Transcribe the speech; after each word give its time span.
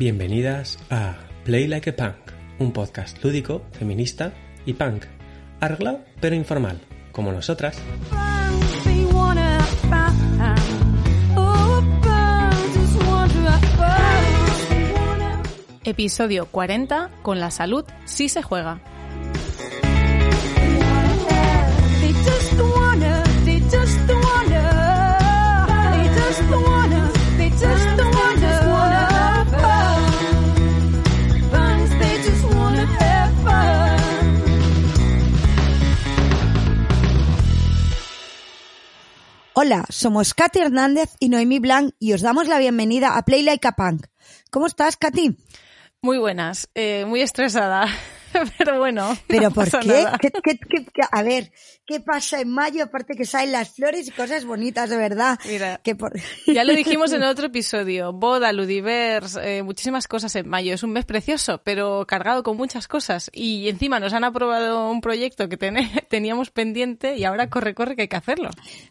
Bienvenidas 0.00 0.78
a 0.88 1.18
Play 1.44 1.66
Like 1.66 1.90
a 1.90 1.94
Punk, 1.94 2.32
un 2.58 2.72
podcast 2.72 3.22
lúdico, 3.22 3.60
feminista 3.72 4.32
y 4.64 4.72
punk, 4.72 5.04
arreglado 5.60 6.00
pero 6.22 6.34
informal, 6.34 6.80
como 7.12 7.32
nosotras. 7.32 7.78
Episodio 15.84 16.46
40 16.46 17.10
con 17.20 17.38
la 17.38 17.50
salud 17.50 17.84
sí 18.06 18.30
se 18.30 18.40
juega. 18.40 18.80
Hola, 39.62 39.84
somos 39.90 40.32
Katy 40.32 40.58
Hernández 40.58 41.16
y 41.20 41.28
Noemí 41.28 41.58
Blanc 41.58 41.92
y 41.98 42.14
os 42.14 42.22
damos 42.22 42.48
la 42.48 42.56
bienvenida 42.56 43.18
a 43.18 43.26
Play 43.26 43.42
Like 43.42 43.68
a 43.68 43.72
Punk. 43.72 44.06
¿Cómo 44.50 44.66
estás, 44.66 44.96
Katy? 44.96 45.36
Muy 46.00 46.16
buenas, 46.16 46.70
eh, 46.74 47.04
muy 47.06 47.20
estresada, 47.20 47.86
pero 48.58 48.78
bueno. 48.78 49.16
¿Pero 49.26 49.42
no 49.44 49.50
por 49.50 49.64
pasa 49.64 49.80
qué? 49.80 50.06
¿Qué, 50.20 50.30
qué- 50.42 50.58
qué- 50.58 50.84
qué- 50.86 51.02
A 51.10 51.22
ver, 51.22 51.52
¿qué 51.86 52.00
pasa 52.00 52.40
en 52.40 52.50
mayo? 52.50 52.84
Aparte 52.84 53.14
que 53.16 53.24
salen 53.24 53.52
las 53.52 53.74
flores 53.74 54.08
y 54.08 54.10
cosas 54.10 54.44
bonitas, 54.44 54.90
de 54.90 54.96
verdad. 54.96 55.38
Mira, 55.46 55.80
Que 55.82 55.94
por... 55.94 56.12
Ya 56.46 56.64
lo 56.64 56.74
dijimos 56.74 57.12
en 57.12 57.22
otro 57.24 57.46
episodio, 57.46 58.12
boda, 58.12 58.52
ludivers, 58.52 59.36
eh, 59.42 59.62
muchísimas 59.62 60.06
cosas 60.08 60.34
en 60.36 60.48
mayo. 60.48 60.74
Es 60.74 60.82
un 60.82 60.92
mes 60.92 61.04
precioso, 61.04 61.60
pero 61.64 62.06
cargado 62.06 62.42
con 62.42 62.56
muchas 62.56 62.88
cosas. 62.88 63.30
Y 63.32 63.68
encima 63.68 64.00
nos 64.00 64.12
han 64.12 64.24
aprobado 64.24 64.90
un 64.90 65.00
proyecto 65.00 65.48
que 65.48 65.56
teníamos 66.08 66.50
pendiente 66.50 67.16
y 67.16 67.24
ahora 67.24 67.48
corre, 67.50 67.74
corre 67.74 67.96
que 67.96 68.02
hay 68.02 68.08
que 68.08 68.16
hacerlo. 68.16 68.50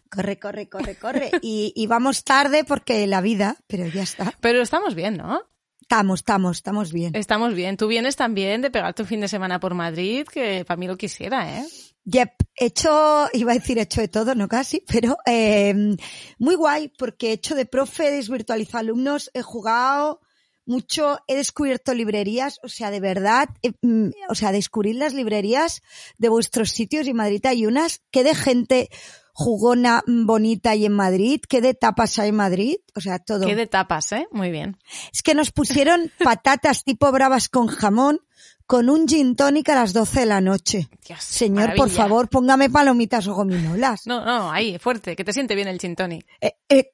Corre, 0.09 0.39
corre, 0.39 0.67
corre, 0.69 0.95
corre. 0.95 1.31
Y, 1.41 1.71
y 1.75 1.87
vamos 1.87 2.23
tarde 2.23 2.63
porque 2.63 3.05
la 3.07 3.21
vida, 3.21 3.57
pero 3.67 3.85
ya 3.87 4.03
está. 4.03 4.33
Pero 4.41 4.61
estamos 4.61 4.95
bien, 4.95 5.17
¿no? 5.17 5.41
Estamos, 5.91 6.19
estamos, 6.19 6.57
estamos 6.57 6.93
bien. 6.93 7.15
Estamos 7.15 7.55
bien. 7.55 7.75
Tú 7.75 7.87
vienes 7.87 8.15
también 8.15 8.61
de 8.61 8.69
pegarte 8.69 9.01
un 9.01 9.07
fin 9.07 9.21
de 9.21 9.27
semana 9.27 9.59
por 9.59 9.73
Madrid, 9.73 10.23
que 10.31 10.63
para 10.63 10.77
mí 10.77 10.85
lo 10.85 10.95
quisiera, 10.95 11.57
¿eh? 11.57 11.65
Yep, 12.05 12.29
he 12.57 12.65
hecho, 12.67 13.27
iba 13.33 13.53
a 13.53 13.55
decir 13.55 13.79
hecho 13.79 13.99
de 13.99 14.07
todo, 14.07 14.35
no 14.35 14.47
casi, 14.47 14.83
pero 14.87 15.17
eh, 15.25 15.73
muy 16.37 16.53
guay 16.53 16.89
porque 16.89 17.29
he 17.29 17.31
hecho 17.31 17.55
de 17.55 17.65
profe, 17.65 18.09
he 18.09 18.11
desvirtualizado 18.11 18.81
alumnos, 18.81 19.31
he 19.33 19.41
jugado 19.41 20.21
mucho, 20.67 21.17
he 21.25 21.35
descubierto 21.35 21.95
librerías, 21.95 22.59
o 22.61 22.69
sea, 22.69 22.91
de 22.91 22.99
verdad, 22.99 23.49
eh, 23.63 23.71
mm, 23.81 24.09
o 24.29 24.35
sea, 24.35 24.51
descubrir 24.51 24.95
las 24.95 25.15
librerías 25.15 25.81
de 26.19 26.29
vuestros 26.29 26.69
sitios 26.69 27.07
y 27.07 27.09
en 27.09 27.15
Madrid 27.15 27.43
hay 27.47 27.65
unas, 27.65 28.03
que 28.11 28.23
de 28.23 28.35
gente 28.35 28.89
jugona, 29.39 30.03
mm, 30.05 30.25
bonita 30.25 30.75
y 30.75 30.85
en 30.85 30.91
Madrid, 30.91 31.39
que 31.47 31.61
de 31.61 31.73
tapas 31.73 32.19
hay 32.19 32.29
en 32.29 32.35
Madrid, 32.35 32.75
o 32.93 32.99
sea, 32.99 33.19
todo. 33.19 33.45
Qué 33.47 33.55
de 33.55 33.67
tapas, 33.67 34.11
¿eh? 34.11 34.27
Muy 34.31 34.51
bien. 34.51 34.77
Es 35.13 35.23
que 35.23 35.33
nos 35.33 35.51
pusieron 35.51 36.11
patatas 36.23 36.83
tipo 36.83 37.09
bravas 37.09 37.47
con 37.47 37.67
jamón 37.67 38.19
con 38.69 38.87
un 38.87 39.07
gin 39.07 39.35
tonic 39.35 39.67
a 39.69 39.73
las 39.73 39.93
12 39.93 40.19
de 40.19 40.25
la 40.27 40.41
noche. 40.41 40.89
Dios, 41.03 41.23
Señor, 41.23 41.73
por 41.73 41.89
favor, 41.89 42.29
póngame 42.29 42.69
palomitas 42.69 43.25
o 43.25 43.33
gominolas. 43.33 44.05
No, 44.05 44.23
no, 44.23 44.51
ahí, 44.51 44.77
fuerte, 44.77 45.15
que 45.15 45.23
te 45.23 45.33
siente 45.33 45.55
bien 45.55 45.67
el 45.67 45.79
gin 45.79 45.95
tonic. 45.95 46.23
Eh, 46.39 46.53
eh, 46.69 46.91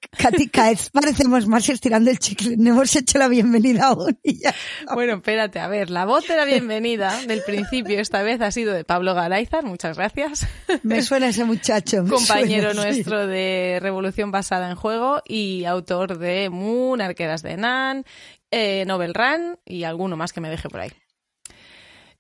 parecemos 0.94 1.48
más 1.48 1.68
estirando 1.68 2.10
el 2.10 2.18
chicle. 2.18 2.56
No 2.56 2.70
hemos 2.70 2.96
hecho 2.96 3.18
la 3.18 3.28
bienvenida 3.28 3.88
aún 3.88 4.18
y 4.24 4.40
ya. 4.40 4.56
Bueno, 4.94 5.16
espérate, 5.16 5.60
a 5.60 5.68
ver, 5.68 5.90
la 5.90 6.06
voz 6.06 6.26
de 6.30 6.38
la 6.38 6.46
bienvenida 6.46 7.22
del 7.28 7.42
principio 7.42 8.00
esta 8.00 8.24
vez 8.24 8.40
ha 8.40 8.52
sido 8.52 8.74
de 8.74 8.86
Pablo 8.86 9.14
Galayzar, 9.14 9.66
muchas 9.66 9.98
gracias. 9.98 10.48
Me 10.84 11.02
suena 11.02 11.28
ese 11.28 11.44
muchacho. 11.44 12.06
Compañero 12.08 12.72
suena, 12.72 12.84
sí. 12.84 13.00
nuestro 13.00 13.28
de 13.28 13.80
Revolución 13.82 14.32
Basada 14.32 14.70
en 14.70 14.78
Juego 14.78 15.22
y 15.26 15.66
autor 15.66 16.20
de 16.20 16.50
Moon, 16.50 17.02
Arqueras 17.02 17.42
de 17.42 17.58
Nan, 17.58 18.06
eh, 18.50 18.86
Novel 18.88 19.14
Run 19.14 19.60
y 19.66 19.84
alguno 19.84 20.16
más 20.16 20.32
que 20.32 20.40
me 20.40 20.50
deje 20.50 20.70
por 20.70 20.80
ahí. 20.80 20.92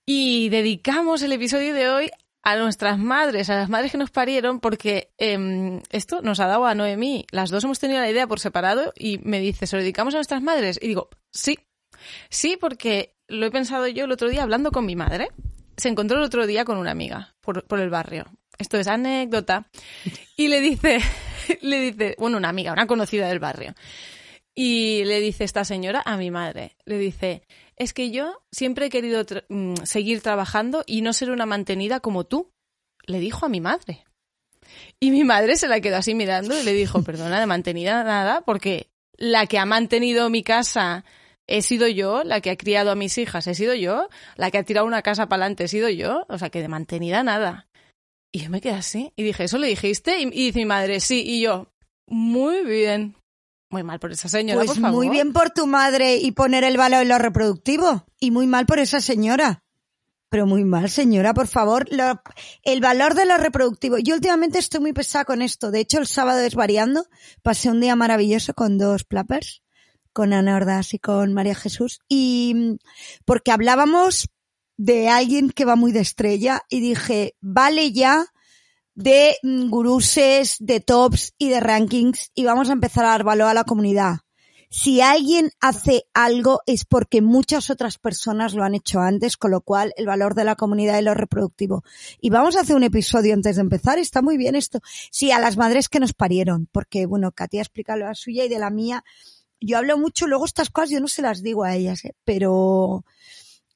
Y 0.05 0.49
dedicamos 0.49 1.23
el 1.23 1.31
episodio 1.31 1.73
de 1.73 1.89
hoy 1.89 2.11
a 2.43 2.55
nuestras 2.57 2.99
madres, 2.99 3.49
a 3.49 3.55
las 3.55 3.69
madres 3.69 3.91
que 3.91 3.97
nos 3.97 4.11
parieron, 4.11 4.59
porque 4.59 5.09
em, 5.17 5.81
esto 5.89 6.21
nos 6.21 6.39
ha 6.39 6.45
dado 6.45 6.65
a 6.67 6.75
Noemí. 6.75 7.25
Las 7.31 7.49
dos 7.49 7.63
hemos 7.63 7.79
tenido 7.79 7.99
la 7.99 8.09
idea 8.09 8.27
por 8.27 8.39
separado 8.39 8.93
y 8.95 9.17
me 9.23 9.39
dice, 9.39 9.65
¿se 9.65 9.75
lo 9.75 9.81
dedicamos 9.81 10.13
a 10.13 10.17
nuestras 10.17 10.43
madres? 10.43 10.79
Y 10.79 10.87
digo, 10.87 11.09
sí. 11.31 11.57
Sí, 12.29 12.55
porque 12.61 13.15
lo 13.27 13.47
he 13.47 13.51
pensado 13.51 13.87
yo 13.87 14.05
el 14.05 14.11
otro 14.11 14.29
día 14.29 14.43
hablando 14.43 14.71
con 14.71 14.85
mi 14.85 14.95
madre. 14.95 15.29
Se 15.75 15.89
encontró 15.89 16.19
el 16.19 16.23
otro 16.23 16.45
día 16.45 16.65
con 16.65 16.77
una 16.77 16.91
amiga 16.91 17.35
por, 17.41 17.65
por 17.65 17.79
el 17.79 17.89
barrio. 17.89 18.25
Esto 18.59 18.77
es 18.77 18.87
anécdota. 18.87 19.67
Y 20.37 20.49
le 20.49 20.61
dice, 20.61 20.99
le 21.61 21.79
dice, 21.79 22.15
bueno, 22.19 22.37
una 22.37 22.49
amiga, 22.49 22.73
una 22.73 22.85
conocida 22.85 23.27
del 23.27 23.39
barrio. 23.39 23.73
Y 24.55 25.03
le 25.03 25.19
dice 25.19 25.43
esta 25.43 25.65
señora 25.65 26.01
a 26.05 26.15
mi 26.15 26.31
madre, 26.31 26.77
le 26.85 26.97
dice, 26.97 27.43
es 27.75 27.93
que 27.93 28.09
yo 28.09 28.41
siempre 28.51 28.85
he 28.85 28.89
querido 28.89 29.25
mm, 29.49 29.75
seguir 29.83 30.21
trabajando 30.21 30.83
y 30.87 31.01
no 31.01 31.11
ser 31.11 31.29
una 31.29 31.45
mantenida 31.45 31.99
como 31.99 32.23
tú. 32.23 32.51
Le 33.05 33.19
dijo 33.19 33.45
a 33.45 33.49
mi 33.49 33.59
madre. 33.59 34.05
Y 34.99 35.11
mi 35.11 35.23
madre 35.23 35.57
se 35.57 35.67
la 35.67 35.81
quedó 35.81 35.97
así 35.97 36.15
mirando 36.15 36.59
y 36.59 36.63
le 36.63 36.73
dijo, 36.73 37.03
perdona, 37.03 37.39
de 37.39 37.45
mantenida 37.45 38.03
nada, 38.03 38.41
porque 38.41 38.89
la 39.17 39.45
que 39.45 39.59
ha 39.59 39.65
mantenido 39.65 40.29
mi 40.29 40.41
casa 40.41 41.05
he 41.47 41.61
sido 41.61 41.87
yo, 41.87 42.23
la 42.23 42.41
que 42.41 42.49
ha 42.49 42.57
criado 42.57 42.91
a 42.91 42.95
mis 42.95 43.17
hijas 43.17 43.45
he 43.47 43.53
sido 43.53 43.75
yo, 43.75 44.09
la 44.35 44.49
que 44.49 44.57
ha 44.57 44.63
tirado 44.63 44.87
una 44.87 45.01
casa 45.01 45.27
para 45.27 45.43
adelante 45.43 45.65
he 45.65 45.67
sido 45.67 45.89
yo, 45.89 46.25
o 46.29 46.37
sea 46.37 46.49
que 46.49 46.61
de 46.61 46.67
mantenida 46.67 47.23
nada. 47.23 47.67
Y 48.31 48.39
yo 48.39 48.49
me 48.49 48.61
quedé 48.61 48.73
así 48.73 49.13
y 49.15 49.23
dije, 49.23 49.43
¿eso 49.43 49.57
le 49.57 49.67
dijiste? 49.67 50.19
Y 50.19 50.29
dice 50.29 50.59
mi 50.59 50.65
madre, 50.65 50.99
sí, 50.99 51.23
y 51.25 51.41
yo, 51.41 51.71
muy 52.07 52.63
bien. 52.63 53.15
Muy 53.75 53.83
mal 53.83 53.99
por 53.99 54.13
esa 54.13 54.29
señora, 54.29 54.59
Pues 54.59 54.67
por 54.71 54.79
favor. 54.79 54.95
muy 54.95 55.09
bien 55.09 55.33
por 55.33 55.49
tu 55.49 55.67
madre 55.67 56.15
y 56.15 56.31
poner 56.31 56.63
el 56.63 56.77
valor 56.77 57.01
en 57.01 57.09
lo 57.09 57.17
reproductivo. 57.17 58.05
Y 58.21 58.31
muy 58.31 58.47
mal 58.47 58.65
por 58.65 58.79
esa 58.79 59.01
señora. 59.01 59.63
Pero 60.29 60.45
muy 60.45 60.63
mal, 60.63 60.89
señora, 60.89 61.33
por 61.33 61.47
favor. 61.47 61.85
Lo- 61.91 62.21
el 62.63 62.79
valor 62.79 63.15
de 63.15 63.25
lo 63.25 63.35
reproductivo. 63.35 63.97
Yo 63.97 64.15
últimamente 64.15 64.59
estoy 64.59 64.79
muy 64.79 64.93
pesada 64.93 65.25
con 65.25 65.41
esto. 65.41 65.71
De 65.71 65.81
hecho, 65.81 65.99
el 65.99 66.07
sábado 66.07 66.39
es 66.39 66.55
variando. 66.55 67.05
Pasé 67.43 67.69
un 67.69 67.81
día 67.81 67.97
maravilloso 67.97 68.53
con 68.53 68.77
dos 68.77 69.03
plappers, 69.03 69.61
con 70.13 70.31
Ana 70.31 70.55
Ordaz 70.55 70.93
y 70.93 70.99
con 70.99 71.33
María 71.33 71.53
Jesús. 71.55 71.99
Y 72.07 72.53
mm, 72.55 72.77
porque 73.25 73.51
hablábamos 73.51 74.29
de 74.77 75.09
alguien 75.09 75.49
que 75.49 75.65
va 75.65 75.75
muy 75.75 75.91
de 75.91 75.99
estrella 75.99 76.61
y 76.69 76.79
dije, 76.79 77.35
vale 77.41 77.91
ya 77.91 78.25
de 78.95 79.35
mm, 79.43 79.69
guruses, 79.69 80.55
de 80.59 80.79
tops 80.79 81.33
y 81.37 81.49
de 81.49 81.59
rankings 81.59 82.31
y 82.33 82.45
vamos 82.45 82.69
a 82.69 82.73
empezar 82.73 83.05
a 83.05 83.09
dar 83.09 83.23
valor 83.23 83.49
a 83.49 83.53
la 83.53 83.65
comunidad. 83.65 84.19
Si 84.69 84.99
alguien 84.99 85.51
hace 85.61 86.05
algo 86.13 86.59
es 86.65 86.83
porque 86.85 87.21
muchas 87.21 87.69
otras 87.69 87.97
personas 87.97 88.55
lo 88.55 88.63
han 88.63 88.75
hecho 88.75 88.99
antes, 88.99 89.37
con 89.37 89.51
lo 89.51 89.61
cual 89.61 89.93
el 89.95 90.05
valor 90.05 90.35
de 90.35 90.43
la 90.43 90.55
comunidad 90.55 90.99
y 90.99 91.03
lo 91.03 91.13
reproductivo. 91.13 91.83
Y 92.19 92.29
vamos 92.29 92.55
a 92.55 92.61
hacer 92.61 92.75
un 92.75 92.83
episodio 92.83 93.33
antes 93.33 93.55
de 93.55 93.61
empezar, 93.61 93.99
está 93.99 94.21
muy 94.21 94.37
bien 94.37 94.55
esto. 94.55 94.79
Sí, 95.11 95.31
a 95.31 95.39
las 95.39 95.55
madres 95.55 95.87
que 95.87 95.99
nos 95.99 96.13
parieron, 96.13 96.67
porque 96.71 97.05
bueno, 97.05 97.31
Katia 97.31 97.61
explica 97.61 97.95
la 97.95 98.15
suya 98.15 98.43
y 98.43 98.49
de 98.49 98.59
la 98.59 98.69
mía. 98.69 99.03
Yo 99.61 99.77
hablo 99.77 99.97
mucho, 99.97 100.27
luego 100.27 100.45
estas 100.45 100.69
cosas 100.69 100.89
yo 100.89 100.99
no 100.99 101.07
se 101.07 101.21
las 101.21 101.41
digo 101.41 101.63
a 101.63 101.75
ellas, 101.75 102.03
¿eh? 102.03 102.13
pero 102.25 103.05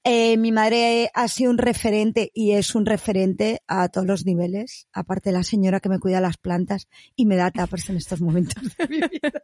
eh, 0.04 0.38
mi 0.38 0.52
madre 0.52 1.12
ha 1.14 1.28
sido 1.28 1.52
un 1.52 1.58
referente 1.58 2.32
y 2.34 2.52
es 2.52 2.76
un 2.76 2.86
referente 2.86 3.62
a 3.68 3.90
todos 3.90 4.08
los 4.08 4.26
niveles, 4.26 4.88
aparte 4.94 5.30
de 5.30 5.38
la 5.38 5.44
señora 5.44 5.80
que 5.80 5.90
me 5.90 6.00
cuida 6.00 6.22
las 6.22 6.38
plantas 6.38 6.88
y 7.16 7.26
me 7.26 7.36
da 7.36 7.52
tapas 7.52 7.90
en 7.90 7.98
estos 7.98 8.22
momentos 8.22 8.64
de 8.78 8.88
mi 8.88 8.98
vida. 8.98 9.44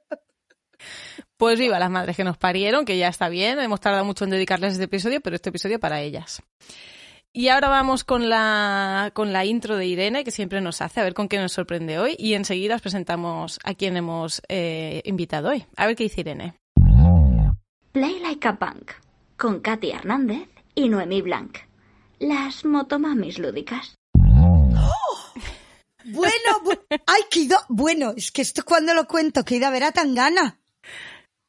Pues 1.38 1.60
viva 1.60 1.80
las 1.80 1.90
madres 1.90 2.16
que 2.16 2.24
nos 2.24 2.38
parieron, 2.38 2.86
que 2.86 2.98
ya 2.98 3.08
está 3.08 3.30
bien. 3.30 3.60
Hemos 3.60 3.82
tardado 3.82 4.06
mucho 4.06 4.24
en 4.24 4.30
dedicarles 4.30 4.74
este 4.74 4.86
episodio, 4.86 5.22
pero 5.22 5.36
este 5.36 5.50
episodio 5.50 5.80
para 5.80 6.02
ellas. 6.02 6.42
Y 7.34 7.50
ahora 7.50 7.68
vamos 7.68 8.06
con 8.06 8.30
la, 8.30 9.12
con 9.14 9.34
la 9.34 9.44
intro 9.44 9.76
de 9.76 9.86
Irene, 9.86 10.24
que 10.24 10.32
siempre 10.32 10.62
nos 10.62 10.82
hace, 10.82 11.02
a 11.02 11.04
ver 11.04 11.14
con 11.14 11.28
qué 11.28 11.38
nos 11.38 11.52
sorprende 11.52 12.00
hoy. 12.00 12.16
Y 12.18 12.34
enseguida 12.34 12.76
os 12.76 12.82
presentamos 12.82 13.60
a 13.66 13.74
quien 13.74 13.98
hemos 13.98 14.42
eh, 14.48 15.02
invitado 15.04 15.50
hoy. 15.50 15.66
A 15.76 15.86
ver 15.86 15.98
qué 15.98 16.04
dice 16.04 16.22
Irene. 16.22 16.56
Play 17.92 18.20
Like 18.22 18.48
a 18.48 18.56
Punk, 18.56 18.92
con 19.38 19.60
Katy 19.60 19.92
Hernández 19.92 20.48
y 20.76 20.90
Noemí 20.90 21.22
Blanc. 21.22 21.58
Las 22.20 22.66
motomamis 22.66 23.40
lúdicas. 23.40 23.96
Bueno, 26.08 26.62
bu- 26.64 26.80
ay, 27.08 27.22
que 27.32 27.40
he 27.40 27.44
ido, 27.44 27.58
bueno, 27.68 28.14
es 28.16 28.32
que 28.32 28.44
esto 28.44 28.64
cuando 28.64 28.94
lo 28.94 29.08
cuento, 29.08 29.44
que 29.44 29.56
ido 29.56 29.68
a 29.68 29.72
ver 29.72 29.84
a 29.86 29.92
Tangana. 29.92 30.60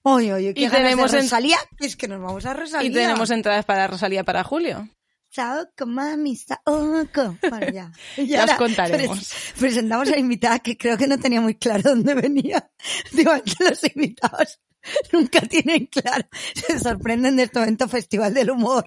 Oye, 0.02 0.32
oye, 0.32 0.54
qué 0.54 0.60
Y 0.62 0.64
ganas 0.64 0.78
tenemos 0.82 1.12
de 1.12 1.18
en- 1.18 1.24
Rosalía, 1.24 1.58
es 1.78 1.96
que 1.96 2.08
nos 2.08 2.22
vamos 2.22 2.46
a 2.46 2.54
Rosalía. 2.54 2.88
Y 2.88 2.92
tenemos 2.92 3.30
entradas 3.30 3.64
para 3.66 3.86
Rosalía 3.86 4.24
para 4.24 4.44
Julio. 4.44 4.88
Saoko, 5.30 5.84
mami, 5.84 6.36
saoko. 6.36 7.36
Bueno, 7.50 7.68
ya. 7.72 7.92
Ya 8.16 8.44
os 8.44 8.50
ahora 8.50 8.56
contaremos. 8.56 9.18
pres- 9.18 9.52
presentamos 9.58 10.08
a 10.08 10.12
la 10.12 10.18
invitada 10.18 10.58
que 10.60 10.78
creo 10.78 10.96
que 10.96 11.06
no 11.06 11.18
tenía 11.18 11.40
muy 11.42 11.56
claro 11.56 11.82
dónde 11.90 12.14
venía. 12.14 12.70
Digo, 13.12 13.32
ante 13.32 13.52
los 13.62 13.84
invitados. 13.94 14.58
nunca 15.12 15.40
tienen 15.40 15.86
claro. 15.86 16.26
Se 16.54 16.78
sorprenden 16.78 17.36
de 17.36 17.44
este 17.44 17.58
momento 17.58 17.88
Festival 17.88 18.34
del 18.34 18.50
Humor. 18.50 18.84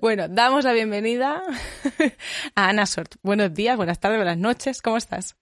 Bueno, 0.00 0.28
damos 0.28 0.64
la 0.64 0.72
bienvenida 0.72 1.42
a 2.54 2.68
Ana 2.68 2.86
Sort. 2.86 3.16
Buenos 3.22 3.52
días, 3.54 3.76
buenas 3.76 4.00
tardes, 4.00 4.18
buenas 4.18 4.38
noches. 4.38 4.82
¿Cómo 4.82 4.96
estás? 4.96 5.36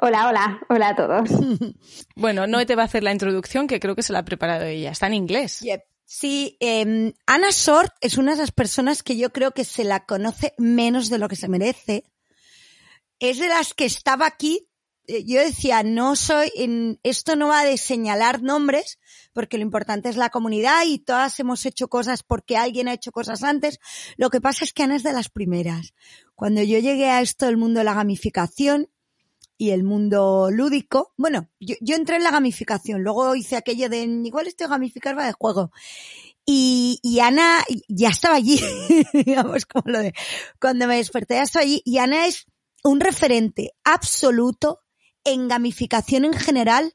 Hola, 0.00 0.28
hola, 0.28 0.60
hola 0.68 0.88
a 0.90 0.96
todos. 0.96 1.30
Bueno, 2.16 2.46
no 2.46 2.64
te 2.64 2.76
va 2.76 2.82
a 2.82 2.84
hacer 2.86 3.02
la 3.02 3.12
introducción, 3.12 3.66
que 3.66 3.80
creo 3.80 3.96
que 3.96 4.02
se 4.02 4.12
la 4.12 4.20
ha 4.20 4.24
preparado 4.24 4.64
ella. 4.64 4.92
Está 4.92 5.08
en 5.08 5.14
inglés. 5.14 5.60
Yep. 5.60 5.82
Sí, 6.04 6.56
eh, 6.60 7.12
Ana 7.26 7.50
Sort 7.50 7.92
es 8.00 8.18
una 8.18 8.32
de 8.32 8.36
esas 8.36 8.52
personas 8.52 9.02
que 9.02 9.16
yo 9.16 9.32
creo 9.32 9.52
que 9.52 9.64
se 9.64 9.84
la 9.84 10.04
conoce 10.04 10.54
menos 10.58 11.10
de 11.10 11.18
lo 11.18 11.28
que 11.28 11.36
se 11.36 11.48
merece. 11.48 12.04
Es 13.18 13.38
de 13.38 13.48
las 13.48 13.74
que 13.74 13.84
estaba 13.84 14.26
aquí. 14.26 14.68
Eh, 15.06 15.24
Yo 15.24 15.40
decía, 15.40 15.82
no 15.82 16.16
soy, 16.16 16.50
en, 16.56 16.98
esto 17.02 17.36
no 17.36 17.48
va 17.48 17.64
de 17.64 17.78
señalar 17.78 18.42
nombres, 18.42 18.98
porque 19.32 19.58
lo 19.58 19.62
importante 19.62 20.08
es 20.08 20.16
la 20.16 20.30
comunidad 20.30 20.84
y 20.86 20.98
todas 20.98 21.38
hemos 21.40 21.66
hecho 21.66 21.88
cosas 21.88 22.22
porque 22.22 22.56
alguien 22.56 22.88
ha 22.88 22.94
hecho 22.94 23.12
cosas 23.12 23.42
antes. 23.42 23.78
Lo 24.16 24.30
que 24.30 24.40
pasa 24.40 24.64
es 24.64 24.72
que 24.72 24.82
Ana 24.82 24.96
es 24.96 25.02
de 25.02 25.12
las 25.12 25.28
primeras. 25.28 25.94
Cuando 26.34 26.62
yo 26.62 26.78
llegué 26.78 27.10
a 27.10 27.20
esto 27.20 27.46
del 27.46 27.56
mundo 27.56 27.80
de 27.80 27.84
la 27.84 27.94
gamificación, 27.94 28.88
y 29.56 29.70
el 29.70 29.84
mundo 29.84 30.50
lúdico. 30.50 31.12
Bueno, 31.16 31.48
yo, 31.60 31.76
yo 31.80 31.96
entré 31.96 32.16
en 32.16 32.24
la 32.24 32.30
gamificación, 32.30 33.02
luego 33.02 33.34
hice 33.36 33.56
aquello 33.56 33.88
de 33.88 34.02
igual 34.02 34.46
esto 34.46 34.64
de 34.64 34.70
gamificar 34.70 35.16
va 35.16 35.26
de 35.26 35.32
juego. 35.32 35.70
Y, 36.46 36.98
y 37.02 37.20
Ana 37.20 37.64
ya 37.88 38.10
estaba 38.10 38.34
allí, 38.34 38.60
digamos 39.12 39.64
como 39.64 39.90
lo 39.92 40.00
de 40.00 40.12
cuando 40.60 40.86
me 40.86 40.96
desperté 40.96 41.34
ya 41.34 41.42
estaba 41.42 41.62
allí. 41.62 41.80
Y 41.84 41.98
Ana 41.98 42.26
es 42.26 42.46
un 42.82 43.00
referente 43.00 43.72
absoluto 43.82 44.83
en 45.24 45.48
gamificación 45.48 46.24
en 46.24 46.34
general 46.34 46.94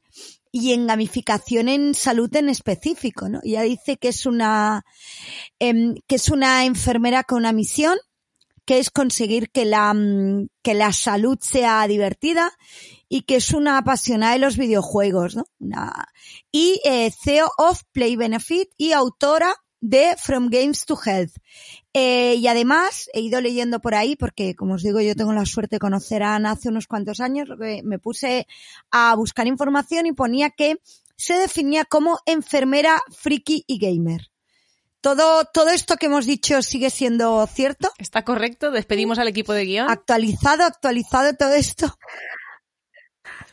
y 0.52 0.72
en 0.72 0.86
gamificación 0.86 1.68
en 1.68 1.94
salud 1.94 2.34
en 2.34 2.48
específico, 2.48 3.28
¿no? 3.28 3.40
Ella 3.42 3.62
dice 3.62 3.96
que 3.96 4.08
es 4.08 4.26
una 4.26 4.84
em, 5.58 5.94
que 6.06 6.16
es 6.16 6.28
una 6.28 6.64
enfermera 6.64 7.24
con 7.24 7.38
una 7.38 7.52
misión 7.52 7.98
que 8.64 8.78
es 8.78 8.90
conseguir 8.90 9.50
que 9.50 9.64
la, 9.64 9.92
mm, 9.94 10.48
que 10.62 10.74
la 10.74 10.92
salud 10.92 11.38
sea 11.40 11.86
divertida 11.88 12.52
y 13.08 13.22
que 13.22 13.36
es 13.36 13.52
una 13.52 13.78
apasionada 13.78 14.34
de 14.34 14.38
los 14.38 14.56
videojuegos, 14.56 15.36
¿no? 15.36 15.44
Y 16.52 16.80
eh, 16.84 17.10
CEO 17.10 17.50
of 17.58 17.82
Play 17.92 18.16
Benefit 18.16 18.68
y 18.76 18.92
autora 18.92 19.56
de 19.80 20.14
From 20.18 20.48
Games 20.50 20.84
to 20.84 20.96
Health. 21.04 21.32
Eh, 21.92 22.36
y 22.36 22.46
además 22.46 23.10
he 23.12 23.20
ido 23.20 23.40
leyendo 23.40 23.80
por 23.80 23.94
ahí 23.94 24.14
porque, 24.14 24.54
como 24.54 24.74
os 24.74 24.82
digo, 24.82 25.00
yo 25.00 25.16
tengo 25.16 25.32
la 25.32 25.44
suerte 25.44 25.76
de 25.76 25.80
conocer 25.80 26.22
a 26.22 26.36
Ana 26.36 26.52
hace 26.52 26.68
unos 26.68 26.86
cuantos 26.86 27.18
años, 27.20 27.48
me 27.58 27.98
puse 27.98 28.46
a 28.92 29.14
buscar 29.16 29.48
información 29.48 30.06
y 30.06 30.12
ponía 30.12 30.50
que 30.50 30.76
se 31.16 31.34
definía 31.34 31.84
como 31.84 32.18
enfermera 32.26 33.02
friki 33.10 33.64
y 33.66 33.78
gamer. 33.78 34.30
Todo, 35.00 35.44
todo 35.46 35.70
esto 35.70 35.96
que 35.96 36.06
hemos 36.06 36.26
dicho 36.26 36.62
sigue 36.62 36.90
siendo 36.90 37.46
cierto. 37.46 37.90
¿Está 37.98 38.22
correcto? 38.24 38.70
Despedimos 38.70 39.18
al 39.18 39.28
equipo 39.28 39.52
de 39.52 39.64
guion. 39.64 39.90
Actualizado, 39.90 40.64
actualizado 40.64 41.34
todo 41.34 41.54
esto. 41.54 41.98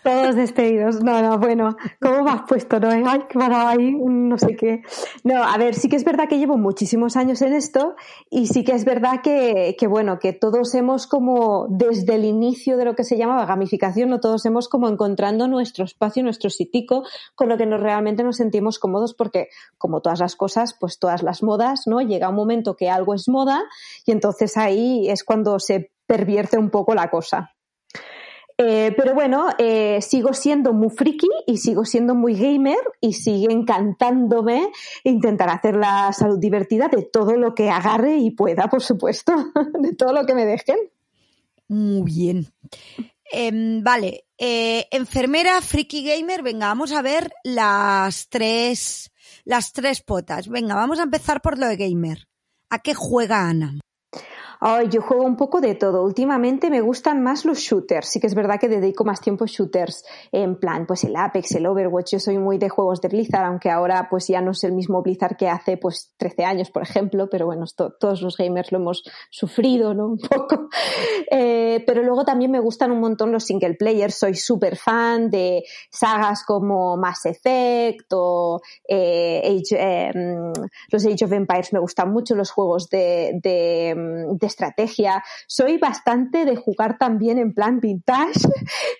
Todos 0.07 0.36
despedidos. 0.36 1.04
No, 1.04 1.21
no, 1.21 1.38
bueno, 1.38 1.75
¿cómo 2.00 2.24
me 2.24 2.31
has 2.31 2.44
puesto? 2.48 2.80
No, 2.80 2.88
ay, 2.88 3.04
ha 3.04 3.50
dado 3.50 3.68
ahí 3.68 3.92
no 3.92 4.38
sé 4.38 4.56
qué. 4.56 4.81
No, 5.25 5.44
a 5.44 5.57
ver, 5.57 5.75
sí 5.75 5.89
que 5.89 5.98
es 5.98 6.06
verdad 6.06 6.30
que 6.30 6.38
llevo 6.38 6.57
muchísimos 6.57 7.18
años 7.18 7.42
en 7.42 7.51
esto 7.51 7.98
y 8.30 8.48
sí 8.48 8.63
que 8.63 8.71
es 8.71 8.86
verdad 8.86 9.19
que, 9.21 9.75
que, 9.77 9.86
bueno, 9.86 10.18
que 10.18 10.31
todos 10.31 10.74
hemos 10.75 11.07
como, 11.07 11.68
desde 11.69 12.15
el 12.15 12.24
inicio 12.24 12.77
de 12.77 12.86
lo 12.86 12.95
que 12.95 13.04
se 13.04 13.18
llamaba 13.18 13.45
gamificación, 13.45 14.09
no 14.09 14.21
todos 14.21 14.45
hemos 14.45 14.69
como 14.69 14.88
encontrando 14.88 15.50
nuestro 15.50 15.83
espacio, 15.83 16.24
nuestro 16.24 16.50
sitico, 16.50 17.03
con 17.36 17.50
lo 17.50 17.57
que 17.57 17.65
nos 17.65 17.81
realmente 17.81 18.24
nos 18.24 18.38
sentimos 18.38 18.80
cómodos 18.80 19.13
porque, 19.13 19.50
como 19.77 20.00
todas 20.00 20.21
las 20.21 20.38
cosas, 20.38 20.74
pues 20.80 21.00
todas 21.00 21.21
las 21.21 21.44
modas, 21.44 21.81
¿no? 21.86 22.00
Llega 22.00 22.30
un 22.30 22.36
momento 22.36 22.77
que 22.77 22.89
algo 22.89 23.13
es 23.13 23.27
moda 23.27 23.65
y 24.06 24.13
entonces 24.13 24.56
ahí 24.56 25.10
es 25.10 25.25
cuando 25.25 25.60
se 25.60 25.92
pervierte 26.06 26.57
un 26.57 26.69
poco 26.69 26.95
la 26.95 27.10
cosa. 27.10 27.56
Eh, 28.59 28.92
pero 28.98 29.13
bueno, 29.13 29.50
eh, 29.59 30.01
sigo 30.01 30.33
siendo 30.33 30.74
muy 30.74 30.89
friki 30.89 31.30
y 31.45 31.57
sigo 31.57 31.86
siendo 31.86 32.15
muy 32.15 32.33
gamer 32.33 32.80
y 33.00 33.13
sigue 33.13 33.54
encantándome 33.54 34.71
intentar 35.04 35.50
hacer 35.50 35.75
la 35.75 36.12
salud 36.12 36.39
divertida 36.39 36.88
de 36.88 37.04
todo 37.04 37.33
lo 37.33 37.54
que 37.54 37.69
agarre 37.69 38.18
y 38.18 38.31
pueda, 38.31 38.68
por 38.68 38.81
supuesto, 38.81 39.33
de 39.80 39.94
todo 39.94 40.12
lo 40.12 40.25
que 40.25 40.33
me 40.33 40.45
dejen. 40.45 40.77
Muy 41.68 42.01
bien. 42.01 42.48
Em, 43.31 43.83
vale, 43.83 44.25
eh, 44.38 44.88
enfermera, 44.89 45.62
friki 45.62 46.03
gamer, 46.03 46.42
venga, 46.42 46.68
vamos 46.68 46.94
a 46.94 47.01
ver 47.03 47.31
las 47.44 48.27
tres, 48.30 49.12
las 49.44 49.71
tres 49.71 50.01
potas. 50.01 50.48
Venga, 50.48 50.74
vamos 50.74 51.00
a 51.00 51.03
empezar 51.03 51.42
por 51.42 51.60
lo 51.60 51.68
de 51.68 51.77
gamer. 51.77 52.27
¿A 52.69 52.80
qué 52.80 52.95
juega 52.95 53.48
Ana? 53.48 53.80
Ay, 54.59 54.89
yo 54.89 55.01
juego 55.01 55.24
un 55.24 55.36
poco 55.36 55.62
de 55.62 55.75
todo. 55.75 56.04
Últimamente 56.04 56.69
me 56.69 56.81
gustan 56.81 57.21
más 57.21 57.45
los 57.45 57.59
shooters. 57.59 58.07
Sí 58.07 58.19
que 58.19 58.27
es 58.27 58.36
verdad 58.36 58.59
que 58.59 58.68
dedico 58.68 59.04
más 59.04 59.21
tiempo 59.21 59.44
a 59.44 59.48
shooters. 59.48 60.04
En 60.31 60.59
plan, 60.59 60.86
pues 60.88 61.04
el 61.04 61.15
Apex, 61.15 61.51
el 61.54 61.68
Overwatch. 61.68 62.13
Yo 62.13 62.19
soy 62.19 62.38
muy 62.38 62.57
de 62.57 62.69
juegos 62.69 63.01
de 63.01 63.09
Blizzard, 63.09 63.45
aunque 63.45 63.69
ahora 63.69 64.07
pues 64.09 64.27
ya 64.27 64.42
no 64.42 64.51
es 64.51 64.63
el 64.63 64.74
mismo 64.74 65.01
Blizzard 65.01 65.38
que 65.38 65.48
hace 65.48 65.77
pues 65.77 66.13
13 66.18 66.45
años, 66.45 66.71
por 66.71 66.81
ejemplo. 66.81 67.30
Pero 67.30 67.45
bueno, 67.45 67.65
todos 67.75 68.21
los 68.21 68.38
gamers 68.38 68.71
lo 68.71 68.80
hemos 68.80 69.04
sufrido, 69.30 69.94
¿no? 69.94 70.07
Un 70.18 70.18
poco. 70.18 70.69
Eh, 71.30 71.83
pero 71.86 72.01
luego 72.01 72.25
también 72.25 72.51
me 72.51 72.60
gustan 72.60 72.92
un 72.92 73.00
montón 73.00 73.31
los 73.31 73.45
single 73.45 73.75
players. 73.75 74.15
Soy 74.15 74.36
súper 74.36 74.75
fan 74.77 75.30
de 75.30 75.63
sagas 75.92 76.44
como 76.44 76.98
Mass 76.98 77.25
Effect 77.25 78.12
o 78.13 78.62
eh, 78.88 79.62
eh, 79.71 80.12
los 80.89 81.06
Age 81.06 81.25
of 81.25 81.31
Empires 81.31 81.74
me 81.74 81.80
gustan 81.80 82.12
mucho, 82.12 82.36
los 82.36 82.51
juegos 82.51 82.89
de, 82.89 83.39
de 83.44 84.46
estrategia. 84.47 85.23
Soy 85.47 85.77
bastante 85.77 86.44
de 86.45 86.55
jugar 86.55 86.97
también 86.97 87.38
en 87.38 87.53
plan 87.53 87.79
vintage, 87.79 88.39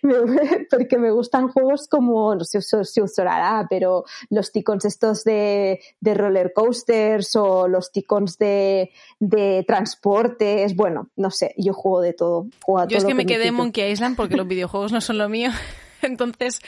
porque 0.70 0.98
me 0.98 1.12
gustan 1.12 1.48
juegos 1.50 1.88
como, 1.88 2.36
no 2.36 2.44
sé 2.44 2.62
si 2.62 3.02
os 3.02 3.14
sonará, 3.14 3.66
pero 3.70 4.04
los 4.30 4.52
ticons 4.52 4.86
estos 4.86 5.24
de, 5.24 5.80
de 6.00 6.14
roller 6.14 6.54
coasters 6.54 7.36
o 7.36 7.68
los 7.68 7.92
ticons 7.92 8.38
de, 8.38 8.92
de 9.20 9.64
transportes, 9.68 10.76
bueno, 10.76 11.10
no 11.16 11.32
sé, 11.32 11.54
yo 11.58 11.74
juego 11.74 12.02
de 12.02 12.14
todo. 12.14 12.48
Juego 12.62 12.88
Yo 12.88 12.90
todo 12.90 12.98
es 13.00 13.04
que 13.06 13.10
lo 13.12 13.16
me 13.18 13.26
quedé 13.26 13.48
en. 13.48 13.56
Monkey 13.56 13.92
Island 13.92 14.16
porque 14.16 14.36
los 14.38 14.48
videojuegos 14.58 14.92
no 14.92 15.02
son 15.02 15.18
lo 15.18 15.30
mío. 15.30 15.50
Entonces, 16.02 16.62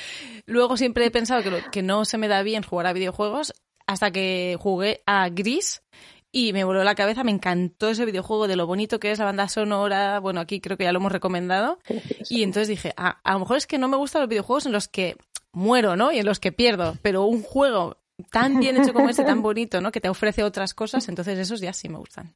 luego 0.47 0.75
siempre 0.77 1.05
he 1.05 1.11
pensado 1.11 1.43
que, 1.43 1.51
lo- 1.51 1.71
que 1.71 1.83
no 1.83 2.05
se 2.05 2.17
me 2.17 2.27
da 2.27 2.41
bien 2.41 2.63
jugar 2.63 2.87
a 2.87 2.93
videojuegos 2.93 3.53
hasta 3.85 4.11
que 4.11 4.57
jugué 4.59 5.01
a 5.05 5.29
Gris 5.29 5.81
y 6.31 6.53
me 6.53 6.63
voló 6.63 6.83
la 6.83 6.95
cabeza. 6.95 7.23
Me 7.23 7.31
encantó 7.31 7.89
ese 7.89 8.05
videojuego 8.05 8.47
de 8.47 8.55
lo 8.55 8.67
bonito 8.67 8.99
que 8.99 9.11
es 9.11 9.19
la 9.19 9.25
banda 9.25 9.47
sonora. 9.49 10.19
Bueno, 10.19 10.39
aquí 10.39 10.61
creo 10.61 10.77
que 10.77 10.83
ya 10.83 10.91
lo 10.91 10.99
hemos 10.99 11.11
recomendado. 11.11 11.79
Y 12.29 12.43
entonces 12.43 12.67
dije, 12.67 12.93
ah, 12.97 13.19
a 13.23 13.33
lo 13.33 13.39
mejor 13.39 13.57
es 13.57 13.67
que 13.67 13.77
no 13.77 13.87
me 13.87 13.97
gustan 13.97 14.21
los 14.21 14.29
videojuegos 14.29 14.65
en 14.65 14.71
los 14.71 14.87
que 14.87 15.17
muero, 15.51 15.95
¿no? 15.95 16.11
Y 16.11 16.19
en 16.19 16.25
los 16.25 16.39
que 16.39 16.51
pierdo. 16.51 16.97
Pero 17.01 17.25
un 17.25 17.41
juego 17.41 17.97
tan 18.31 18.59
bien 18.59 18.77
hecho 18.77 18.93
como 18.93 19.09
este, 19.09 19.23
tan 19.23 19.41
bonito, 19.41 19.81
¿no? 19.81 19.91
Que 19.91 20.01
te 20.01 20.09
ofrece 20.09 20.43
otras 20.43 20.73
cosas, 20.73 21.07
entonces 21.09 21.37
esos 21.39 21.61
ya 21.61 21.73
sí 21.73 21.89
me 21.89 21.97
gustan. 21.97 22.35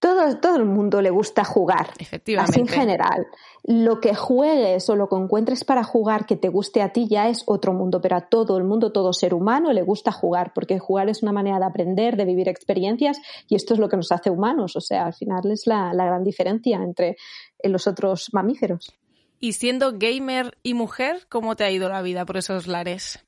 Todo, 0.00 0.38
todo 0.38 0.56
el 0.56 0.64
mundo 0.64 1.02
le 1.02 1.10
gusta 1.10 1.44
jugar. 1.44 1.90
Efectivamente. 1.98 2.52
Así 2.52 2.60
en 2.60 2.68
general. 2.68 3.26
Lo 3.64 4.00
que 4.00 4.14
juegues 4.14 4.88
o 4.88 4.96
lo 4.96 5.08
que 5.08 5.16
encuentres 5.16 5.64
para 5.64 5.82
jugar 5.82 6.26
que 6.26 6.36
te 6.36 6.48
guste 6.48 6.82
a 6.82 6.92
ti 6.92 7.08
ya 7.08 7.28
es 7.28 7.42
otro 7.46 7.72
mundo, 7.72 8.00
pero 8.00 8.16
a 8.16 8.28
todo 8.28 8.56
el 8.58 8.64
mundo, 8.64 8.92
todo 8.92 9.12
ser 9.12 9.34
humano 9.34 9.72
le 9.72 9.82
gusta 9.82 10.12
jugar, 10.12 10.52
porque 10.54 10.78
jugar 10.78 11.08
es 11.08 11.22
una 11.22 11.32
manera 11.32 11.58
de 11.58 11.66
aprender, 11.66 12.16
de 12.16 12.24
vivir 12.24 12.48
experiencias 12.48 13.20
y 13.48 13.56
esto 13.56 13.74
es 13.74 13.80
lo 13.80 13.88
que 13.88 13.96
nos 13.96 14.12
hace 14.12 14.30
humanos. 14.30 14.76
O 14.76 14.80
sea, 14.80 15.06
al 15.06 15.14
final 15.14 15.50
es 15.50 15.66
la, 15.66 15.92
la 15.92 16.06
gran 16.06 16.24
diferencia 16.24 16.78
entre 16.82 17.16
los 17.62 17.86
otros 17.86 18.28
mamíferos. 18.32 18.94
Y 19.40 19.52
siendo 19.52 19.92
gamer 19.98 20.58
y 20.62 20.74
mujer, 20.74 21.26
¿cómo 21.28 21.54
te 21.54 21.64
ha 21.64 21.70
ido 21.70 21.88
la 21.88 22.02
vida 22.02 22.24
por 22.26 22.36
esos 22.36 22.66
lares? 22.66 23.24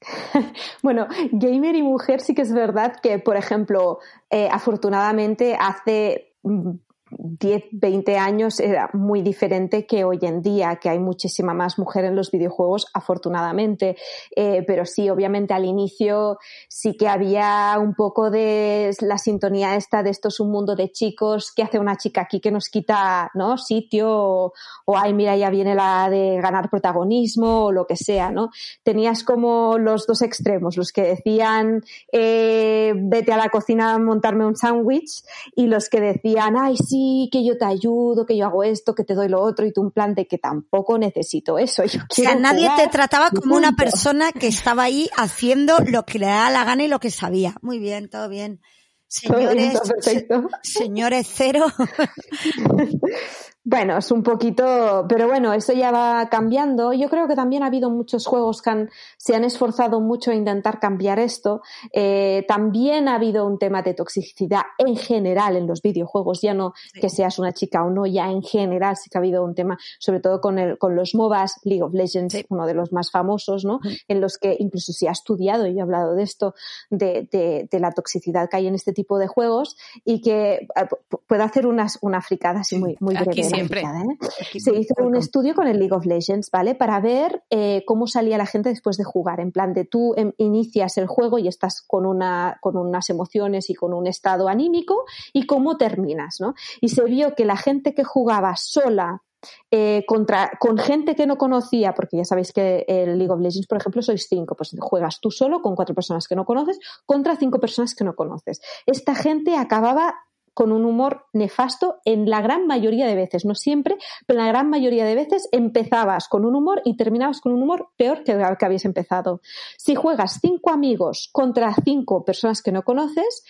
Bueno, 0.82 1.06
gamer 1.32 1.74
y 1.74 1.82
mujer 1.82 2.20
sí 2.20 2.34
que 2.34 2.42
es 2.42 2.52
verdad 2.52 2.96
que, 3.02 3.18
por 3.18 3.36
ejemplo, 3.36 3.98
eh, 4.30 4.48
afortunadamente 4.50 5.56
hace 5.58 6.34
mm, 6.42 6.72
10, 7.10 7.64
20 7.70 8.18
años 8.18 8.58
era 8.58 8.90
muy 8.92 9.22
diferente 9.22 9.86
que 9.86 10.04
hoy 10.04 10.18
en 10.22 10.42
día, 10.42 10.76
que 10.76 10.88
hay 10.88 10.98
muchísima 10.98 11.54
más 11.54 11.78
mujer 11.78 12.04
en 12.04 12.16
los 12.16 12.32
videojuegos, 12.32 12.86
afortunadamente. 12.92 13.96
Eh, 14.34 14.64
pero 14.66 14.84
sí, 14.84 15.08
obviamente 15.08 15.54
al 15.54 15.64
inicio 15.64 16.38
sí 16.68 16.96
que 16.96 17.08
había 17.08 17.76
un 17.78 17.94
poco 17.94 18.30
de 18.30 18.90
la 19.00 19.18
sintonía 19.18 19.76
esta 19.76 20.02
de 20.02 20.10
esto 20.10 20.28
es 20.28 20.40
un 20.40 20.50
mundo 20.50 20.74
de 20.74 20.90
chicos, 20.90 21.52
que 21.54 21.62
hace 21.62 21.78
una 21.78 21.96
chica 21.96 22.22
aquí 22.22 22.40
que 22.40 22.50
nos 22.50 22.68
quita 22.68 23.30
¿no? 23.34 23.56
sitio? 23.56 24.52
O, 24.84 24.96
ay, 24.96 25.14
mira, 25.14 25.36
ya 25.36 25.50
viene 25.50 25.74
la 25.74 26.10
de 26.10 26.40
ganar 26.40 26.70
protagonismo 26.70 27.66
o 27.66 27.72
lo 27.72 27.86
que 27.86 27.96
sea, 27.96 28.30
¿no? 28.30 28.50
Tenías 28.82 29.22
como 29.22 29.78
los 29.78 30.06
dos 30.06 30.22
extremos, 30.22 30.76
los 30.76 30.90
que 30.90 31.02
decían 31.02 31.82
eh, 32.10 32.94
vete 32.96 33.32
a 33.32 33.36
la 33.36 33.48
cocina 33.48 33.94
a 33.94 33.98
montarme 33.98 34.44
un 34.44 34.56
sándwich 34.56 35.22
y 35.54 35.66
los 35.66 35.88
que 35.88 36.00
decían, 36.00 36.56
ay, 36.58 36.76
sí, 36.76 36.95
sí, 36.96 37.28
que 37.30 37.44
yo 37.44 37.58
te 37.58 37.64
ayudo, 37.64 38.26
que 38.26 38.36
yo 38.36 38.46
hago 38.46 38.64
esto, 38.64 38.94
que 38.94 39.04
te 39.04 39.14
doy 39.14 39.28
lo 39.28 39.40
otro, 39.40 39.66
y 39.66 39.72
tú 39.72 39.82
un 39.82 39.90
plan 39.90 40.14
de 40.14 40.26
que 40.26 40.38
tampoco 40.38 40.98
necesito 40.98 41.58
eso. 41.58 41.84
Yo 41.84 42.00
o 42.08 42.14
sea, 42.14 42.34
nadie 42.34 42.68
te 42.76 42.88
trataba 42.88 43.30
como 43.30 43.56
una 43.56 43.72
persona 43.72 44.32
que 44.32 44.48
estaba 44.48 44.84
ahí 44.84 45.08
haciendo 45.16 45.78
lo 45.86 46.04
que 46.04 46.18
le 46.18 46.26
daba 46.26 46.50
la 46.50 46.64
gana 46.64 46.84
y 46.84 46.88
lo 46.88 47.00
que 47.00 47.10
sabía. 47.10 47.56
Muy 47.62 47.78
bien, 47.78 48.08
todo 48.08 48.28
bien. 48.28 48.60
Todo 49.26 49.38
bien, 49.38 49.72
Señores, 50.00 50.26
todo 50.28 50.48
señores 50.62 51.28
cero. 51.32 51.66
Bueno, 53.68 53.98
es 53.98 54.12
un 54.12 54.22
poquito, 54.22 55.06
pero 55.08 55.26
bueno, 55.26 55.52
eso 55.52 55.72
ya 55.72 55.90
va 55.90 56.28
cambiando. 56.30 56.92
Yo 56.92 57.08
creo 57.08 57.26
que 57.26 57.34
también 57.34 57.64
ha 57.64 57.66
habido 57.66 57.90
muchos 57.90 58.24
juegos 58.24 58.62
que 58.62 58.70
han- 58.70 58.90
se 59.18 59.34
han 59.34 59.42
esforzado 59.42 60.00
mucho 60.00 60.30
a 60.30 60.34
intentar 60.36 60.78
cambiar 60.78 61.18
esto. 61.18 61.62
Eh, 61.92 62.44
también 62.46 63.08
ha 63.08 63.16
habido 63.16 63.44
un 63.44 63.58
tema 63.58 63.82
de 63.82 63.92
toxicidad 63.94 64.62
en 64.78 64.94
general 64.96 65.56
en 65.56 65.66
los 65.66 65.82
videojuegos, 65.82 66.42
ya 66.42 66.54
no 66.54 66.74
que 67.00 67.08
seas 67.08 67.40
una 67.40 67.50
chica 67.52 67.82
o 67.84 67.90
no, 67.90 68.06
ya 68.06 68.30
en 68.30 68.42
general 68.42 68.96
sí 68.96 69.10
que 69.10 69.18
ha 69.18 69.20
habido 69.20 69.42
un 69.44 69.56
tema, 69.56 69.76
sobre 69.98 70.20
todo 70.20 70.40
con, 70.40 70.60
el, 70.60 70.78
con 70.78 70.94
los 70.94 71.16
MOBAs, 71.16 71.58
League 71.64 71.82
of 71.82 71.92
Legends, 71.92 72.34
uno 72.48 72.66
de 72.68 72.74
los 72.74 72.92
más 72.92 73.10
famosos, 73.10 73.64
¿no? 73.64 73.80
En 74.06 74.20
los 74.20 74.38
que 74.38 74.54
incluso 74.60 74.92
se 74.92 75.08
ha 75.08 75.12
estudiado, 75.12 75.66
y 75.66 75.72
yo 75.72 75.80
he 75.80 75.82
hablado 75.82 76.14
de 76.14 76.22
esto, 76.22 76.54
de, 76.88 77.28
de- 77.32 77.68
de 77.68 77.80
la 77.80 77.90
toxicidad 77.90 78.48
que 78.48 78.58
hay 78.58 78.68
en 78.68 78.76
este 78.76 78.92
tipo 78.92 79.18
de 79.18 79.26
juegos 79.26 79.76
y 80.04 80.20
que 80.20 80.52
eh, 80.54 80.68
pu- 81.10 81.18
puedo 81.26 81.42
hacer 81.42 81.66
unas, 81.66 81.98
una 82.00 82.22
fricada 82.22 82.60
así 82.60 82.78
muy, 82.78 82.96
muy 83.00 83.16
breve. 83.24 83.55
Siempre. 83.56 83.82
¿eh? 83.82 84.60
Se 84.60 84.74
hizo 84.74 84.94
un 84.98 85.16
estudio 85.16 85.54
con 85.54 85.66
el 85.66 85.78
League 85.78 85.94
of 85.94 86.06
Legends, 86.06 86.50
¿vale? 86.50 86.74
Para 86.74 87.00
ver 87.00 87.42
eh, 87.50 87.82
cómo 87.86 88.06
salía 88.06 88.38
la 88.38 88.46
gente 88.46 88.68
después 88.68 88.96
de 88.96 89.04
jugar. 89.04 89.40
En 89.40 89.52
plan 89.52 89.72
de 89.72 89.84
tú 89.84 90.14
em, 90.16 90.32
inicias 90.38 90.98
el 90.98 91.06
juego 91.06 91.38
y 91.38 91.48
estás 91.48 91.82
con, 91.86 92.06
una, 92.06 92.58
con 92.60 92.76
unas 92.76 93.10
emociones 93.10 93.70
y 93.70 93.74
con 93.74 93.92
un 93.92 94.06
estado 94.06 94.48
anímico 94.48 95.04
y 95.32 95.46
cómo 95.46 95.76
terminas, 95.76 96.36
¿no? 96.40 96.54
Y 96.80 96.90
se 96.90 97.04
vio 97.04 97.34
que 97.34 97.44
la 97.44 97.56
gente 97.56 97.94
que 97.94 98.04
jugaba 98.04 98.56
sola 98.56 99.22
eh, 99.70 100.04
contra, 100.06 100.52
con 100.58 100.78
gente 100.78 101.14
que 101.14 101.26
no 101.26 101.36
conocía, 101.36 101.94
porque 101.94 102.16
ya 102.16 102.24
sabéis 102.24 102.52
que 102.52 102.84
el 102.88 103.18
League 103.18 103.32
of 103.32 103.40
Legends, 103.40 103.66
por 103.66 103.78
ejemplo, 103.78 104.02
sois 104.02 104.26
cinco, 104.28 104.56
pues 104.56 104.74
juegas 104.80 105.20
tú 105.20 105.30
solo 105.30 105.60
con 105.60 105.74
cuatro 105.74 105.94
personas 105.94 106.26
que 106.26 106.36
no 106.36 106.44
conoces 106.44 106.78
contra 107.04 107.36
cinco 107.36 107.58
personas 107.58 107.94
que 107.94 108.04
no 108.04 108.14
conoces. 108.14 108.60
Esta 108.86 109.14
gente 109.14 109.56
acababa 109.56 110.14
con 110.56 110.72
un 110.72 110.86
humor 110.86 111.26
nefasto 111.34 111.96
en 112.06 112.30
la 112.30 112.40
gran 112.40 112.66
mayoría 112.66 113.06
de 113.06 113.14
veces, 113.14 113.44
no 113.44 113.54
siempre, 113.54 113.98
pero 114.26 114.40
en 114.40 114.46
la 114.46 114.50
gran 114.50 114.70
mayoría 114.70 115.04
de 115.04 115.14
veces 115.14 115.50
empezabas 115.52 116.28
con 116.28 116.46
un 116.46 116.54
humor 116.54 116.80
y 116.82 116.96
terminabas 116.96 117.42
con 117.42 117.52
un 117.52 117.62
humor 117.62 117.90
peor 117.98 118.24
que 118.24 118.32
el 118.32 118.56
que 118.58 118.64
habías 118.64 118.86
empezado. 118.86 119.42
Si 119.76 119.94
juegas 119.94 120.38
cinco 120.40 120.70
amigos 120.70 121.28
contra 121.30 121.74
cinco 121.84 122.24
personas 122.24 122.62
que 122.62 122.72
no 122.72 122.84
conoces, 122.84 123.44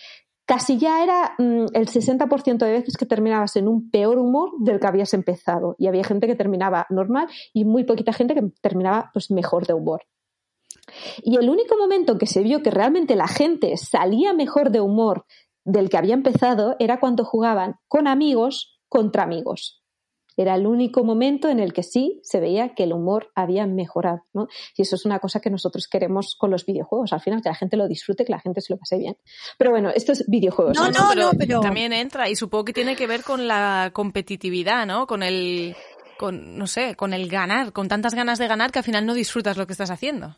casi 0.45 0.77
ya 0.77 1.01
era 1.01 1.33
mm, 1.37 1.67
el 1.73 1.87
60% 1.87 2.57
de 2.57 2.71
veces 2.73 2.97
que 2.97 3.05
terminabas 3.05 3.55
en 3.55 3.69
un 3.69 3.89
peor 3.89 4.17
humor 4.17 4.51
del 4.59 4.81
que 4.81 4.87
habías 4.87 5.13
empezado. 5.13 5.77
Y 5.79 5.87
había 5.87 6.03
gente 6.03 6.27
que 6.27 6.35
terminaba 6.35 6.87
normal 6.89 7.29
y 7.53 7.63
muy 7.63 7.85
poquita 7.85 8.11
gente 8.11 8.33
que 8.33 8.43
terminaba 8.59 9.11
pues 9.13 9.31
mejor 9.31 9.65
de 9.65 9.75
humor. 9.75 10.01
Y 11.23 11.37
el 11.37 11.49
único 11.49 11.77
momento 11.77 12.11
en 12.11 12.17
que 12.17 12.27
se 12.27 12.41
vio 12.41 12.61
que 12.61 12.71
realmente 12.71 13.15
la 13.15 13.27
gente 13.29 13.77
salía 13.77 14.33
mejor 14.33 14.71
de 14.71 14.81
humor 14.81 15.25
del 15.67 15.89
que 15.89 15.97
había 15.97 16.13
empezado 16.13 16.75
era 16.79 16.99
cuando 16.99 17.25
jugaban 17.25 17.75
con 17.87 18.07
amigos 18.07 18.79
contra 18.87 19.23
amigos. 19.23 19.83
Era 20.39 20.53
el 20.53 20.67
único 20.67 21.03
momento 21.03 21.49
en 21.49 21.59
el 21.59 21.73
que 21.73 21.81
sí 21.81 22.19
se 22.23 22.39
veía 22.39 22.75
que 22.75 22.83
el 22.83 22.93
humor 22.93 23.31
había 23.33 23.65
mejorado, 23.65 24.23
¿no? 24.33 24.47
Y 24.75 24.83
eso 24.83 24.95
es 24.95 25.03
una 25.03 25.17
cosa 25.17 25.39
que 25.39 25.49
nosotros 25.49 25.87
queremos 25.87 26.35
con 26.37 26.51
los 26.51 26.63
videojuegos, 26.65 27.11
al 27.11 27.21
final, 27.21 27.41
que 27.41 27.49
la 27.49 27.55
gente 27.55 27.75
lo 27.75 27.87
disfrute, 27.87 28.23
que 28.23 28.31
la 28.31 28.39
gente 28.39 28.61
se 28.61 28.71
lo 28.71 28.77
pase 28.77 28.99
bien. 28.99 29.17
Pero 29.57 29.71
bueno, 29.71 29.89
esto 29.89 30.11
es 30.11 30.29
videojuegos. 30.29 30.77
No, 30.77 30.91
no, 30.91 31.15
no, 31.15 31.31
pero- 31.37 31.59
también 31.59 31.91
entra 31.91 32.29
y 32.29 32.35
supongo 32.35 32.65
que 32.65 32.73
tiene 32.73 32.95
que 32.95 33.07
ver 33.07 33.23
con 33.23 33.47
la 33.47 33.89
competitividad, 33.93 34.85
¿no? 34.85 35.07
Con 35.07 35.23
el 35.23 35.75
con 36.19 36.57
no 36.57 36.65
sé, 36.67 36.95
con 36.95 37.13
el 37.13 37.29
ganar, 37.29 37.73
con 37.73 37.87
tantas 37.87 38.13
ganas 38.15 38.39
de 38.39 38.47
ganar 38.47 38.71
que 38.71 38.79
al 38.79 38.85
final 38.85 39.05
no 39.05 39.13
disfrutas 39.15 39.57
lo 39.57 39.65
que 39.67 39.73
estás 39.73 39.91
haciendo. 39.91 40.37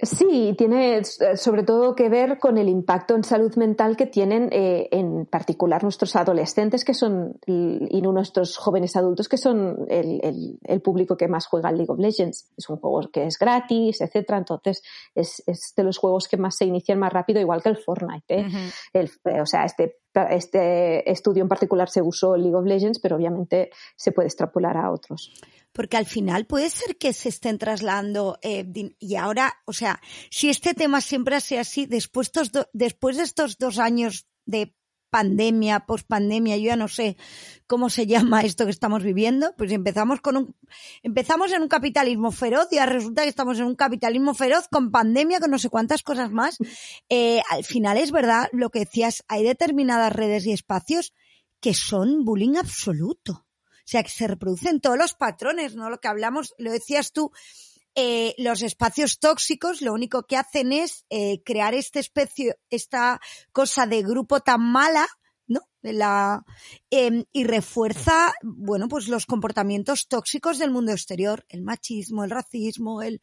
Sí, 0.00 0.54
tiene 0.56 0.98
eh, 0.98 1.02
sobre 1.36 1.64
todo 1.64 1.96
que 1.96 2.08
ver 2.08 2.38
con 2.38 2.56
el 2.56 2.68
impacto 2.68 3.16
en 3.16 3.24
salud 3.24 3.52
mental 3.56 3.96
que 3.96 4.06
tienen 4.06 4.48
eh, 4.52 4.88
en 4.92 5.26
particular 5.26 5.82
nuestros 5.82 6.14
adolescentes 6.14 6.84
que 6.84 6.94
son 6.94 7.34
y 7.46 8.00
nuestros 8.00 8.56
jóvenes 8.56 8.94
adultos 8.94 9.28
que 9.28 9.36
son 9.38 9.86
el, 9.88 10.20
el- 10.22 10.58
el 10.62 10.80
público 10.82 11.16
que 11.16 11.26
más 11.26 11.46
juega 11.48 11.70
al 11.70 11.76
League 11.78 11.90
of 11.92 11.98
Legends. 11.98 12.48
Es 12.56 12.68
un 12.68 12.76
juego 12.76 13.00
que 13.12 13.26
es 13.26 13.38
gratis, 13.38 14.00
etcétera. 14.00 14.38
Entonces 14.38 14.82
es, 15.16 15.42
es 15.48 15.72
de 15.76 15.82
los 15.82 15.98
juegos 15.98 16.28
que 16.28 16.36
más 16.36 16.56
se 16.56 16.64
inician 16.66 17.00
más 17.00 17.12
rápido, 17.12 17.40
igual 17.40 17.60
que 17.60 17.70
el 17.70 17.76
Fortnite. 17.76 18.40
¿eh? 18.40 18.46
El- 18.92 19.10
eh, 19.24 19.40
o 19.40 19.46
sea, 19.46 19.64
este, 19.64 19.96
este 20.24 21.10
estudio 21.10 21.42
en 21.42 21.48
particular 21.48 21.88
se 21.88 22.02
usó 22.02 22.36
League 22.36 22.54
of 22.54 22.66
Legends, 22.66 22.98
pero 22.98 23.16
obviamente 23.16 23.70
se 23.96 24.12
puede 24.12 24.28
extrapolar 24.28 24.76
a 24.76 24.90
otros. 24.90 25.32
Porque 25.72 25.96
al 25.96 26.06
final 26.06 26.46
puede 26.46 26.70
ser 26.70 26.96
que 26.96 27.12
se 27.12 27.28
estén 27.28 27.58
trasladando 27.58 28.38
eh, 28.42 28.66
y 28.98 29.16
ahora, 29.16 29.54
o 29.64 29.72
sea, 29.72 30.00
si 30.30 30.48
este 30.48 30.74
tema 30.74 31.00
siempre 31.00 31.36
ha 31.36 31.40
sido 31.40 31.60
así, 31.60 31.86
después 31.86 32.32
de 33.16 33.22
estos 33.22 33.58
dos 33.58 33.78
años 33.78 34.26
de 34.44 34.74
pandemia, 35.10 35.80
pospandemia, 35.80 36.56
yo 36.56 36.66
ya 36.66 36.76
no 36.76 36.88
sé 36.88 37.16
cómo 37.66 37.90
se 37.90 38.06
llama 38.06 38.40
esto 38.42 38.64
que 38.64 38.70
estamos 38.70 39.02
viviendo, 39.02 39.54
pues 39.56 39.72
empezamos 39.72 40.20
con 40.20 40.36
un, 40.36 40.56
empezamos 41.02 41.52
en 41.52 41.62
un 41.62 41.68
capitalismo 41.68 42.30
feroz 42.30 42.68
y 42.70 42.78
ahora 42.78 42.92
resulta 42.92 43.22
que 43.22 43.28
estamos 43.28 43.58
en 43.58 43.64
un 43.64 43.76
capitalismo 43.76 44.34
feroz 44.34 44.68
con 44.68 44.90
pandemia, 44.90 45.40
con 45.40 45.50
no 45.50 45.58
sé 45.58 45.68
cuántas 45.68 46.02
cosas 46.02 46.30
más. 46.30 46.58
Eh, 47.08 47.40
al 47.50 47.64
final 47.64 47.98
es 47.98 48.12
verdad 48.12 48.48
lo 48.52 48.70
que 48.70 48.80
decías, 48.80 49.24
hay 49.28 49.44
determinadas 49.44 50.12
redes 50.12 50.46
y 50.46 50.52
espacios 50.52 51.14
que 51.60 51.74
son 51.74 52.24
bullying 52.24 52.56
absoluto. 52.56 53.44
O 53.88 53.90
sea, 53.90 54.02
que 54.02 54.10
se 54.10 54.26
reproducen 54.26 54.82
todos 54.82 54.98
los 54.98 55.14
patrones, 55.14 55.74
¿no? 55.74 55.88
Lo 55.88 55.98
que 55.98 56.08
hablamos, 56.08 56.54
lo 56.58 56.70
decías 56.70 57.12
tú, 57.12 57.32
eh, 58.00 58.36
los 58.38 58.62
espacios 58.62 59.18
tóxicos 59.18 59.82
lo 59.82 59.92
único 59.92 60.22
que 60.22 60.36
hacen 60.36 60.72
es 60.72 61.04
eh, 61.10 61.42
crear 61.42 61.74
esta 61.74 61.98
especie, 61.98 62.54
esta 62.70 63.20
cosa 63.50 63.86
de 63.86 64.02
grupo 64.04 64.38
tan 64.38 64.60
mala, 64.62 65.08
¿no? 65.48 65.62
La, 65.82 66.44
em, 66.90 67.24
y 67.32 67.42
refuerza, 67.42 68.34
bueno, 68.44 68.86
pues 68.86 69.08
los 69.08 69.26
comportamientos 69.26 70.06
tóxicos 70.06 70.60
del 70.60 70.70
mundo 70.70 70.92
exterior, 70.92 71.44
el 71.48 71.62
machismo, 71.62 72.22
el 72.22 72.30
racismo, 72.30 73.02
el, 73.02 73.20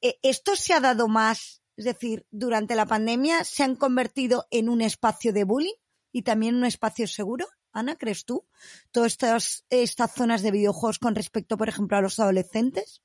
eh, 0.00 0.18
esto 0.22 0.56
se 0.56 0.72
ha 0.72 0.80
dado 0.80 1.06
más, 1.06 1.62
es 1.76 1.84
decir, 1.84 2.26
durante 2.32 2.74
la 2.74 2.86
pandemia 2.86 3.44
se 3.44 3.62
han 3.62 3.76
convertido 3.76 4.48
en 4.50 4.70
un 4.70 4.80
espacio 4.80 5.32
de 5.32 5.44
bullying 5.44 5.78
y 6.10 6.22
también 6.22 6.56
un 6.56 6.64
espacio 6.64 7.06
seguro. 7.06 7.46
Ana, 7.70 7.94
¿crees 7.94 8.24
tú? 8.24 8.44
Todas 8.90 9.12
estas, 9.12 9.64
estas 9.70 10.12
zonas 10.12 10.42
de 10.42 10.50
videojuegos 10.50 10.98
con 10.98 11.14
respecto, 11.14 11.56
por 11.56 11.68
ejemplo, 11.68 11.96
a 11.96 12.00
los 12.00 12.18
adolescentes. 12.18 13.03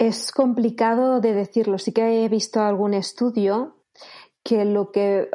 Es 0.00 0.32
complicado 0.32 1.20
de 1.20 1.34
decirlo. 1.34 1.76
Sí 1.76 1.92
que 1.92 2.24
he 2.24 2.28
visto 2.30 2.62
algún 2.62 2.94
estudio 2.94 3.76
que 4.42 4.64
lo 4.64 4.92
que 4.92 5.28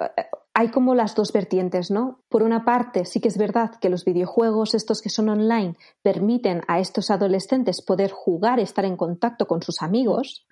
hay 0.55 0.69
como 0.69 0.95
las 0.95 1.13
dos 1.13 1.31
vertientes, 1.31 1.91
¿no? 1.91 2.23
Por 2.29 2.41
una 2.41 2.65
parte, 2.65 3.05
sí 3.05 3.19
que 3.19 3.27
es 3.27 3.37
verdad 3.37 3.75
que 3.79 3.89
los 3.89 4.05
videojuegos, 4.05 4.73
estos 4.73 5.03
que 5.03 5.11
son 5.11 5.29
online, 5.29 5.77
permiten 6.01 6.63
a 6.67 6.79
estos 6.79 7.11
adolescentes 7.11 7.83
poder 7.83 8.09
jugar, 8.09 8.59
estar 8.59 8.85
en 8.85 8.97
contacto 8.97 9.45
con 9.45 9.61
sus 9.61 9.83
amigos, 9.83 10.47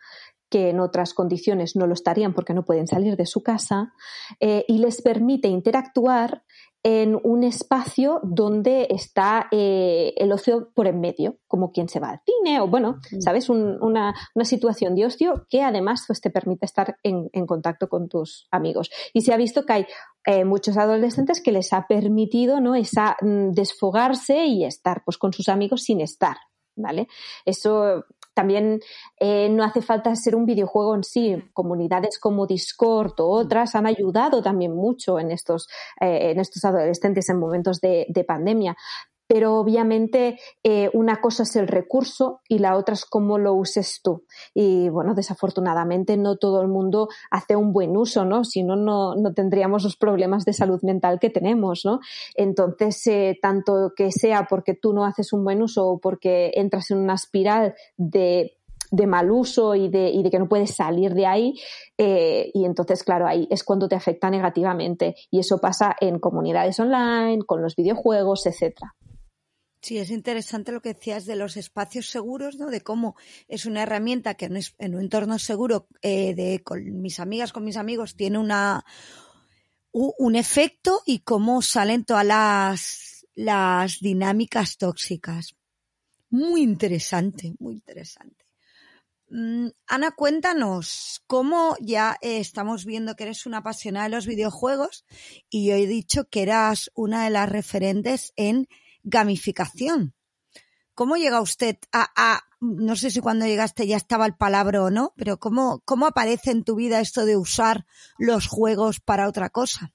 que 0.47 0.69
en 0.69 0.79
otras 0.79 1.15
condiciones 1.15 1.75
no 1.75 1.87
lo 1.87 1.95
estarían 1.95 2.35
porque 2.35 2.53
no 2.53 2.65
pueden 2.65 2.85
salir 2.85 3.17
de 3.17 3.25
su 3.25 3.41
casa, 3.41 3.93
eh, 4.39 4.63
y 4.67 4.77
les 4.77 5.01
permite 5.01 5.47
interactuar 5.47 6.43
en 6.83 7.17
un 7.23 7.43
espacio 7.43 8.19
donde 8.23 8.87
está 8.89 9.47
eh, 9.51 10.13
el 10.17 10.31
ocio 10.33 10.69
por 10.75 10.85
en 10.87 10.99
medio, 10.99 11.37
como 11.47 11.71
quien 11.71 11.87
se 11.87 12.01
va 12.01 12.09
al 12.09 12.21
cine 12.25 12.59
o, 12.59 12.67
bueno, 12.67 12.99
¿sabes? 13.19 13.49
Un- 13.49 13.81
una, 13.81 14.13
una 14.35 14.43
situación 14.45 14.93
de 14.93 15.05
ocio 15.05 15.45
que 15.49 15.61
además 15.61 16.03
pues, 16.05 16.19
te 16.19 16.29
permite 16.29 16.65
estar 16.65 16.97
en, 17.01 17.29
en 17.31 17.45
contacto 17.45 17.87
con 17.87 18.09
tus 18.09 18.47
amigos. 18.51 18.89
Y 19.13 19.21
se 19.21 19.33
ha 19.33 19.37
visto 19.37 19.65
que 19.65 19.73
hay 19.73 19.85
eh, 20.25 20.43
muchos 20.43 20.75
adolescentes 20.77 21.41
que 21.41 21.53
les 21.53 21.71
ha 21.71 21.87
permitido 21.87 22.59
¿no? 22.59 22.75
esa 22.75 23.15
mm, 23.21 23.51
desfogarse 23.51 24.45
y 24.45 24.65
estar 24.65 25.03
pues, 25.05 25.17
con 25.17 25.31
sus 25.31 25.47
amigos 25.49 25.83
sin 25.83 26.01
estar. 26.01 26.35
¿Vale? 26.75 27.07
Eso 27.45 28.03
también 28.33 28.79
eh, 29.19 29.49
no 29.49 29.63
hace 29.63 29.81
falta 29.81 30.15
ser 30.15 30.35
un 30.35 30.45
videojuego 30.45 30.95
en 30.95 31.03
sí. 31.03 31.43
Comunidades 31.53 32.19
como 32.19 32.47
Discord 32.47 33.13
o 33.19 33.29
otras 33.29 33.75
han 33.75 33.85
ayudado 33.85 34.41
también 34.41 34.75
mucho 34.75 35.19
en 35.19 35.31
estos, 35.31 35.67
eh, 35.99 36.31
en 36.31 36.39
estos 36.39 36.63
adolescentes 36.65 37.29
en 37.29 37.39
momentos 37.39 37.79
de, 37.79 38.05
de 38.09 38.23
pandemia. 38.23 38.75
Pero 39.27 39.55
obviamente 39.55 40.39
eh, 40.63 40.89
una 40.93 41.21
cosa 41.21 41.43
es 41.43 41.55
el 41.55 41.67
recurso 41.67 42.41
y 42.47 42.59
la 42.59 42.77
otra 42.77 42.93
es 42.93 43.05
cómo 43.05 43.37
lo 43.37 43.53
uses 43.53 44.01
tú. 44.03 44.25
Y 44.53 44.89
bueno, 44.89 45.13
desafortunadamente 45.15 46.17
no 46.17 46.37
todo 46.37 46.61
el 46.61 46.67
mundo 46.67 47.09
hace 47.31 47.55
un 47.55 47.73
buen 47.73 47.95
uso, 47.95 48.25
¿no? 48.25 48.43
Si 48.43 48.63
no, 48.63 48.75
no, 48.75 49.15
no 49.15 49.33
tendríamos 49.33 49.83
los 49.83 49.95
problemas 49.95 50.45
de 50.45 50.53
salud 50.53 50.81
mental 50.83 51.19
que 51.19 51.29
tenemos, 51.29 51.83
¿no? 51.85 51.99
Entonces, 52.35 53.05
eh, 53.07 53.39
tanto 53.41 53.93
que 53.95 54.11
sea 54.11 54.45
porque 54.49 54.73
tú 54.73 54.93
no 54.93 55.05
haces 55.05 55.33
un 55.33 55.43
buen 55.43 55.61
uso 55.61 55.87
o 55.87 55.99
porque 55.99 56.51
entras 56.55 56.91
en 56.91 56.97
una 56.97 57.15
espiral 57.15 57.75
de 58.93 59.07
mal 59.07 59.31
uso 59.31 59.73
y 59.73 59.89
de, 59.89 60.09
y 60.09 60.21
de, 60.21 60.29
que 60.29 60.39
no 60.39 60.47
puedes 60.47 60.75
salir 60.75 61.13
de 61.13 61.25
ahí. 61.25 61.55
Eh, 61.97 62.51
y 62.53 62.65
entonces, 62.65 63.03
claro, 63.03 63.27
ahí 63.27 63.47
es 63.49 63.63
cuando 63.63 63.87
te 63.87 63.95
afecta 63.95 64.29
negativamente. 64.29 65.15
Y 65.31 65.39
eso 65.39 65.59
pasa 65.59 65.95
en 65.99 66.19
comunidades 66.19 66.79
online, 66.79 67.43
con 67.43 67.61
los 67.61 67.75
videojuegos, 67.75 68.45
etcétera. 68.45 68.93
Sí, 69.83 69.97
es 69.97 70.11
interesante 70.11 70.71
lo 70.71 70.81
que 70.81 70.93
decías 70.93 71.25
de 71.25 71.35
los 71.35 71.57
espacios 71.57 72.09
seguros, 72.09 72.55
¿no? 72.55 72.67
De 72.67 72.79
cómo 72.79 73.17
es 73.49 73.65
una 73.65 73.83
herramienta 73.83 74.35
que 74.35 74.45
en 74.45 74.95
un 74.95 75.01
entorno 75.01 75.37
seguro 75.37 75.89
eh, 76.01 76.33
de 76.33 76.63
con 76.63 77.01
mis 77.01 77.19
amigas, 77.19 77.51
con 77.51 77.65
mis 77.65 77.75
amigos, 77.75 78.15
tiene 78.15 78.37
una 78.37 78.85
un 79.91 80.35
efecto 80.35 81.01
y 81.05 81.19
cómo 81.19 81.61
salen 81.61 82.05
todas 82.05 82.25
las, 82.25 83.27
las 83.35 83.99
dinámicas 83.99 84.77
tóxicas. 84.77 85.55
Muy 86.29 86.61
interesante, 86.61 87.53
muy 87.59 87.73
interesante. 87.73 88.45
Mm, 89.29 89.67
Ana, 89.87 90.11
cuéntanos 90.11 91.21
cómo 91.27 91.75
ya 91.81 92.17
eh, 92.21 92.37
estamos 92.37 92.85
viendo 92.85 93.15
que 93.15 93.23
eres 93.23 93.45
una 93.45 93.57
apasionada 93.57 94.05
de 94.05 94.15
los 94.15 94.27
videojuegos 94.27 95.05
y 95.49 95.67
yo 95.67 95.75
he 95.75 95.87
dicho 95.87 96.29
que 96.29 96.41
eras 96.41 96.89
una 96.95 97.25
de 97.25 97.31
las 97.31 97.49
referentes 97.49 98.31
en 98.37 98.69
gamificación. 99.03 100.13
¿Cómo 100.95 101.15
llega 101.15 101.41
usted 101.41 101.77
a, 101.91 102.41
no 102.59 102.95
sé 102.95 103.09
si 103.09 103.19
cuando 103.19 103.45
llegaste 103.45 103.87
ya 103.87 103.97
estaba 103.97 104.25
el 104.25 104.35
palabra 104.35 104.83
o 104.83 104.91
no, 104.91 105.13
pero 105.17 105.37
cómo, 105.37 105.81
cómo 105.85 106.05
aparece 106.05 106.51
en 106.51 106.63
tu 106.63 106.75
vida 106.75 106.99
esto 106.99 107.25
de 107.25 107.35
usar 107.35 107.85
los 108.17 108.47
juegos 108.47 108.99
para 108.99 109.27
otra 109.27 109.49
cosa? 109.49 109.91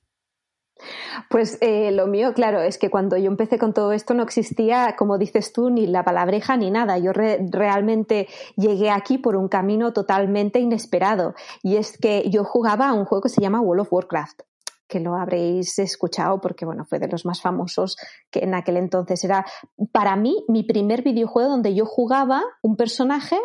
Pues 1.28 1.58
eh, 1.60 1.90
lo 1.92 2.06
mío, 2.06 2.32
claro, 2.34 2.60
es 2.60 2.78
que 2.78 2.90
cuando 2.90 3.16
yo 3.16 3.26
empecé 3.26 3.58
con 3.58 3.74
todo 3.74 3.92
esto 3.92 4.14
no 4.14 4.22
existía, 4.22 4.94
como 4.96 5.18
dices 5.18 5.52
tú, 5.52 5.70
ni 5.70 5.86
la 5.86 6.04
palabreja 6.04 6.56
ni 6.56 6.70
nada. 6.70 6.98
Yo 6.98 7.12
realmente 7.12 8.28
llegué 8.56 8.90
aquí 8.90 9.18
por 9.18 9.36
un 9.36 9.48
camino 9.48 9.92
totalmente 9.92 10.60
inesperado. 10.60 11.34
Y 11.62 11.76
es 11.76 11.98
que 11.98 12.30
yo 12.30 12.44
jugaba 12.44 12.88
a 12.88 12.94
un 12.94 13.04
juego 13.04 13.22
que 13.22 13.28
se 13.28 13.40
llama 13.40 13.60
World 13.60 13.82
of 13.82 13.92
Warcraft 13.92 14.42
que 14.88 15.00
lo 15.00 15.14
habréis 15.14 15.78
escuchado 15.78 16.40
porque 16.40 16.64
bueno, 16.64 16.84
fue 16.84 16.98
de 16.98 17.08
los 17.08 17.24
más 17.24 17.40
famosos 17.40 17.96
que 18.30 18.40
en 18.40 18.54
aquel 18.54 18.78
entonces. 18.78 19.22
Era 19.22 19.44
para 19.92 20.16
mí 20.16 20.44
mi 20.48 20.64
primer 20.64 21.02
videojuego 21.02 21.50
donde 21.50 21.74
yo 21.74 21.84
jugaba 21.84 22.42
un 22.62 22.76
personaje 22.76 23.38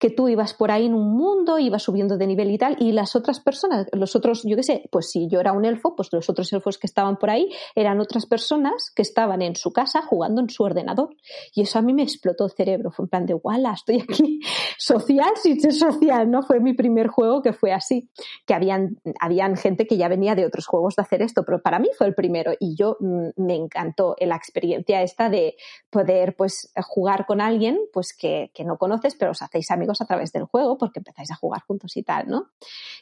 que 0.00 0.08
tú 0.08 0.28
ibas 0.28 0.54
por 0.54 0.70
ahí 0.70 0.86
en 0.86 0.94
un 0.94 1.12
mundo, 1.14 1.58
ibas 1.58 1.82
subiendo 1.82 2.16
de 2.16 2.26
nivel 2.26 2.50
y 2.50 2.56
tal, 2.56 2.76
y 2.80 2.92
las 2.92 3.14
otras 3.14 3.38
personas, 3.38 3.86
los 3.92 4.16
otros, 4.16 4.42
yo 4.44 4.56
qué 4.56 4.62
sé, 4.62 4.88
pues 4.90 5.10
si 5.10 5.28
yo 5.28 5.40
era 5.40 5.52
un 5.52 5.66
elfo, 5.66 5.94
pues 5.94 6.08
los 6.10 6.30
otros 6.30 6.50
elfos 6.54 6.78
que 6.78 6.86
estaban 6.86 7.18
por 7.18 7.28
ahí 7.28 7.50
eran 7.74 8.00
otras 8.00 8.24
personas 8.24 8.90
que 8.96 9.02
estaban 9.02 9.42
en 9.42 9.56
su 9.56 9.72
casa 9.72 10.00
jugando 10.00 10.40
en 10.40 10.48
su 10.48 10.62
ordenador. 10.62 11.10
Y 11.54 11.60
eso 11.60 11.78
a 11.78 11.82
mí 11.82 11.92
me 11.92 12.02
explotó 12.02 12.46
el 12.46 12.52
cerebro, 12.52 12.90
fue 12.90 13.04
en 13.04 13.08
plan 13.10 13.26
de, 13.26 13.34
guala, 13.34 13.74
estoy 13.74 14.00
aquí 14.00 14.40
social 14.78 15.32
sin 15.36 15.60
ser 15.60 15.74
social, 15.74 16.30
¿no? 16.30 16.42
Fue 16.42 16.60
mi 16.60 16.72
primer 16.72 17.08
juego 17.08 17.42
que 17.42 17.52
fue 17.52 17.72
así, 17.72 18.08
que 18.46 18.54
habían, 18.54 18.96
habían 19.20 19.56
gente 19.56 19.86
que 19.86 19.98
ya 19.98 20.08
venía 20.08 20.34
de 20.34 20.46
otros 20.46 20.66
juegos 20.66 20.96
de 20.96 21.02
hacer 21.02 21.20
esto, 21.20 21.44
pero 21.44 21.60
para 21.60 21.78
mí 21.78 21.88
fue 21.98 22.06
el 22.06 22.14
primero 22.14 22.52
y 22.58 22.74
yo 22.74 22.96
mm, 23.00 23.28
me 23.36 23.54
encantó 23.54 24.16
la 24.18 24.36
experiencia 24.36 25.02
esta 25.02 25.28
de 25.28 25.56
poder 25.90 26.36
pues 26.36 26.72
jugar 26.86 27.26
con 27.26 27.42
alguien 27.42 27.78
pues 27.92 28.16
que, 28.16 28.50
que 28.54 28.64
no 28.64 28.78
conoces, 28.78 29.14
pero 29.14 29.32
os 29.32 29.42
hacéis 29.42 29.70
amigos 29.70 29.89
a 30.00 30.04
través 30.04 30.32
del 30.32 30.44
juego 30.44 30.78
porque 30.78 31.00
empezáis 31.00 31.30
a 31.30 31.36
jugar 31.36 31.62
juntos 31.66 31.96
y 31.96 32.02
tal, 32.02 32.28
¿no? 32.28 32.50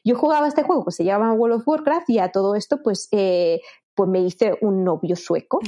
Yo 0.04 0.16
jugaba 0.16 0.48
este 0.48 0.62
juego 0.62 0.84
que 0.84 0.92
se 0.92 1.04
llama 1.04 1.32
World 1.32 1.56
of 1.56 1.68
Warcraft 1.68 2.10
y 2.10 2.18
a 2.18 2.30
todo 2.30 2.54
esto 2.54 2.82
pues 2.82 3.08
eh, 3.12 3.60
pues 3.98 4.08
me 4.08 4.20
hice 4.20 4.52
un 4.60 4.84
novio 4.84 5.16
sueco. 5.16 5.58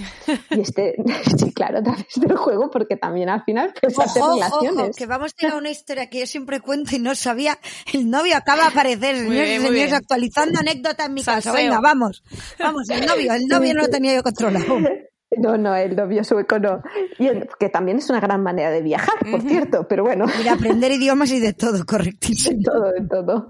Y 0.50 0.60
este, 0.60 0.94
sí, 1.36 1.52
claro, 1.52 1.78
a 1.78 1.82
través 1.82 2.14
del 2.14 2.36
juego, 2.36 2.70
porque 2.70 2.96
también 2.96 3.28
al 3.28 3.42
final 3.42 3.74
pues 3.80 3.98
hacer 3.98 4.22
relaciones. 4.22 4.94
que 4.94 5.06
vamos 5.06 5.32
a 5.36 5.46
ir 5.46 5.52
a 5.52 5.56
una 5.56 5.70
historia 5.70 6.08
que 6.08 6.20
yo 6.20 6.26
siempre 6.28 6.60
cuento 6.60 6.94
y 6.94 7.00
no 7.00 7.16
sabía. 7.16 7.58
El 7.92 8.08
novio 8.08 8.36
acaba 8.36 8.62
de 8.62 8.68
aparecer, 8.68 9.16
señores 9.16 9.60
señores, 9.60 9.92
actualizando 9.92 10.60
anécdota 10.60 11.06
en 11.06 11.14
mi 11.14 11.24
casa. 11.24 11.50
Venga, 11.50 11.80
vamos, 11.80 12.22
vamos, 12.56 12.88
el 12.90 13.04
novio, 13.04 13.32
el 13.32 13.48
novio 13.48 13.74
no 13.74 13.80
lo 13.80 13.88
tenía 13.88 14.14
yo 14.14 14.22
controlado. 14.22 14.78
No, 15.38 15.56
no, 15.56 15.74
el 15.74 15.96
novio 15.96 16.24
sueco 16.24 16.58
no. 16.58 16.82
Y 17.18 17.28
que 17.58 17.68
también 17.68 17.98
es 17.98 18.10
una 18.10 18.20
gran 18.20 18.42
manera 18.42 18.70
de 18.70 18.82
viajar, 18.82 19.14
por 19.30 19.40
cierto, 19.42 19.86
pero 19.88 20.02
bueno. 20.02 20.26
Y 20.40 20.42
de 20.42 20.50
aprender 20.50 20.90
idiomas 20.92 21.30
y 21.30 21.40
de 21.40 21.52
todo, 21.52 21.84
correctísimo. 21.86 22.58
De 22.58 22.64
todo, 22.64 22.90
de 22.90 23.08
todo. 23.08 23.46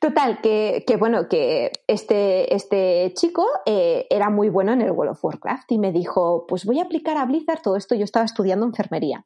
Total, 0.00 0.40
que, 0.42 0.84
que, 0.84 0.96
bueno, 0.96 1.28
que 1.28 1.70
este, 1.86 2.52
este 2.54 3.12
chico 3.14 3.46
eh, 3.64 4.06
era 4.10 4.30
muy 4.30 4.48
bueno 4.48 4.72
en 4.72 4.82
el 4.82 4.90
World 4.90 5.12
of 5.12 5.24
Warcraft 5.24 5.70
y 5.70 5.78
me 5.78 5.92
dijo, 5.92 6.44
pues 6.48 6.64
voy 6.64 6.80
a 6.80 6.84
aplicar 6.84 7.16
a 7.16 7.24
Blizzard 7.24 7.62
todo 7.62 7.76
esto, 7.76 7.94
yo 7.94 8.04
estaba 8.04 8.24
estudiando 8.24 8.66
enfermería. 8.66 9.24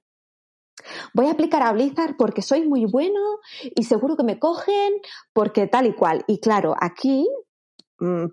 Voy 1.15 1.29
a 1.29 1.33
aplicar 1.33 1.63
a 1.63 1.73
Blizzard 1.73 2.17
porque 2.19 2.43
soy 2.43 2.69
muy 2.69 2.85
bueno 2.85 3.21
y 3.75 3.85
seguro 3.85 4.17
que 4.17 4.25
me 4.25 4.39
cogen 4.39 4.93
porque 5.33 5.67
tal 5.67 5.87
y 5.87 5.95
cual. 5.95 6.25
Y 6.27 6.41
claro, 6.41 6.75
aquí 6.79 7.27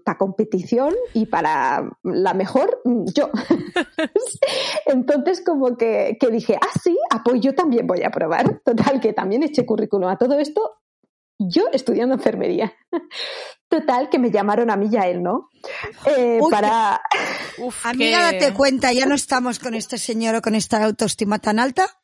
para 0.04 0.17
competición 0.17 0.93
y 1.13 1.26
para 1.26 1.89
la 2.04 2.34
mejor, 2.34 2.82
mm, 2.84 3.06
yo. 3.13 3.30
Entonces, 4.86 5.41
como 5.41 5.78
que, 5.78 6.17
dije, 6.32 6.58
ah, 6.62 6.80
sí, 6.84 6.97
pues 7.23 7.41
yo 7.41 7.56
también 7.56 7.88
voy 7.88 8.04
a 8.04 8.10
probar. 8.10 8.60
Total, 8.63 8.99
que 8.99 9.13
también 9.13 9.43
eché 9.43 9.65
currículum 9.65 10.10
a 10.10 10.17
todo 10.17 10.38
esto, 10.39 10.80
yo 11.39 11.65
estudiando 11.71 12.15
enfermería. 12.15 12.73
Total, 13.69 14.10
que 14.10 14.19
me 14.19 14.32
llamaron 14.32 14.69
a 14.69 14.76
mí 14.76 14.89
y 14.91 14.97
a 14.97 15.08
él, 15.08 15.23
¿no? 15.23 15.49
Eh, 16.06 16.39
para. 16.49 17.02
Amiga, 17.84 18.21
date 18.21 18.54
cuenta, 18.54 18.91
ya 18.91 19.06
no 19.06 19.15
estamos 19.15 19.60
con 19.60 19.73
este 19.73 19.97
señor 19.97 20.36
o 20.36 20.41
con 20.41 20.56
esta 20.56 20.84
autoestima 20.84 21.39
tan 21.39 21.60
alta. 21.60 22.02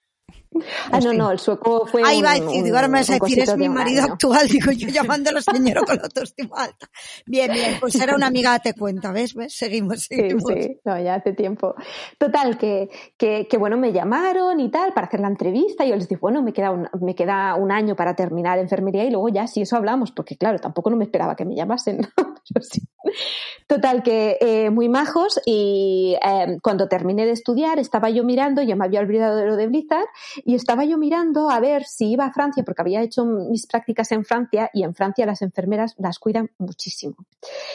Ah, 0.91 0.99
no, 0.99 1.13
no, 1.13 1.31
el 1.31 1.38
sueco 1.38 1.85
fue. 1.85 2.01
Ahí 2.03 2.21
va 2.21 2.31
a 2.31 2.39
decir, 2.39 2.73
ahora 2.73 2.88
me 2.88 2.99
vas 2.99 3.09
a 3.12 3.19
decir, 3.19 3.39
es 3.39 3.55
mi 3.55 3.69
marido 3.69 4.03
actual, 4.03 4.47
digo 4.47 4.71
yo 4.71 4.88
llamándolo 4.91 5.41
señor 5.41 5.85
con 5.85 5.97
la 5.97 6.03
autoestima 6.03 6.63
alta. 6.63 6.89
Bien, 7.25 7.51
bien, 7.51 7.77
pues 7.79 7.95
era 7.95 8.15
una 8.15 8.27
amiga, 8.27 8.57
te 8.59 8.73
cuenta, 8.73 9.12
¿ves? 9.12 9.35
¿Ves? 9.35 9.55
Seguimos, 9.55 10.05
seguimos. 10.05 10.43
Sí, 10.47 10.63
sí, 10.63 10.79
no, 10.83 10.99
ya 10.99 11.15
hace 11.15 11.33
tiempo. 11.33 11.75
Total, 12.17 12.57
que, 12.57 12.89
que, 13.17 13.47
que, 13.47 13.57
bueno, 13.57 13.77
me 13.77 13.93
llamaron 13.93 14.59
y 14.59 14.71
tal 14.71 14.93
para 14.93 15.07
hacer 15.07 15.19
la 15.19 15.27
entrevista 15.27 15.85
y 15.85 15.89
yo 15.89 15.95
les 15.95 16.09
dije, 16.09 16.19
bueno, 16.19 16.41
me 16.41 16.51
queda, 16.51 16.71
un, 16.71 16.89
me 16.99 17.13
queda 17.13 17.53
un 17.55 17.71
año 17.71 17.95
para 17.95 18.15
terminar 18.15 18.57
enfermería 18.57 19.03
y 19.05 19.12
luego 19.12 19.29
ya, 19.29 19.45
si 19.45 19.62
eso 19.62 19.75
hablamos, 19.75 20.12
porque 20.12 20.35
claro, 20.35 20.57
tampoco 20.57 20.89
no 20.89 20.97
me 20.97 21.03
esperaba 21.03 21.35
que 21.35 21.45
me 21.45 21.55
llamasen. 21.55 22.01
Total, 23.67 24.01
que 24.01 24.38
eh, 24.41 24.71
muy 24.71 24.89
majos 24.89 25.39
y 25.45 26.17
eh, 26.25 26.57
cuando 26.63 26.88
terminé 26.88 27.25
de 27.25 27.33
estudiar 27.33 27.77
estaba 27.77 28.09
yo 28.09 28.23
mirando, 28.23 28.63
yo 28.63 28.75
me 28.75 28.85
había 28.85 28.99
olvidado 28.99 29.38
de 29.38 29.45
lo 29.45 29.55
de 29.55 29.67
Blizzard 29.67 30.07
y 30.45 30.56
estaba 30.56 30.86
yo 30.86 30.97
mirando 30.97 31.49
a 31.49 31.60
ver 31.60 31.84
si 31.86 32.12
iba 32.12 32.25
a 32.25 32.34
Francia, 32.34 32.63
porque 32.63 32.82
había 32.82 33.02
hecho 33.02 33.25
mis 33.25 33.67
prácticas 33.67 34.12
en 34.12 34.25
Francia 34.25 34.69
y 34.73 34.84
en 34.84 34.93
Francia 34.93 35.25
las 35.25 35.41
enfermeras 35.41 35.95
las 35.97 36.19
cuidan 36.19 36.49
muchísimo. 36.58 37.15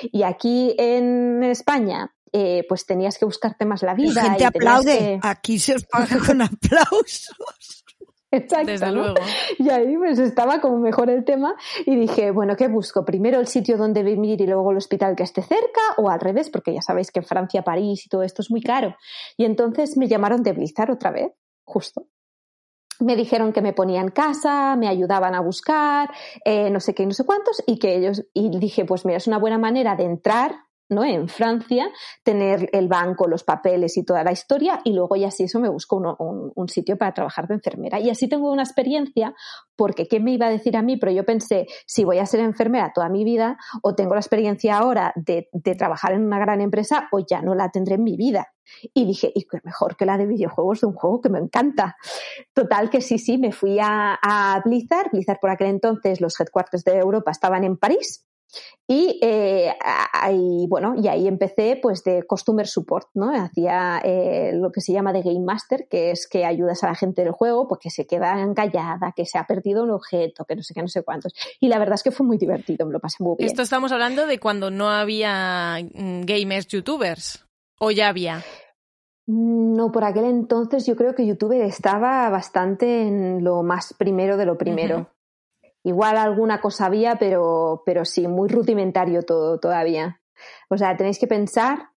Y 0.03 0.23
aquí 0.23 0.75
en 0.79 1.43
España, 1.45 2.15
eh, 2.33 2.65
pues 2.69 2.87
tenías 2.87 3.19
que 3.19 3.25
buscarte 3.25 3.65
más 3.65 3.83
la 3.83 3.95
vida. 3.95 4.13
La 4.15 4.23
gente 4.31 4.45
aplaude. 4.47 5.21
Aquí 5.23 5.59
se 5.59 5.75
os 5.75 5.85
paga 5.85 6.19
con 6.19 6.43
aplausos. 6.43 7.85
Exacto, 8.33 8.73
Desde 8.73 8.91
luego. 8.91 9.15
Y 9.59 9.71
ahí 9.71 9.97
pues 9.97 10.19
estaba 10.19 10.61
como 10.61 10.79
mejor 10.79 11.09
el 11.11 11.25
tema 11.25 11.55
y 11.87 11.95
dije, 11.95 12.33
bueno, 12.33 12.57
¿qué 12.57 12.67
busco? 12.67 13.05
Primero 13.05 13.39
el 13.39 13.47
sitio 13.47 13.77
donde 13.77 14.03
vivir 14.03 14.41
y 14.41 14.47
luego 14.47 14.73
el 14.73 14.79
hospital 14.79 15.15
que 15.15 15.23
esté 15.23 15.43
cerca 15.43 15.81
o 15.99 16.11
al 16.11 16.19
revés, 16.19 16.51
porque 16.51 16.75
ya 16.75 16.83
sabéis 16.83 17.13
que 17.13 17.21
en 17.21 17.27
Francia, 17.27 17.63
París 17.63 18.05
y 18.07 18.09
todo 18.09 18.25
esto 18.25 18.43
es 18.43 18.51
muy 18.51 18.61
caro. 18.61 18.97
Y 19.37 19.45
entonces 19.45 19.97
me 19.97 20.09
llamaron 20.09 20.43
de 20.43 20.53
Blizzard 20.53 20.91
otra 20.91 21.13
vez, 21.13 21.33
justo 21.65 22.09
me 23.01 23.17
dijeron 23.17 23.53
que 23.53 23.63
me 23.63 23.73
ponían 23.73 24.09
casa, 24.09 24.77
me 24.77 24.89
ayudaban 24.89 25.35
a 25.35 25.41
buscar, 25.41 26.11
eh, 26.45 26.71
no 26.71 26.81
sé 26.81 26.95
qué, 26.95 27.07
no 27.07 27.13
sé 27.13 27.25
cuántos, 27.25 27.63
y 27.67 27.79
que 27.79 27.97
ellos, 27.97 28.25
y 28.33 28.59
dije, 28.59 28.85
pues 28.85 29.05
mira, 29.05 29.19
es 29.19 29.27
una 29.27 29.39
buena 29.39 29.59
manera 29.59 29.97
de 29.97 30.05
entrar 30.05 30.57
¿no? 30.89 31.05
En 31.05 31.29
Francia, 31.29 31.91
tener 32.23 32.69
el 32.73 32.89
banco, 32.89 33.27
los 33.27 33.45
papeles 33.45 33.97
y 33.97 34.05
toda 34.05 34.23
la 34.23 34.33
historia, 34.33 34.81
y 34.85 34.93
luego 34.93 35.17
ya 35.17 35.31
si 35.31 35.45
eso 35.45 35.61
me 35.61 35.69
busco 35.69 35.97
un, 35.97 36.69
sitio 36.69 36.97
para 36.97 37.13
trabajar 37.13 37.47
de 37.47 37.55
enfermera. 37.55 38.01
Y 38.01 38.11
así 38.11 38.29
tengo 38.29 38.51
una 38.51 38.63
experiencia, 38.63 39.35
porque 39.77 40.09
¿qué 40.09 40.19
me 40.19 40.33
iba 40.33 40.47
a 40.47 40.51
decir 40.51 40.77
a 40.77 40.83
mí? 40.83 40.97
Pero 40.97 41.13
yo 41.13 41.25
pensé, 41.25 41.67
si 41.87 42.05
voy 42.05 42.19
a 42.19 42.27
ser 42.27 42.41
enfermera 42.41 42.93
toda 42.95 43.09
mi 43.09 43.23
vida, 43.23 43.59
o 43.83 43.95
tengo 43.95 44.15
la 44.15 44.21
experiencia 44.21 44.79
ahora 44.79 45.13
de, 45.15 45.49
de 45.53 45.75
trabajar 45.75 46.13
en 46.13 46.25
una 46.25 46.39
gran 46.39 46.61
empresa, 46.61 47.09
o 47.13 47.21
ya 47.21 47.43
no 47.43 47.55
la 47.55 47.71
tendré 47.71 47.97
en 47.97 48.05
mi 48.05 48.17
vida. 48.17 48.49
Y 48.95 49.07
dije, 49.07 49.31
y 49.35 49.45
qué 49.45 49.59
mejor 49.63 49.97
que 49.97 50.07
la 50.07 50.17
de 50.17 50.27
videojuegos 50.27 50.81
de 50.81 50.87
un 50.87 50.95
juego 50.95 51.21
que 51.21 51.29
me 51.29 51.39
encanta. 51.39 51.97
Total 52.53 52.91
que 52.91 53.01
sí, 53.01 53.19
sí, 53.19 53.39
me 53.39 53.53
fui 53.53 53.79
a, 53.79 54.19
a 54.21 54.61
Blizzard. 54.65 55.11
Blizzard 55.13 55.39
por 55.39 55.51
aquel 55.51 55.69
entonces, 55.69 56.21
los 56.21 56.39
headquarters 56.41 56.85
de 56.85 56.97
Europa 56.97 57.31
estaban 57.31 57.65
en 57.65 57.77
París. 57.77 58.25
Y 58.87 59.19
eh, 59.23 59.75
ahí, 60.13 60.67
bueno, 60.69 60.95
y 60.97 61.09
ahí 61.09 61.27
empecé 61.27 61.79
pues 61.81 62.05
de 62.05 62.25
Customer 62.25 62.67
Support, 62.67 63.09
¿no? 63.15 63.35
Hacía 63.35 64.01
eh, 64.05 64.53
lo 64.55 64.71
que 64.71 64.83
se 64.83 64.93
llama 64.93 65.13
de 65.13 65.23
Game 65.23 65.41
Master, 65.41 65.87
que 65.89 66.11
es 66.11 66.29
que 66.29 66.45
ayudas 66.45 66.85
a 66.85 66.89
la 66.89 66.95
gente 66.95 67.23
del 67.23 67.33
juego 67.33 67.67
porque 67.67 67.89
se 67.89 68.07
queda 68.07 68.41
encallada, 68.43 69.13
que 69.17 69.25
se 69.25 69.39
ha 69.39 69.47
perdido 69.47 69.85
un 69.85 69.91
objeto, 69.91 70.45
que 70.45 70.57
no 70.57 70.63
sé 70.63 70.75
qué, 70.75 70.83
no 70.83 70.89
sé 70.89 71.03
cuántos. 71.03 71.33
Y 71.61 71.69
la 71.69 71.79
verdad 71.79 71.95
es 71.95 72.03
que 72.03 72.11
fue 72.11 72.27
muy 72.27 72.37
divertido, 72.37 72.87
me 72.87 72.93
lo 72.93 73.01
pasé 73.01 73.23
muy 73.23 73.37
bien. 73.39 73.49
Esto 73.49 73.63
estamos 73.63 73.91
hablando 73.91 74.27
de 74.27 74.39
cuando 74.39 74.71
no 74.71 74.91
había 74.91 75.79
mm, 75.95 76.23
gamers 76.27 76.67
youtubers, 76.69 77.47
o 77.79 77.91
ya 77.91 78.09
había. 78.09 78.43
No, 79.27 79.91
por 79.91 80.05
aquel 80.05 80.27
entonces 80.27 80.85
yo 80.87 80.97
creo 80.97 81.15
que 81.15 81.27
YouTube 81.27 81.53
estaba 81.63 82.29
bastante 82.29 83.03
en 83.03 83.43
lo 83.43 83.63
más 83.63 83.95
primero 83.95 84.37
de 84.37 84.45
lo 84.45 84.59
primero. 84.59 85.14
Igual 85.85 86.17
alguna 86.17 86.61
cosa 86.61 86.87
había, 86.87 87.17
pero, 87.17 87.83
pero 87.85 88.05
sí, 88.05 88.27
muy 88.27 88.49
rudimentario 88.49 89.23
todo 89.23 89.61
todavía. 89.61 90.21
O 90.69 90.77
sea, 90.79 90.97
tenéis 90.97 91.19
que 91.19 91.27
pensar 91.27 91.91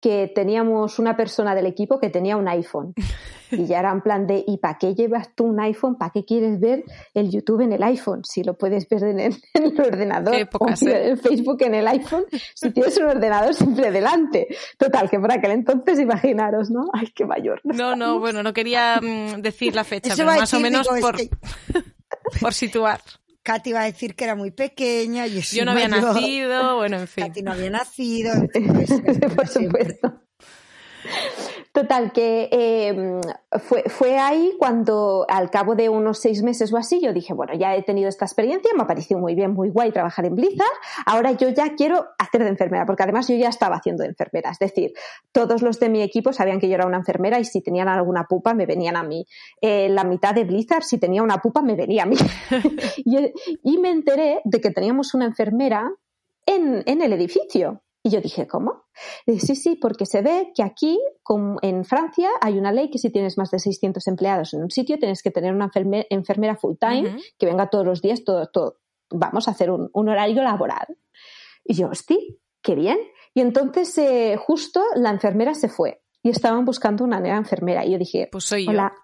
que 0.00 0.30
teníamos 0.34 0.98
una 0.98 1.16
persona 1.16 1.54
del 1.54 1.66
equipo 1.66 1.98
que 1.98 2.10
tenía 2.10 2.36
un 2.36 2.48
iPhone. 2.48 2.94
Y 3.48 3.64
ya 3.66 3.78
era 3.78 3.92
en 3.92 4.00
plan 4.00 4.26
de, 4.26 4.42
¿y 4.44 4.58
para 4.58 4.76
qué 4.76 4.96
llevas 4.96 5.32
tú 5.36 5.44
un 5.44 5.60
iPhone? 5.60 5.96
¿Para 5.96 6.10
qué 6.10 6.24
quieres 6.24 6.58
ver 6.58 6.82
el 7.14 7.30
YouTube 7.30 7.60
en 7.60 7.72
el 7.72 7.82
iPhone? 7.84 8.24
Si 8.24 8.42
lo 8.42 8.58
puedes 8.58 8.88
ver 8.88 9.04
en 9.04 9.20
el, 9.20 9.36
ordenador. 9.78 10.34
o 10.58 10.66
el 10.68 11.16
Facebook 11.16 11.62
en 11.62 11.76
el 11.76 11.86
iPhone, 11.86 12.24
si 12.54 12.72
tienes 12.72 12.98
un 12.98 13.04
ordenador 13.04 13.54
siempre 13.54 13.92
delante. 13.92 14.48
Total, 14.76 15.08
que 15.08 15.20
por 15.20 15.30
aquel 15.30 15.52
entonces 15.52 16.00
imaginaros, 16.00 16.70
¿no? 16.70 16.88
Ay, 16.92 17.12
qué 17.14 17.24
mayor. 17.24 17.60
No, 17.62 17.94
no, 17.94 18.18
bueno, 18.18 18.42
no 18.42 18.52
quería 18.52 19.00
mm, 19.00 19.40
decir 19.42 19.76
la 19.76 19.84
fecha, 19.84 20.14
pero 20.16 20.26
más 20.26 20.52
o 20.52 20.58
menos 20.58 20.88
por, 20.88 21.14
por 22.40 22.52
situar. 22.52 23.00
Katy 23.46 23.70
iba 23.70 23.80
a 23.82 23.84
decir 23.84 24.16
que 24.16 24.24
era 24.24 24.34
muy 24.34 24.50
pequeña. 24.50 25.28
Yo, 25.28 25.40
yo 25.40 25.64
no 25.64 25.70
había 25.70 25.86
nacido, 25.86 26.76
bueno, 26.76 26.98
en 26.98 27.06
fin. 27.06 27.28
Katy 27.28 27.42
no 27.42 27.52
había 27.52 27.70
nacido. 27.70 28.34
Pues, 28.52 28.90
por 29.36 29.46
supuesto. 29.46 30.20
Total, 31.76 32.10
que 32.10 32.48
eh, 32.52 33.20
fue, 33.58 33.82
fue 33.82 34.18
ahí 34.18 34.54
cuando 34.58 35.26
al 35.28 35.50
cabo 35.50 35.74
de 35.74 35.90
unos 35.90 36.18
seis 36.18 36.42
meses 36.42 36.72
o 36.72 36.78
así 36.78 37.02
yo 37.02 37.12
dije, 37.12 37.34
bueno, 37.34 37.52
ya 37.52 37.76
he 37.76 37.82
tenido 37.82 38.08
esta 38.08 38.24
experiencia, 38.24 38.70
me 38.74 38.84
ha 38.84 38.86
parecido 38.86 39.20
muy 39.20 39.34
bien, 39.34 39.52
muy 39.52 39.68
guay 39.68 39.92
trabajar 39.92 40.24
en 40.24 40.36
Blizzard, 40.36 40.72
ahora 41.04 41.32
yo 41.32 41.50
ya 41.50 41.74
quiero 41.74 42.06
hacer 42.18 42.44
de 42.44 42.48
enfermera, 42.48 42.86
porque 42.86 43.02
además 43.02 43.28
yo 43.28 43.34
ya 43.34 43.50
estaba 43.50 43.76
haciendo 43.76 44.04
de 44.04 44.08
enfermera, 44.08 44.52
es 44.52 44.58
decir, 44.58 44.94
todos 45.32 45.60
los 45.60 45.78
de 45.78 45.90
mi 45.90 46.00
equipo 46.00 46.32
sabían 46.32 46.60
que 46.60 46.68
yo 46.70 46.76
era 46.76 46.86
una 46.86 46.96
enfermera 46.96 47.38
y 47.40 47.44
si 47.44 47.60
tenían 47.60 47.88
alguna 47.88 48.24
pupa 48.24 48.54
me 48.54 48.64
venían 48.64 48.96
a 48.96 49.02
mí. 49.02 49.26
Eh, 49.60 49.90
la 49.90 50.04
mitad 50.04 50.34
de 50.34 50.44
Blizzard, 50.44 50.82
si 50.82 50.96
tenía 50.96 51.22
una 51.22 51.42
pupa, 51.42 51.60
me 51.60 51.74
venía 51.74 52.04
a 52.04 52.06
mí. 52.06 52.16
y, 52.96 53.18
y, 53.62 53.76
me 53.76 53.90
enteré 53.90 54.40
de 54.44 54.62
que 54.62 54.70
teníamos 54.70 55.12
una 55.12 55.26
enfermera 55.26 55.92
en, 56.46 56.82
en 56.86 57.02
el 57.02 57.12
edificio. 57.12 57.82
Y 58.06 58.10
yo 58.10 58.20
dije, 58.20 58.46
¿cómo? 58.46 58.84
sí, 59.26 59.56
sí, 59.56 59.74
porque 59.74 60.06
se 60.06 60.22
ve 60.22 60.52
que 60.54 60.62
aquí, 60.62 60.96
como 61.24 61.58
en 61.60 61.84
Francia, 61.84 62.30
hay 62.40 62.56
una 62.56 62.70
ley 62.70 62.88
que 62.88 62.98
si 62.98 63.10
tienes 63.10 63.36
más 63.36 63.50
de 63.50 63.58
600 63.58 64.06
empleados 64.06 64.54
en 64.54 64.62
un 64.62 64.70
sitio, 64.70 64.96
tienes 64.96 65.24
que 65.24 65.32
tener 65.32 65.52
una 65.52 65.68
enfermera 65.74 66.54
full 66.54 66.76
time 66.78 67.16
que 67.36 67.46
venga 67.46 67.68
todos 67.68 67.84
los 67.84 68.00
días, 68.00 68.22
todo, 68.22 68.46
todo. 68.46 68.78
Vamos 69.10 69.48
a 69.48 69.50
hacer 69.50 69.72
un, 69.72 69.90
horario 69.92 70.44
laboral. 70.44 70.86
Y 71.64 71.74
yo, 71.74 71.88
hosti, 71.88 72.38
qué 72.62 72.76
bien. 72.76 72.98
Y 73.34 73.40
entonces, 73.40 73.98
eh, 73.98 74.36
justo 74.36 74.84
la 74.94 75.10
enfermera 75.10 75.54
se 75.54 75.68
fue 75.68 76.00
y 76.22 76.30
estaban 76.30 76.64
buscando 76.64 77.02
una 77.02 77.18
nueva 77.18 77.38
enfermera. 77.38 77.84
Y 77.84 77.90
yo 77.90 77.98
dije, 77.98 78.28
pues 78.30 78.44
soy 78.44 78.68
hola. 78.68 78.94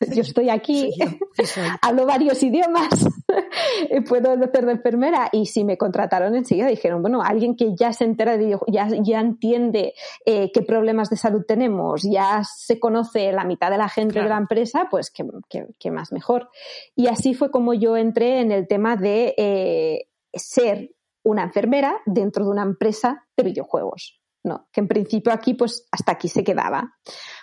Yo 0.00 0.22
estoy 0.22 0.50
aquí, 0.50 0.90
hablo 1.82 2.06
varios 2.06 2.42
idiomas, 2.42 3.08
puedo 4.08 4.32
hacer 4.32 4.66
de 4.66 4.72
enfermera. 4.72 5.28
Y 5.32 5.46
si 5.46 5.64
me 5.64 5.76
contrataron 5.76 6.34
enseguida, 6.34 6.68
dijeron, 6.68 7.02
bueno, 7.02 7.22
alguien 7.22 7.56
que 7.56 7.74
ya 7.74 7.92
se 7.92 8.04
entera 8.04 8.36
de 8.36 8.58
ya, 8.68 8.88
ya 9.02 9.20
entiende 9.20 9.94
eh, 10.24 10.50
qué 10.52 10.62
problemas 10.62 11.10
de 11.10 11.16
salud 11.16 11.44
tenemos, 11.46 12.02
ya 12.02 12.42
se 12.44 12.78
conoce 12.78 13.32
la 13.32 13.44
mitad 13.44 13.70
de 13.70 13.78
la 13.78 13.88
gente 13.88 14.20
de 14.20 14.28
la 14.28 14.38
empresa, 14.38 14.88
pues 14.90 15.10
qué, 15.10 15.90
más 15.90 16.12
mejor. 16.12 16.48
Y 16.94 17.08
así 17.08 17.34
fue 17.34 17.50
como 17.50 17.74
yo 17.74 17.96
entré 17.96 18.40
en 18.40 18.52
el 18.52 18.66
tema 18.68 18.96
de 18.96 19.34
eh, 19.36 20.08
ser 20.32 20.90
una 21.24 21.42
enfermera 21.42 22.00
dentro 22.06 22.44
de 22.44 22.50
una 22.50 22.62
empresa 22.62 23.26
de 23.36 23.44
videojuegos. 23.44 24.20
No, 24.44 24.68
que 24.72 24.80
en 24.80 24.88
principio 24.88 25.32
aquí, 25.32 25.54
pues 25.54 25.86
hasta 25.90 26.12
aquí 26.12 26.28
se 26.28 26.44
quedaba. 26.44 26.96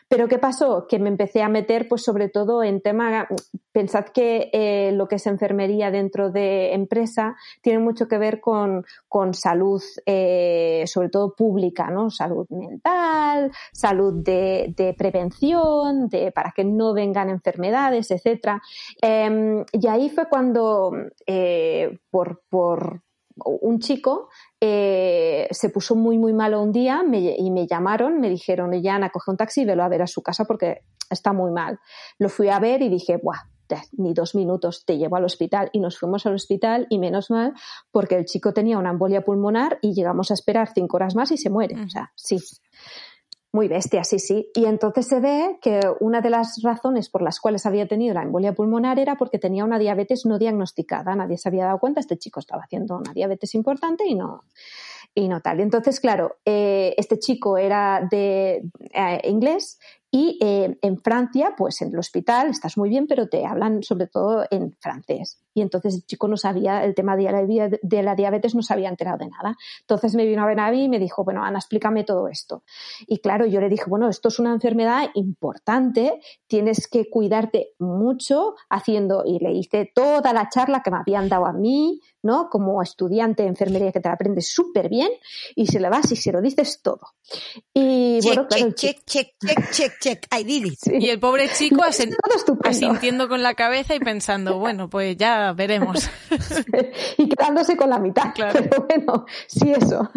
Pero 0.08 0.28
¿qué 0.28 0.38
pasó? 0.38 0.86
Que 0.88 1.00
me 1.00 1.10
empecé 1.10 1.42
a 1.42 1.50
meter, 1.50 1.88
pues 1.88 2.04
sobre 2.04 2.30
todo 2.30 2.64
en 2.64 2.82
tema, 2.82 3.28
pensad 3.72 4.06
que 4.06 4.50
eh, 4.54 4.92
lo 4.94 5.08
que 5.08 5.16
es 5.16 5.26
enfermería 5.26 5.90
dentro 5.90 6.32
de 6.32 6.74
empresa 6.74 7.36
tiene 7.62 7.80
mucho 7.80 8.08
que 8.08 8.20
ver 8.20 8.40
con, 8.40 8.86
con 9.08 9.34
salud, 9.34 9.82
eh, 10.06 10.84
sobre 10.86 11.10
todo 11.10 11.36
pública, 11.36 11.90
¿no? 11.90 12.12
Salud 12.12 12.46
mental, 12.50 13.52
salud 13.74 14.14
de, 14.24 14.74
de 14.78 14.94
prevención, 14.94 16.08
de, 16.08 16.32
para 16.32 16.54
que 16.56 16.64
no 16.64 16.94
vengan 16.94 17.30
enfermedades, 17.30 18.12
etcétera. 18.12 18.62
Em, 19.02 19.66
y 19.72 19.88
ahí 19.88 20.10
fue 20.10 20.30
cuando, 20.30 20.92
eh, 21.26 21.98
por, 22.12 22.44
por 22.50 23.05
un 23.44 23.80
chico 23.80 24.30
eh, 24.62 25.48
se 25.52 25.70
puso 25.70 25.96
muy, 25.96 26.18
muy 26.18 26.34
malo 26.34 26.62
un 26.62 26.72
día 26.72 27.04
y 27.12 27.52
me 27.52 27.68
llamaron, 27.68 28.20
me 28.20 28.30
dijeron, 28.30 28.72
ya 28.82 28.96
Ana, 28.96 29.10
coge 29.10 29.32
un 29.32 29.38
taxi 29.38 29.62
y 29.62 29.66
velo 29.66 29.84
a 29.84 29.90
ver 29.90 30.02
a 30.02 30.08
su 30.08 30.22
casa 30.22 30.46
porque 30.46 30.84
está 31.10 31.34
muy 31.34 31.52
mal. 31.52 31.80
Lo 32.18 32.30
fui 32.30 32.50
a 32.50 32.60
ver 32.60 32.82
y 32.82 32.90
dije, 32.90 33.18
Buah, 33.22 33.44
ni 33.98 34.14
dos 34.14 34.36
minutos, 34.36 34.86
te 34.86 34.98
llevo 34.98 35.16
al 35.16 35.26
hospital. 35.26 35.70
Y 35.74 35.80
nos 35.80 35.98
fuimos 35.98 36.26
al 36.26 36.36
hospital 36.36 36.88
y 36.90 37.00
menos 37.00 37.30
mal 37.30 37.54
porque 37.92 38.16
el 38.16 38.26
chico 38.26 38.54
tenía 38.54 38.78
una 38.78 38.92
embolia 38.92 39.22
pulmonar 39.22 39.80
y 39.82 39.94
llegamos 39.94 40.32
a 40.32 40.34
esperar 40.34 40.70
cinco 40.74 40.98
horas 40.98 41.16
más 41.16 41.32
y 41.32 41.38
se 41.38 41.50
muere. 41.50 41.82
O 41.84 41.90
sea, 41.90 42.12
sí. 42.16 42.38
Muy 43.56 43.70
bestia, 43.70 44.04
sí, 44.04 44.20
sí. 44.20 44.52
Y 44.54 44.66
entonces 44.66 45.08
se 45.08 45.22
ve 45.22 45.60
que 45.62 45.80
una 46.02 46.20
de 46.20 46.30
las 46.30 46.62
razones 46.62 47.08
por 47.08 47.22
las 47.22 47.40
cuales 47.40 47.66
había 47.66 47.88
tenido 47.88 48.14
la 48.14 48.22
embolia 48.22 48.52
pulmonar 48.54 49.00
era 49.00 49.16
porque 49.16 49.40
tenía 49.40 49.64
una 49.64 49.80
diabetes 49.80 50.26
no 50.26 50.38
diagnosticada. 50.38 51.16
Nadie 51.16 51.38
se 51.38 51.48
había 51.48 51.64
dado 51.64 51.80
cuenta, 51.80 52.02
este 52.02 52.18
chico 52.18 52.42
estaba 52.42 52.64
haciendo 52.64 52.98
una 52.98 53.14
diabetes 53.14 53.56
importante 53.56 54.06
y 54.06 54.14
no, 54.14 54.44
y 55.14 55.30
no 55.30 55.40
tal. 55.40 55.62
Entonces, 55.62 56.02
claro, 56.02 56.36
eh, 56.44 56.96
este 56.98 57.18
chico 57.18 57.58
era 57.58 58.06
de 58.12 58.66
eh, 58.94 59.22
inglés 59.24 59.80
y 60.18 60.38
eh, 60.40 60.78
en 60.82 61.02
Francia, 61.02 61.56
pues 61.58 61.82
en 61.82 61.90
el 61.90 62.00
hospital 62.00 62.48
estás 62.48 62.78
muy 62.78 62.88
bien, 62.88 63.06
pero 63.06 63.28
te 63.28 63.46
hablan 63.46 63.84
sobre 63.84 64.08
todo 64.08 64.46
en 64.50 64.72
francés. 64.80 65.42
Y 65.54 65.62
entonces 65.62 65.94
el 65.96 66.06
chico 66.06 66.30
no 66.30 66.38
sabía, 66.38 66.86
el 66.86 66.96
tema 66.96 67.18
de 67.18 67.24
la, 67.24 67.70
de 67.82 68.04
la 68.04 68.16
diabetes 68.16 68.56
no 68.56 68.62
se 68.62 68.74
había 68.74 68.88
enterado 68.88 69.18
de 69.18 69.28
nada. 69.28 69.58
Entonces 69.82 70.16
me 70.16 70.26
vino 70.26 70.42
a 70.42 70.46
ver 70.46 70.60
a 70.62 70.72
mí 70.72 70.86
y 70.86 70.90
me 70.90 71.00
dijo, 71.00 71.26
bueno, 71.26 71.44
Ana, 71.44 71.60
explícame 71.60 72.06
todo 72.06 72.30
esto. 72.30 72.64
Y 73.08 73.18
claro, 73.18 73.46
yo 73.46 73.60
le 73.60 73.68
dije, 73.68 73.86
bueno, 73.88 74.08
esto 74.08 74.30
es 74.30 74.40
una 74.40 74.54
enfermedad 74.54 75.10
importante, 75.16 76.22
tienes 76.48 76.88
que 76.88 77.10
cuidarte 77.10 77.74
mucho 77.80 78.56
haciendo, 78.70 79.24
y 79.26 79.40
le 79.40 79.52
hice 79.52 79.92
toda 79.94 80.32
la 80.32 80.48
charla 80.48 80.82
que 80.82 80.92
me 80.92 80.98
habían 80.98 81.28
dado 81.28 81.46
a 81.46 81.52
mí, 81.52 82.00
¿no? 82.22 82.50
Como 82.50 82.82
estudiante 82.82 83.44
de 83.44 83.50
enfermería 83.50 83.92
que 83.92 84.00
te 84.00 84.10
la 84.10 84.16
aprendes 84.16 84.50
súper 84.50 84.90
bien 84.90 85.10
y 85.56 85.68
se 85.68 85.80
le 85.80 85.90
vas 85.90 86.12
y 86.12 86.16
se 86.16 86.32
lo 86.32 86.42
dices 86.42 86.82
todo. 86.82 87.02
Y 87.74 88.20
bueno, 88.24 88.48
claro, 88.48 88.72
check, 88.72 89.04
check, 89.06 89.36
check, 89.40 89.72
check, 89.72 89.94
check, 90.00 90.05
I 90.12 90.44
did 90.44 90.66
it. 90.66 90.80
Y 91.00 91.10
el 91.10 91.20
pobre 91.20 91.50
chico 91.50 91.84
asintiendo 91.84 93.28
con 93.28 93.44
la 93.44 93.54
cabeza 93.54 93.96
y 93.96 94.00
pensando, 94.00 94.60
bueno, 94.60 94.90
pues 94.90 95.18
ya 95.18 95.54
veremos. 95.54 96.10
y 97.18 97.30
quedándose 97.30 97.76
con 97.76 97.90
la 97.90 98.00
mitad. 98.00 98.34
Pero 98.36 98.86
bueno, 98.88 99.26
sí, 99.48 99.72
eso. 99.72 100.10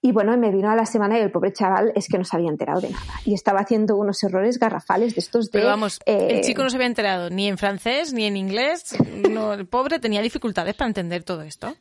Y 0.00 0.12
bueno, 0.12 0.36
me 0.36 0.50
vino 0.50 0.70
a 0.70 0.76
la 0.76 0.86
semana 0.86 1.18
y 1.18 1.22
el 1.22 1.30
pobre 1.30 1.52
chaval 1.52 1.92
es 1.94 2.08
que 2.08 2.18
no 2.18 2.24
se 2.24 2.36
había 2.36 2.50
enterado 2.50 2.80
de 2.80 2.90
nada. 2.90 3.20
Y 3.24 3.34
estaba 3.34 3.60
haciendo 3.60 3.96
unos 3.96 4.22
errores 4.22 4.58
garrafales 4.58 5.14
de 5.14 5.20
estos 5.20 5.46
de. 5.46 5.58
Pero 5.58 5.66
vamos, 5.66 6.00
el 6.06 6.38
eh, 6.38 6.40
chico 6.42 6.62
no 6.62 6.70
se 6.70 6.76
había 6.76 6.88
enterado 6.88 7.30
ni 7.30 7.48
en 7.48 7.58
francés 7.58 8.12
ni 8.12 8.24
en 8.24 8.36
inglés. 8.36 8.96
No, 9.30 9.52
el 9.52 9.66
pobre 9.66 9.98
tenía 9.98 10.22
dificultades 10.22 10.74
para 10.74 10.88
entender 10.88 11.24
todo 11.24 11.42
esto. 11.42 11.74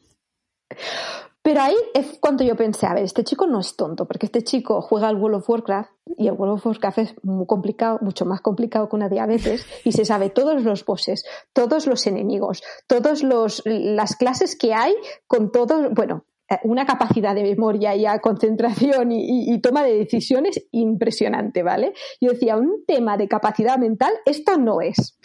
Pero 1.44 1.62
ahí 1.62 1.76
es 1.96 2.20
cuando 2.20 2.44
yo 2.44 2.56
pensé, 2.56 2.86
a 2.86 2.94
ver, 2.94 3.04
este 3.04 3.24
chico 3.24 3.48
no 3.48 3.60
es 3.60 3.76
tonto, 3.76 4.06
porque 4.06 4.28
este 4.28 4.44
chico 4.44 4.80
juega 4.82 5.08
al 5.08 5.16
World 5.16 5.38
of 5.38 5.50
Warcraft 5.50 5.90
y 6.18 6.28
el 6.28 6.34
World 6.34 6.56
of 6.56 6.66
Warcraft 6.68 6.98
es 7.00 7.16
muy 7.24 7.48
complicado, 7.48 7.98
mucho 8.02 8.26
más 8.26 8.42
complicado 8.42 8.88
que 8.88 8.96
una 8.96 9.10
diabetes, 9.10 9.66
y 9.84 9.92
se 9.92 10.06
sabe 10.06 10.30
todos 10.30 10.64
los 10.64 10.86
bosses, 10.86 11.26
todos 11.52 11.88
los 11.88 12.06
enemigos, 12.06 12.62
todas 12.86 13.24
las 13.66 14.16
clases 14.18 14.56
que 14.56 14.76
hay 14.76 14.94
con 15.26 15.52
todo, 15.52 15.90
bueno, 15.90 16.26
eh, 16.48 16.60
una 16.64 16.86
capacidad 16.86 17.34
de 17.34 17.42
memoria 17.42 17.96
y 17.96 18.06
concentración 18.20 19.12
y, 19.12 19.52
y, 19.52 19.62
toma 19.62 19.84
de 19.84 19.98
decisiones 19.98 20.64
impresionante, 20.72 21.64
¿vale? 21.64 21.94
Yo 22.20 22.32
decía, 22.32 22.56
un 22.56 22.86
tema 22.86 23.18
de 23.18 23.28
capacidad 23.28 23.80
mental, 23.80 24.14
esto 24.26 24.58
no 24.58 24.82
es. 24.82 25.18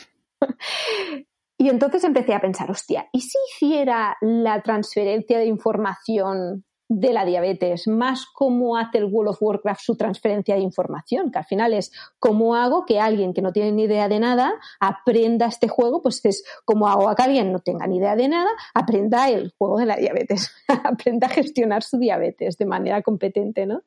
Y 1.59 1.69
entonces 1.69 2.05
empecé 2.05 2.35
a 2.35 2.41
pensar, 2.41 2.71
hostia, 2.71 3.09
¿y 3.13 3.21
si 3.23 3.39
hiciera 3.51 4.17
la 4.21 4.63
transferencia 4.63 5.39
de 5.39 5.47
información 5.47 6.65
de 6.89 7.13
la 7.13 7.25
diabetes, 7.25 7.89
más 7.89 8.27
cómo 8.27 8.77
hace 8.77 8.99
el 8.99 9.07
World 9.07 9.31
of 9.31 9.43
Warcraft 9.43 9.81
su 9.81 9.97
transferencia 9.97 10.55
de 10.55 10.61
información, 10.61 11.31
que 11.33 11.39
al 11.39 11.45
final 11.45 11.73
es 11.73 11.91
cómo 12.19 12.55
hago 12.55 12.85
que 12.87 13.01
alguien 13.01 13.35
que 13.35 13.43
no 13.43 13.53
tiene 13.53 13.73
ni 13.73 13.85
idea 13.85 14.09
de 14.09 14.21
nada 14.21 14.55
aprenda 14.79 15.47
este 15.47 15.69
juego, 15.69 16.01
pues 16.01 16.25
es 16.25 16.45
cómo 16.65 16.89
hago 16.89 17.09
a 17.09 17.17
que 17.17 17.25
alguien 17.25 17.53
no 17.53 17.59
tenga 17.59 17.87
ni 17.87 17.97
idea 17.97 18.15
de 18.15 18.29
nada, 18.29 18.51
aprenda 18.73 19.29
el 19.29 19.53
juego 19.59 19.79
de 19.79 19.87
la 19.87 19.97
diabetes, 19.97 20.53
aprenda 20.85 21.27
a 21.27 21.31
gestionar 21.31 21.83
su 21.83 21.99
diabetes 21.99 22.57
de 22.57 22.67
manera 22.67 23.03
competente, 23.03 23.67
¿no? 23.67 23.83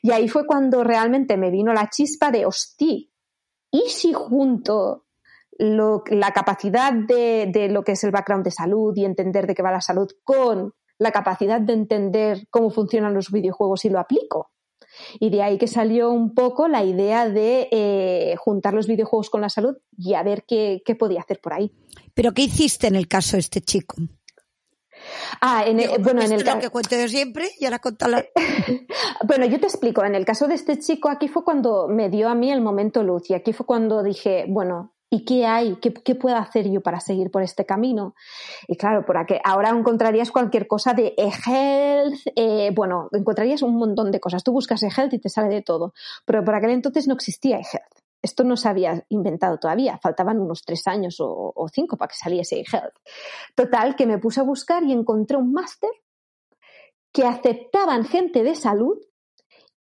Y 0.00 0.12
ahí 0.12 0.28
fue 0.28 0.46
cuando 0.46 0.84
realmente 0.84 1.36
me 1.36 1.50
vino 1.50 1.72
la 1.72 1.90
chispa 1.90 2.30
de, 2.30 2.46
hostia, 2.46 3.04
¿y 3.72 3.88
si 3.88 4.12
junto 4.12 5.03
la 5.58 6.32
capacidad 6.32 6.92
de, 6.92 7.68
lo 7.70 7.82
que 7.82 7.92
es 7.92 8.04
el 8.04 8.10
background 8.10 8.44
de 8.44 8.50
salud 8.50 8.96
y 8.96 9.04
entender 9.04 9.46
de 9.46 9.54
qué 9.54 9.62
va 9.62 9.70
la 9.70 9.80
salud 9.80 10.10
con 10.24 10.72
la 10.98 11.12
capacidad 11.12 11.60
de 11.60 11.72
entender 11.72 12.46
cómo 12.50 12.70
funcionan 12.70 13.14
los 13.14 13.30
videojuegos 13.30 13.84
y 13.84 13.90
lo 13.90 13.98
aplico. 13.98 14.50
Y 15.18 15.30
de 15.30 15.42
ahí 15.42 15.58
que 15.58 15.66
salió 15.66 16.10
un 16.10 16.34
poco 16.34 16.68
la 16.68 16.84
idea 16.84 17.28
de 17.28 17.68
eh, 17.72 18.36
juntar 18.38 18.74
los 18.74 18.86
videojuegos 18.86 19.28
con 19.28 19.40
la 19.40 19.48
salud 19.48 19.76
y 19.96 20.14
a 20.14 20.22
ver 20.22 20.44
qué, 20.46 20.82
qué 20.84 20.94
podía 20.94 21.20
hacer 21.20 21.40
por 21.40 21.52
ahí. 21.52 21.72
¿Pero 22.14 22.32
qué 22.32 22.42
hiciste 22.42 22.86
en 22.86 22.94
el 22.94 23.08
caso 23.08 23.36
de 23.36 23.40
este 23.40 23.60
chico? 23.60 23.96
Ah, 25.40 25.64
en 25.66 25.80
el, 25.80 25.88
Digo, 25.88 26.02
bueno, 26.02 26.22
en 26.22 26.32
el 26.32 26.44
lo 26.44 26.58
que 26.58 26.70
cuento 26.70 26.96
yo 26.96 27.08
siempre 27.08 27.48
y 27.58 27.64
ahora 27.64 27.78
contala. 27.78 28.24
Bueno, 29.26 29.46
yo 29.46 29.58
te 29.58 29.66
explico. 29.66 30.04
En 30.04 30.14
el 30.14 30.24
caso 30.24 30.48
de 30.48 30.54
este 30.54 30.78
chico, 30.78 31.08
aquí 31.08 31.28
fue 31.28 31.44
cuando 31.44 31.88
me 31.88 32.10
dio 32.10 32.28
a 32.28 32.34
mí 32.34 32.50
el 32.50 32.60
momento 32.60 33.02
luz 33.02 33.30
y 33.30 33.34
aquí 33.34 33.52
fue 33.52 33.64
cuando 33.64 34.02
dije, 34.02 34.44
bueno, 34.48 34.93
¿y 35.14 35.24
qué 35.24 35.46
hay? 35.46 35.76
¿Qué, 35.76 35.94
qué 35.94 36.16
puedo 36.16 36.36
hacer 36.36 36.68
yo 36.68 36.80
para 36.80 36.98
seguir 36.98 37.30
por 37.30 37.42
este 37.42 37.64
camino? 37.64 38.14
Y 38.66 38.76
claro, 38.76 39.04
por 39.04 39.16
aquí, 39.16 39.36
ahora 39.44 39.70
encontrarías 39.70 40.32
cualquier 40.32 40.66
cosa 40.66 40.92
de 40.92 41.14
e-health, 41.16 42.18
eh, 42.34 42.72
bueno, 42.74 43.08
encontrarías 43.12 43.62
un 43.62 43.76
montón 43.76 44.10
de 44.10 44.18
cosas. 44.18 44.42
Tú 44.42 44.50
buscas 44.50 44.82
e-health 44.82 45.12
y 45.12 45.20
te 45.20 45.28
sale 45.28 45.54
de 45.54 45.62
todo. 45.62 45.94
Pero 46.24 46.44
por 46.44 46.56
aquel 46.56 46.70
entonces 46.70 47.06
no 47.06 47.14
existía 47.14 47.58
e-health. 47.58 48.02
Esto 48.22 48.42
no 48.42 48.56
se 48.56 48.68
había 48.68 49.04
inventado 49.10 49.58
todavía, 49.58 49.98
faltaban 50.02 50.40
unos 50.40 50.62
tres 50.64 50.86
años 50.88 51.20
o, 51.20 51.52
o 51.54 51.68
cinco 51.68 51.96
para 51.96 52.08
que 52.08 52.16
saliese 52.16 52.56
e-health. 52.56 52.94
Total, 53.54 53.94
que 53.94 54.06
me 54.06 54.18
puse 54.18 54.40
a 54.40 54.44
buscar 54.44 54.82
y 54.82 54.92
encontré 54.92 55.36
un 55.36 55.52
máster 55.52 55.90
que 57.12 57.24
aceptaban 57.24 58.04
gente 58.04 58.42
de 58.42 58.56
salud 58.56 58.98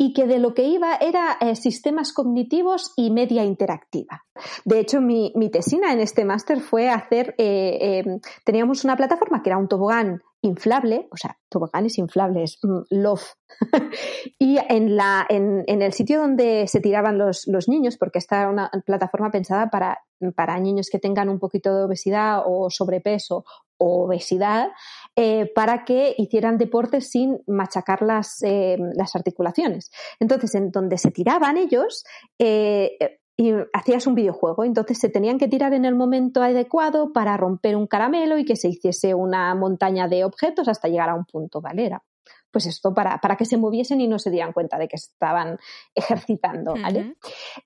y 0.02 0.14
que 0.14 0.26
de 0.26 0.38
lo 0.38 0.54
que 0.54 0.64
iba 0.64 0.94
era 0.94 1.36
eh, 1.42 1.54
sistemas 1.54 2.14
cognitivos 2.14 2.94
y 2.96 3.10
media 3.10 3.44
interactiva. 3.44 4.24
De 4.64 4.80
hecho, 4.80 5.02
mi, 5.02 5.30
tesina 5.52 5.92
en 5.92 6.00
este 6.00 6.24
máster 6.24 6.60
fue 6.60 6.88
hacer, 6.88 7.34
eh, 7.36 7.76
eh, 7.82 8.20
teníamos 8.42 8.82
una 8.82 8.96
plataforma 8.96 9.42
que 9.42 9.50
era 9.50 9.58
un 9.58 9.68
tobogán 9.68 10.22
inflable, 10.40 11.06
o 11.10 11.18
sea, 11.18 11.36
toboganes 11.50 11.98
inflables, 11.98 12.58
mm, 12.62 12.78
love, 12.88 13.34
y 14.38 14.56
en, 14.70 14.96
la, 14.96 15.26
en, 15.28 15.64
en, 15.66 15.82
el 15.82 15.92
sitio 15.92 16.18
donde 16.18 16.66
se 16.66 16.80
tiraban 16.80 17.18
los, 17.18 17.46
los, 17.46 17.68
niños, 17.68 17.98
porque 17.98 18.20
esta 18.20 18.40
era 18.40 18.48
una 18.48 18.70
plataforma 18.86 19.30
pensada 19.30 19.68
para, 19.68 19.98
para 20.34 20.58
niños 20.58 20.88
que 20.90 20.98
tengan 20.98 21.28
un 21.28 21.38
poquito 21.38 21.76
de 21.76 21.84
obesidad 21.84 22.42
o 22.46 22.70
sobrepeso 22.70 23.44
o 23.76 24.04
obesidad, 24.04 24.68
eh, 25.16 25.50
para 25.54 25.84
que 25.84 26.14
hicieran 26.16 26.58
deporte 26.58 27.00
sin 27.00 27.40
machacar 27.46 28.02
las, 28.02 28.42
eh, 28.42 28.78
las, 28.94 29.14
articulaciones. 29.16 29.90
Entonces, 30.18 30.54
en 30.54 30.70
donde 30.70 30.98
se 30.98 31.10
tiraban 31.10 31.56
ellos, 31.56 32.04
eh, 32.38 33.18
y 33.40 33.54
hacías 33.72 34.06
un 34.06 34.14
videojuego. 34.14 34.64
Entonces 34.64 34.98
se 34.98 35.08
tenían 35.08 35.38
que 35.38 35.48
tirar 35.48 35.72
en 35.72 35.86
el 35.86 35.94
momento 35.94 36.42
adecuado 36.42 37.10
para 37.14 37.38
romper 37.38 37.74
un 37.74 37.86
caramelo 37.86 38.36
y 38.36 38.44
que 38.44 38.54
se 38.54 38.68
hiciese 38.68 39.14
una 39.14 39.54
montaña 39.54 40.08
de 40.08 40.24
objetos 40.24 40.68
hasta 40.68 40.88
llegar 40.88 41.08
a 41.08 41.14
un 41.14 41.24
punto, 41.24 41.62
¿vale? 41.62 41.86
Era 41.86 42.02
pues 42.50 42.66
esto 42.66 42.92
para, 42.94 43.18
para 43.18 43.36
que 43.36 43.44
se 43.44 43.56
moviesen 43.56 44.00
y 44.00 44.08
no 44.08 44.18
se 44.18 44.30
dieran 44.30 44.52
cuenta 44.52 44.78
de 44.78 44.88
que 44.88 44.96
estaban 44.96 45.58
ejercitando, 45.94 46.74
¿vale? 46.74 47.00
Uh 47.00 47.04
-huh. 47.04 47.16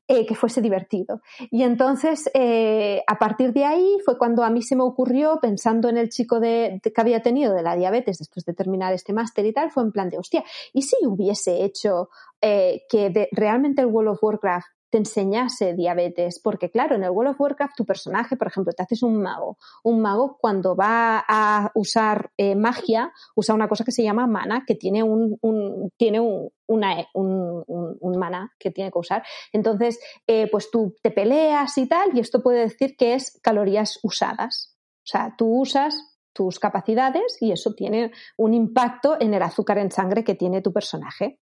eh, 0.08 0.26
que 0.26 0.34
fuese 0.34 0.60
divertido. 0.60 1.20
Y 1.50 1.62
entonces, 1.62 2.30
eh, 2.34 3.02
a 3.06 3.18
partir 3.18 3.52
de 3.52 3.64
ahí 3.64 3.98
fue 4.04 4.18
cuando 4.18 4.44
a 4.44 4.50
mí 4.50 4.62
se 4.62 4.76
me 4.76 4.82
ocurrió, 4.82 5.38
pensando 5.40 5.88
en 5.88 5.96
el 5.96 6.08
chico 6.08 6.40
de, 6.40 6.80
de, 6.82 6.92
que 6.92 7.00
había 7.00 7.22
tenido 7.22 7.54
de 7.54 7.62
la 7.62 7.76
diabetes 7.76 8.18
después 8.18 8.44
de 8.44 8.54
terminar 8.54 8.92
este 8.92 9.12
máster 9.12 9.44
y 9.46 9.52
tal, 9.52 9.70
fue 9.70 9.82
en 9.82 9.92
plan 9.92 10.08
de, 10.10 10.18
hostia, 10.18 10.44
¿y 10.72 10.82
si 10.82 10.96
hubiese 11.06 11.64
hecho 11.64 12.08
eh, 12.40 12.82
que 12.90 13.10
de, 13.10 13.28
realmente 13.32 13.80
el 13.80 13.86
World 13.86 14.10
of 14.10 14.22
Warcraft 14.22 14.66
te 14.94 14.98
enseñase 14.98 15.74
diabetes, 15.74 16.38
porque 16.38 16.70
claro, 16.70 16.94
en 16.94 17.02
el 17.02 17.10
World 17.10 17.32
of 17.32 17.40
Warcraft 17.40 17.74
tu 17.76 17.84
personaje, 17.84 18.36
por 18.36 18.46
ejemplo, 18.46 18.72
te 18.72 18.84
haces 18.84 19.02
un 19.02 19.20
mago. 19.20 19.58
Un 19.82 20.00
mago 20.00 20.38
cuando 20.40 20.76
va 20.76 21.24
a 21.26 21.72
usar 21.74 22.30
eh, 22.36 22.54
magia, 22.54 23.12
usa 23.34 23.56
una 23.56 23.66
cosa 23.66 23.82
que 23.82 23.90
se 23.90 24.04
llama 24.04 24.28
mana, 24.28 24.62
que 24.64 24.76
tiene 24.76 25.02
un, 25.02 25.36
un 25.40 25.90
tiene 25.96 26.20
un, 26.20 26.48
una, 26.68 27.08
un, 27.12 27.64
un, 27.66 28.48
que 28.56 28.70
tiene 28.70 28.92
que 28.92 28.98
usar. 29.00 29.24
Entonces, 29.52 29.98
eh, 30.28 30.48
pues 30.48 30.70
tú 30.70 30.94
te 31.02 31.10
peleas 31.10 31.76
y 31.76 31.88
tal, 31.88 32.16
y 32.16 32.20
esto 32.20 32.40
puede 32.40 32.60
decir 32.60 32.96
que 32.96 33.14
es 33.14 33.40
calorías 33.42 33.98
usadas. 34.04 34.76
O 34.98 35.06
sea, 35.06 35.34
tú 35.36 35.60
usas 35.60 35.96
tus 36.32 36.60
capacidades 36.60 37.36
y 37.40 37.50
eso 37.50 37.74
tiene 37.74 38.12
un 38.36 38.54
impacto 38.54 39.16
en 39.20 39.34
el 39.34 39.42
azúcar 39.42 39.78
en 39.78 39.90
sangre 39.90 40.22
que 40.22 40.36
tiene 40.36 40.62
tu 40.62 40.72
personaje. 40.72 41.40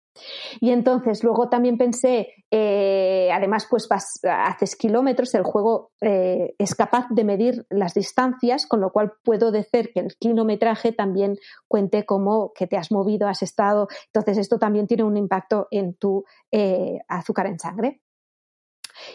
Y 0.60 0.72
entonces 0.72 1.24
luego 1.24 1.50
también 1.50 1.78
pensé, 1.78 2.34
eh, 2.52 3.30
además 3.32 3.68
pues 3.70 3.88
haces 4.24 4.76
kilómetros, 4.76 5.34
el 5.36 5.44
juego 5.44 5.92
eh, 6.02 6.56
es 6.58 6.76
capaz 6.76 7.08
de 7.10 7.24
medir 7.24 7.66
las 7.70 7.94
distancias, 7.94 8.66
con 8.66 8.82
lo 8.82 8.92
cual 8.92 9.14
puedo 9.24 9.52
decir 9.52 9.92
que 9.94 10.02
el 10.02 10.16
kilometraje 10.18 10.92
también 10.92 11.38
cuente 11.68 12.06
como 12.06 12.52
que 12.54 12.68
te 12.68 12.78
has 12.78 12.92
movido, 12.92 13.28
has 13.28 13.44
estado, 13.44 13.88
entonces 14.08 14.38
esto 14.38 14.60
también 14.60 14.88
tiene 14.88 15.04
un 15.04 15.18
impacto 15.18 15.68
en 15.72 15.96
tu 15.96 16.26
eh, 16.52 17.00
azúcar 17.08 17.48
en 17.48 17.60
sangre. 17.60 18.02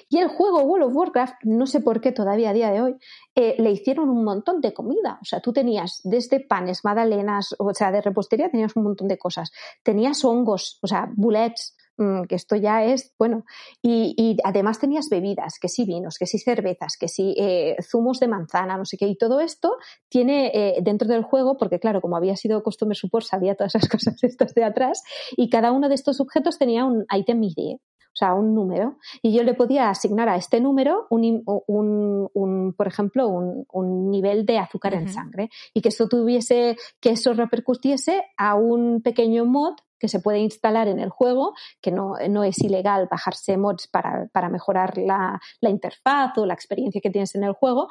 Y 0.09 0.19
el 0.19 0.29
juego 0.29 0.63
World 0.63 0.87
of 0.87 0.97
Warcraft, 0.97 1.35
no 1.45 1.67
sé 1.67 1.81
por 1.81 2.01
qué 2.01 2.13
todavía 2.13 2.51
a 2.51 2.53
día 2.53 2.71
de 2.71 2.81
hoy, 2.81 2.97
eh, 3.35 3.57
le 3.59 3.71
hicieron 3.71 4.09
un 4.09 4.25
montón 4.25 4.61
de 4.61 4.73
comida. 4.73 5.19
O 5.21 5.25
sea, 5.25 5.41
tú 5.41 5.53
tenías 5.53 6.01
desde 6.05 6.41
panes, 6.41 6.85
magdalenas, 6.85 7.55
o 7.59 7.73
sea, 7.75 7.91
de 7.91 8.01
repostería 8.01 8.51
tenías 8.51 8.77
un 8.77 8.85
montón 8.85 9.09
de 9.09 9.19
cosas. 9.19 9.53
Tenías 9.83 10.25
hongos, 10.25 10.79
o 10.83 10.87
sea, 10.87 11.09
bullets, 11.15 11.77
mmm, 11.97 12.25
que 12.25 12.35
esto 12.35 12.57
ya 12.57 12.85
es, 12.85 13.15
bueno, 13.19 13.45
y, 13.83 14.15
y, 14.17 14.37
además 14.45 14.79
tenías 14.79 15.09
bebidas, 15.09 15.59
que 15.61 15.69
sí 15.69 15.85
vinos, 15.85 16.17
que 16.19 16.27
sí 16.27 16.39
cervezas, 16.39 16.97
que 16.99 17.09
sí 17.09 17.35
eh, 17.39 17.77
zumos 17.83 18.21
de 18.21 18.29
manzana, 18.29 18.77
no 18.77 18.85
sé 18.85 18.97
qué, 18.97 19.07
y 19.07 19.17
todo 19.17 19.41
esto 19.41 19.77
tiene 20.09 20.51
eh, 20.55 20.81
dentro 20.83 21.09
del 21.09 21.23
juego, 21.23 21.57
porque 21.57 21.79
claro, 21.79 22.01
como 22.01 22.17
había 22.17 22.37
sido 22.37 22.63
Customer 22.63 22.97
Support, 22.97 23.27
sabía 23.27 23.55
todas 23.55 23.75
esas 23.75 23.89
cosas 23.91 24.23
estas 24.23 24.55
de 24.55 24.65
atrás, 24.65 25.03
y 25.37 25.49
cada 25.49 25.73
uno 25.73 25.89
de 25.89 25.95
estos 25.95 26.21
objetos 26.21 26.59
tenía 26.59 26.85
un 26.85 27.07
item 27.13 27.43
ID, 27.43 27.79
o 28.15 28.17
sea, 28.17 28.35
un 28.35 28.55
número, 28.55 28.97
y 29.23 29.35
yo 29.37 29.43
le 29.43 29.55
podía 29.55 29.91
asignar 29.91 30.29
a 30.29 30.37
este 30.37 30.61
número 30.61 31.07
un, 31.11 31.43
un, 31.67 32.31
un 32.33 32.73
por 32.75 32.87
ejemplo, 32.87 33.27
un, 33.27 33.67
un, 33.73 34.11
nivel 34.11 34.47
de 34.47 34.59
azúcar 34.59 34.93
uh 34.93 34.97
-huh. 34.97 35.01
en 35.01 35.09
sangre 35.09 35.51
y 35.75 35.81
que 35.81 35.89
esto 35.89 36.09
tuviese, 36.09 36.77
que 37.01 37.11
eso 37.11 37.33
repercutiese 37.35 38.23
a 38.37 38.55
un 38.55 39.03
pequeño 39.03 39.45
mod 39.45 39.75
que 39.99 40.09
se 40.09 40.21
puede 40.21 40.39
instalar 40.41 40.87
en 40.87 40.99
el 40.99 41.09
juego, 41.09 41.55
que 41.81 41.91
no, 41.91 42.15
no 42.29 42.45
es 42.45 42.59
ilegal 42.59 43.09
bajarse 43.11 43.57
mods 43.57 43.89
para, 43.89 44.29
para 44.33 44.49
mejorar 44.49 44.99
la, 44.99 45.41
la 45.61 45.71
interfaz 45.71 46.37
o 46.37 46.47
la 46.47 46.55
experiencia 46.55 47.01
que 47.01 47.11
tienes 47.11 47.35
en 47.35 47.45
el 47.45 47.55
juego, 47.55 47.89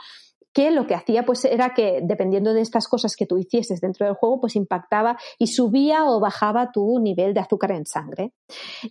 que 0.54 0.72
lo 0.72 0.88
que 0.88 0.96
hacía 0.96 1.26
pues 1.26 1.44
era 1.46 1.74
que 1.74 2.00
dependiendo 2.04 2.54
de 2.54 2.62
estas 2.62 2.88
cosas 2.88 3.16
que 3.16 3.26
tú 3.26 3.38
hicieses 3.38 3.82
dentro 3.82 4.06
del 4.06 4.16
juego 4.16 4.40
pues 4.40 4.56
impactaba 4.56 5.18
y 5.40 5.48
subía 5.48 6.06
o 6.06 6.20
bajaba 6.20 6.72
tu 6.72 7.00
nivel 7.00 7.34
de 7.34 7.40
azúcar 7.40 7.72
en 7.72 7.86
sangre. 7.86 8.34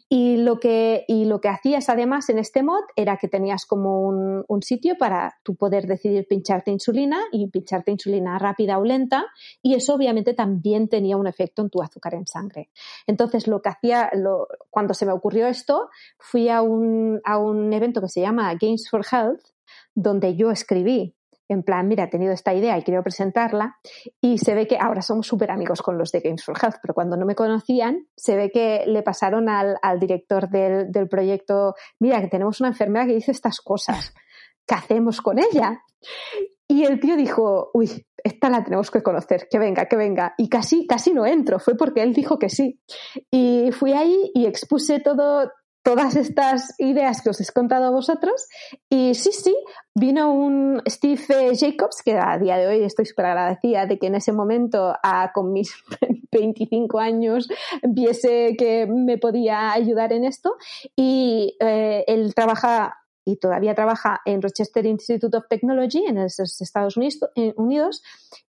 Y 0.09 0.39
lo 0.39 0.59
que 0.59 1.05
y 1.07 1.25
lo 1.25 1.41
que 1.41 1.49
hacías 1.49 1.89
además 1.89 2.29
en 2.29 2.39
este 2.39 2.63
mod 2.63 2.83
era 2.97 3.17
que 3.17 3.29
tenías 3.29 3.65
como 3.65 4.01
un, 4.01 4.45
un 4.49 4.63
sitio 4.63 4.97
para 4.99 5.39
tú 5.43 5.55
poder 5.55 5.87
decidir 5.87 6.27
pincharte 6.29 6.71
insulina 6.71 7.21
y 7.31 7.49
pincharte 7.49 7.93
insulina 7.93 8.39
rápida 8.39 8.79
o 8.79 8.85
lenta 8.85 9.27
y 9.63 9.75
eso 9.75 9.95
obviamente 9.95 10.35
también 10.35 10.89
tenía 10.89 11.17
un 11.17 11.27
efecto 11.27 11.63
en 11.63 11.71
tu 11.71 11.81
azúcar 11.81 12.15
en 12.15 12.27
sangre. 12.27 12.71
Entonces 13.07 13.47
lo 13.47 13.63
que 13.63 13.69
hacía 13.69 14.11
lo, 14.15 14.49
cuando 14.71 14.95
se 14.95 15.07
me 15.07 15.13
ocurrió 15.13 15.47
esto 15.47 15.89
fui 16.19 16.49
a 16.49 16.63
un, 16.63 17.21
a 17.25 17.39
un 17.39 17.73
evento 17.73 18.01
que 18.01 18.09
se 18.09 18.21
llama 18.21 18.53
Games 18.61 18.89
for 18.91 19.05
Health 19.11 19.43
donde 19.95 20.37
yo 20.37 20.51
escribí 20.51 21.15
en 21.53 21.63
plan, 21.63 21.89
mira, 21.89 22.05
he 22.05 22.09
tenido 22.09 22.33
esta 22.33 22.55
idea 22.55 22.77
y 22.79 22.83
quiero 22.83 23.03
presentarla, 23.03 23.77
y 24.21 24.39
se 24.39 24.55
ve 24.55 24.67
que 24.67 24.79
ahora 24.79 25.03
somos 25.03 25.27
súper 25.27 25.51
amigos 25.51 25.83
con 25.83 25.99
los 25.99 26.11
de 26.13 26.21
Games 26.21 26.45
for 26.45 26.57
Health, 26.61 26.77
pero 26.83 26.95
cuando 26.95 27.17
no 27.17 27.27
me 27.27 27.35
conocían, 27.35 28.07
se 28.17 28.37
ve 28.37 28.51
que 28.51 28.85
le 28.87 29.03
pasaron 29.03 29.49
al, 29.49 29.79
director 30.01 30.49
del, 30.49 30.91
del, 30.91 31.09
proyecto, 31.09 31.75
mira, 31.99 32.21
que 32.21 32.29
tenemos 32.29 32.61
una 32.61 32.71
enfermera 32.71 33.07
que 33.07 33.15
dice 33.15 33.33
estas 33.33 33.61
cosas, 33.61 34.15
¿qué 34.67 34.75
hacemos 34.75 35.21
con 35.21 35.39
ella? 35.39 35.83
Y 36.73 36.85
el 36.85 37.01
tío 37.01 37.17
dijo, 37.17 37.71
uy, 37.75 38.07
esta 38.25 38.49
la 38.49 38.65
tenemos 38.65 38.91
que 38.91 39.03
conocer, 39.03 39.47
que 39.51 39.59
venga, 39.59 39.87
que 39.87 39.97
venga. 39.97 40.35
Y 40.39 40.49
casi, 40.49 40.87
casi 40.87 41.13
no 41.13 41.27
entro, 41.27 41.59
fue 41.59 41.77
porque 41.77 42.03
él 42.03 42.15
dijo 42.15 42.39
que 42.39 42.49
sí. 42.49 42.81
Y 43.31 43.71
fui 43.73 43.93
ahí 43.93 44.31
y 44.35 44.47
expuse 44.47 45.01
todo, 45.01 45.51
todas 45.83 46.17
estas 46.17 46.75
ideas 46.79 47.23
que 47.23 47.31
os 47.31 47.41
he 47.41 47.53
contado 47.53 47.87
a 47.87 47.91
vosotros. 47.91 48.47
Y 48.89 49.15
sí, 49.15 49.33
sí, 49.33 49.55
vino 49.95 50.33
un 50.33 50.83
Steve 50.89 51.55
Jacobs 51.57 52.03
que 52.05 52.19
a 52.19 52.39
día 52.39 52.57
de 52.57 52.67
hoy 52.67 52.85
estoy 52.85 53.07
súper 53.07 53.27
agradecida 53.27 53.87
de 53.87 53.99
que 53.99 54.07
en 54.07 54.15
ese 54.15 54.33
momento 54.33 54.95
a, 55.03 55.33
con 55.33 55.53
mis 55.53 55.75
25 56.33 56.99
años 56.99 57.49
viese 57.83 58.55
que 58.57 58.87
me 58.87 59.19
podía 59.19 59.73
ayudar 59.73 60.13
en 60.13 60.25
esto. 60.25 60.57
Y 60.97 61.57
eh, 61.61 62.05
él 62.07 62.35
trabaja 62.35 63.02
y 63.25 63.37
todavía 63.37 63.75
trabaja 63.75 64.21
en 64.25 64.43
Rochester 64.43 64.85
Institute 64.87 65.37
of 65.37 65.49
Technology 65.49 66.05
en 66.07 66.23
los 66.23 66.39
Estados 66.39 66.97
Unidos 66.97 68.03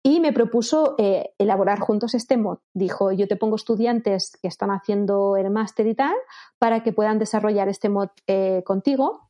y 0.03 0.19
me 0.19 0.33
propuso 0.33 0.95
eh, 0.97 1.31
elaborar 1.37 1.79
juntos 1.79 2.13
este 2.13 2.37
mod. 2.37 2.59
Dijo, 2.73 3.11
yo 3.11 3.27
te 3.27 3.35
pongo 3.35 3.55
estudiantes 3.55 4.37
que 4.41 4.47
están 4.47 4.69
haciendo 4.69 5.37
el 5.37 5.49
máster 5.49 5.87
y 5.87 5.95
tal 5.95 6.15
para 6.57 6.83
que 6.83 6.93
puedan 6.93 7.19
desarrollar 7.19 7.67
este 7.69 7.89
mod 7.89 8.09
eh, 8.27 8.63
contigo. 8.65 9.29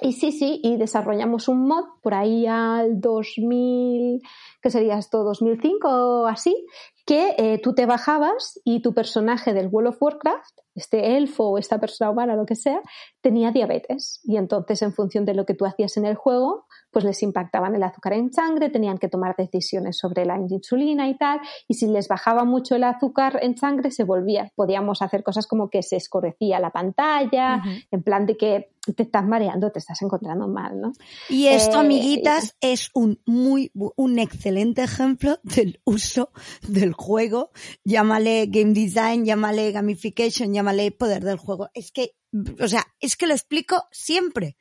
Y 0.00 0.12
sí, 0.12 0.30
sí, 0.30 0.60
y 0.62 0.76
desarrollamos 0.76 1.48
un 1.48 1.66
mod 1.66 1.84
por 2.02 2.14
ahí 2.14 2.46
al 2.46 3.00
2000, 3.00 4.22
que 4.62 4.70
sería 4.70 4.98
esto, 4.98 5.24
2005 5.24 5.88
o 5.88 6.26
así, 6.26 6.66
que 7.04 7.34
eh, 7.36 7.60
tú 7.60 7.74
te 7.74 7.86
bajabas 7.86 8.60
y 8.64 8.80
tu 8.80 8.94
personaje 8.94 9.54
del 9.54 9.68
World 9.68 9.88
of 9.88 10.02
Warcraft, 10.02 10.60
este 10.78 11.16
elfo 11.16 11.50
o 11.50 11.58
esta 11.58 11.78
persona 11.78 12.10
humana, 12.10 12.34
lo 12.34 12.46
que 12.46 12.54
sea, 12.54 12.80
tenía 13.20 13.50
diabetes. 13.50 14.20
Y 14.24 14.36
entonces, 14.36 14.82
en 14.82 14.92
función 14.92 15.24
de 15.24 15.34
lo 15.34 15.44
que 15.44 15.54
tú 15.54 15.66
hacías 15.66 15.96
en 15.96 16.06
el 16.06 16.14
juego, 16.14 16.66
pues 16.90 17.04
les 17.04 17.22
impactaban 17.22 17.74
el 17.74 17.82
azúcar 17.82 18.14
en 18.14 18.32
sangre, 18.32 18.70
tenían 18.70 18.98
que 18.98 19.08
tomar 19.08 19.36
decisiones 19.36 19.98
sobre 19.98 20.24
la 20.24 20.38
insulina 20.38 21.08
y 21.08 21.16
tal. 21.16 21.40
Y 21.66 21.74
si 21.74 21.86
les 21.86 22.08
bajaba 22.08 22.44
mucho 22.44 22.76
el 22.76 22.84
azúcar 22.84 23.38
en 23.42 23.56
sangre, 23.56 23.90
se 23.90 24.04
volvía. 24.04 24.50
Podíamos 24.54 25.02
hacer 25.02 25.22
cosas 25.22 25.46
como 25.46 25.68
que 25.68 25.82
se 25.82 25.96
escurecía 25.96 26.58
la 26.60 26.70
pantalla, 26.70 27.62
en 27.90 28.02
plan 28.02 28.26
de 28.26 28.36
que 28.36 28.70
te 28.94 29.02
estás 29.02 29.26
mareando, 29.26 29.70
te 29.70 29.78
estás 29.78 30.00
encontrando 30.02 30.48
mal, 30.48 30.80
¿no? 30.80 30.92
Y 31.28 31.46
esto, 31.46 31.76
eh, 31.76 31.80
amiguitas, 31.80 32.56
es 32.60 32.90
un 32.94 33.20
muy, 33.26 33.70
un 33.74 34.18
excelente 34.18 34.82
ejemplo 34.82 35.38
del 35.42 35.80
uso 35.84 36.30
del 36.66 36.92
juego. 36.92 37.50
Llámale 37.84 38.46
game 38.46 38.72
design, 38.72 39.24
llámale 39.24 39.72
gamification, 39.72 40.52
llámale 40.52 40.67
poder 40.96 41.24
del 41.24 41.36
juego. 41.36 41.68
Es 41.74 41.92
que, 41.92 42.14
o 42.60 42.68
sea, 42.68 42.86
es 43.00 43.16
que 43.16 43.26
lo 43.26 43.34
explico 43.34 43.84
siempre. 43.90 44.56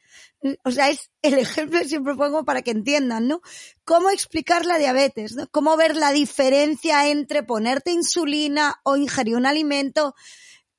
O 0.64 0.72
sea, 0.72 0.90
es 0.90 1.12
el 1.22 1.36
ejemplo 1.36 1.80
que 1.80 1.88
siempre 1.88 2.16
pongo 2.16 2.46
para 2.46 2.62
que 2.62 2.72
entiendan, 2.72 3.28
¿no? 3.28 3.42
Cómo 3.84 4.10
explicar 4.10 4.66
la 4.66 4.78
diabetes, 4.78 5.36
¿no? 5.36 5.48
Cómo 5.48 5.78
ver 5.78 5.96
la 5.96 6.12
diferencia 6.12 7.10
entre 7.10 7.44
ponerte 7.44 7.92
insulina 7.92 8.76
o 8.84 8.98
ingerir 8.98 9.36
un 9.36 9.46
alimento 9.46 10.16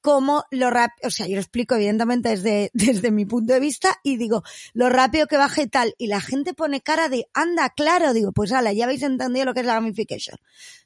cómo 0.08 0.44
lo 0.50 0.70
rápido, 0.70 1.06
o 1.08 1.10
sea, 1.10 1.26
yo 1.26 1.34
lo 1.34 1.42
explico 1.42 1.74
evidentemente 1.74 2.30
desde, 2.30 2.70
desde 2.72 3.10
mi 3.10 3.26
punto 3.26 3.52
de 3.52 3.60
vista 3.60 4.00
y 4.02 4.16
digo, 4.16 4.42
lo 4.72 4.88
rápido 4.88 5.26
que 5.26 5.36
baje 5.36 5.66
tal, 5.66 5.94
y 5.98 6.06
la 6.06 6.22
gente 6.22 6.54
pone 6.54 6.80
cara 6.80 7.10
de, 7.10 7.26
anda, 7.34 7.68
claro, 7.68 8.14
digo, 8.14 8.32
pues 8.32 8.52
ala, 8.52 8.72
ya 8.72 8.84
habéis 8.84 9.02
entendido 9.02 9.44
lo 9.44 9.52
que 9.52 9.60
es 9.60 9.66
la 9.66 9.74
gamification. 9.74 10.38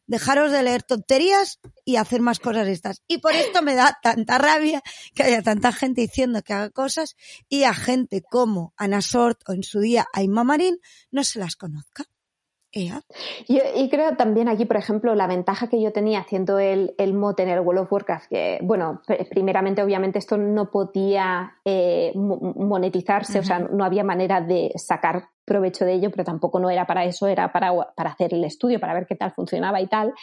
Dejaros 0.09 0.51
de 0.51 0.65
leer 0.65 0.83
tonterías 0.83 1.61
y 1.85 1.95
hacer 1.97 2.21
más 2.21 2.41
cosas 2.41 2.67
estas. 2.67 3.03
Y 3.07 3.19
por 3.19 3.37
esto 3.37 3.63
me 3.63 3.77
da 3.77 3.97
tanta 4.03 4.39
rabia 4.39 4.83
que 5.15 5.23
haya 5.23 5.41
tanta 5.41 5.71
gente 5.71 6.01
diciendo 6.01 6.43
que 6.43 6.55
haga 6.55 6.71
cosas 6.71 7.15
y 7.49 7.63
a 7.63 7.75
gente 7.75 8.23
como 8.29 8.75
Ana 8.77 9.03
Sort 9.03 9.49
o 9.49 9.53
en 9.53 9.63
su 9.63 9.79
día 9.79 10.05
Aima 10.13 10.43
Marín 10.43 10.81
no 11.13 11.23
se 11.23 11.39
las 11.39 11.55
conozca. 11.55 12.07
Y 12.75 13.89
creo 13.91 14.17
también 14.17 14.49
aquí, 14.49 14.65
por 14.65 14.79
ejemplo, 14.79 15.15
la 15.15 15.27
ventaja 15.27 15.69
que 15.69 15.81
yo 15.81 15.93
tenía 15.93 16.21
haciendo 16.21 16.59
el, 16.59 16.95
el 16.97 17.13
mod 17.13 17.39
en 17.41 17.51
el 17.51 17.61
World 17.61 17.83
of 17.83 17.93
Warcraft, 17.93 18.29
que, 18.29 18.59
bueno, 18.63 19.03
primeramente, 19.31 19.83
obviamente, 19.83 20.19
esto 20.19 20.39
no 20.39 20.71
podía 20.71 21.59
eh, 21.65 22.13
monetizarse, 22.15 23.41
o 23.41 23.43
sea, 23.43 23.59
no 23.59 23.85
había 23.85 24.05
manera 24.05 24.41
de 24.41 24.73
sacar 24.77 25.29
provecho 25.45 25.85
de 25.85 25.95
ello, 25.95 26.11
pero 26.11 26.25
tampoco 26.25 26.59
no 26.61 26.71
era 26.71 26.87
para 26.87 27.05
eso, 27.05 27.27
era 27.27 27.53
para, 27.53 27.73
para 27.95 28.11
hacer 28.11 28.33
el 28.33 28.45
estudio, 28.45 28.81
para 28.81 28.95
ver 28.95 29.07
qué 29.07 29.17
tal 29.17 29.33
funcionaba 29.33 29.81
y 29.81 29.87
tal. 29.87 30.15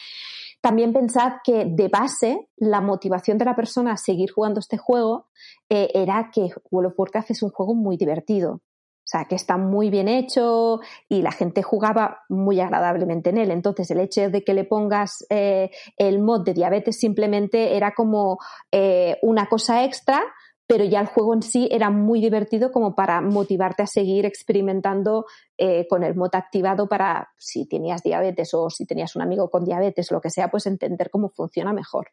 También 0.62 0.92
pensad 0.92 1.34
que 1.44 1.66
de 1.66 1.88
base 1.88 2.50
la 2.58 2.82
motivación 2.82 3.38
de 3.38 3.46
la 3.46 3.56
persona 3.56 3.94
a 3.94 3.98
seguir 3.98 4.32
jugando 4.32 4.60
este 4.60 4.78
juego 4.78 5.28
eh, 5.70 5.90
era 5.94 6.32
que 6.34 6.50
World 6.70 6.92
of 6.92 7.00
Warcraft 7.00 7.32
es 7.32 7.44
un 7.44 7.50
juego 7.50 7.76
muy 7.76 7.96
divertido. 7.96 8.62
O 9.10 9.12
sea, 9.12 9.26
que 9.26 9.34
está 9.34 9.58
muy 9.58 9.90
bien 9.90 10.08
hecho 10.08 10.82
y 11.08 11.24
la 11.24 11.32
gente 11.32 11.64
jugaba 11.64 12.26
muy 12.30 12.60
agradablemente 12.60 13.32
en 13.32 13.40
él. 13.40 13.50
Entonces, 13.50 13.90
el 13.90 14.02
hecho 14.02 14.30
de 14.30 14.44
que 14.44 14.54
le 14.54 14.66
pongas 14.66 15.26
eh, 15.32 15.72
el 15.98 16.20
mod 16.20 16.46
de 16.46 16.54
diabetes 16.54 17.00
simplemente 17.00 17.76
era 17.76 17.96
como 17.96 18.38
eh, 18.72 19.18
una 19.24 19.48
cosa 19.48 19.84
extra, 19.84 20.22
pero 20.68 20.84
ya 20.84 21.00
el 21.00 21.08
juego 21.08 21.34
en 21.34 21.42
sí 21.42 21.68
era 21.72 21.90
muy 21.90 22.22
divertido 22.22 22.72
como 22.72 22.94
para 22.94 23.20
motivarte 23.20 23.82
a 23.82 23.88
seguir 23.88 24.28
experimentando 24.28 25.26
eh, 25.58 25.88
con 25.90 26.04
el 26.04 26.14
mod 26.14 26.36
activado 26.36 26.88
para 26.88 27.30
si 27.36 27.68
tenías 27.68 28.04
diabetes 28.04 28.54
o 28.54 28.70
si 28.70 28.86
tenías 28.86 29.16
un 29.16 29.24
amigo 29.24 29.50
con 29.50 29.66
diabetes, 29.66 30.12
lo 30.12 30.22
que 30.22 30.30
sea, 30.30 30.52
pues 30.52 30.68
entender 30.68 31.10
cómo 31.10 31.30
funciona 31.30 31.74
mejor. 31.74 32.10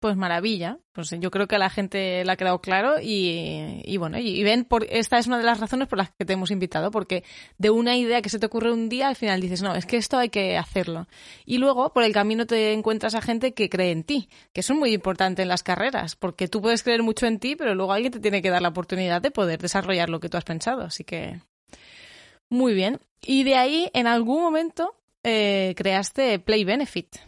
Pues 0.00 0.16
maravilla. 0.16 0.78
Pues 0.92 1.10
yo 1.18 1.30
creo 1.30 1.48
que 1.48 1.56
a 1.56 1.58
la 1.58 1.70
gente 1.70 2.24
le 2.24 2.30
ha 2.30 2.36
quedado 2.36 2.60
claro 2.60 2.96
y, 3.02 3.96
bueno, 3.98 4.18
y, 4.18 4.42
ven, 4.44 4.64
por, 4.64 4.84
esta 4.90 5.18
es 5.18 5.26
una 5.26 5.38
de 5.38 5.44
las 5.44 5.58
razones 5.58 5.88
por 5.88 5.98
las 5.98 6.10
que 6.10 6.24
te 6.24 6.34
hemos 6.34 6.50
invitado, 6.52 6.90
porque 6.90 7.24
de 7.56 7.70
una 7.70 7.96
idea 7.96 8.22
que 8.22 8.28
se 8.28 8.38
te 8.38 8.46
ocurre 8.46 8.72
un 8.72 8.88
día, 8.88 9.08
al 9.08 9.16
final 9.16 9.40
dices, 9.40 9.62
no, 9.62 9.74
es 9.74 9.86
que 9.86 9.96
esto 9.96 10.18
hay 10.18 10.28
que 10.28 10.56
hacerlo. 10.56 11.08
Y 11.44 11.58
luego, 11.58 11.92
por 11.92 12.04
el 12.04 12.12
camino 12.12 12.46
te 12.46 12.72
encuentras 12.72 13.16
a 13.16 13.22
gente 13.22 13.54
que 13.54 13.68
cree 13.68 13.90
en 13.90 14.04
ti, 14.04 14.28
que 14.52 14.60
es 14.60 14.70
muy 14.70 14.92
importante 14.92 15.42
en 15.42 15.48
las 15.48 15.62
carreras, 15.64 16.14
porque 16.14 16.46
tú 16.46 16.62
puedes 16.62 16.82
creer 16.84 17.02
mucho 17.02 17.26
en 17.26 17.38
ti, 17.38 17.56
pero 17.56 17.74
luego 17.74 17.92
alguien 17.92 18.12
te 18.12 18.20
tiene 18.20 18.42
que 18.42 18.50
dar 18.50 18.62
la 18.62 18.68
oportunidad 18.68 19.20
de 19.20 19.30
poder 19.30 19.60
desarrollar 19.60 20.10
lo 20.10 20.20
que 20.20 20.28
tú 20.28 20.36
has 20.36 20.44
pensado. 20.44 20.82
Así 20.82 21.02
que, 21.04 21.40
muy 22.48 22.74
bien. 22.74 23.00
Y 23.22 23.42
de 23.42 23.56
ahí, 23.56 23.90
en 23.94 24.06
algún 24.06 24.42
momento, 24.42 24.94
eh, 25.24 25.74
creaste 25.76 26.38
Play 26.38 26.64
Benefit. 26.64 27.27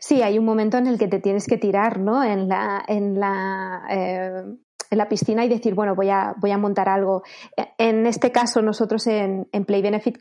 Sí, 0.00 0.22
hay 0.22 0.38
un 0.38 0.44
momento 0.44 0.76
en 0.78 0.86
el 0.86 0.98
que 0.98 1.08
te 1.08 1.20
tienes 1.20 1.46
que 1.46 1.58
tirar, 1.58 1.98
¿no? 2.00 2.22
En 2.22 2.48
la, 2.48 2.84
en 2.86 3.18
la, 3.18 3.82
eh, 3.90 4.42
en 4.90 4.98
la 4.98 5.08
piscina 5.08 5.44
y 5.44 5.48
decir, 5.48 5.74
bueno, 5.74 5.94
voy 5.94 6.10
a, 6.10 6.34
voy 6.38 6.50
a 6.50 6.58
montar 6.58 6.88
algo. 6.88 7.22
En 7.76 8.06
este 8.06 8.32
caso, 8.32 8.62
nosotros 8.62 9.06
en, 9.06 9.48
en 9.52 9.64
Play 9.64 9.82
Benefit, 9.82 10.18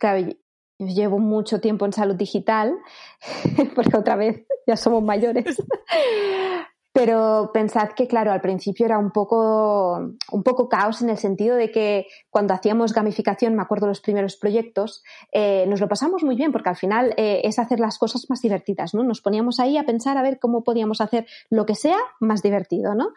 llevo 0.78 1.20
mucho 1.20 1.60
tiempo 1.60 1.86
en 1.86 1.93
salud 1.93 2.15
digital, 2.15 2.76
porque 3.76 3.98
otra 3.98 4.15
vez 4.15 4.46
ya 4.65 4.78
somos 4.78 5.04
mayores. 5.04 5.62
Pero 6.97 7.51
pensad 7.53 7.89
que, 7.89 8.07
claro, 8.07 8.31
al 8.31 8.41
principio 8.41 8.88
era 8.88 8.97
un 8.97 9.12
poco, 9.12 9.99
un 10.31 10.43
poco 10.43 10.67
caos 10.67 11.03
en 11.03 11.12
el 11.12 11.17
sentido 11.19 11.55
de 11.55 11.69
que 11.69 12.07
cuando 12.31 12.55
hacíamos 12.55 12.91
gamificación, 12.91 13.53
me 13.53 13.62
acuerdo 13.62 13.86
de 13.86 13.91
los 13.91 14.01
primeros 14.01 14.36
proyectos, 14.36 15.03
eh, 15.31 15.67
nos 15.67 15.79
lo 15.79 15.88
pasamos 15.88 16.23
muy 16.23 16.36
bien 16.36 16.51
porque 16.51 16.69
al 16.69 16.75
final 16.75 17.13
eh, 17.15 17.41
es 17.43 17.60
hacer 17.60 17.79
las 17.79 17.99
cosas 17.99 18.25
más 18.29 18.41
divertidas, 18.41 18.95
¿no? 18.95 19.03
Nos 19.03 19.21
poníamos 19.21 19.60
ahí 19.60 19.77
a 19.77 19.86
pensar 19.86 20.17
a 20.17 20.23
ver 20.23 20.39
cómo 20.39 20.63
podíamos 20.63 20.99
hacer 20.99 21.27
lo 21.51 21.67
que 21.67 21.75
sea 21.75 21.99
más 22.19 22.41
divertido, 22.41 22.95
¿no? 22.95 23.10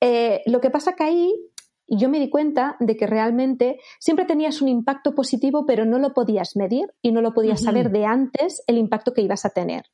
Eh, 0.00 0.42
lo 0.46 0.60
que 0.60 0.70
pasa 0.70 0.96
que 0.96 1.04
ahí 1.04 1.32
yo 1.86 2.08
me 2.08 2.18
di 2.18 2.30
cuenta 2.30 2.74
de 2.80 2.96
que 2.96 3.06
realmente 3.06 3.78
siempre 4.00 4.24
tenías 4.24 4.60
un 4.62 4.68
impacto 4.68 5.14
positivo, 5.14 5.64
pero 5.64 5.84
no 5.84 6.00
lo 6.00 6.12
podías 6.12 6.56
medir 6.56 6.92
y 7.02 7.12
no 7.12 7.22
lo 7.22 7.32
podías 7.32 7.62
saber 7.62 7.92
de 7.92 8.04
antes 8.04 8.64
el 8.66 8.78
impacto 8.78 9.12
que 9.14 9.22
ibas 9.22 9.44
a 9.44 9.50
tener. 9.50 9.84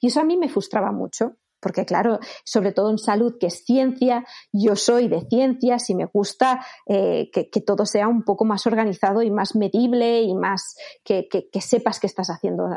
Y 0.00 0.06
eso 0.06 0.20
a 0.20 0.24
mí 0.24 0.36
me 0.36 0.48
frustraba 0.48 0.92
mucho 0.92 1.36
porque 1.62 1.86
claro, 1.86 2.18
sobre 2.44 2.72
todo 2.72 2.90
en 2.90 2.98
salud, 2.98 3.38
que 3.38 3.46
es 3.46 3.64
ciencia, 3.64 4.26
yo 4.52 4.74
soy 4.74 5.06
de 5.06 5.20
ciencias 5.30 5.88
y 5.88 5.94
me 5.94 6.06
gusta 6.06 6.66
eh, 6.86 7.30
que, 7.32 7.60
todo 7.60 7.86
sea 7.86 8.08
un 8.08 8.24
poco 8.24 8.44
más 8.44 8.66
organizado 8.66 9.22
y 9.22 9.30
más 9.30 9.54
medible 9.54 10.22
y 10.22 10.34
más 10.34 10.76
que, 11.04 11.28
sepas 11.60 12.00
qué 12.00 12.08
estás 12.08 12.28
haciendo. 12.28 12.68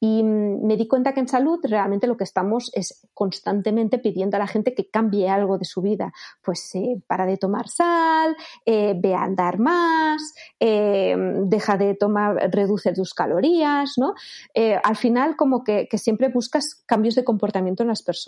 Y 0.00 0.22
mm, 0.22 0.66
me 0.66 0.78
di 0.78 0.88
cuenta 0.88 1.12
que 1.12 1.20
en 1.20 1.28
salud 1.28 1.60
realmente 1.62 2.06
lo 2.06 2.16
que 2.16 2.24
estamos 2.24 2.70
es 2.72 3.06
constantemente 3.12 3.98
pidiendo 3.98 4.38
a 4.38 4.40
la 4.40 4.46
gente 4.46 4.74
que 4.74 4.88
cambie 4.88 5.28
algo 5.28 5.58
de 5.58 5.66
su 5.66 5.82
vida. 5.82 6.14
Pues 6.42 6.74
eh, 6.74 7.02
para 7.06 7.26
de 7.26 7.36
tomar 7.36 7.68
sal, 7.68 8.34
eh, 8.64 8.94
ve 8.96 9.14
a 9.14 9.24
andar 9.24 9.58
más, 9.58 10.22
deja 10.58 11.76
de 11.76 11.94
tomar, 11.94 12.50
reduce 12.50 12.94
tus 12.94 13.12
calorías, 13.12 13.92
¿no? 13.98 14.14
al 14.54 14.96
final 14.96 15.36
como 15.36 15.64
que 15.64 15.88
siempre 15.96 16.28
buscas 16.28 16.82
cambios 16.86 17.14
de 17.14 17.24
comportamiento 17.24 17.82
en 17.82 17.88
las 17.88 18.02
personas 18.02 18.21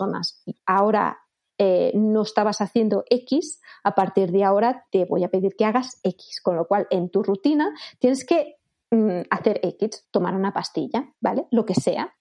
Ahora 0.65 1.19
eh, 1.57 1.91
no 1.95 2.23
estabas 2.23 2.59
haciendo 2.61 3.05
X, 3.09 3.61
a 3.83 3.95
partir 3.95 4.31
de 4.31 4.43
ahora 4.43 4.85
te 4.91 5.05
voy 5.05 5.23
a 5.23 5.29
pedir 5.29 5.55
que 5.55 5.65
hagas 5.65 5.99
X, 6.03 6.41
con 6.43 6.55
lo 6.57 6.67
cual 6.67 6.87
en 6.89 7.09
tu 7.09 7.23
rutina 7.23 7.73
tienes 7.99 8.25
que 8.25 8.57
mm, 8.91 9.21
hacer 9.29 9.61
X, 9.63 10.07
tomar 10.11 10.35
una 10.35 10.51
pastilla, 10.51 11.13
¿vale? 11.21 11.47
Lo 11.51 11.65
que 11.65 11.75
sea 11.75 12.13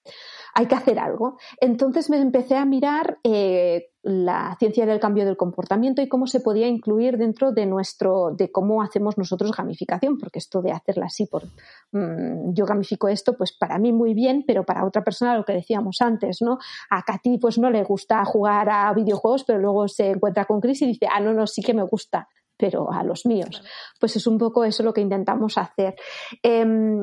hay 0.54 0.66
que 0.66 0.74
hacer 0.76 0.98
algo. 0.98 1.36
Entonces 1.60 2.08
me 2.08 2.18
empecé 2.18 2.56
a 2.56 2.64
mirar 2.64 3.18
eh, 3.24 3.90
la 4.02 4.54
ciencia 4.58 4.86
del 4.86 5.00
cambio 5.00 5.24
del 5.24 5.36
comportamiento 5.36 6.00
y 6.00 6.08
cómo 6.08 6.26
se 6.26 6.40
podía 6.40 6.68
incluir 6.68 7.18
dentro 7.18 7.52
de 7.52 7.66
nuestro, 7.66 8.30
de 8.30 8.52
cómo 8.52 8.82
hacemos 8.82 9.18
nosotros 9.18 9.50
gamificación, 9.50 10.16
porque 10.18 10.38
esto 10.38 10.62
de 10.62 10.70
hacerla 10.70 11.06
así 11.06 11.26
por 11.26 11.44
mm, 11.92 12.52
yo 12.52 12.66
gamifico 12.66 13.08
esto, 13.08 13.36
pues 13.36 13.52
para 13.52 13.78
mí 13.78 13.92
muy 13.92 14.14
bien, 14.14 14.44
pero 14.46 14.64
para 14.64 14.84
otra 14.84 15.02
persona 15.02 15.36
lo 15.36 15.44
que 15.44 15.54
decíamos 15.54 15.96
antes, 16.00 16.40
¿no? 16.40 16.58
A 16.90 17.02
Katy 17.02 17.38
pues 17.38 17.58
no 17.58 17.70
le 17.70 17.82
gusta 17.82 18.24
jugar 18.24 18.68
a 18.70 18.92
videojuegos, 18.92 19.44
pero 19.44 19.58
luego 19.58 19.88
se 19.88 20.10
encuentra 20.10 20.44
con 20.44 20.60
Chris 20.60 20.82
y 20.82 20.86
dice, 20.86 21.08
ah, 21.10 21.20
no, 21.20 21.32
no, 21.32 21.46
sí 21.46 21.62
que 21.62 21.74
me 21.74 21.82
gusta 21.82 22.28
pero 22.56 22.90
a 22.92 23.02
los 23.02 23.26
míos. 23.26 23.62
Pues 23.98 24.14
es 24.14 24.28
un 24.28 24.38
poco 24.38 24.64
eso 24.64 24.84
lo 24.84 24.92
que 24.92 25.00
intentamos 25.00 25.58
hacer. 25.58 25.96
Em, 26.40 27.02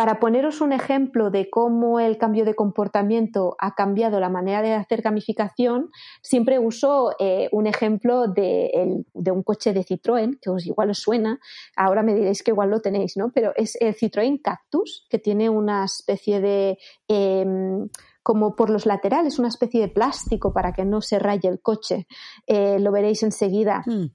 para 0.00 0.18
poneros 0.18 0.62
un 0.62 0.72
ejemplo 0.72 1.30
de 1.30 1.50
cómo 1.50 2.00
el 2.00 2.16
cambio 2.16 2.46
de 2.46 2.54
comportamiento 2.54 3.54
ha 3.58 3.74
cambiado 3.74 4.18
la 4.18 4.30
manera 4.30 4.62
de 4.62 4.72
hacer 4.72 5.02
gamificación, 5.02 5.90
siempre 6.22 6.58
uso 6.58 7.14
eh, 7.18 7.50
un 7.52 7.66
ejemplo 7.66 8.26
de, 8.26 9.04
un 9.12 9.42
coche 9.42 9.74
de 9.74 9.84
Citroën, 9.84 10.38
que 10.40 10.48
os 10.48 10.64
igual 10.64 10.88
os 10.88 11.00
suena, 11.00 11.38
ahora 11.76 12.02
me 12.02 12.14
diréis 12.14 12.42
que 12.42 12.52
igual 12.52 12.70
lo 12.70 12.80
tenéis, 12.80 13.18
¿no? 13.18 13.30
Pero 13.34 13.52
es 13.56 13.76
el 13.78 13.94
Citroën 13.94 14.40
Cactus, 14.40 15.06
que 15.10 15.18
tiene 15.18 15.50
una 15.50 15.84
especie 15.84 16.40
de... 16.40 16.78
Em, 17.06 17.90
como 18.22 18.56
por 18.56 18.70
los 18.70 18.86
laterales, 18.86 19.38
una 19.38 19.48
especie 19.48 19.82
de 19.82 19.88
plástico 19.88 20.54
para 20.54 20.72
que 20.72 20.86
no 20.86 21.02
se 21.02 21.18
raye 21.18 21.48
el 21.48 21.60
coche. 21.60 22.06
Eh, 22.46 22.78
lo 22.78 22.90
veréis 22.90 23.22
enseguida. 23.22 23.82
Hmm. 23.84 24.06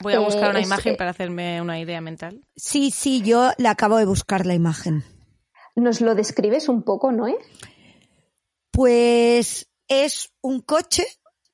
Voy 0.00 0.14
a 0.14 0.20
buscar 0.20 0.50
una 0.50 0.60
eh, 0.60 0.64
imagen 0.64 0.96
para 0.96 1.10
hacerme 1.10 1.60
una 1.62 1.78
idea 1.78 2.00
mental. 2.00 2.40
Sí, 2.56 2.90
sí, 2.90 3.22
yo 3.22 3.50
le 3.58 3.68
acabo 3.68 3.96
de 3.98 4.04
buscar 4.04 4.46
la 4.46 4.54
imagen. 4.54 5.04
¿Nos 5.74 6.00
lo 6.00 6.14
describes 6.14 6.68
un 6.68 6.82
poco, 6.82 7.12
Noé? 7.12 7.36
Pues 8.70 9.68
es 9.88 10.32
un 10.40 10.60
coche 10.60 11.04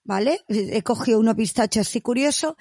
¿vale? 0.04 0.40
He 0.48 0.82
cogido 0.82 1.20
uno 1.20 1.36
pistacho 1.36 1.80
así 1.80 2.00
curioso. 2.00 2.56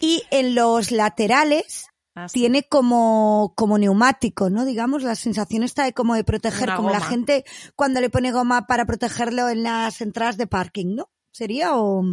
Y 0.00 0.22
en 0.30 0.54
los 0.54 0.92
laterales 0.92 1.88
Ah, 2.14 2.28
sí. 2.28 2.40
tiene 2.40 2.62
como, 2.64 3.54
como 3.56 3.78
neumático, 3.78 4.50
¿no? 4.50 4.66
Digamos, 4.66 5.02
la 5.02 5.14
sensación 5.14 5.62
está 5.62 5.84
de 5.84 5.94
como 5.94 6.14
de 6.14 6.24
proteger, 6.24 6.68
Una 6.68 6.76
como 6.76 6.90
la 6.90 7.00
gente 7.00 7.44
cuando 7.74 8.02
le 8.02 8.10
pone 8.10 8.32
goma 8.32 8.66
para 8.66 8.84
protegerlo 8.84 9.48
en 9.48 9.62
las 9.62 10.02
entradas 10.02 10.36
de 10.36 10.46
parking, 10.46 10.94
¿no? 10.94 11.10
¿Sería 11.32 11.76
o...? 11.76 12.04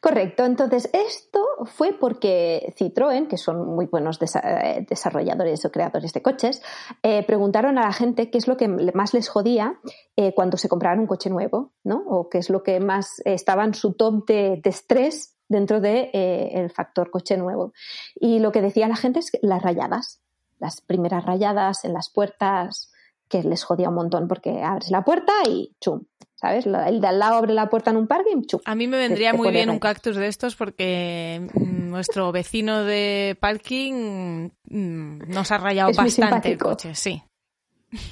Correcto, 0.00 0.44
entonces 0.44 0.88
esto 0.92 1.44
fue 1.64 1.92
porque 1.92 2.74
Citroën, 2.78 3.28
que 3.28 3.36
son 3.36 3.66
muy 3.74 3.86
buenos 3.86 4.18
eh, 4.20 4.86
desarrolladores 4.88 5.64
o 5.64 5.70
creadores 5.70 6.12
de 6.12 6.22
coches, 6.22 6.62
eh, 7.02 7.22
preguntaron 7.24 7.78
a 7.78 7.82
la 7.82 7.92
gente 7.92 8.30
qué 8.30 8.38
es 8.38 8.48
lo 8.48 8.56
que 8.56 8.68
más 8.68 9.12
les 9.12 9.28
jodía 9.28 9.78
eh, 10.16 10.34
cuando 10.34 10.56
se 10.56 10.68
compraban 10.68 11.00
un 11.00 11.06
coche 11.06 11.30
nuevo, 11.30 11.72
¿no? 11.84 12.02
O 12.06 12.28
qué 12.28 12.38
es 12.38 12.48
lo 12.50 12.62
que 12.62 12.80
más 12.80 13.20
estaba 13.24 13.64
en 13.64 13.74
su 13.74 13.92
top 13.92 14.26
de, 14.26 14.60
estrés 14.64 15.36
dentro 15.48 15.80
del 15.80 16.10
de, 16.12 16.72
factor 16.74 17.10
coche 17.10 17.36
nuevo. 17.36 17.72
Y 18.14 18.38
lo 18.38 18.52
que 18.52 18.62
decía 18.62 18.88
la 18.88 18.96
gente 18.96 19.18
es 19.20 19.30
que 19.30 19.38
las 19.42 19.62
rayadas, 19.62 20.22
las 20.58 20.80
primeras 20.80 21.24
rayadas 21.24 21.84
en 21.84 21.92
las 21.92 22.10
puertas, 22.10 22.90
que 23.28 23.42
les 23.42 23.62
jodía 23.62 23.90
un 23.90 23.96
montón 23.96 24.28
porque 24.28 24.62
abres 24.62 24.90
la 24.90 25.04
puerta 25.04 25.32
y 25.46 25.76
chum, 25.80 26.04
¿sabes? 26.40 26.66
El 26.66 27.00
de 27.00 27.06
al 27.06 27.18
lado 27.18 27.36
abre 27.36 27.52
la 27.52 27.68
puerta 27.68 27.90
en 27.90 27.96
un 27.96 28.06
parque 28.06 28.30
y 28.30 28.46
chum. 28.46 28.60
A 28.64 28.74
mí 28.74 28.86
me 28.86 28.96
vendría 28.96 29.32
te 29.32 29.36
muy 29.36 29.50
bien 29.50 29.70
un 29.70 29.78
cactus 29.78 30.16
de 30.16 30.28
estos 30.28 30.54
porque 30.54 31.48
mm, 31.54 31.90
nuestro 31.90 32.30
vecino 32.32 32.84
de 32.84 33.36
parking 33.40 34.50
mm, 34.64 35.30
nos 35.30 35.50
ha 35.50 35.58
rayado 35.58 35.90
Es 35.90 35.96
bastante 35.96 36.52
el 36.52 36.58
coche, 36.58 36.94
sí. 36.94 37.22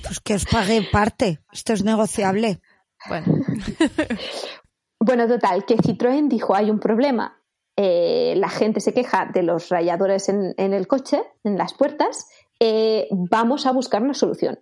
Pues 0.02 0.20
que 0.20 0.34
os 0.34 0.44
pague 0.46 0.82
parte. 0.90 1.40
Esto 1.52 1.72
es 1.72 1.84
negociable. 1.84 2.60
Bueno, 3.08 3.26
Bueno, 4.98 5.28
total, 5.28 5.64
que 5.66 5.76
Citroën 5.76 6.28
dijo 6.28 6.54
hay 6.56 6.70
un 6.70 6.80
problema. 6.80 7.40
Eh, 7.76 8.34
la 8.38 8.48
gente 8.48 8.80
se 8.80 8.94
queja 8.94 9.26
de 9.32 9.42
los 9.42 9.68
rayadores 9.68 10.28
en, 10.30 10.54
en 10.56 10.72
el 10.72 10.86
coche, 10.88 11.22
en 11.44 11.58
las 11.58 11.74
puertas. 11.74 12.28
eh, 12.58 13.06
vamos 13.10 13.66
a 13.66 13.72
buscar 13.72 14.02
una 14.02 14.14
solución. 14.14 14.58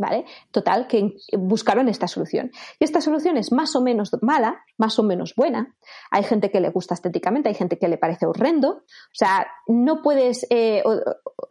¿Vale? 0.00 0.26
Total, 0.52 0.86
que 0.86 1.16
buscaron 1.36 1.88
esta 1.88 2.06
solución. 2.06 2.52
Y 2.78 2.84
esta 2.84 3.00
solución 3.00 3.36
es 3.36 3.50
más 3.50 3.74
o 3.74 3.80
menos 3.80 4.12
mala, 4.22 4.62
más 4.76 4.96
o 5.00 5.02
menos 5.02 5.34
buena. 5.34 5.74
Hay 6.12 6.22
gente 6.22 6.52
que 6.52 6.60
le 6.60 6.70
gusta 6.70 6.94
estéticamente, 6.94 7.48
hay 7.48 7.56
gente 7.56 7.78
que 7.78 7.88
le 7.88 7.98
parece 7.98 8.24
horrendo. 8.24 8.68
O 8.70 9.14
sea, 9.14 9.48
no 9.66 10.00
puedes, 10.00 10.46
eh, 10.50 10.84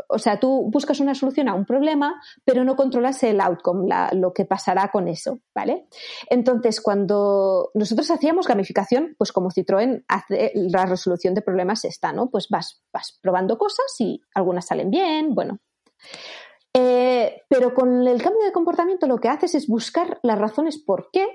o, 0.07 0.17
sea, 0.17 0.39
tú 0.39 0.69
buscas 0.71 1.01
una 1.01 1.13
solución 1.13 1.49
a 1.49 1.55
un 1.55 1.65
problema, 1.65 2.21
pero 2.45 2.63
no 2.63 2.77
controlas 2.77 3.21
el 3.23 3.41
outcome, 3.41 3.93
lo 4.13 4.33
que 4.33 4.45
pasará 4.45 4.91
con 4.91 5.09
eso, 5.09 5.39
¿vale? 5.53 5.87
Entonces, 6.29 6.79
cuando 6.79 7.71
nosotros 7.73 8.09
hacíamos 8.11 8.47
gamificación, 8.47 9.15
pues 9.17 9.33
como 9.33 9.51
Citroën 9.51 10.05
hace 10.07 10.53
la 10.55 10.85
resolución 10.85 11.33
de 11.33 11.41
problemas 11.41 11.83
esta, 11.83 12.13
¿no? 12.13 12.29
Pues 12.29 12.47
vas, 12.49 12.81
vas 12.93 13.19
probando 13.21 13.57
cosas 13.57 13.87
y 13.99 14.21
algunas 14.33 14.67
salen 14.67 14.89
bien, 14.89 15.35
bueno. 15.35 15.59
Eh, 17.09 17.43
pero 17.47 17.73
con 17.73 18.05
el 18.05 18.21
cambio 18.21 18.43
de 18.43 18.51
comportamiento 18.51 19.07
lo 19.07 19.17
que 19.17 19.29
haces 19.29 19.55
es 19.55 19.67
buscar 19.67 20.19
las 20.23 20.37
razones 20.37 20.77
por 20.77 21.09
qué 21.13 21.25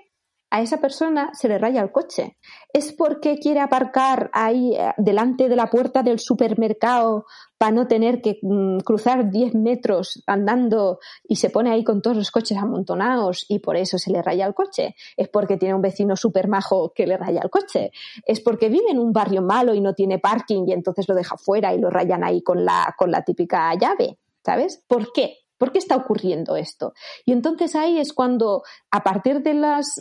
a 0.51 0.61
esa 0.61 0.83
persona 0.83 1.31
se 1.33 1.49
le 1.49 1.57
raya 1.57 1.81
el 1.81 1.91
coche. 1.91 2.37
¿Es 2.75 2.93
porque 2.93 3.39
quiere 3.39 3.61
aparcar 3.61 4.29
ahí 4.35 4.75
eh, 4.75 4.93
delante 4.99 5.49
de 5.49 5.57
la 5.57 5.71
puerta 5.71 6.03
del 6.03 6.19
supermercado 6.19 7.25
para 7.57 7.73
no 7.73 7.89
tener 7.89 8.21
que 8.21 8.39
mm, 8.43 8.81
cruzar 8.81 9.31
10 9.31 9.55
metros 9.55 10.23
andando 10.27 10.99
y 11.27 11.37
se 11.37 11.49
pone 11.49 11.71
ahí 11.71 11.85
con 11.85 12.03
todos 12.03 12.19
los 12.19 12.31
coches 12.31 12.59
amontonados 12.59 13.47
y 13.49 13.61
por 13.61 13.79
eso 13.79 13.97
se 13.97 14.13
le 14.13 14.21
raya 14.21 14.47
el 14.47 14.53
coche? 14.53 14.95
¿Es 15.17 15.31
porque 15.31 15.57
tiene 15.57 15.75
un 15.75 15.81
vecino 15.81 16.17
súper 16.17 16.49
majo 16.49 16.93
que 16.95 17.07
le 17.07 17.17
raya 17.17 17.41
el 17.43 17.49
coche? 17.49 17.93
¿Es 18.27 18.41
porque 18.41 18.69
vive 18.69 18.91
en 18.91 18.99
un 18.99 19.15
barrio 19.15 19.41
malo 19.41 19.73
y 19.73 19.81
no 19.81 19.95
tiene 19.95 20.19
parking 20.19 20.65
y 20.67 20.73
entonces 20.73 21.09
lo 21.09 21.15
deja 21.15 21.39
fuera 21.39 21.73
y 21.73 21.79
lo 21.79 21.89
rayan 21.89 22.25
ahí 22.25 22.43
con 22.43 22.63
la, 22.63 22.95
con 22.99 23.11
la 23.11 23.23
típica 23.23 23.73
llave? 23.75 24.19
¿Sabes? 24.45 24.85
¿Por 24.87 25.13
qué? 25.13 25.42
¿Por 25.63 25.71
qué 25.71 25.79
está 25.79 25.95
ocurriendo 25.95 26.57
esto? 26.57 26.93
Y 27.25 27.31
entonces 27.31 27.77
ahí 27.77 28.01
es 28.01 28.13
cuando, 28.13 28.65
a 28.91 29.05
partir 29.05 29.45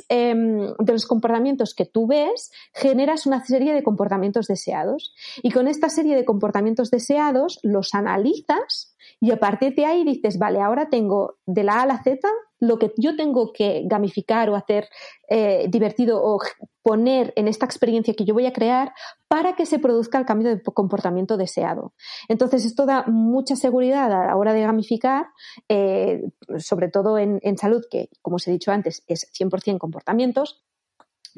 em, 0.10 0.74
de 0.80 0.92
los 0.92 1.06
comportamientos 1.06 1.76
que 1.76 1.86
tú 1.86 2.08
ves, 2.08 2.52
generas 2.74 3.28
una 3.28 3.46
serie 3.46 3.72
de 3.72 3.84
comportamientos 3.84 4.48
deseados. 4.48 5.14
Y 5.44 5.52
con 5.52 5.68
esta 5.68 5.90
serie 5.90 6.16
de 6.16 6.26
comportamientos 6.26 6.90
deseados 6.90 7.60
los 7.62 7.94
analizas 7.94 8.96
y 9.20 9.30
a 9.30 9.38
partir 9.38 9.76
de 9.76 9.86
ahí 9.86 10.04
dices, 10.04 10.40
vale, 10.40 10.62
ahora 10.62 10.90
tengo 10.90 11.36
de 11.46 11.64
la 11.64 11.74
A 11.74 11.82
a 11.84 11.86
la 11.86 12.02
Z 12.02 12.28
lo 12.62 12.78
que 12.78 12.94
yo 12.96 13.16
tengo 13.16 13.52
que 13.52 13.82
gamificar 13.86 14.50
o 14.50 14.56
hacer 14.56 14.88
eh, 15.28 15.66
divertido 15.68 16.24
o 16.24 16.40
poner 16.84 17.34
en 17.36 17.48
esta 17.48 17.66
experiencia 17.66 18.14
que 18.14 18.24
yo 18.24 18.34
voy 18.34 18.46
a 18.46 18.54
crear 18.54 18.94
para 19.28 19.56
que 19.56 19.66
se 19.66 19.80
produzca 19.80 20.20
el 20.20 20.26
cambio 20.26 20.50
de 20.50 20.62
comportamiento 20.62 21.38
deseado. 21.38 21.94
Entonces, 22.30 22.64
esto 22.64 22.86
da 22.86 23.04
mucha 23.08 23.56
seguridad 23.56 24.12
a 24.12 24.28
la 24.28 24.36
hora 24.36 24.54
de 24.54 24.62
gamificar, 24.62 25.26
eh, 25.70 26.22
sobre 26.60 26.88
todo 26.88 27.18
en, 27.18 27.40
en 27.42 27.58
salud, 27.58 27.84
que, 27.90 28.10
como 28.22 28.36
os 28.36 28.48
he 28.48 28.52
dicho 28.52 28.72
antes, 28.72 29.04
es 29.08 29.32
100% 29.34 29.80
comportamientos, 29.80 30.64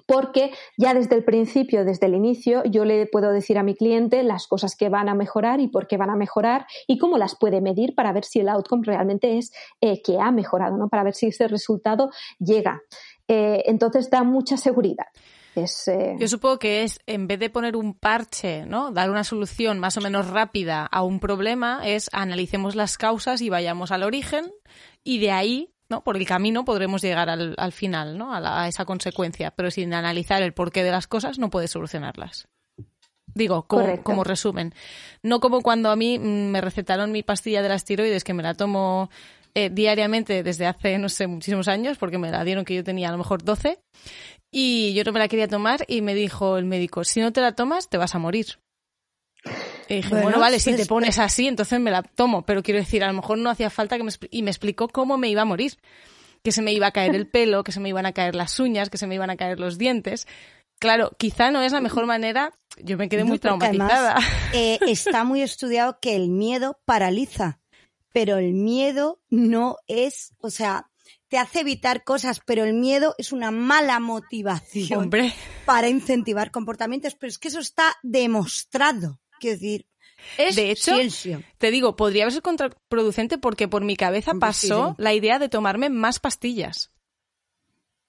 porque 0.08 0.52
ya 0.78 0.94
desde 0.94 1.16
el 1.16 1.24
principio, 1.24 1.86
desde 1.86 2.08
el 2.08 2.16
inicio, 2.16 2.64
yo 2.66 2.86
le 2.86 3.06
puedo 3.06 3.32
decir 3.32 3.58
a 3.58 3.64
mi 3.64 3.76
cliente 3.76 4.24
las 4.24 4.48
cosas 4.48 4.76
que 4.76 4.90
van 4.90 5.10
a 5.10 5.16
mejorar 5.16 5.60
y 5.60 5.68
por 5.68 5.88
qué 5.88 5.98
van 5.98 6.10
a 6.10 6.16
mejorar 6.16 6.66
y 6.88 6.98
cómo 6.98 7.18
las 7.18 7.36
puede 7.38 7.62
medir 7.62 7.96
para 7.96 8.12
ver 8.12 8.26
si 8.26 8.40
el 8.40 8.50
outcome 8.50 8.84
realmente 8.86 9.38
es 9.38 9.52
eh, 9.82 10.02
que 10.02 10.20
ha 10.20 10.32
mejorado, 10.32 10.78
¿no? 10.78 10.90
para 10.90 11.04
ver 11.04 11.14
si 11.14 11.28
ese 11.28 11.48
resultado 11.48 12.10
llega. 12.40 12.82
Eh, 13.28 13.64
entonces 13.68 14.10
da 14.10 14.24
mucha 14.24 14.58
seguridad. 14.58 15.08
Eh, 15.56 16.16
yo 16.20 16.28
supongo 16.28 16.58
que 16.58 16.84
es, 16.84 17.00
en 17.06 17.28
vez 17.28 17.40
de 17.40 17.50
poner 17.50 17.76
un 17.76 17.94
parche, 17.94 18.66
¿no? 18.66 18.92
Dar 18.92 19.10
una 19.12 19.24
solución 19.24 19.80
más 19.80 19.98
o 19.98 20.02
menos 20.02 20.30
rápida 20.30 20.86
a 20.86 21.04
un 21.04 21.20
problema, 21.20 21.82
es 21.86 22.10
analicemos 22.12 22.76
las 22.76 22.98
causas 22.98 23.42
y 23.42 23.50
vayamos 23.50 23.92
al 23.92 24.04
origen 24.04 24.52
y 25.04 25.20
de 25.20 25.32
ahí, 25.32 25.73
¿no? 25.94 26.04
Por 26.04 26.18
el 26.18 26.26
camino 26.26 26.66
podremos 26.66 27.02
llegar 27.04 27.30
al, 27.30 27.54
al 27.58 27.72
final, 27.72 28.18
¿no? 28.18 28.34
A, 28.34 28.40
la- 28.40 28.64
a 28.64 28.68
esa 28.68 28.86
consecuencia. 28.86 29.52
Pero 29.52 29.70
sin 29.70 29.94
analizar 29.94 30.42
el 30.42 30.54
porqué 30.54 30.84
de 30.84 30.92
las 30.92 31.06
cosas 31.08 31.38
no 31.38 31.50
puedes 31.50 31.72
solucionarlas. 31.72 32.48
Digo, 33.36 33.64
como 34.04 34.24
resumen. 34.24 34.74
No 35.24 35.40
como 35.40 35.62
cuando 35.62 35.90
a 35.90 35.96
mí 35.96 36.20
mm, 36.20 36.24
me 36.52 36.62
recetaron 36.62 37.12
mi 37.12 37.24
pastilla 37.24 37.62
de 37.62 37.70
las 37.70 37.86
tiroides, 37.86 38.24
que 38.24 38.34
me 38.34 38.44
la 38.44 38.54
tomo 38.54 39.10
eh, 39.56 39.70
diariamente 39.72 40.44
desde 40.44 40.66
hace, 40.68 40.98
no 40.98 41.10
sé, 41.10 41.28
muchísimos 41.28 41.68
años, 41.68 41.98
porque 41.98 42.18
me 42.18 42.32
la 42.32 42.44
dieron 42.44 42.66
que 42.66 42.76
yo 42.76 42.84
tenía 42.84 43.10
a 43.10 43.12
lo 43.12 43.18
mejor 43.20 43.44
12, 43.44 43.80
y 44.52 44.94
yo 44.94 45.04
no 45.04 45.12
me 45.14 45.20
la 45.20 45.28
quería 45.28 45.48
tomar 45.48 45.84
y 45.88 46.02
me 46.02 46.14
dijo 46.16 46.58
el 46.58 46.66
médico, 46.66 47.04
si 47.04 47.22
no 47.22 47.32
te 47.34 47.42
la 47.42 47.54
tomas, 47.54 47.88
te 47.90 47.98
vas 47.98 48.14
a 48.16 48.20
morir. 48.20 48.60
Y 49.90 49.96
dije, 49.96 50.10
bueno, 50.10 50.24
Bueno, 50.24 50.40
vale, 50.40 50.60
si 50.60 50.76
te 50.76 50.86
pones 50.86 51.20
así, 51.20 51.48
entonces 51.48 51.80
me 51.80 51.92
la 51.92 52.04
tomo, 52.04 52.44
pero 52.46 52.64
quiero 52.64 52.80
decir, 52.80 53.04
a 53.04 53.08
lo 53.08 53.14
mejor 53.14 53.38
no 53.38 53.50
hacía 53.50 53.70
falta 53.70 53.98
que 53.98 54.04
me... 54.04 54.12
Y 54.32 54.44
me 54.44 54.52
explicó 54.52 54.88
cómo 54.88 55.18
me 55.18 55.30
iba 55.30 55.42
a 55.42 55.46
morir. 55.46 55.78
Que 56.44 56.52
se 56.52 56.62
me 56.62 56.74
iba 56.74 56.88
a 56.88 56.92
caer 56.92 57.16
el 57.16 57.28
pelo, 57.28 57.64
que 57.64 57.72
se 57.72 57.80
me 57.80 57.90
iban 57.90 58.06
a 58.06 58.12
caer 58.12 58.36
las 58.36 58.60
uñas, 58.60 58.90
que 58.90 58.98
se 58.98 59.08
me 59.08 59.16
iban 59.16 59.30
a 59.30 59.38
caer 59.38 59.60
los 59.60 59.78
dientes. 59.78 60.28
Claro, 60.80 61.12
quizá 61.18 61.52
no 61.52 61.62
es 61.62 61.72
la 61.72 61.80
mejor 61.80 62.06
manera. 62.06 62.52
Yo 62.82 62.98
me 62.98 63.08
quedé 63.08 63.24
muy 63.24 63.40
además, 63.42 63.60
traumatizada. 63.60 64.18
eh, 64.54 64.80
está 64.88 65.24
muy 65.24 65.42
estudiado 65.42 66.00
que 66.02 66.16
el 66.16 66.30
miedo 66.30 66.80
paraliza, 66.86 67.62
pero 68.12 68.38
el 68.38 68.54
miedo 68.54 69.22
no 69.30 69.78
es, 69.88 70.34
o 70.40 70.50
sea, 70.50 70.90
te 71.30 71.38
hace 71.38 71.62
evitar 71.62 72.04
cosas, 72.04 72.42
pero 72.46 72.64
el 72.64 72.74
miedo 72.74 73.16
es 73.18 73.32
una 73.32 73.50
mala 73.50 74.00
motivación 74.00 75.04
Hombre, 75.04 75.34
para 75.66 75.88
incentivar 75.88 76.52
comportamientos, 76.52 77.16
pero 77.16 77.30
es 77.30 77.40
que 77.40 77.48
eso 77.48 77.60
está 77.60 77.96
demostrado. 78.04 79.20
Quiero 79.44 79.60
decir, 79.60 79.86
es 80.38 80.56
De 80.56 80.72
hecho, 80.72 80.96
ciencia. 80.96 81.42
te 81.58 81.70
digo, 81.70 81.96
podría 81.96 82.24
haber 82.24 82.32
sido 82.32 82.44
contraproducente 82.44 83.38
porque 83.38 83.68
por 83.68 83.84
mi 83.84 83.96
cabeza 83.96 84.32
sí, 84.32 84.40
pasó 84.40 84.90
sí. 84.98 85.04
la 85.04 85.14
idea 85.14 85.38
de 85.40 85.50
tomarme 85.50 85.90
más 85.90 86.20
pastillas. 86.20 86.92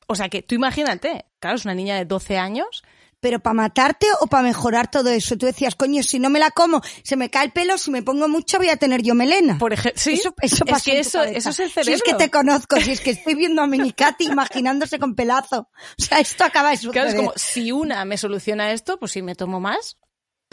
O 0.06 0.14
sea 0.14 0.28
que 0.28 0.42
tú 0.42 0.54
imagínate, 0.54 1.24
claro, 1.40 1.56
es 1.56 1.64
una 1.64 1.74
niña 1.74 1.96
de 1.96 2.04
12 2.04 2.38
años. 2.38 2.82
Pero 3.20 3.40
para 3.40 3.54
matarte 3.54 4.06
o 4.20 4.26
para 4.26 4.42
mejorar 4.42 4.90
todo 4.90 5.08
eso. 5.08 5.38
Tú 5.38 5.46
decías, 5.46 5.74
coño, 5.76 6.02
si 6.02 6.18
no 6.18 6.28
me 6.28 6.38
la 6.38 6.50
como, 6.50 6.82
se 7.02 7.16
me 7.16 7.30
cae 7.30 7.46
el 7.46 7.52
pelo, 7.52 7.78
si 7.78 7.90
me 7.90 8.02
pongo 8.02 8.28
mucho 8.28 8.58
voy 8.58 8.68
a 8.68 8.76
tener 8.76 9.00
yo 9.02 9.14
melena. 9.14 9.56
Por 9.56 9.72
ejemplo, 9.72 9.98
sí, 9.98 10.12
Eso, 10.12 10.34
eso 10.42 10.64
es 10.66 10.70
pasa 10.70 10.90
que 10.90 10.98
eso, 10.98 11.22
eso 11.22 11.48
es 11.48 11.58
el 11.60 11.68
Si 11.68 11.72
cerebro. 11.72 11.94
es 11.94 12.02
que 12.02 12.14
te 12.16 12.30
conozco, 12.30 12.78
si 12.78 12.90
es 12.90 13.00
que 13.00 13.12
estoy 13.12 13.34
viendo 13.34 13.62
a 13.62 13.66
Minicati 13.66 14.26
imaginándose 14.26 14.98
con 14.98 15.14
pelazo. 15.14 15.70
O 15.98 16.02
sea, 16.02 16.18
esto 16.20 16.44
acaba 16.44 16.68
de 16.72 16.76
suceder. 16.76 16.92
Claro, 16.92 17.08
es 17.08 17.14
como, 17.14 17.32
si 17.36 17.72
una 17.72 18.04
me 18.04 18.18
soluciona 18.18 18.72
esto, 18.72 18.98
pues 18.98 19.12
si 19.12 19.22
me 19.22 19.34
tomo 19.34 19.58
más, 19.58 19.96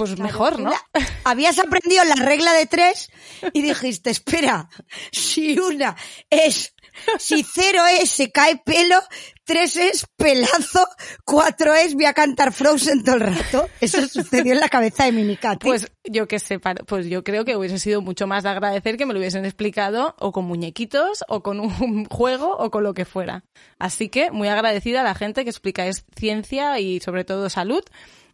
pues 0.10 0.20
mejor, 0.20 0.60
¿no? 0.60 0.70
La- 0.72 0.82
habías 1.24 1.60
aprendido 1.60 2.04
la 2.06 2.16
regla 2.16 2.54
de 2.54 2.66
tres 2.66 3.10
y 3.54 3.62
dijiste, 3.62 4.10
espera, 4.10 4.70
si 5.12 5.58
una 5.60 5.96
es 6.30 6.74
Si 7.20 7.44
cero 7.44 7.84
es 8.00 8.10
se 8.10 8.32
cae 8.32 8.58
pelo, 8.58 9.00
tres 9.46 9.78
es 9.78 10.06
pelazo, 10.18 10.86
cuatro 11.26 11.74
es 11.74 11.94
voy 11.96 12.06
a 12.06 12.14
cantar 12.14 12.52
Frozen 12.52 13.04
todo 13.04 13.16
el 13.16 13.22
rato. 13.22 13.70
Eso 13.80 14.06
sucedió 14.08 14.54
en 14.54 14.60
la 14.60 14.68
cabeza 14.68 15.06
de 15.06 15.14
Minicati. 15.14 15.66
Pues 15.66 15.90
yo 16.04 16.28
que 16.28 16.40
sé, 16.40 16.60
pues 16.60 17.08
yo 17.08 17.24
creo 17.24 17.46
que 17.46 17.56
hubiese 17.56 17.80
sido 17.80 18.02
mucho 18.02 18.28
más 18.28 18.44
de 18.44 18.50
agradecer 18.50 18.98
que 18.98 19.06
me 19.06 19.14
lo 19.14 19.20
hubiesen 19.20 19.46
explicado 19.46 20.16
o 20.20 20.32
con 20.34 20.46
muñequitos 20.46 21.24
o 21.30 21.42
con 21.42 21.60
un 21.62 22.06
juego 22.06 22.58
o 22.58 22.70
con 22.72 22.84
lo 22.84 22.94
que 22.94 23.06
fuera. 23.06 23.46
Así 23.80 24.10
que 24.10 24.30
muy 24.32 24.50
agradecida 24.50 25.00
a 25.02 25.04
la 25.04 25.16
gente 25.16 25.44
que 25.46 25.50
explicáis 25.50 26.04
ciencia 26.18 26.78
y 26.80 27.00
sobre 27.00 27.24
todo 27.24 27.50
salud 27.50 27.84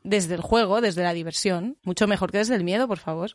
desde 0.07 0.35
el 0.35 0.41
juego, 0.41 0.81
desde 0.81 1.03
la 1.03 1.13
diversión, 1.13 1.77
mucho 1.83 2.07
mejor 2.07 2.31
que 2.31 2.39
desde 2.39 2.55
el 2.55 2.63
miedo, 2.63 2.87
por 2.87 2.97
favor. 2.97 3.31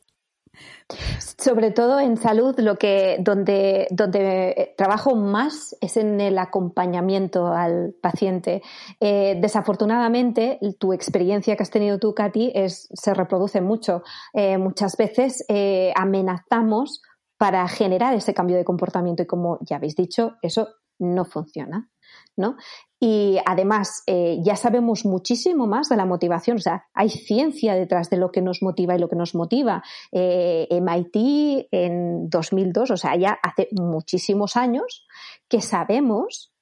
Sobre 1.39 1.71
todo 1.71 1.99
en 1.99 2.19
salud, 2.19 2.55
lo 2.59 2.77
que 2.77 3.17
donde, 3.21 3.87
donde 3.91 4.75
trabajo 4.77 5.15
más 5.15 5.75
es 5.81 5.97
en 5.97 6.21
el 6.21 6.37
acompañamiento 6.39 7.47
al 7.47 7.95
paciente. 8.03 8.63
Eh, 9.01 9.39
desafortunadamente, 9.41 10.59
tu 10.79 10.93
experiencia 10.93 11.57
que 11.57 11.63
has 11.63 11.71
tenido 11.71 11.99
tú, 11.99 12.15
Katy, 12.15 12.53
es, 12.55 12.89
se 12.93 13.15
reproduce 13.15 13.63
mucho. 13.63 14.03
Eh, 14.35 14.59
muchas 14.59 14.97
veces 14.99 15.43
eh, 15.49 15.93
amenazamos 15.97 17.01
para 17.39 17.67
generar 17.69 18.15
ese 18.15 18.35
cambio 18.35 18.59
de 18.59 18.65
comportamiento 18.65 19.23
y 19.23 19.27
como 19.27 19.59
ya 19.63 19.77
habéis 19.77 19.97
dicho, 19.97 20.37
eso 20.43 20.69
no 20.99 21.25
funciona. 21.25 21.89
¿no? 22.37 22.57
Y 23.05 23.37
además, 23.45 24.05
eh, 24.07 24.39
ya 24.45 24.55
sabemos 24.55 25.05
muchísimo 25.05 25.67
más 25.67 25.89
de 25.89 25.97
la 25.97 26.07
motivación, 26.07 26.59
o 26.59 26.61
sea, 26.61 26.87
hay 26.95 27.09
ciencia 27.09 27.75
detrás 27.75 28.11
de 28.11 28.17
lo 28.17 28.31
que 28.31 28.43
nos 28.43 28.63
motiva 28.63 28.95
y 28.95 29.01
lo 29.01 29.09
que 29.09 29.17
nos 29.17 29.35
motiva. 29.35 29.83
Eh, 30.13 30.69
MIT 30.71 31.67
en 31.73 32.31
2002, 32.31 32.93
o 32.93 32.97
sea, 32.97 33.17
ya 33.17 33.37
hace 33.43 33.67
muchísimos 33.73 34.57
años 34.57 35.05
que 35.49 35.61
sabemos 35.61 36.55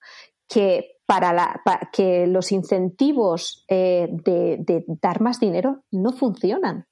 que 0.48 0.96
para, 1.04 1.60
que 1.92 2.26
los 2.26 2.52
incentivos 2.52 3.66
eh, 3.68 4.08
de, 4.10 4.84
dar 5.02 5.20
más 5.20 5.40
dinero 5.40 5.82
no 5.90 6.12
funcionan 6.12 6.86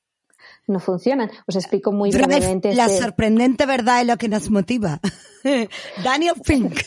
no 0.67 0.81
funcionan. 0.81 1.31
Os 1.47 1.57
explico 1.57 1.93
muy 1.93 2.11
brevemente. 2.11 2.75
La 2.75 2.87
este 2.87 3.03
sorprendente 3.03 3.67
verdad 3.67 4.01
es 4.01 4.07
lo 4.07 4.17
que 4.17 4.29
nos 4.29 4.51
motiva. 4.51 5.01
Daniel 6.05 6.35
Pink. 6.45 6.81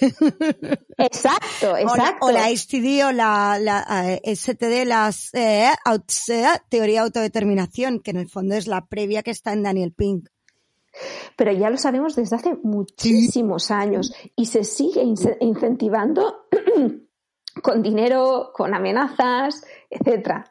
exacto, 0.98 1.78
exacto. 1.78 2.26
O 2.26 2.32
la, 2.32 2.50
STD 2.56 3.06
o 3.06 3.12
la, 3.12 3.58
la 3.60 4.14
eh, 4.14 4.36
STD, 4.36 4.86
las 4.86 5.34
eh, 5.34 5.68
eh, 5.68 6.46
teoría 6.70 7.02
de 7.02 7.06
autodeterminación, 7.06 8.00
que 8.00 8.12
en 8.12 8.18
el 8.18 8.30
fondo 8.30 8.56
es 8.56 8.68
la 8.68 8.86
previa 8.86 9.24
que 9.24 9.32
está 9.32 9.54
en 9.54 9.64
Daniel 9.64 9.94
Pink. 9.94 10.30
Pero 11.38 11.52
ya 11.54 11.70
lo 11.70 11.78
sabemos 11.78 12.16
desde 12.16 12.36
hace 12.36 12.56
muchísimos 12.64 13.72
años 13.72 14.14
y 14.36 14.48
se 14.48 14.64
sigue 14.64 15.02
incentivando 15.40 16.48
con 17.64 17.82
dinero, 17.82 18.52
con 18.54 18.74
amenazas, 18.74 19.64
etcétera. 19.90 20.51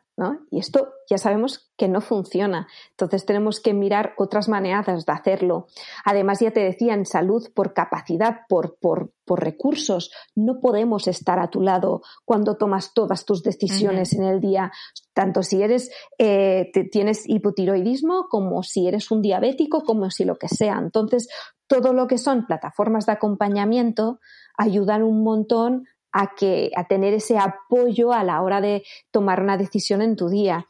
Y 0.51 0.59
esto 0.59 0.93
ya 1.09 1.19
sabemos 1.19 1.71
que 1.77 1.89
no 1.89 2.01
funciona. 2.01 2.69
Entonces 2.91 3.25
tenemos 3.25 3.61
que 3.61 3.73
mirar 3.73 4.15
otras 4.19 4.49
maneras 4.49 4.87
de 5.07 5.13
hacerlo. 5.13 5.67
Además, 6.05 6.41
ya 6.41 6.51
te 6.51 6.61
decía, 6.61 6.95
en 6.95 7.07
salud, 7.07 7.49
por 7.55 7.73
capacidad, 7.73 8.41
por, 8.49 8.77
por, 8.79 9.13
recursos, 9.33 10.11
no 10.35 10.59
podemos 10.61 11.07
estar 11.07 11.39
a 11.39 11.51
tu 11.51 11.61
lado 11.61 12.03
cuando 12.25 12.57
tomas 12.57 12.93
todas 12.95 13.25
tus 13.25 13.45
decisiones 13.45 14.13
en 14.13 14.25
el 14.25 14.41
día, 14.41 14.73
tanto 15.15 15.45
si 15.45 15.63
eres, 15.63 15.89
eh, 16.19 16.73
tienes 16.91 17.29
hipotiroidismo, 17.29 18.27
como 18.29 18.65
si 18.65 18.89
eres 18.89 19.13
un 19.13 19.23
diabético, 19.23 19.85
como 19.85 20.11
si 20.11 20.25
lo 20.25 20.37
que 20.37 20.49
sea. 20.49 20.81
Entonces, 20.81 21.29
todo 21.69 21.93
lo 21.93 22.09
que 22.09 22.19
son 22.19 22.47
plataformas 22.47 23.07
de 23.07 23.13
acompañamiento 23.13 24.19
ayudan 24.59 25.05
un 25.05 25.23
montón 25.23 25.85
a, 26.13 26.35
que, 26.35 26.71
a 26.77 26.85
tener 26.85 27.15
ese 27.15 27.39
apoyo 27.39 28.13
a 28.13 28.25
la 28.25 28.43
hora 28.43 28.61
de 28.61 28.83
tomar 29.11 29.43
una 29.43 29.57
decisión 29.57 30.03
en 30.03 30.17
tu 30.17 30.29
día. 30.29 30.67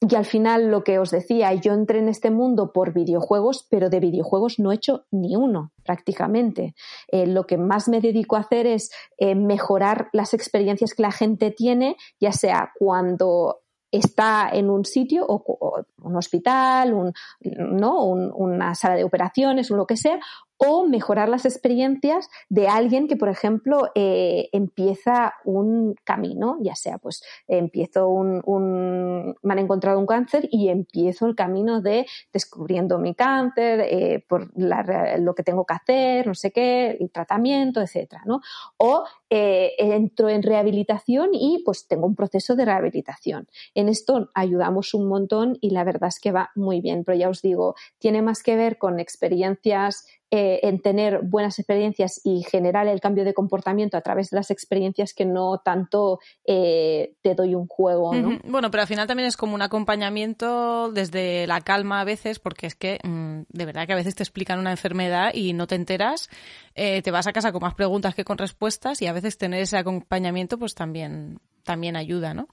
Y 0.00 0.14
al 0.14 0.24
final, 0.24 0.70
lo 0.70 0.84
que 0.84 1.00
os 1.00 1.10
decía, 1.10 1.52
yo 1.54 1.72
entré 1.72 1.98
en 1.98 2.08
este 2.08 2.30
mundo 2.30 2.72
por 2.72 2.92
videojuegos, 2.92 3.66
pero 3.68 3.90
de 3.90 3.98
videojuegos 3.98 4.60
no 4.60 4.70
he 4.70 4.76
hecho 4.76 5.06
ni 5.10 5.34
uno 5.34 5.72
prácticamente. 5.84 6.74
Eh, 7.08 7.26
lo 7.26 7.46
que 7.46 7.58
más 7.58 7.88
me 7.88 8.00
dedico 8.00 8.36
a 8.36 8.40
hacer 8.40 8.66
es 8.66 8.90
eh, 9.16 9.34
mejorar 9.34 10.08
las 10.12 10.34
experiencias 10.34 10.94
que 10.94 11.02
la 11.02 11.10
gente 11.10 11.50
tiene, 11.50 11.96
ya 12.20 12.30
sea 12.30 12.70
cuando 12.78 13.62
está 13.90 14.50
en 14.52 14.70
un 14.70 14.84
sitio 14.84 15.24
o, 15.26 15.82
un 16.02 16.16
hospital, 16.16 16.92
un, 16.92 17.12
¿no? 17.40 18.04
una 18.04 18.74
sala 18.74 18.94
de 18.96 19.04
operaciones 19.04 19.70
o 19.70 19.76
lo 19.76 19.86
que 19.86 19.96
sea, 19.96 20.20
o 20.58 20.86
mejorar 20.86 21.28
las 21.28 21.44
experiencias 21.44 22.28
de 22.48 22.68
alguien 22.68 23.08
que, 23.08 23.16
por 23.16 23.28
ejemplo, 23.28 23.90
eh, 23.94 24.48
empieza 24.52 25.34
un 25.44 25.94
camino, 26.04 26.58
ya 26.60 26.74
sea, 26.74 26.98
pues 26.98 27.22
empiezo 27.46 28.08
un, 28.08 28.42
un, 28.44 29.36
me 29.42 29.52
han 29.52 29.58
encontrado 29.58 29.98
un 29.98 30.06
cáncer 30.06 30.48
y 30.50 30.68
empiezo 30.68 31.26
el 31.26 31.34
camino 31.34 31.80
de 31.80 32.06
descubriendo 32.32 32.98
mi 32.98 33.14
cáncer, 33.14 33.80
eh, 33.80 34.24
por 34.28 34.50
lo 34.56 35.34
que 35.34 35.42
tengo 35.42 35.64
que 35.64 35.74
hacer, 35.74 36.26
no 36.26 36.34
sé 36.34 36.50
qué, 36.50 36.96
el 37.00 37.10
tratamiento, 37.10 37.80
etcétera, 37.80 38.22
¿no? 38.26 38.40
O 38.76 39.04
eh, 39.30 39.74
entro 39.78 40.28
en 40.28 40.42
rehabilitación 40.42 41.30
y 41.32 41.62
pues 41.64 41.86
tengo 41.86 42.06
un 42.06 42.14
proceso 42.14 42.56
de 42.56 42.64
rehabilitación. 42.64 43.48
En 43.74 43.88
esto 43.88 44.30
ayudamos 44.34 44.94
un 44.94 45.08
montón 45.08 45.58
y 45.60 45.70
la 45.70 45.84
verdad 45.84 46.08
es 46.08 46.18
que 46.18 46.32
va 46.32 46.50
muy 46.54 46.80
bien, 46.80 47.04
pero 47.04 47.16
ya 47.16 47.28
os 47.28 47.42
digo, 47.42 47.74
tiene 47.98 48.22
más 48.22 48.42
que 48.42 48.56
ver 48.56 48.78
con 48.78 48.98
experiencias 49.00 50.06
eh, 50.30 50.60
en 50.62 50.80
tener 50.80 51.20
buenas 51.22 51.58
experiencias 51.58 52.20
y 52.22 52.42
generar 52.42 52.86
el 52.86 53.00
cambio 53.00 53.24
de 53.24 53.32
comportamiento 53.32 53.96
a 53.96 54.02
través 54.02 54.28
de 54.28 54.36
las 54.36 54.50
experiencias 54.50 55.14
que 55.14 55.24
no 55.24 55.62
tanto 55.64 56.20
eh, 56.46 57.14
te 57.22 57.34
doy 57.34 57.54
un 57.54 57.66
juego. 57.66 58.12
¿no? 58.14 58.38
Bueno, 58.44 58.70
pero 58.70 58.82
al 58.82 58.86
final 58.86 59.06
también 59.06 59.26
es 59.26 59.38
como 59.38 59.54
un 59.54 59.62
acompañamiento 59.62 60.92
desde 60.92 61.46
la 61.46 61.62
calma 61.62 62.02
a 62.02 62.04
veces, 62.04 62.40
porque 62.40 62.66
es 62.66 62.74
que 62.74 62.98
mm, 63.02 63.44
de 63.48 63.64
verdad 63.64 63.86
que 63.86 63.94
a 63.94 63.96
veces 63.96 64.14
te 64.14 64.22
explican 64.22 64.58
una 64.58 64.70
enfermedad 64.70 65.30
y 65.32 65.54
no 65.54 65.66
te 65.66 65.76
enteras, 65.76 66.28
eh, 66.74 67.00
te 67.00 67.10
vas 67.10 67.26
a 67.26 67.32
casa 67.32 67.50
con 67.50 67.62
más 67.62 67.74
preguntas 67.74 68.14
que 68.14 68.24
con 68.24 68.36
respuestas 68.36 69.00
y 69.00 69.06
a 69.06 69.14
veces 69.14 69.38
tener 69.38 69.62
ese 69.62 69.78
acompañamiento 69.78 70.58
pues 70.58 70.74
también 70.74 71.40
también 71.68 71.96
ayuda, 71.96 72.32
¿no? 72.32 72.48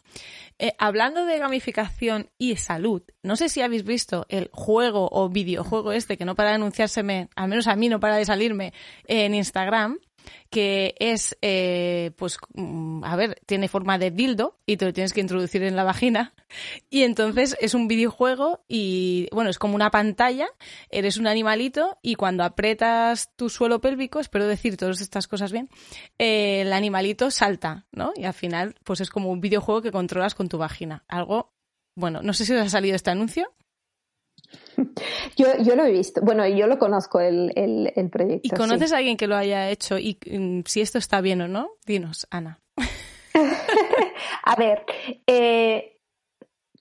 Eh, 0.59 0.73
hablando 0.77 1.25
de 1.25 1.39
gamificación 1.39 2.29
y 2.37 2.57
salud, 2.57 3.01
no 3.23 3.37
sé 3.37 3.47
si 3.47 3.61
habéis 3.61 3.85
visto 3.85 4.25
el 4.27 4.49
juego 4.51 5.07
o 5.09 5.29
videojuego 5.29 5.93
este 5.93 6.17
que 6.17 6.25
no 6.25 6.35
para 6.35 6.49
de 6.49 6.55
anunciárseme, 6.55 7.29
al 7.33 7.47
menos 7.47 7.67
a 7.67 7.77
mí 7.77 7.87
no 7.87 8.01
para 8.01 8.17
de 8.17 8.25
salirme 8.25 8.73
en 9.07 9.33
Instagram, 9.33 9.99
que 10.49 10.95
es, 10.99 11.37
eh, 11.41 12.11
pues, 12.17 12.37
mm, 12.53 13.03
a 13.03 13.15
ver, 13.15 13.41
tiene 13.45 13.67
forma 13.67 13.97
de 13.97 14.11
dildo 14.11 14.59
y 14.65 14.77
te 14.77 14.85
lo 14.85 14.93
tienes 14.93 15.13
que 15.13 15.21
introducir 15.21 15.63
en 15.63 15.75
la 15.75 15.83
vagina. 15.83 16.33
Y 16.89 17.03
entonces 17.03 17.57
es 17.59 17.73
un 17.73 17.87
videojuego 17.87 18.63
y, 18.67 19.27
bueno, 19.31 19.49
es 19.49 19.59
como 19.59 19.75
una 19.75 19.91
pantalla, 19.91 20.47
eres 20.89 21.17
un 21.17 21.27
animalito 21.27 21.97
y 22.01 22.15
cuando 22.15 22.43
apretas 22.43 23.35
tu 23.35 23.49
suelo 23.49 23.81
pélvico, 23.81 24.19
espero 24.19 24.47
decir 24.47 24.77
todas 24.77 25.01
estas 25.01 25.27
cosas 25.27 25.51
bien, 25.51 25.69
eh, 26.17 26.61
el 26.61 26.73
animalito 26.73 27.31
salta, 27.31 27.85
¿no? 27.91 28.13
Y 28.15 28.25
al 28.25 28.33
final, 28.33 28.75
pues 28.83 29.01
es 29.01 29.09
como 29.09 29.31
un 29.31 29.41
videojuego 29.41 29.81
que 29.81 29.91
controlas 29.91 30.35
con 30.35 30.49
tu 30.49 30.57
vagina. 30.57 31.03
Algo, 31.07 31.53
bueno, 31.95 32.21
no 32.21 32.33
sé 32.33 32.45
si 32.45 32.53
os 32.53 32.61
ha 32.61 32.69
salido 32.69 32.95
este 32.95 33.11
anuncio. 33.11 33.51
Yo, 35.35 35.47
yo 35.59 35.75
lo 35.75 35.83
he 35.83 35.91
visto. 35.91 36.21
Bueno, 36.21 36.47
yo 36.47 36.67
lo 36.67 36.79
conozco, 36.79 37.19
el, 37.19 37.51
el, 37.55 38.09
proyecto. 38.09 38.47
¿Y 38.47 38.49
conoces 38.49 38.93
a 38.93 38.97
alguien 38.97 39.17
que 39.17 39.27
lo 39.27 39.35
haya 39.35 39.69
hecho 39.69 39.97
y 39.97 40.17
mm, 40.25 40.61
si 40.65 40.81
esto 40.81 40.97
está 40.97 41.21
bien 41.21 41.41
o 41.41 41.47
no? 41.47 41.71
Dinos, 41.85 42.27
Ana. 42.29 42.61
a 44.43 44.55
ver, 44.55 44.85
eh, 45.27 45.99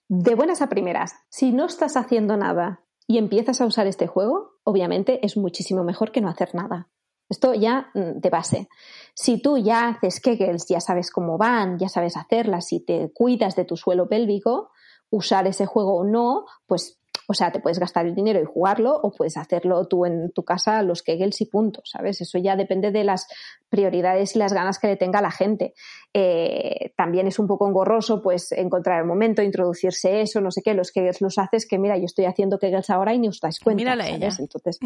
de 0.08 0.34
buenas 0.34 0.62
a 0.62 0.68
primeras, 0.68 1.14
si 1.28 1.52
no 1.52 1.66
estás 1.66 1.96
haciendo 1.96 2.36
nada 2.36 2.84
y 3.06 3.18
empiezas 3.18 3.60
a 3.60 3.66
usar 3.66 3.86
este 3.86 4.06
juego, 4.06 4.52
obviamente 4.64 5.24
es 5.24 5.36
muchísimo 5.36 5.84
mejor 5.84 6.12
que 6.12 6.20
no 6.20 6.28
hacer 6.28 6.54
nada. 6.54 6.88
Esto 7.28 7.54
ya 7.54 7.90
mm, 7.94 8.20
de 8.20 8.30
base. 8.30 8.68
Si 9.14 9.40
tú 9.40 9.58
ya 9.58 9.88
haces 9.88 10.20
kegels, 10.20 10.66
ya 10.68 10.80
sabes 10.80 11.10
cómo 11.10 11.38
van, 11.38 11.78
ya 11.78 11.88
sabes 11.88 12.16
hacerlas, 12.16 12.66
si 12.66 12.80
te 12.80 13.10
cuidas 13.12 13.56
de 13.56 13.64
tu 13.64 13.76
suelo 13.76 14.08
pélvico, 14.08 14.70
usar 15.10 15.46
ese 15.46 15.66
juego 15.66 15.96
o 15.96 16.04
no, 16.04 16.44
pues 16.66 17.00
o 17.26 17.34
sea, 17.34 17.50
te 17.50 17.60
puedes 17.60 17.78
gastar 17.78 18.06
el 18.06 18.14
dinero 18.14 18.40
y 18.40 18.44
jugarlo 18.44 18.94
o 18.94 19.10
puedes 19.12 19.36
hacerlo 19.36 19.86
tú 19.86 20.04
en 20.04 20.30
tu 20.32 20.44
casa 20.44 20.82
los 20.82 21.02
kegels 21.02 21.40
y 21.40 21.46
punto, 21.46 21.80
¿sabes? 21.84 22.20
Eso 22.20 22.38
ya 22.38 22.54
depende 22.56 22.90
de 22.90 23.04
las 23.04 23.26
prioridades 23.70 24.36
y 24.36 24.38
las 24.38 24.52
ganas 24.52 24.78
que 24.78 24.88
le 24.88 24.96
tenga 24.96 25.22
la 25.22 25.30
gente. 25.30 25.74
Eh, 26.12 26.92
también 26.96 27.26
es 27.26 27.38
un 27.38 27.46
poco 27.46 27.66
engorroso, 27.66 28.22
pues, 28.22 28.52
encontrar 28.52 29.00
el 29.00 29.06
momento, 29.06 29.42
introducirse 29.42 30.20
eso, 30.20 30.40
no 30.40 30.50
sé 30.50 30.62
qué, 30.62 30.74
los 30.74 30.92
kegels 30.92 31.20
los 31.22 31.38
haces 31.38 31.66
que, 31.66 31.78
mira, 31.78 31.96
yo 31.96 32.04
estoy 32.04 32.26
haciendo 32.26 32.58
kegels 32.58 32.90
ahora 32.90 33.14
y 33.14 33.18
ni 33.18 33.28
os 33.28 33.40
dais 33.40 33.58
cuenta. 33.58 33.80
Mírala 33.80 34.08
ella. 34.08 34.28
Entonces, 34.38 34.78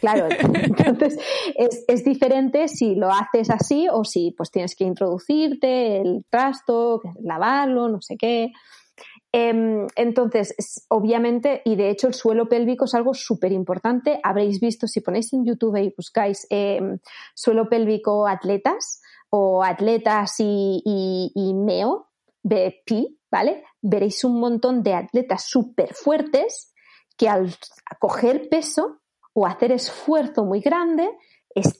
claro, 0.00 0.28
entonces 0.54 1.18
es, 1.56 1.84
es 1.88 2.04
diferente 2.04 2.68
si 2.68 2.94
lo 2.94 3.10
haces 3.10 3.50
así 3.50 3.88
o 3.90 4.04
si 4.04 4.30
pues 4.30 4.50
tienes 4.50 4.76
que 4.76 4.84
introducirte 4.84 6.00
el 6.00 6.24
trasto, 6.30 7.02
lavarlo, 7.22 7.88
no 7.88 8.00
sé 8.00 8.16
qué. 8.16 8.52
Em, 9.32 9.86
entonces, 9.94 10.84
obviamente, 10.88 11.62
y 11.64 11.76
de 11.76 11.90
hecho 11.90 12.08
el 12.08 12.14
suelo 12.14 12.48
pélvico 12.48 12.86
es 12.86 12.94
algo 12.94 13.14
súper 13.14 13.52
importante. 13.52 14.20
Habréis 14.22 14.60
visto, 14.60 14.86
si 14.86 15.00
ponéis 15.00 15.32
en 15.32 15.44
YouTube 15.44 15.76
y 15.76 15.94
buscáis 15.96 16.46
em, 16.50 16.98
suelo 17.34 17.68
pélvico 17.68 18.26
atletas 18.26 19.00
o 19.30 19.62
atletas 19.62 20.34
y, 20.40 20.82
y, 21.34 21.54
meo, 21.54 22.08
BP, 22.42 23.18
¿vale? 23.30 23.62
Veréis 23.80 24.24
un 24.24 24.40
montón 24.40 24.82
de 24.82 24.94
atletas 24.94 25.44
súper 25.44 25.94
fuertes 25.94 26.74
que 27.16 27.28
al 27.28 27.54
coger 28.00 28.48
peso 28.48 29.00
o 29.32 29.46
hacer 29.46 29.70
esfuerzo 29.70 30.44
muy 30.44 30.60
grande, 30.60 31.08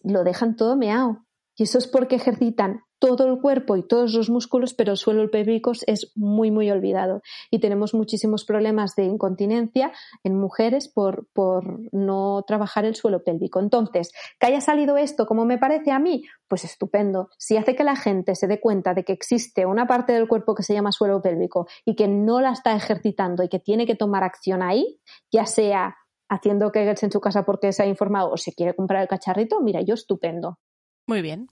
lo 0.05 0.23
dejan 0.23 0.55
todo 0.55 0.77
meado. 0.77 1.25
Y 1.57 1.65
eso 1.65 1.79
es 1.79 1.89
porque 1.89 2.17
ejercitan 2.17 2.85
todo 3.01 3.27
el 3.27 3.41
cuerpo 3.41 3.77
y 3.77 3.83
todos 3.83 4.15
los 4.15 4.31
músculos, 4.31 4.75
pero 4.75 4.93
el 4.93 4.99
suelo 4.99 5.29
pélvico 5.31 5.73
es 5.87 6.13
muy, 6.15 6.51
muy 6.51 6.71
olvidado. 6.71 7.23
Y 7.51 7.59
tenemos 7.59 7.95
muchísimos 7.95 8.45
problemas 8.45 8.95
de 8.95 9.05
incontinencia 9.05 9.91
en 10.23 10.39
mujeres 10.39 10.87
por, 10.89 11.27
por 11.33 11.81
no 11.93 12.45
trabajar 12.47 12.85
el 12.85 12.95
suelo 12.95 13.25
pélvico. 13.25 13.59
Entonces, 13.59 14.13
que 14.39 14.47
haya 14.47 14.61
salido 14.61 14.97
esto 14.97 15.27
como 15.27 15.45
me 15.45 15.59
parece 15.59 15.91
a 15.91 15.99
mí, 15.99 16.25
pues 16.47 16.65
estupendo. 16.65 17.31
Si 17.39 17.57
hace 17.57 17.75
que 17.75 17.85
la 17.85 17.97
gente 17.97 18.35
se 18.35 18.47
dé 18.47 18.61
cuenta 18.61 18.95
de 18.95 19.03
que 19.03 19.13
existe 19.13 19.67
una 19.67 19.87
parte 19.87 20.13
del 20.13 20.29
cuerpo 20.29 20.55
que 20.55 20.63
se 20.63 20.75
llama 20.75 20.93
suelo 20.93 21.23
pélvico 21.23 21.67
y 21.85 21.97
que 21.97 22.07
no 22.07 22.41
la 22.41 22.53
está 22.53 22.77
ejercitando 22.77 23.43
y 23.43 23.49
que 23.49 23.59
tiene 23.59 23.87
que 23.87 23.97
tomar 23.97 24.23
acción 24.23 24.63
ahí, 24.63 25.01
ya 25.33 25.47
sea 25.47 25.97
haciendo 26.29 26.71
que 26.71 26.89
en 26.89 27.11
su 27.11 27.21
casa 27.21 27.45
porque 27.45 27.73
se 27.73 27.83
ha 27.83 27.87
informado 27.87 28.31
o 28.31 28.37
se 28.37 28.53
quiere 28.53 28.75
comprar 28.75 29.03
el 29.03 29.09
cacharrito, 29.09 29.61
mira, 29.61 29.81
yo 29.81 29.95
estupendo. 29.95 30.59
Muy 31.07 31.23
bien. 31.23 31.49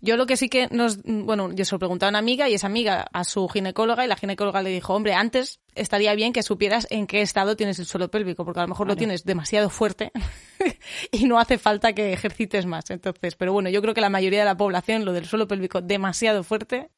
Yo 0.00 0.16
lo 0.16 0.26
que 0.26 0.36
sí 0.36 0.48
que 0.48 0.68
nos, 0.70 1.02
bueno, 1.04 1.52
yo 1.52 1.64
se 1.64 1.74
lo 1.74 1.78
preguntaba 1.78 2.08
a 2.08 2.10
una 2.10 2.18
amiga 2.18 2.48
y 2.48 2.54
esa 2.54 2.66
amiga 2.66 3.06
a 3.12 3.24
su 3.24 3.48
ginecóloga 3.48 4.04
y 4.04 4.08
la 4.08 4.16
ginecóloga 4.16 4.62
le 4.62 4.70
dijo, 4.70 4.94
hombre, 4.94 5.14
antes 5.14 5.60
estaría 5.74 6.14
bien 6.14 6.32
que 6.32 6.42
supieras 6.42 6.86
en 6.90 7.06
qué 7.06 7.22
estado 7.22 7.56
tienes 7.56 7.78
el 7.78 7.86
suelo 7.86 8.10
pélvico, 8.10 8.44
porque 8.44 8.60
a 8.60 8.62
lo 8.64 8.68
mejor 8.68 8.86
lo 8.88 8.96
tienes 8.96 9.24
demasiado 9.24 9.70
fuerte 9.70 10.12
y 11.12 11.26
no 11.26 11.38
hace 11.38 11.58
falta 11.58 11.92
que 11.92 12.12
ejercites 12.12 12.66
más. 12.66 12.90
Entonces, 12.90 13.36
pero 13.36 13.52
bueno, 13.52 13.68
yo 13.68 13.80
creo 13.82 13.94
que 13.94 14.00
la 14.00 14.10
mayoría 14.10 14.40
de 14.40 14.46
la 14.46 14.56
población, 14.56 15.04
lo 15.04 15.12
del 15.12 15.26
suelo 15.26 15.46
pélvico 15.46 15.80
demasiado 15.80 16.42
fuerte, 16.42 16.90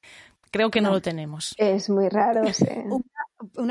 creo 0.51 0.71
que 0.71 0.81
no, 0.81 0.91
lo 0.91 1.03
tenemos. 1.03 1.55
Es 1.59 1.91
muy 1.91 2.09
raro, 2.09 2.43
sí 2.53 2.65
una 2.85 3.05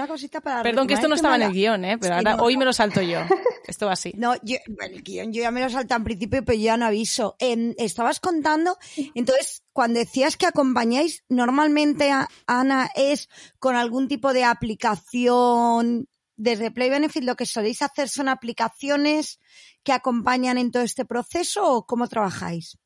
cosita 0.08 0.42
para. 0.42 0.64
Perdón, 0.64 0.88
que 0.88 0.94
esto 0.94 1.08
no 1.08 1.16
estaba 1.16 1.36
en 1.36 1.44
el 1.44 1.54
guion, 1.54 1.86
¿eh? 1.86 1.98
Pero 1.98 2.16
ahora, 2.16 2.38
hoy 2.42 2.58
me 2.58 2.66
lo 2.66 2.74
salto 2.74 3.02
yo. 3.02 3.20
Esto 3.68 3.86
va 3.86 3.94
así. 3.94 4.14
No, 4.16 4.36
yo, 4.44 4.58
bueno, 4.70 4.96
el 4.96 5.04
guion 5.04 5.34
yo 5.34 5.42
ya 5.42 5.52
me 5.52 5.62
lo 5.62 5.70
salto 5.70 5.94
en 5.94 6.04
principio, 6.06 6.44
pero 6.46 6.58
ya 6.58 6.78
no 6.78 6.86
aviso. 6.86 7.36
Estabas 7.40 8.22
contando, 8.22 8.78
entonces, 9.14 9.64
cuando 9.74 10.00
decías 10.00 10.38
que 10.38 10.46
acompañáis, 10.46 11.26
normalmente, 11.28 12.10
Ana, 12.46 12.90
es 12.96 13.28
con 13.60 13.76
algún 13.76 14.08
tipo 14.08 14.34
de 14.34 14.46
aplicación. 14.46 16.08
Desde 16.40 16.70
Play 16.70 16.92
Benefit 16.92 17.24
lo 17.24 17.36
que 17.36 17.48
soléis 17.48 17.82
hacer 17.82 18.10
son 18.10 18.30
aplicaciones 18.30 19.40
que 19.84 19.94
acompañan 19.94 20.58
en 20.58 20.70
todo 20.72 20.84
este 20.84 21.06
proceso 21.06 21.66
o 21.66 21.86
cómo 21.86 22.08
trabajáis? 22.08 22.78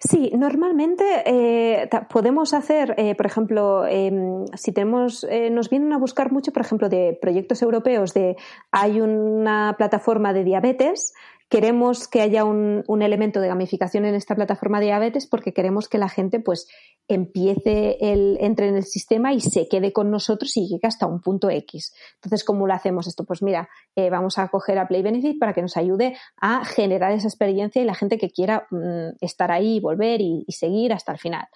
Sí, 0.00 0.30
normalmente 0.34 1.04
eh, 1.26 1.88
podemos 2.08 2.54
hacer, 2.54 2.94
eh, 2.98 3.14
por 3.14 3.26
ejemplo, 3.26 3.86
em, 3.86 4.44
si 4.54 4.72
tenemos, 4.72 5.24
eh, 5.24 5.50
nos 5.50 5.70
vienen 5.70 5.92
a 5.92 5.98
buscar 5.98 6.32
mucho, 6.32 6.52
por 6.52 6.62
ejemplo, 6.62 6.88
de 6.88 7.18
proyectos 7.20 7.62
europeos, 7.62 8.14
de 8.14 8.36
hay 8.70 9.00
una 9.00 9.74
plataforma 9.76 10.32
de 10.32 10.44
diabetes 10.44 11.14
queremos 11.48 12.08
que 12.08 12.22
haya 12.22 12.44
un, 12.44 12.84
elemento 13.02 13.40
de 13.40 13.48
gamificación 13.48 14.04
en 14.04 14.14
esta 14.14 14.34
plataforma 14.34 14.80
de 14.80 14.86
diabetes 14.86 15.26
porque 15.26 15.52
queremos 15.52 15.88
que 15.88 15.98
la 15.98 16.08
gente 16.08 16.40
pues 16.40 16.66
empiece 17.08 17.98
el, 18.00 18.36
entre 18.40 18.68
en 18.68 18.76
el 18.76 18.84
sistema 18.84 19.32
y 19.32 19.40
se 19.40 19.68
quede 19.68 19.92
con 19.92 20.10
nosotros 20.10 20.56
y 20.56 20.66
llegue 20.66 20.88
hasta 20.88 21.06
un 21.06 21.20
punto 21.20 21.48
X. 21.48 21.94
Entonces, 22.16 22.42
¿cómo 22.42 22.66
lo 22.66 22.74
hacemos 22.74 23.06
esto? 23.06 23.24
Pues 23.24 23.42
mira, 23.42 23.68
eh, 23.94 24.10
vamos 24.10 24.38
a 24.38 24.48
coger 24.48 24.78
a 24.78 24.88
Play 24.88 25.02
Benefit 25.02 25.38
para 25.38 25.52
que 25.52 25.62
nos 25.62 25.76
ayude 25.76 26.16
a 26.40 26.64
generar 26.64 27.12
esa 27.12 27.28
experiencia 27.28 27.80
y 27.80 27.84
la 27.84 27.94
gente 27.94 28.18
que 28.18 28.30
quiera 28.30 28.66
mm, 28.70 29.16
estar 29.20 29.52
ahí, 29.52 29.78
volver 29.78 30.20
y, 30.20 30.44
seguir 30.48 30.92
hasta 30.92 31.12
el 31.12 31.18
final. 31.18 31.46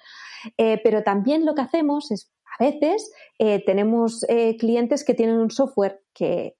Eh, 0.56 0.80
pero 0.84 1.02
también 1.02 1.44
lo 1.44 1.54
que 1.54 1.62
hacemos 1.62 2.10
es 2.10 2.30
a 2.58 2.64
veces 2.64 3.12
eh, 3.38 3.64
tenemos 3.64 4.26
clientes 4.58 5.04
que 5.04 5.14
tienen 5.14 5.36
un 5.36 5.50
software 5.50 6.02
que, 6.12 6.56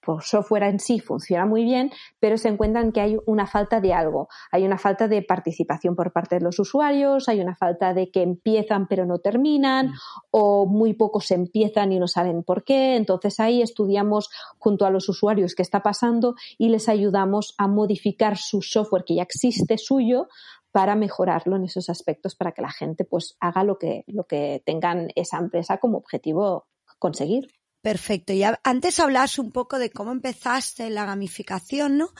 por 0.00 0.22
software 0.22 0.64
en 0.64 0.80
sí 0.80 1.00
funciona 1.00 1.46
muy 1.46 1.64
bien, 1.64 1.92
pero 2.18 2.38
se 2.38 2.48
encuentran 2.48 2.92
que 2.92 3.00
hay 3.00 3.18
una 3.26 3.46
falta 3.46 3.80
de 3.80 3.92
algo. 3.92 4.28
Hay 4.50 4.64
una 4.64 4.78
falta 4.78 5.08
de 5.08 5.22
participación 5.22 5.94
por 5.94 6.12
parte 6.12 6.36
de 6.36 6.40
los 6.42 6.58
usuarios, 6.58 7.28
hay 7.28 7.40
una 7.40 7.56
falta 7.56 7.94
de 7.94 8.10
que 8.10 8.22
empiezan 8.22 8.86
pero 8.88 9.06
no 9.06 9.18
terminan, 9.18 9.88
mm. 9.88 9.94
o 10.30 10.66
muy 10.66 10.94
pocos 10.94 11.30
empiezan 11.30 11.92
y 11.92 11.98
no 11.98 12.08
saben 12.08 12.42
por 12.42 12.64
qué. 12.64 12.96
Entonces 12.96 13.40
ahí 13.40 13.62
estudiamos 13.62 14.30
junto 14.58 14.86
a 14.86 14.90
los 14.90 15.08
usuarios 15.08 15.54
qué 15.54 15.62
está 15.62 15.82
pasando 15.82 16.34
y 16.56 16.68
les 16.68 16.88
ayudamos 16.88 17.54
a 17.58 17.68
modificar 17.68 18.36
su 18.36 18.62
software 18.62 19.04
que 19.04 19.16
ya 19.16 19.22
existe 19.22 19.78
suyo 19.78 20.28
para 20.72 20.94
mejorarlo 20.94 21.56
en 21.56 21.64
esos 21.64 21.88
aspectos 21.88 22.34
para 22.34 22.52
que 22.52 22.62
la 22.62 22.70
gente 22.70 23.04
pues 23.04 23.36
haga 23.40 23.64
lo 23.64 23.78
que, 23.78 24.04
lo 24.06 24.24
que 24.24 24.62
tengan 24.64 25.08
esa 25.14 25.38
empresa 25.38 25.78
como 25.78 25.98
objetivo 25.98 26.66
conseguir. 26.98 27.48
Perfecto. 27.88 28.34
Y 28.34 28.42
antes 28.42 29.00
hablabas 29.00 29.38
un 29.38 29.50
poco 29.50 29.78
de 29.78 29.88
cómo 29.88 30.12
empezaste 30.12 30.90
la 30.90 31.06
gamificación, 31.06 31.96
¿no? 31.96 32.10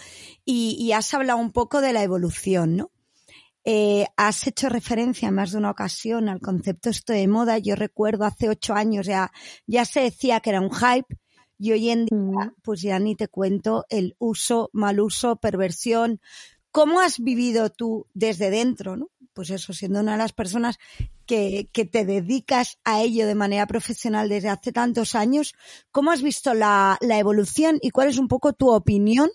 Y, 0.47 0.93
has 0.93 1.13
hablado 1.13 1.39
un 1.39 1.53
poco 1.53 1.83
de 1.83 1.93
la 1.93 2.03
evolución, 2.03 2.75
¿no? 2.75 2.91
Eh, 3.65 4.07
has 4.17 4.47
hecho 4.47 4.71
referencia 4.71 5.29
en 5.29 5.35
más 5.35 5.53
de 5.53 5.59
una 5.59 5.71
ocasión 5.71 6.31
al 6.31 6.41
concepto 6.41 6.89
esto 6.89 7.13
de 7.13 7.29
moda. 7.29 7.59
Yo 7.59 7.77
recuerdo 7.77 8.25
hace 8.25 8.49
ocho 8.49 8.73
años 8.73 9.05
ya, 9.05 9.31
ya 9.67 9.85
se 9.85 10.01
decía 10.01 10.41
que 10.41 10.49
era 10.49 10.63
un 10.63 10.71
hype 10.71 11.19
y 11.59 11.73
hoy 11.73 11.91
en 11.91 12.07
día, 12.07 12.47
mm. 12.47 12.55
pues 12.63 12.81
ya 12.81 12.99
ni 12.99 13.15
te 13.15 13.29
cuento 13.29 13.85
el 13.91 14.17
uso, 14.19 14.71
mal 14.73 15.01
uso, 15.01 15.37
perversión. 15.37 16.19
¿Cómo 16.71 17.01
has 17.01 17.19
vivido 17.19 17.69
tú 17.69 18.07
desde 18.15 18.49
dentro, 18.49 18.97
¿no? 18.97 19.11
Pues 19.39 19.51
eso, 19.51 19.73
siendo 19.73 20.01
una 20.01 20.13
de 20.13 20.19
las 20.19 20.33
personas 20.33 20.81
que, 21.25 21.69
te 21.73 22.05
dedicas 22.05 22.81
a 22.83 23.03
ello 23.03 23.25
de 23.25 23.37
manera 23.37 23.69
profesional 23.69 24.29
desde 24.29 24.49
hace 24.49 24.73
tantos 24.73 25.15
años, 25.15 25.55
¿cómo 25.93 26.11
has 26.11 26.23
visto 26.23 26.55
la, 26.55 26.99
evolución 27.01 27.79
y 27.81 27.91
cuál 27.91 28.09
es 28.09 28.19
un 28.19 28.27
poco 28.27 28.53
tu 28.53 28.69
opinión 28.69 29.31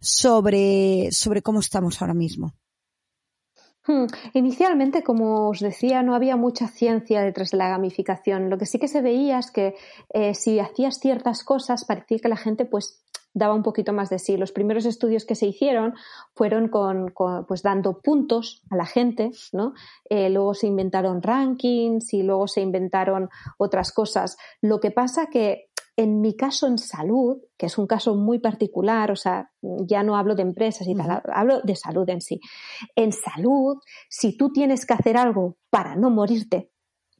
sobre, 0.00 1.12
sobre 1.12 1.42
cómo 1.42 1.60
estamos 1.60 2.02
ahora 2.02 2.12
mismo? 2.12 2.56
Hmm, 3.86 4.06
inicialmente, 4.32 5.02
como 5.02 5.48
os 5.48 5.60
decía, 5.60 6.02
no 6.02 6.14
había 6.14 6.36
mucha 6.36 6.68
ciencia 6.68 7.20
detrás 7.20 7.50
de 7.50 7.58
la 7.58 7.68
gamificación. 7.68 8.48
Lo 8.48 8.56
que 8.56 8.66
sí 8.66 8.78
que 8.78 8.88
se 8.88 9.02
veía 9.02 9.38
es 9.38 9.50
que 9.50 9.74
eh, 10.14 10.34
si 10.34 10.58
hacías 10.58 10.98
ciertas 10.98 11.44
cosas, 11.44 11.84
parecía 11.84 12.18
que 12.18 12.28
la 12.28 12.36
gente 12.36 12.64
pues 12.64 13.04
daba 13.34 13.52
un 13.52 13.62
poquito 13.62 13.92
más 13.92 14.08
de 14.08 14.18
sí. 14.18 14.36
Los 14.36 14.52
primeros 14.52 14.86
estudios 14.86 15.26
que 15.26 15.34
se 15.34 15.46
hicieron 15.46 15.94
fueron 16.34 16.68
con, 16.68 17.12
pues 17.46 17.62
dando 17.62 18.00
puntos 18.00 18.62
a 18.70 18.76
la 18.76 18.86
gente, 18.86 19.32
¿no? 19.52 19.74
Eh, 20.08 20.30
luego 20.30 20.54
se 20.54 20.68
inventaron 20.68 21.20
rankings 21.20 22.14
y 22.14 22.22
luego 22.22 22.48
se 22.48 22.62
inventaron 22.62 23.28
otras 23.58 23.92
cosas. 23.92 24.38
Lo 24.62 24.80
que 24.80 24.92
pasa 24.92 25.26
que 25.26 25.68
en 25.96 26.20
mi 26.20 26.36
caso 26.36 26.66
en 26.66 26.78
salud, 26.78 27.38
que 27.56 27.66
es 27.66 27.78
un 27.78 27.86
caso 27.86 28.14
muy 28.14 28.40
particular, 28.40 29.10
o 29.12 29.16
sea, 29.16 29.50
ya 29.62 30.02
no 30.02 30.16
hablo 30.16 30.34
de 30.34 30.42
empresas 30.42 30.88
y 30.88 30.94
tal, 30.94 31.22
hablo 31.32 31.60
de 31.62 31.76
salud 31.76 32.08
en 32.08 32.20
sí. 32.20 32.40
En 32.96 33.12
salud, 33.12 33.78
si 34.08 34.36
tú 34.36 34.52
tienes 34.52 34.86
que 34.86 34.94
hacer 34.94 35.16
algo 35.16 35.56
para 35.70 35.94
no 35.94 36.10
morirte, 36.10 36.70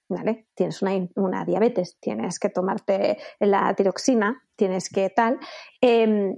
¿vale? 0.08 0.48
Tienes 0.54 0.82
una, 0.82 1.44
diabetes, 1.44 1.98
tienes 2.00 2.38
que 2.38 2.48
tomarte 2.48 3.18
la 3.38 3.72
tiroxina, 3.74 4.42
tienes 4.56 4.88
que 4.88 5.10
tal, 5.10 5.38
em, 5.80 6.34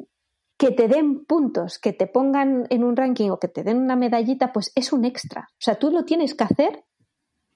que 0.59 0.71
te 0.73 0.89
den 0.89 1.25
puntos, 1.25 1.79
que 1.79 1.93
te 1.93 2.07
pongan 2.07 2.67
en 2.71 2.85
un 2.85 2.97
ranking 2.97 3.31
o 3.31 3.39
que 3.39 3.49
te 3.49 3.63
den 3.63 3.79
una 3.79 3.97
medallita, 3.97 4.53
pues 4.53 4.73
es 4.75 4.93
un 4.93 5.05
extra. 5.05 5.49
O 5.53 5.61
sea, 5.61 5.77
tú 5.77 5.91
lo 5.91 6.05
tienes 6.05 6.35
que 6.35 6.45
hacer 6.45 6.85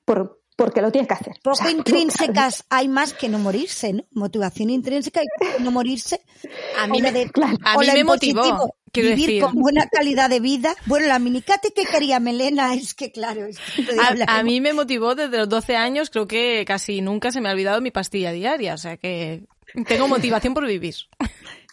por, 0.04 0.39
porque 0.60 0.82
lo 0.82 0.92
tienes 0.92 1.08
que 1.08 1.14
hacer. 1.14 1.36
Poco 1.42 1.70
intrínsecas 1.70 2.66
hay 2.68 2.86
más 2.86 3.14
que 3.14 3.30
no 3.30 3.38
morirse, 3.38 3.94
¿no? 3.94 4.04
Motivación 4.12 4.68
intrínseca 4.68 5.22
y 5.22 5.62
no 5.62 5.70
morirse. 5.70 6.20
A 6.78 6.86
mí, 6.86 7.00
me, 7.00 7.08
a 7.08 7.78
mí 7.78 7.86
me 7.94 8.04
motivó. 8.04 8.70
vivir 8.92 9.42
con 9.42 9.54
buena 9.54 9.88
calidad 9.88 10.28
de 10.28 10.38
vida. 10.40 10.76
Bueno, 10.84 11.06
la 11.06 11.18
minicate 11.18 11.72
que 11.72 11.86
quería 11.86 12.20
Melena 12.20 12.74
es 12.74 12.92
que, 12.92 13.10
claro, 13.10 13.46
a, 14.26 14.42
mí 14.42 14.60
me 14.60 14.74
motivó 14.74 15.14
desde 15.14 15.38
los 15.38 15.48
12 15.48 15.76
años, 15.76 16.10
creo 16.10 16.26
que 16.26 16.66
casi 16.66 17.00
nunca 17.00 17.32
se 17.32 17.40
me 17.40 17.48
ha 17.48 17.52
olvidado 17.52 17.80
mi 17.80 17.90
pastilla 17.90 18.30
diaria, 18.30 18.74
o 18.74 18.78
sea 18.78 18.98
que 18.98 19.44
tengo 19.88 20.08
motivación 20.08 20.52
por 20.52 20.66
vivir. 20.66 20.94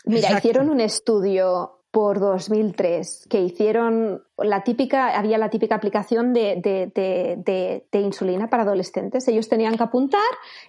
Mira, 0.06 0.38
hicieron 0.38 0.70
un 0.70 0.80
estudio 0.80 1.77
por 1.98 2.20
2003, 2.20 3.26
que 3.28 3.42
hicieron 3.42 4.24
la 4.38 4.64
típica, 4.64 5.18
había 5.18 5.40
la 5.40 5.50
típica 5.50 5.74
aplicación 5.74 6.32
de, 6.32 6.62
de, 6.64 8.00
insulina 8.00 8.52
para 8.52 8.62
adolescentes. 8.62 9.28
Ellos 9.28 9.50
tenían 9.50 9.78
que 9.78 9.84
apuntar 9.84 10.22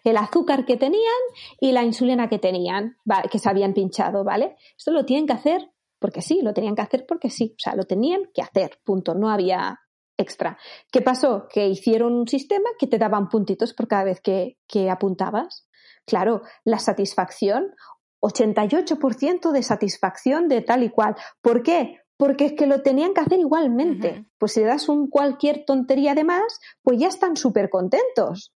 el 0.04 0.16
azúcar 0.16 0.64
que 0.64 0.78
tenían 0.78 1.20
y 1.60 1.72
la 1.72 1.82
insulina 1.82 2.30
que 2.30 2.38
tenían, 2.38 2.96
que 3.30 3.38
se 3.38 3.46
habían 3.46 3.74
pinchado, 3.74 4.24
¿vale? 4.24 4.56
Esto 4.74 4.90
lo 4.90 5.04
tienen 5.04 5.26
que 5.26 5.34
hacer 5.34 5.70
porque 5.98 6.22
sí, 6.22 6.40
lo 6.42 6.54
tenían 6.54 6.74
que 6.74 6.80
hacer 6.80 7.04
porque 7.06 7.28
sí, 7.28 7.54
o 7.58 7.60
sea, 7.60 7.76
lo 7.76 7.84
tenían 7.84 8.30
que 8.32 8.40
hacer, 8.40 8.80
punto, 8.82 9.14
no 9.14 9.28
había 9.28 9.80
extra. 10.16 10.56
¿Qué 10.90 11.02
pasó? 11.02 11.46
Que 11.52 11.68
hicieron 11.68 12.14
un 12.14 12.26
sistema 12.26 12.70
que 12.78 12.86
te 12.86 12.96
daban 12.96 13.28
puntitos 13.28 13.74
por 13.74 13.86
cada 13.86 14.04
vez 14.04 14.22
que, 14.22 14.56
que 14.66 14.88
apuntabas. 14.88 15.68
claro, 16.06 16.40
la 16.64 16.78
satisfacción, 16.78 17.74
88% 18.20 19.52
de 19.52 19.62
satisfacción 19.62 20.48
de 20.48 20.62
tal 20.62 20.82
y 20.82 20.90
cual. 20.90 21.16
¿Por 21.40 21.62
qué? 21.62 22.00
Porque 22.16 22.46
es 22.46 22.52
que 22.54 22.66
lo 22.66 22.82
tenían 22.82 23.14
que 23.14 23.20
hacer 23.20 23.38
igualmente. 23.38 24.26
Pues 24.38 24.52
si 24.52 24.60
le 24.60 24.66
das 24.66 24.88
un 24.88 25.08
cualquier 25.08 25.64
tontería 25.64 26.14
de 26.14 26.24
más, 26.24 26.60
pues 26.82 26.98
ya 26.98 27.08
están 27.08 27.36
súper 27.36 27.70
contentos. 27.70 28.52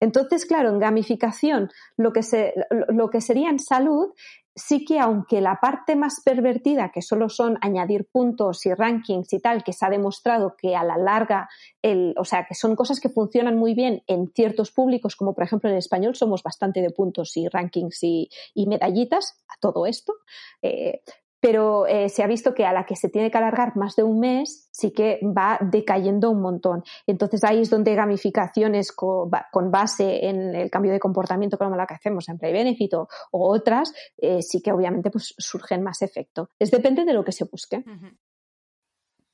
Entonces, 0.00 0.46
claro, 0.46 0.70
en 0.70 0.78
gamificación, 0.78 1.70
lo 1.96 2.12
que, 2.12 2.22
se, 2.22 2.54
lo 2.88 3.10
que 3.10 3.20
sería 3.20 3.50
en 3.50 3.58
salud, 3.58 4.14
sí 4.54 4.84
que 4.84 4.98
aunque 4.98 5.40
la 5.40 5.58
parte 5.60 5.94
más 5.96 6.20
pervertida, 6.24 6.90
que 6.92 7.02
solo 7.02 7.28
son 7.28 7.58
añadir 7.60 8.06
puntos 8.10 8.66
y 8.66 8.74
rankings 8.74 9.32
y 9.32 9.40
tal, 9.40 9.62
que 9.62 9.72
se 9.72 9.86
ha 9.86 9.90
demostrado 9.90 10.56
que 10.56 10.74
a 10.74 10.84
la 10.84 10.96
larga, 10.96 11.48
el, 11.82 12.14
o 12.18 12.24
sea, 12.24 12.46
que 12.46 12.54
son 12.54 12.74
cosas 12.76 13.00
que 13.00 13.08
funcionan 13.08 13.56
muy 13.56 13.74
bien 13.74 14.02
en 14.06 14.32
ciertos 14.34 14.70
públicos, 14.70 15.16
como 15.16 15.34
por 15.34 15.44
ejemplo 15.44 15.70
en 15.70 15.76
español 15.76 16.14
somos 16.14 16.42
bastante 16.42 16.80
de 16.80 16.90
puntos 16.90 17.36
y 17.36 17.48
rankings 17.48 18.02
y, 18.02 18.28
medallitas 18.66 19.42
a 19.48 19.58
todo 19.60 19.86
esto, 19.86 20.14
eh, 20.62 21.02
pero 21.40 21.86
eh, 21.86 22.08
se 22.08 22.22
ha 22.22 22.26
visto 22.26 22.54
que 22.54 22.66
a 22.66 22.72
la 22.72 22.84
que 22.84 22.96
se 22.96 23.08
tiene 23.08 23.30
que 23.30 23.38
alargar 23.38 23.76
más 23.76 23.96
de 23.96 24.02
un 24.02 24.20
mes 24.20 24.68
sí 24.72 24.92
que 24.92 25.18
va 25.24 25.58
decayendo 25.60 26.30
un 26.30 26.40
montón. 26.40 26.82
Entonces 27.06 27.42
ahí 27.44 27.60
es 27.60 27.70
donde 27.70 27.94
gamificaciones 27.94 28.92
con, 28.92 29.30
base 29.70 30.26
en 30.26 30.54
el 30.54 30.70
cambio 30.70 30.92
de 30.92 31.00
comportamiento 31.00 31.58
como 31.58 31.76
la 31.76 31.86
que 31.86 31.94
hacemos 31.94 32.28
en 32.28 32.38
Play 32.38 32.52
Benefit 32.52 32.94
o, 32.94 33.08
otras, 33.30 33.92
eh, 34.18 34.42
sí 34.42 34.60
que 34.62 34.72
obviamente 34.72 35.10
pues, 35.10 35.34
surgen 35.38 35.82
más 35.82 36.02
efecto. 36.02 36.50
Es 36.58 36.70
depende 36.70 37.04
de 37.04 37.12
lo 37.12 37.24
que 37.24 37.32
se 37.32 37.44
busque. 37.44 37.84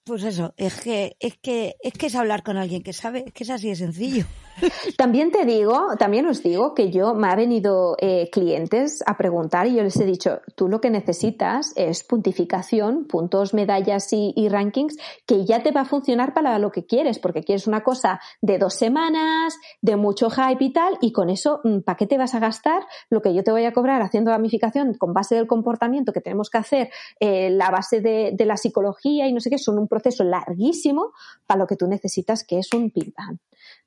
Pues 0.07 0.23
eso, 0.23 0.55
es 0.57 0.81
que, 0.81 1.17
es 1.19 1.37
que, 1.37 1.75
es 1.81 1.93
que 1.95 2.07
es 2.07 2.15
hablar 2.15 2.45
con 2.45 2.57
alguien 2.57 2.85
que 2.85 2.93
sabe, 2.93 3.25
es 3.27 3.33
que 3.33 3.43
es 3.43 3.51
así 3.51 3.71
de 3.71 3.75
sencillo. 3.75 4.25
También 4.97 5.31
te 5.31 5.45
digo, 5.45 5.97
también 5.99 6.27
os 6.27 6.43
digo 6.43 6.75
que 6.75 6.91
yo 6.91 7.15
me 7.15 7.29
ha 7.29 7.37
venido 7.37 7.97
eh, 8.01 8.31
clientes 8.31 9.03
a 9.07 9.17
preguntar 9.17 9.67
y 9.67 9.77
yo 9.77 9.83
les 9.83 9.97
he 9.99 10.07
dicho, 10.07 10.41
tú 10.55 10.69
lo 10.69 10.81
que 10.81 10.91
necesitas 10.91 11.73
es 11.77 12.05
puntificación, 12.05 13.07
puntos, 13.07 13.53
medallas 13.53 14.09
y, 14.13 14.49
rankings 14.49 14.97
que 15.27 15.45
ya 15.45 15.63
te 15.63 15.73
va 15.73 15.83
a 15.83 15.85
funcionar 15.85 16.33
para 16.33 16.59
lo 16.59 16.71
que 16.71 16.87
quieres, 16.87 17.19
porque 17.19 17.43
quieres 17.43 17.67
una 17.67 17.83
cosa 17.83 18.21
de 18.41 18.59
dos 18.59 18.75
semanas, 18.75 19.59
de 19.83 19.97
mucho 19.97 20.31
hype 20.31 20.65
y 20.65 20.73
tal, 20.73 20.97
y 21.01 21.13
con 21.13 21.29
eso, 21.29 21.61
mm, 21.65 21.81
¿para 21.81 21.97
qué 21.97 22.07
te 22.07 22.17
vas 22.17 22.35
a 22.35 22.39
gastar 22.39 22.87
lo 23.11 23.21
que 23.21 23.35
yo 23.35 23.43
te 23.43 23.51
voy 23.51 23.65
a 23.65 23.73
cobrar 23.73 24.03
haciendo 24.03 24.31
gamificación 24.31 24.95
con 24.95 25.13
base 25.13 25.35
del 25.35 25.47
comportamiento 25.47 26.13
que 26.13 26.21
tenemos 26.21 26.49
que 26.49 26.59
hacer, 26.59 26.91
eh, 27.21 27.51
la 27.51 27.71
base 27.71 28.01
de, 28.01 28.33
de, 28.33 28.47
la 28.47 28.57
psicología 28.57 29.27
y 29.27 29.33
no 29.33 29.41
sé 29.41 29.51
qué, 29.51 29.59
son 29.59 29.79
un 29.79 29.89
proceso 29.97 30.25
larguísimo 30.25 31.13
para 31.47 31.61
lo 31.61 31.67
que 31.67 31.77
tú 31.77 31.87
necesitas, 31.87 32.45
que 32.45 32.59
es 32.59 32.73
un 32.73 32.91
pim 32.91 33.13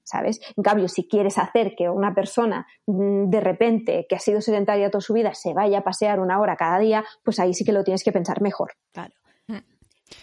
¿sabes? 0.10 0.40
En 0.58 0.64
cambio, 0.64 0.88
si 0.88 1.08
quieres 1.08 1.38
hacer 1.38 1.76
que 1.78 1.88
una 1.88 2.16
persona 2.16 2.66
mm, 2.88 3.30
de 3.30 3.40
repente 3.40 4.06
que 4.10 4.16
ha 4.16 4.20
sido 4.20 4.42
sedentaria 4.42 4.90
toda 4.90 5.02
su 5.02 5.14
vida 5.14 5.36
se 5.36 5.54
vaya 5.54 5.80
a 5.80 5.84
pasear 5.84 6.20
una 6.20 6.40
hora 6.40 6.56
cada 6.56 6.80
día, 6.80 7.06
pues 7.24 7.40
ahí 7.40 7.54
sí 7.54 7.64
que 7.64 7.74
lo 7.74 7.84
tienes 7.84 8.04
que 8.04 8.12
pensar 8.12 8.42
mejor. 8.42 8.74
Claro. 8.92 9.14
Mm. 9.48 9.58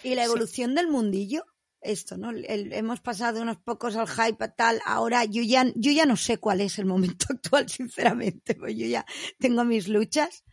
Y 0.03 0.15
la 0.15 0.25
evolución 0.25 0.75
del 0.75 0.89
mundillo, 0.89 1.45
esto, 1.79 2.17
¿no? 2.17 2.31
hemos 2.33 2.99
pasado 2.99 3.41
unos 3.41 3.57
pocos 3.57 3.95
al 3.95 4.09
hype 4.09 4.49
tal, 4.49 4.81
ahora 4.85 5.23
yo 5.23 5.41
ya, 5.41 5.65
yo 5.75 5.91
ya 5.91 6.05
no 6.05 6.17
sé 6.17 6.37
cuál 6.37 6.59
es 6.59 6.79
el 6.79 6.85
momento 6.85 7.27
actual, 7.33 7.69
sinceramente, 7.69 8.55
pues 8.55 8.75
yo 8.75 8.87
ya 8.87 9.05
tengo 9.39 9.63
mis 9.63 9.87
luchas. 9.87 10.43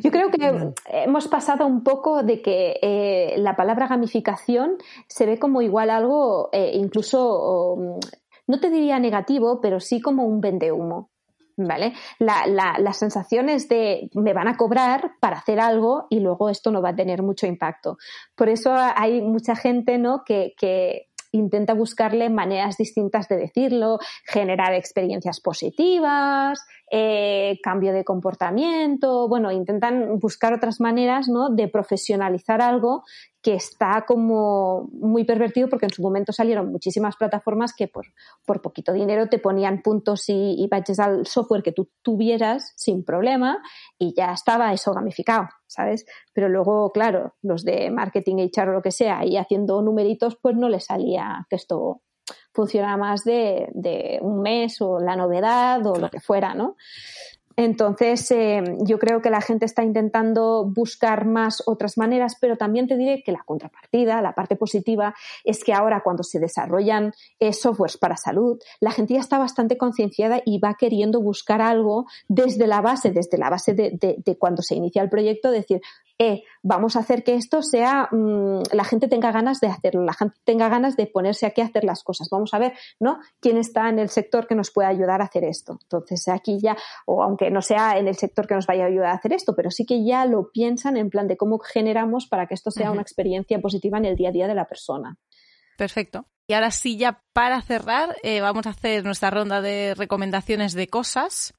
Yo 0.00 0.10
creo 0.10 0.30
que 0.30 0.72
hemos 0.86 1.28
pasado 1.28 1.66
un 1.66 1.82
poco 1.82 2.22
de 2.22 2.40
que 2.40 2.78
eh, 2.80 3.34
la 3.38 3.56
palabra 3.56 3.88
gamificación 3.88 4.76
se 5.08 5.26
ve 5.26 5.38
como 5.38 5.60
igual 5.60 5.90
algo 5.90 6.48
eh, 6.52 6.72
incluso, 6.74 7.98
no 8.46 8.60
te 8.60 8.70
diría 8.70 8.98
negativo, 8.98 9.60
pero 9.60 9.80
sí 9.80 10.00
como 10.00 10.24
un 10.24 10.40
vendehumo. 10.40 11.10
¿Vale? 11.58 11.94
La, 12.18 12.46
la, 12.46 12.76
las 12.78 12.98
sensaciones 12.98 13.66
de 13.66 14.10
me 14.12 14.34
van 14.34 14.46
a 14.46 14.58
cobrar 14.58 15.12
para 15.20 15.38
hacer 15.38 15.58
algo 15.58 16.06
y 16.10 16.20
luego 16.20 16.50
esto 16.50 16.70
no 16.70 16.82
va 16.82 16.90
a 16.90 16.94
tener 16.94 17.22
mucho 17.22 17.46
impacto. 17.46 17.96
Por 18.34 18.50
eso 18.50 18.74
hay 18.74 19.22
mucha 19.22 19.56
gente 19.56 19.96
¿no? 19.96 20.22
que, 20.22 20.52
que 20.58 21.08
intenta 21.32 21.74
buscarle 21.74 22.30
maneras 22.30 22.76
distintas 22.76 23.28
de 23.28 23.36
decirlo, 23.36 23.98
generar 24.24 24.74
experiencias 24.74 25.40
positivas, 25.40 26.64
eh, 26.90 27.58
cambio 27.62 27.92
de 27.92 28.04
comportamiento, 28.04 29.28
bueno, 29.28 29.50
intentan 29.50 30.20
buscar 30.20 30.52
otras 30.52 30.80
maneras 30.80 31.28
¿no? 31.28 31.50
de 31.50 31.66
profesionalizar 31.66 32.62
algo 32.62 33.02
que 33.42 33.54
está 33.54 34.04
como 34.06 34.88
muy 34.92 35.24
pervertido 35.24 35.68
porque 35.68 35.86
en 35.86 35.92
su 35.92 36.02
momento 36.02 36.32
salieron 36.32 36.70
muchísimas 36.70 37.16
plataformas 37.16 37.74
que 37.74 37.88
por, 37.88 38.06
por 38.44 38.62
poquito 38.62 38.92
dinero 38.92 39.28
te 39.28 39.38
ponían 39.38 39.82
puntos 39.82 40.28
y, 40.28 40.54
y 40.58 40.68
al 41.00 41.26
software 41.26 41.62
que 41.62 41.72
tú 41.72 41.90
tuvieras 42.02 42.72
sin 42.76 43.04
problema 43.04 43.62
y 43.98 44.14
ya 44.16 44.32
estaba 44.32 44.72
eso 44.72 44.92
gamificado, 44.94 45.48
¿sabes? 45.66 46.06
Pero 46.32 46.48
luego, 46.48 46.92
claro, 46.92 47.34
los 47.42 47.64
de 47.64 47.90
marketing, 47.90 48.48
HR 48.52 48.70
o 48.70 48.72
lo 48.74 48.82
que 48.82 48.90
sea, 48.90 49.24
y 49.24 49.36
haciendo 49.36 49.82
numeritos, 49.82 50.36
pues 50.40 50.56
no 50.56 50.68
les 50.68 50.84
salía 50.84 51.46
que 51.48 51.56
esto 51.56 52.02
funciona 52.56 52.96
más 52.96 53.22
de, 53.22 53.68
de 53.74 54.18
un 54.22 54.40
mes 54.40 54.80
o 54.80 54.98
la 54.98 55.14
novedad 55.14 55.86
o 55.86 55.96
lo 55.96 56.10
que 56.10 56.20
fuera, 56.20 56.54
¿no? 56.54 56.76
Entonces, 57.58 58.30
eh, 58.32 58.62
yo 58.80 58.98
creo 58.98 59.22
que 59.22 59.30
la 59.30 59.40
gente 59.40 59.64
está 59.64 59.82
intentando 59.82 60.66
buscar 60.66 61.24
más 61.24 61.62
otras 61.64 61.96
maneras, 61.96 62.36
pero 62.38 62.56
también 62.56 62.86
te 62.86 62.98
diré 62.98 63.22
que 63.22 63.32
la 63.32 63.42
contrapartida, 63.46 64.20
la 64.20 64.34
parte 64.34 64.56
positiva, 64.56 65.14
es 65.42 65.64
que 65.64 65.72
ahora 65.72 66.02
cuando 66.02 66.22
se 66.22 66.38
desarrollan 66.38 67.14
eh, 67.40 67.54
softwares 67.54 67.96
para 67.96 68.18
salud, 68.18 68.58
la 68.80 68.90
gente 68.90 69.14
ya 69.14 69.20
está 69.20 69.38
bastante 69.38 69.78
concienciada 69.78 70.42
y 70.44 70.58
va 70.58 70.76
queriendo 70.78 71.22
buscar 71.22 71.62
algo 71.62 72.06
desde 72.28 72.66
la 72.66 72.82
base, 72.82 73.10
desde 73.10 73.38
la 73.38 73.48
base 73.48 73.72
de, 73.72 73.90
de 73.92 74.36
cuando 74.36 74.60
se 74.60 74.74
inicia 74.74 75.00
el 75.00 75.08
proyecto, 75.08 75.50
decir, 75.50 75.80
eh, 76.18 76.42
vamos 76.62 76.96
a 76.96 77.00
hacer 77.00 77.22
que 77.24 77.34
esto 77.34 77.62
sea, 77.62 78.08
mm, 78.10 78.62
la 78.72 78.84
gente 78.84 79.08
tenga 79.08 79.32
ganas 79.32 79.60
de 79.60 79.68
hacerlo, 79.68 80.04
la 80.04 80.14
gente 80.14 80.36
tenga 80.44 80.68
ganas 80.68 80.96
de 80.96 81.06
ponerse 81.06 81.46
aquí 81.46 81.60
a 81.60 81.66
hacer 81.66 81.84
las 81.84 82.02
cosas. 82.02 82.28
Vamos 82.30 82.54
a 82.54 82.58
ver, 82.58 82.72
¿no? 82.98 83.18
¿Quién 83.40 83.58
está 83.58 83.88
en 83.88 83.98
el 83.98 84.08
sector 84.08 84.46
que 84.46 84.54
nos 84.54 84.70
puede 84.70 84.88
ayudar 84.88 85.20
a 85.20 85.24
hacer 85.24 85.44
esto? 85.44 85.78
Entonces 85.82 86.26
aquí 86.28 86.58
ya, 86.60 86.76
o 87.06 87.22
aunque 87.22 87.50
no 87.50 87.62
sea 87.62 87.98
en 87.98 88.08
el 88.08 88.16
sector 88.16 88.46
que 88.46 88.54
nos 88.54 88.66
vaya 88.66 88.84
a 88.84 88.88
ayudar 88.88 89.10
a 89.10 89.14
hacer 89.14 89.32
esto, 89.32 89.54
pero 89.54 89.70
sí 89.70 89.84
que 89.84 90.04
ya 90.04 90.24
lo 90.24 90.50
piensan 90.50 90.96
en 90.96 91.10
plan 91.10 91.28
de 91.28 91.36
cómo 91.36 91.58
generamos 91.58 92.26
para 92.26 92.46
que 92.46 92.54
esto 92.54 92.70
sea 92.70 92.90
una 92.90 93.02
experiencia 93.02 93.60
positiva 93.60 93.98
en 93.98 94.06
el 94.06 94.16
día 94.16 94.30
a 94.30 94.32
día 94.32 94.48
de 94.48 94.54
la 94.54 94.66
persona. 94.66 95.18
Perfecto. 95.76 96.26
Y 96.48 96.54
ahora 96.54 96.70
sí, 96.70 96.96
ya 96.96 97.22
para 97.32 97.60
cerrar, 97.60 98.16
eh, 98.22 98.40
vamos 98.40 98.66
a 98.66 98.70
hacer 98.70 99.04
nuestra 99.04 99.30
ronda 99.30 99.60
de 99.60 99.94
recomendaciones 99.94 100.74
de 100.74 100.86
cosas. 100.86 101.54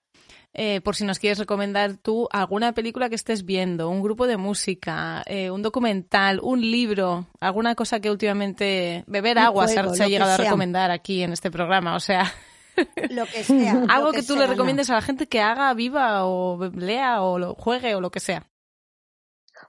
Eh, 0.54 0.82
por 0.82 0.96
si 0.96 1.06
nos 1.06 1.20
quieres 1.20 1.38
recomendar 1.38 1.98
tú 1.98 2.28
alguna 2.32 2.74
película 2.74 3.10
que 3.10 3.16
estés 3.16 3.46
viendo, 3.46 3.90
un 3.90 4.02
grupo 4.02 4.26
de 4.26 4.38
música, 4.38 5.22
eh, 5.28 5.52
un 5.52 5.62
documental, 5.62 6.40
un 6.42 6.62
libro, 6.62 7.28
alguna 7.40 7.76
cosa 7.76 8.00
que 8.00 8.10
últimamente 8.10 9.04
beber 9.06 9.38
agua 9.38 9.68
se, 9.68 9.80
ha 9.80 10.08
llegado 10.08 10.32
a 10.32 10.38
recomendar 10.38 10.90
aquí 10.90 11.22
en 11.22 11.32
este 11.32 11.52
programa, 11.52 11.96
o 11.96 12.00
sea. 12.00 12.34
Lo 13.12 13.26
que 13.26 13.44
sea. 13.44 13.84
Algo 13.90 14.12
que, 14.12 14.24
tú 14.24 14.36
le 14.36 14.48
recomiendes 14.48 14.90
a 14.90 14.96
la 14.96 15.02
gente 15.02 15.28
que 15.28 15.42
haga, 15.42 15.74
viva 15.74 16.26
o 16.26 16.58
lea 16.76 17.22
o 17.22 17.38
lo 17.38 17.54
juegue 17.54 17.94
o 17.94 18.02
lo 18.02 18.10
que 18.10 18.20
sea. 18.20 18.48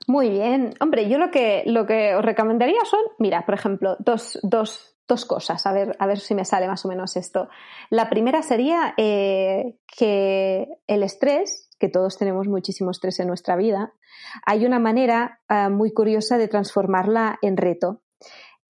Muy 0.07 0.31
bien. 0.31 0.75
Hombre, 0.81 1.09
yo 1.09 1.19
lo 1.19 1.31
que, 1.31 1.65
lo 1.67 1.87
que 1.87 2.15
os 2.15 2.25
recomendaría 2.25 2.85
son, 2.85 3.01
mira, 3.19 3.45
por 3.45 3.55
ejemplo, 3.55 3.97
dos, 3.99 4.39
dos 4.43 4.98
dos 5.09 5.25
cosas, 5.25 5.67
a 5.67 5.73
ver, 5.73 5.97
a 5.99 6.07
ver 6.07 6.21
si 6.21 6.35
me 6.35 6.45
sale 6.45 6.69
más 6.69 6.85
o 6.85 6.89
menos 6.89 7.17
esto. 7.17 7.49
La 7.91 8.11
primera 8.11 8.43
sería 8.43 8.95
eh, 8.99 9.79
que 9.97 10.69
el 10.87 11.03
estrés, 11.03 11.71
que 11.79 11.89
todos 11.89 12.19
tenemos 12.19 12.47
muchísimo 12.47 12.91
estrés 12.91 13.19
en 13.19 13.27
nuestra 13.27 13.57
vida, 13.57 13.95
hay 14.45 14.67
una 14.67 14.79
manera 14.79 15.41
ah, 15.49 15.71
muy 15.71 15.93
curiosa 15.93 16.37
de 16.37 16.49
transformarla 16.49 17.39
en 17.41 17.57
reto. 17.57 18.03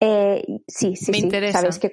Eh, 0.01 0.45
sí, 0.69 0.95
sí, 0.95 1.11
me 1.11 1.19
sí. 1.19 1.25
Interesa. 1.25 1.59
Sabéis 1.59 1.79
que, 1.81 1.93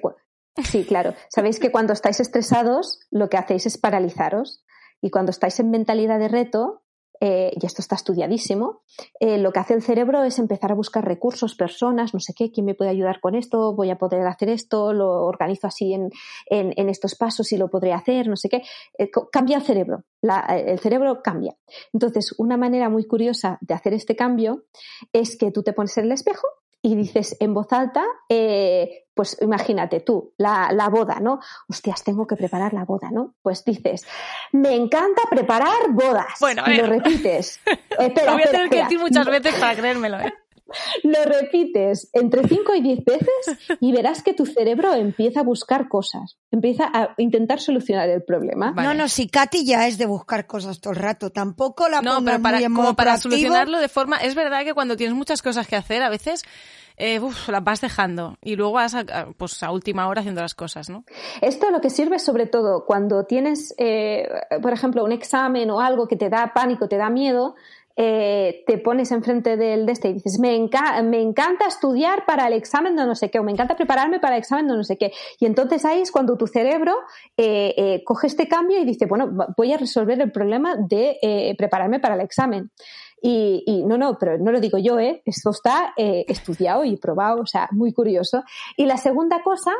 sí, 0.62 0.84
claro. 0.84 1.14
Sabéis 1.28 1.58
que 1.58 1.72
cuando 1.72 1.92
estáis 1.92 2.20
estresados, 2.20 3.00
lo 3.10 3.28
que 3.28 3.38
hacéis 3.38 3.66
es 3.66 3.78
paralizaros. 3.78 4.64
Y 5.02 5.10
cuando 5.10 5.30
estáis 5.30 5.60
en 5.60 5.70
mentalidad 5.70 6.18
de 6.18 6.28
reto, 6.28 6.82
eh, 7.20 7.52
y 7.54 7.64
esto 7.64 7.82
está 7.82 7.94
estudiadísimo, 7.94 8.82
eh, 9.20 9.38
lo 9.38 9.52
que 9.52 9.60
hace 9.60 9.74
el 9.74 9.82
cerebro 9.82 10.22
es 10.24 10.38
empezar 10.38 10.72
a 10.72 10.74
buscar 10.74 11.04
recursos, 11.04 11.54
personas, 11.54 12.14
no 12.14 12.20
sé 12.20 12.34
qué, 12.34 12.50
quién 12.50 12.66
me 12.66 12.74
puede 12.74 12.90
ayudar 12.90 13.20
con 13.20 13.34
esto, 13.34 13.74
voy 13.74 13.90
a 13.90 13.98
poder 13.98 14.26
hacer 14.26 14.48
esto, 14.48 14.92
lo 14.92 15.24
organizo 15.24 15.66
así 15.66 15.94
en, 15.94 16.10
en, 16.50 16.88
estos 16.88 17.14
pasos 17.14 17.52
y 17.52 17.56
lo 17.56 17.68
podré 17.68 17.92
hacer, 17.92 18.28
no 18.28 18.36
sé 18.36 18.48
qué. 18.48 18.62
Eh, 18.98 19.10
cambia 19.32 19.56
el 19.56 19.62
cerebro, 19.62 20.04
el 20.22 20.78
cerebro 20.78 21.22
cambia. 21.22 21.56
Entonces, 21.92 22.34
una 22.38 22.56
manera 22.56 22.88
muy 22.88 23.06
curiosa 23.06 23.58
de 23.60 23.74
hacer 23.74 23.94
este 23.94 24.16
cambio 24.16 24.64
es 25.12 25.36
que 25.36 25.50
tú 25.50 25.62
te 25.62 25.72
pones 25.72 25.96
en 25.98 26.04
el 26.04 26.12
espejo 26.12 26.46
y 26.86 26.94
dices 26.94 27.36
en 27.40 27.52
voz 27.52 27.72
alta, 27.72 28.04
eh, 28.28 29.06
pues 29.12 29.36
imagínate 29.40 29.98
tú, 29.98 30.34
la, 30.36 30.70
la, 30.72 30.88
boda, 30.88 31.18
¿no? 31.18 31.40
Hostias, 31.68 32.04
tengo 32.04 32.28
que 32.28 32.36
preparar 32.36 32.72
la 32.74 32.84
boda, 32.84 33.10
¿no? 33.10 33.34
Pues 33.42 33.64
dices, 33.64 34.06
me 34.52 34.76
encanta 34.76 35.22
preparar 35.28 35.90
bodas. 35.90 36.36
Bueno, 36.38 36.62
y 36.64 36.76
lo 36.76 36.86
repites. 36.86 37.60
lo 37.98 38.32
voy 38.34 38.42
a 38.42 38.50
tener 38.52 38.70
que 38.70 38.82
decir 38.84 39.00
muchas 39.00 39.26
veces 39.26 39.54
para 39.54 39.74
creérmelo, 39.74 40.20
¿eh? 40.20 40.32
Lo 41.02 41.24
repites 41.24 42.10
entre 42.12 42.46
5 42.46 42.74
y 42.74 42.82
10 42.82 43.04
veces 43.04 43.76
y 43.80 43.92
verás 43.92 44.22
que 44.22 44.34
tu 44.34 44.46
cerebro 44.46 44.94
empieza 44.94 45.40
a 45.40 45.42
buscar 45.42 45.88
cosas, 45.88 46.38
empieza 46.50 46.90
a 46.92 47.14
intentar 47.18 47.60
solucionar 47.60 48.08
el 48.08 48.22
problema. 48.22 48.72
No, 48.72 48.94
no, 48.94 49.08
si 49.08 49.28
Katy 49.28 49.64
ya 49.64 49.86
es 49.86 49.98
de 49.98 50.06
buscar 50.06 50.46
cosas 50.46 50.80
todo 50.80 50.92
el 50.92 50.98
rato, 50.98 51.30
tampoco 51.30 51.88
la 51.88 52.02
No, 52.02 52.24
pero 52.24 52.40
para, 52.40 52.60
como 52.62 52.94
para 52.94 53.16
solucionarlo 53.16 53.78
de 53.78 53.88
forma... 53.88 54.16
Es 54.18 54.34
verdad 54.34 54.64
que 54.64 54.74
cuando 54.74 54.96
tienes 54.96 55.16
muchas 55.16 55.42
cosas 55.42 55.66
que 55.66 55.76
hacer, 55.76 56.02
a 56.02 56.08
veces 56.08 56.42
eh, 56.96 57.20
las 57.48 57.64
vas 57.64 57.80
dejando 57.80 58.38
y 58.42 58.56
luego 58.56 58.72
vas 58.72 58.94
a, 58.94 59.04
pues, 59.36 59.62
a 59.62 59.70
última 59.70 60.08
hora 60.08 60.20
haciendo 60.20 60.40
las 60.40 60.54
cosas, 60.54 60.88
¿no? 60.88 61.04
Esto 61.42 61.70
lo 61.70 61.80
que 61.80 61.90
sirve 61.90 62.18
sobre 62.18 62.46
todo 62.46 62.86
cuando 62.86 63.24
tienes, 63.24 63.74
eh, 63.78 64.28
por 64.62 64.72
ejemplo, 64.72 65.04
un 65.04 65.12
examen 65.12 65.70
o 65.70 65.80
algo 65.80 66.08
que 66.08 66.16
te 66.16 66.30
da 66.30 66.52
pánico, 66.54 66.88
te 66.88 66.96
da 66.96 67.10
miedo, 67.10 67.54
eh, 67.96 68.62
te 68.66 68.78
pones 68.78 69.10
enfrente 69.10 69.56
del 69.56 69.86
de 69.86 69.92
este 69.92 70.08
y 70.08 70.12
dices, 70.14 70.38
me, 70.38 70.68
me 71.04 71.20
encanta 71.20 71.66
estudiar 71.66 72.24
para 72.26 72.46
el 72.46 72.52
examen 72.52 72.96
de 72.96 73.06
no 73.06 73.14
sé 73.14 73.30
qué, 73.30 73.38
o 73.38 73.42
me 73.42 73.52
encanta 73.52 73.76
prepararme 73.76 74.20
para 74.20 74.36
el 74.36 74.40
examen 74.40 74.68
de 74.68 74.76
no 74.76 74.84
sé 74.84 74.96
qué. 74.96 75.12
Y 75.40 75.46
entonces 75.46 75.84
ahí 75.84 76.00
es 76.00 76.12
cuando 76.12 76.36
tu 76.36 76.46
cerebro 76.46 76.94
eh, 77.36 78.02
coge 78.04 78.26
este 78.26 78.48
cambio 78.48 78.80
y 78.80 78.84
dice, 78.84 79.06
bueno, 79.06 79.30
voy 79.56 79.72
a 79.72 79.78
resolver 79.78 80.20
el 80.20 80.30
problema 80.30 80.76
de 80.76 81.54
prepararme 81.58 82.00
para 82.00 82.14
el 82.14 82.20
examen. 82.20 82.70
Y, 83.22 83.82
no, 83.86 83.96
no, 83.98 84.18
pero 84.18 84.38
no 84.38 84.52
lo 84.52 84.60
digo 84.60 84.78
yo, 84.78 84.98
¿eh? 85.00 85.22
Esto 85.24 85.50
está 85.50 85.94
eh, 85.96 86.24
estudiado 86.28 86.84
y 86.84 86.96
probado, 86.96 87.40
o 87.40 87.46
sea, 87.46 87.68
muy 87.72 87.92
curioso. 87.92 88.44
Y 88.76 88.86
la 88.86 88.98
segunda 88.98 89.42
cosa 89.42 89.72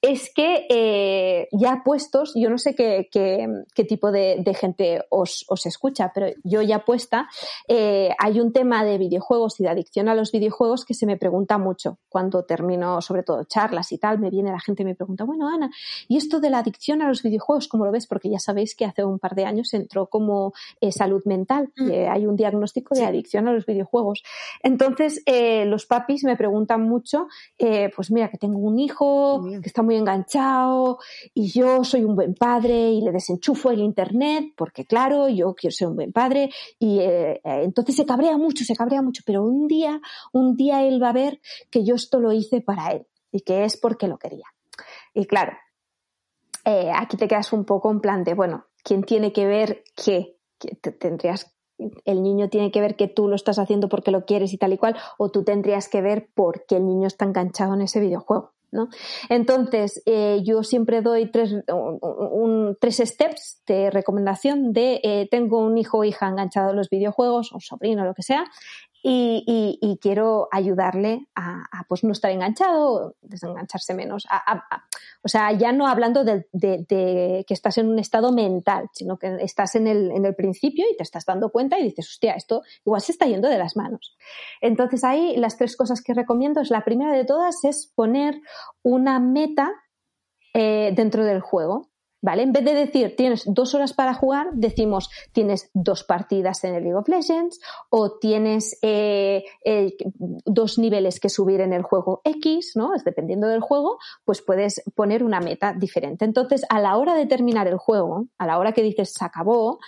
es 0.00 0.32
que 0.34 0.66
eh, 0.68 1.48
ya 1.52 1.82
puestos, 1.84 2.32
yo 2.34 2.50
no 2.50 2.58
sé 2.58 2.74
qué, 2.74 3.08
qué, 3.10 3.84
tipo 3.84 4.12
de, 4.12 4.42
gente 4.58 5.02
os, 5.10 5.44
os, 5.48 5.66
escucha, 5.66 6.12
pero 6.14 6.28
yo 6.44 6.62
ya 6.62 6.84
puesta, 6.84 7.28
eh, 7.68 8.10
hay 8.18 8.40
un 8.40 8.52
tema 8.52 8.84
de 8.84 8.98
videojuegos 8.98 9.58
y 9.60 9.64
de 9.64 9.70
adicción 9.70 10.08
a 10.08 10.14
los 10.14 10.30
videojuegos 10.30 10.84
que 10.84 10.94
se 10.94 11.06
me 11.06 11.16
pregunta 11.16 11.58
mucho 11.58 11.98
cuando 12.08 12.44
termino, 12.44 13.00
sobre 13.00 13.22
todo, 13.22 13.44
charlas 13.44 13.92
y 13.92 13.98
tal, 13.98 14.18
me 14.18 14.30
viene 14.30 14.50
la 14.50 14.60
gente 14.60 14.82
y 14.82 14.86
me 14.86 14.94
pregunta, 14.94 15.24
bueno, 15.24 15.48
Ana, 15.48 15.70
¿y 16.08 16.16
esto 16.16 16.40
de 16.40 16.50
la 16.50 16.58
adicción 16.58 17.02
a 17.02 17.08
los 17.08 17.22
videojuegos, 17.22 17.68
cómo 17.68 17.84
lo 17.84 17.92
ves? 17.92 18.06
Porque 18.06 18.30
ya 18.30 18.38
sabéis 18.38 18.74
que 18.76 18.84
hace 18.84 19.04
un 19.04 19.18
par 19.18 19.34
de 19.34 19.44
años 19.44 19.72
entró 19.74 20.06
como 20.06 20.52
salud 20.90 21.22
mental, 21.24 21.72
mm. 21.76 21.90
hay 22.10 22.26
un 22.26 22.36
diagnóstico 22.36 22.94
de 22.94 23.04
adicción 23.04 23.48
a 23.48 23.52
los 23.52 23.66
videojuegos. 23.66 24.22
Entonces, 24.62 25.22
eh, 25.26 25.64
los 25.66 25.86
papis 25.86 26.24
me 26.24 26.36
preguntan 26.36 26.82
mucho, 26.82 27.28
eh, 27.58 27.90
pues 27.94 28.10
mira, 28.10 28.28
que 28.28 28.38
tengo 28.38 28.58
un 28.58 28.78
hijo 28.78 29.42
que 29.64 29.68
está 29.68 29.82
muy 29.82 29.96
enganchado 29.96 30.98
y 31.34 31.48
yo 31.48 31.82
soy 31.82 32.04
un 32.04 32.14
buen 32.14 32.34
padre 32.34 32.90
y 32.90 33.00
le 33.00 33.10
desenchufo 33.10 33.70
el 33.70 33.80
internet 33.80 34.52
porque, 34.56 34.84
claro, 34.84 35.28
yo 35.28 35.54
quiero 35.54 35.74
ser 35.74 35.88
un 35.88 35.96
buen 35.96 36.12
padre 36.12 36.50
y 36.78 37.00
eh, 37.00 37.40
entonces 37.42 37.96
se 37.96 38.06
cabrea 38.06 38.36
mucho, 38.36 38.64
se 38.64 38.76
cabrea 38.76 39.02
mucho, 39.02 39.22
pero 39.26 39.42
un 39.42 39.66
día, 39.66 40.00
un 40.32 40.54
día 40.54 40.84
él 40.84 41.02
va 41.02 41.08
a 41.08 41.14
ver 41.14 41.40
que 41.70 41.84
yo 41.84 41.96
esto 41.96 42.20
lo 42.20 42.32
hice 42.32 42.60
para 42.60 42.92
él 42.92 43.06
y 43.32 43.40
que 43.40 43.64
es 43.64 43.76
porque 43.76 44.06
lo 44.06 44.18
quería. 44.18 44.46
Y 45.12 45.26
claro, 45.26 45.52
aquí 46.94 47.16
te 47.16 47.26
quedas 47.26 47.52
un 47.52 47.64
poco 47.64 47.90
en 47.90 48.00
plan 48.00 48.22
de, 48.22 48.34
bueno, 48.34 48.66
¿quién 48.84 49.02
tiene 49.02 49.32
que 49.32 49.46
ver 49.46 49.82
qué? 49.96 50.36
tendrías 50.98 51.54
el 52.04 52.22
niño 52.22 52.48
tiene 52.48 52.70
que 52.70 52.80
ver 52.80 52.96
que 52.96 53.08
tú 53.08 53.28
lo 53.28 53.34
estás 53.34 53.58
haciendo 53.58 53.88
porque 53.88 54.10
lo 54.10 54.24
quieres 54.24 54.52
y 54.52 54.58
tal 54.58 54.72
y 54.72 54.78
cual, 54.78 54.96
o 55.18 55.30
tú 55.30 55.44
tendrías 55.44 55.88
que 55.88 56.00
ver 56.00 56.30
por 56.34 56.64
qué 56.66 56.76
el 56.76 56.86
niño 56.86 57.06
está 57.06 57.24
enganchado 57.24 57.74
en 57.74 57.82
ese 57.82 58.00
videojuego. 58.00 58.53
Entonces, 59.28 60.02
eh, 60.06 60.40
yo 60.44 60.62
siempre 60.62 61.02
doy 61.02 61.30
tres, 61.30 61.54
tres 62.80 62.96
steps 62.96 63.62
de 63.66 63.90
recomendación 63.90 64.72
de 64.72 65.00
eh, 65.02 65.28
tengo 65.30 65.58
un 65.58 65.78
hijo 65.78 65.98
o 65.98 66.04
hija 66.04 66.28
enganchado 66.28 66.70
en 66.70 66.76
los 66.76 66.90
videojuegos, 66.90 67.52
o 67.52 67.60
sobrino, 67.60 68.04
lo 68.04 68.14
que 68.14 68.22
sea, 68.22 68.44
y, 69.06 69.98
quiero 70.00 70.48
ayudarle 70.50 71.28
a, 71.34 71.62
pues 71.88 72.04
no 72.04 72.12
estar 72.12 72.30
enganchado, 72.30 73.16
desengancharse 73.20 73.92
menos. 73.92 74.26
o 75.22 75.28
sea, 75.28 75.52
ya 75.52 75.72
no 75.72 75.86
hablando 75.86 76.24
de, 76.24 76.46
que 77.46 77.54
estás 77.54 77.76
en 77.78 77.88
un 77.88 77.98
estado 77.98 78.32
mental, 78.32 78.88
sino 78.92 79.18
que 79.18 79.36
estás 79.40 79.74
en 79.74 79.86
el, 79.86 80.10
en 80.10 80.24
el 80.24 80.34
principio 80.34 80.86
y 80.90 80.96
te 80.96 81.02
estás 81.02 81.26
dando 81.26 81.50
cuenta 81.50 81.78
y 81.78 81.84
dices, 81.84 82.08
hostia, 82.08 82.32
esto 82.32 82.62
igual 82.84 83.02
se 83.02 83.12
está 83.12 83.26
yendo 83.26 83.48
de 83.48 83.58
las 83.58 83.76
manos. 83.76 84.16
Entonces 84.62 85.04
ahí 85.04 85.36
las 85.36 85.58
tres 85.58 85.76
cosas 85.76 86.02
que 86.02 86.14
recomiendo 86.14 86.62
es 86.62 86.70
la 86.70 86.84
primera 86.84 87.12
de 87.12 87.26
todas 87.26 87.62
es 87.64 87.92
poner 87.94 88.40
una 88.82 89.20
meta 89.20 89.70
eh, 90.54 90.92
dentro 90.94 91.24
del 91.24 91.40
juego. 91.40 91.90
¿Vale? 92.24 92.42
En 92.42 92.52
vez 92.52 92.64
de 92.64 92.72
decir 92.72 93.16
tienes 93.16 93.44
dos 93.44 93.74
horas 93.74 93.92
para 93.92 94.14
jugar, 94.14 94.46
decimos 94.54 95.10
tienes 95.32 95.70
dos 95.74 96.04
partidas 96.04 96.64
en 96.64 96.74
el 96.74 96.84
League 96.84 96.96
of 96.96 97.06
Legends 97.06 97.60
o 97.90 98.16
tienes 98.18 98.78
eh, 98.80 99.44
dos 100.46 100.78
niveles 100.78 101.20
que 101.20 101.28
subir 101.28 101.60
en 101.60 101.74
el 101.74 101.82
juego 101.82 102.22
X, 102.24 102.76
¿no? 102.76 102.94
Es 102.94 103.04
dependiendo 103.04 103.46
del 103.46 103.60
juego, 103.60 103.98
pues 104.24 104.40
puedes 104.40 104.82
poner 104.94 105.22
una 105.22 105.40
meta 105.40 105.74
diferente. 105.74 106.24
Entonces, 106.24 106.64
a 106.70 106.80
la 106.80 106.96
hora 106.96 107.14
de 107.14 107.26
terminar 107.26 107.68
el 107.68 107.76
juego, 107.76 108.28
a 108.38 108.46
la 108.46 108.58
hora 108.58 108.72
que 108.72 108.82
dices 108.82 109.12
se 109.12 109.22
acabó, 109.22 109.78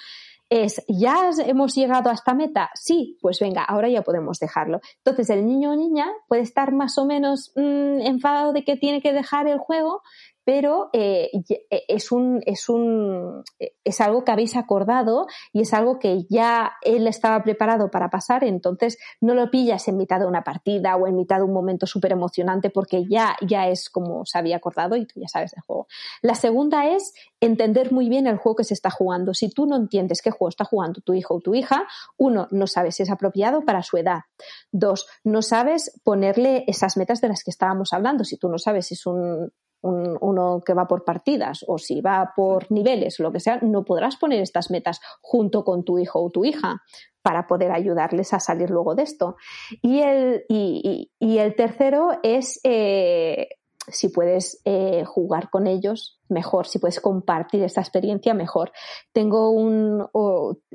es, 0.49 0.85
¿ya 0.89 1.31
hemos 1.45 1.75
llegado 1.75 2.11
a 2.11 2.13
esta 2.13 2.35
meta? 2.35 2.71
Sí, 2.75 3.19
pues 3.21 3.41
venga, 3.41 3.65
ahora 3.65 3.89
ya 3.89 4.03
podemos 4.03 4.39
dejarlo. 4.39 4.81
Entonces 4.99 5.31
el 5.31 5.47
niño 5.47 5.73
o 5.73 5.77
niña 5.77 6.07
puede 6.29 6.43
estar 6.43 6.73
más 6.73 6.99
o 6.99 7.07
menos 7.07 7.53
mm, 7.57 8.01
enfadado 8.03 8.53
de 8.53 8.63
que 8.63 8.77
tiene 8.77 9.01
que 9.01 9.13
dejar 9.13 9.49
el 9.49 9.59
juego, 9.59 10.03
pero 10.47 10.91
eh, 10.93 11.29
eh, 11.49 11.83
es, 11.89 12.13
un, 12.13 12.41
es, 12.47 12.69
un, 12.69 13.43
eh, 13.59 13.73
es 13.83 14.01
algo 14.01 14.25
que 14.25 14.31
habéis 14.31 14.55
acordado 14.55 15.27
y 15.53 15.63
es 15.63 15.75
algo 15.75 15.99
que 15.99 16.25
ya 16.31 16.75
él 16.83 17.09
estaba 17.09 17.43
preparado 17.43 17.91
para 17.91 18.11
pasar, 18.11 18.45
entonces 18.45 18.97
no 19.21 19.35
lo 19.35 19.51
pillas 19.51 19.89
en 19.89 19.97
mitad 19.97 20.21
de 20.21 20.27
una 20.27 20.45
partida 20.45 20.95
o 20.95 21.09
en 21.09 21.17
mitad 21.17 21.39
de 21.39 21.43
un 21.43 21.53
momento 21.53 21.89
súper 21.89 22.13
emocionante 22.13 22.71
porque 22.71 23.05
ya, 23.11 23.35
ya 23.45 23.67
es 23.67 23.91
como 23.91 24.25
se 24.25 24.39
había 24.39 24.59
acordado 24.59 24.95
y 24.95 25.05
tú 25.05 25.19
ya 25.19 25.27
sabes 25.27 25.53
el 25.57 25.63
juego. 25.63 25.89
La 26.23 26.37
segunda 26.37 26.87
es 26.87 27.13
entender 27.41 27.91
muy 27.91 28.09
bien 28.09 28.29
el 28.29 28.37
juego 28.37 28.55
que 28.55 28.65
se 28.65 28.75
está 28.75 28.91
jugando. 28.91 29.35
Si 29.35 29.51
tú 29.51 29.67
no 29.67 29.75
entiendes 29.75 30.23
qué 30.23 30.31
juego 30.31 30.51
está 30.51 30.65
jugando 30.65 31.01
tu 31.01 31.13
hijo 31.13 31.35
o 31.35 31.41
tu 31.41 31.57
hija, 31.57 31.89
uno, 32.19 32.47
no 32.53 32.69
sabes 32.69 32.95
si 32.95 33.03
es 33.03 33.11
apropiado 33.11 33.63
para 33.63 33.83
su 33.83 33.97
edad. 33.97 34.21
Dos, 34.71 35.09
no 35.25 35.43
sabes 35.43 36.01
ponerle 36.05 36.63
esas 36.69 36.97
metas 36.97 37.21
de 37.21 37.31
las 37.31 37.43
que 37.43 37.51
estábamos 37.51 37.93
hablando. 37.93 38.23
Si 38.23 38.37
tú 38.37 38.49
no 38.49 38.59
sabes 38.59 38.87
si 38.87 38.95
es 38.95 39.07
un 39.07 39.51
uno 39.87 40.63
que 40.65 40.75
va 40.75 40.87
por 40.87 41.05
partidas 41.05 41.65
o 41.67 41.79
si 41.79 42.01
va 42.01 42.33
por 42.35 42.71
niveles 42.71 43.19
o 43.21 43.23
lo 43.23 43.33
que 43.33 43.41
sea, 43.41 43.59
no 43.63 43.85
podrás 43.85 44.17
poner 44.17 44.41
estas 44.41 44.71
metas 44.71 45.01
junto 45.21 45.65
con 45.65 45.85
tu 45.85 45.99
hijo 45.99 46.23
o 46.23 46.31
tu 46.31 46.45
hija 46.45 46.83
para 47.23 47.47
poder 47.47 47.73
ayudarles 47.73 48.33
a 48.33 48.41
salir 48.41 48.71
luego 48.71 48.95
de 48.95 49.03
esto. 49.03 49.37
Y 49.83 50.01
el, 50.01 50.45
y, 50.49 51.11
el 51.21 51.57
tercero 51.57 52.21
es 52.23 52.61
eh, 52.63 53.49
si 53.89 54.09
puedes 54.09 54.61
eh, 54.65 55.05
jugar 55.05 55.51
con 55.51 55.67
ellos, 55.67 56.21
mejor, 56.29 56.67
si 56.67 56.79
puedes 56.79 57.01
compartir 57.01 57.63
esta 57.63 57.81
experiencia, 57.81 58.35
mejor. 58.35 58.73
Tengo 59.13 59.51
un, 59.51 60.07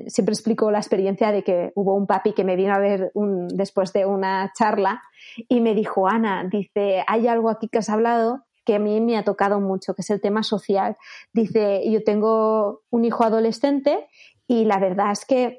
siempre 0.06 0.34
explico 0.34 0.70
la 0.70 0.78
experiencia 0.78 1.32
de 1.32 1.42
que 1.42 1.72
hubo 1.74 1.94
un 1.94 2.06
papi 2.06 2.32
que 2.32 2.44
me 2.44 2.56
vino 2.56 2.74
a 2.74 2.78
ver 2.78 3.10
un, 3.14 3.48
después 3.48 3.92
de 3.92 4.06
una 4.06 4.52
charla 4.56 5.02
y 5.48 5.60
me 5.60 5.74
dijo, 5.74 6.08
Ana, 6.08 6.44
dice, 6.50 7.04
hay 7.06 7.28
algo 7.28 7.50
aquí 7.50 7.68
que 7.68 7.78
has 7.78 7.90
hablado 7.90 8.44
que 8.64 8.76
a 8.76 8.78
mí 8.78 9.00
me 9.00 9.16
ha 9.16 9.24
tocado 9.24 9.60
mucho, 9.60 9.94
que 9.94 10.02
es 10.02 10.10
el 10.10 10.20
tema 10.20 10.42
social. 10.42 10.96
Dice, 11.32 11.82
yo 11.90 12.02
tengo 12.04 12.82
un 12.90 13.04
hijo 13.04 13.24
adolescente 13.24 14.08
y 14.46 14.64
la 14.64 14.78
verdad 14.78 15.12
es 15.12 15.24
que 15.24 15.58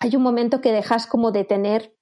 hay 0.00 0.16
un 0.16 0.22
momento 0.22 0.60
que 0.60 0.72
dejas 0.72 1.06
como 1.06 1.30
de 1.30 1.44
tener 1.44 1.94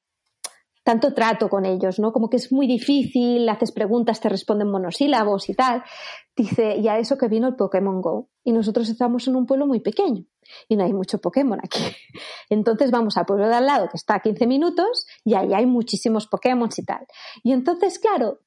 tanto 0.88 1.12
trato 1.12 1.50
con 1.50 1.66
ellos, 1.66 1.98
¿no? 1.98 2.12
Como 2.12 2.30
que 2.30 2.38
es 2.38 2.50
muy 2.50 2.66
difícil, 2.66 3.46
haces 3.50 3.72
preguntas, 3.72 4.20
te 4.20 4.30
responden 4.30 4.70
monosílabos 4.70 5.50
y 5.50 5.54
tal. 5.54 5.82
Dice, 6.34 6.78
y 6.78 6.88
a 6.88 6.98
eso 6.98 7.18
que 7.18 7.28
vino 7.28 7.46
el 7.46 7.56
Pokémon 7.56 8.00
Go. 8.00 8.30
Y 8.42 8.52
nosotros 8.52 8.88
estamos 8.88 9.28
en 9.28 9.36
un 9.36 9.44
pueblo 9.44 9.66
muy 9.66 9.80
pequeño 9.80 10.24
y 10.66 10.76
no 10.76 10.84
hay 10.84 10.94
mucho 10.94 11.18
Pokémon 11.18 11.58
aquí. 11.62 11.82
Entonces 12.48 12.90
vamos 12.90 13.18
al 13.18 13.26
pueblo 13.26 13.48
de 13.48 13.56
al 13.56 13.66
lado 13.66 13.88
que 13.90 13.98
está 13.98 14.14
a 14.14 14.20
15 14.20 14.46
minutos 14.46 15.06
y 15.24 15.34
ahí 15.34 15.52
hay 15.52 15.66
muchísimos 15.66 16.26
Pokémon 16.26 16.70
y 16.74 16.84
tal. 16.86 17.06
Y 17.42 17.52
entonces, 17.52 17.98
claro, 17.98 18.38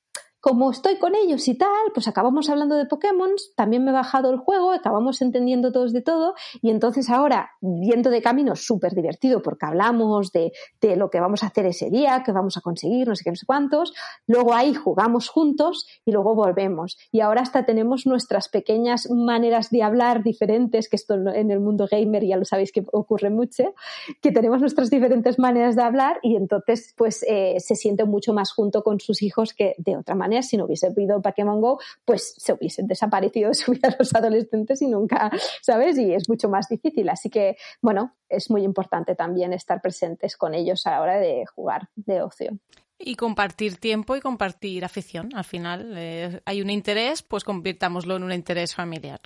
como 0.41 0.71
estoy 0.71 0.97
con 0.97 1.13
ellos 1.15 1.47
y 1.47 1.53
tal, 1.53 1.69
pues 1.93 2.07
acabamos 2.07 2.49
hablando 2.49 2.75
de 2.75 2.87
Pokémon, 2.87 3.29
también 3.55 3.85
me 3.85 3.91
he 3.91 3.93
bajado 3.93 4.31
el 4.31 4.37
juego, 4.37 4.71
acabamos 4.71 5.21
entendiendo 5.21 5.71
todos 5.71 5.93
de 5.93 6.01
todo 6.01 6.33
y 6.63 6.71
entonces 6.71 7.11
ahora, 7.11 7.51
viendo 7.61 8.09
de 8.09 8.23
camino, 8.23 8.55
súper 8.55 8.95
divertido 8.95 9.43
porque 9.43 9.67
hablamos 9.67 10.31
de, 10.31 10.51
lo 10.97 11.11
que 11.11 11.19
vamos 11.19 11.43
a 11.43 11.47
hacer 11.47 11.67
ese 11.67 11.91
día, 11.91 12.23
que 12.25 12.31
vamos 12.31 12.57
a 12.57 12.61
conseguir, 12.61 13.07
no 13.07 13.15
sé 13.15 13.23
qué, 13.23 13.29
no 13.29 13.35
sé 13.35 13.45
cuántos, 13.45 13.93
luego 14.25 14.55
ahí 14.55 14.73
jugamos 14.73 15.29
juntos 15.29 15.85
y 16.05 16.11
luego 16.11 16.33
volvemos. 16.33 16.97
Y 17.11 17.19
ahora 17.19 17.41
hasta 17.41 17.65
tenemos 17.65 18.07
nuestras 18.07 18.49
pequeñas 18.49 19.09
maneras 19.11 19.69
de 19.69 19.83
hablar 19.83 20.23
diferentes, 20.23 20.89
que 20.89 20.95
esto 20.95 21.13
en 21.13 21.51
el 21.51 21.59
mundo 21.59 21.87
gamer 21.89 22.25
ya 22.25 22.37
lo 22.37 22.45
sabéis 22.45 22.71
que 22.71 22.83
ocurre 22.91 23.29
mucho, 23.29 23.75
que 24.21 24.31
tenemos 24.31 24.59
nuestras 24.59 24.89
diferentes 24.89 25.37
maneras 25.37 25.75
de 25.75 25.83
hablar 25.83 26.19
y 26.23 26.35
entonces 26.35 26.95
pues 26.97 27.23
eh, 27.27 27.57
se 27.59 27.75
siente 27.75 28.05
mucho 28.05 28.33
más 28.33 28.51
junto 28.51 28.81
con 28.81 28.99
sus 28.99 29.21
hijos 29.21 29.53
que 29.53 29.75
de 29.77 29.97
otra 29.97 30.15
manera 30.15 30.30
si 30.41 30.57
no 30.57 30.65
hubiese 30.65 30.87
habido 30.87 31.21
Pokémon 31.21 31.61
Go, 31.61 31.79
pues 32.05 32.33
se 32.37 32.53
hubiesen 32.53 32.87
desaparecido 32.87 33.49
de 33.49 33.55
su 33.55 33.71
vida 33.71 33.95
los 33.99 34.13
adolescentes 34.15 34.81
y 34.81 34.87
nunca, 34.87 35.31
¿sabes? 35.61 35.97
Y 35.97 36.13
es 36.13 36.29
mucho 36.29 36.49
más 36.49 36.67
difícil. 36.69 37.09
Así 37.09 37.29
que, 37.29 37.57
bueno, 37.81 38.15
es 38.29 38.49
muy 38.49 38.63
importante 38.63 39.15
también 39.15 39.53
estar 39.53 39.81
presentes 39.81 40.37
con 40.37 40.53
ellos 40.53 40.85
a 40.87 40.91
la 40.91 41.01
hora 41.01 41.19
de 41.19 41.45
jugar 41.45 41.89
de 41.95 42.21
ocio. 42.21 42.57
y 43.03 43.15
compartir 43.15 43.77
tiempo 43.77 44.15
y 44.15 44.21
compartir 44.21 44.85
afición. 44.85 45.29
Al 45.35 45.43
final 45.43 45.93
eh, 45.97 46.41
hay 46.45 46.61
un 46.61 46.69
interés, 46.69 47.23
pues 47.23 47.43
convirtámoslo 47.43 48.15
en 48.15 48.23
un 48.23 48.31
interés 48.31 48.75
familiar. 48.75 49.19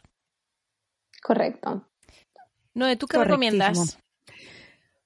Correcto. 1.21 1.85
Noé, 2.73 2.95
¿tú 2.95 3.07
qué 3.07 3.17
recomiendas? 3.17 3.97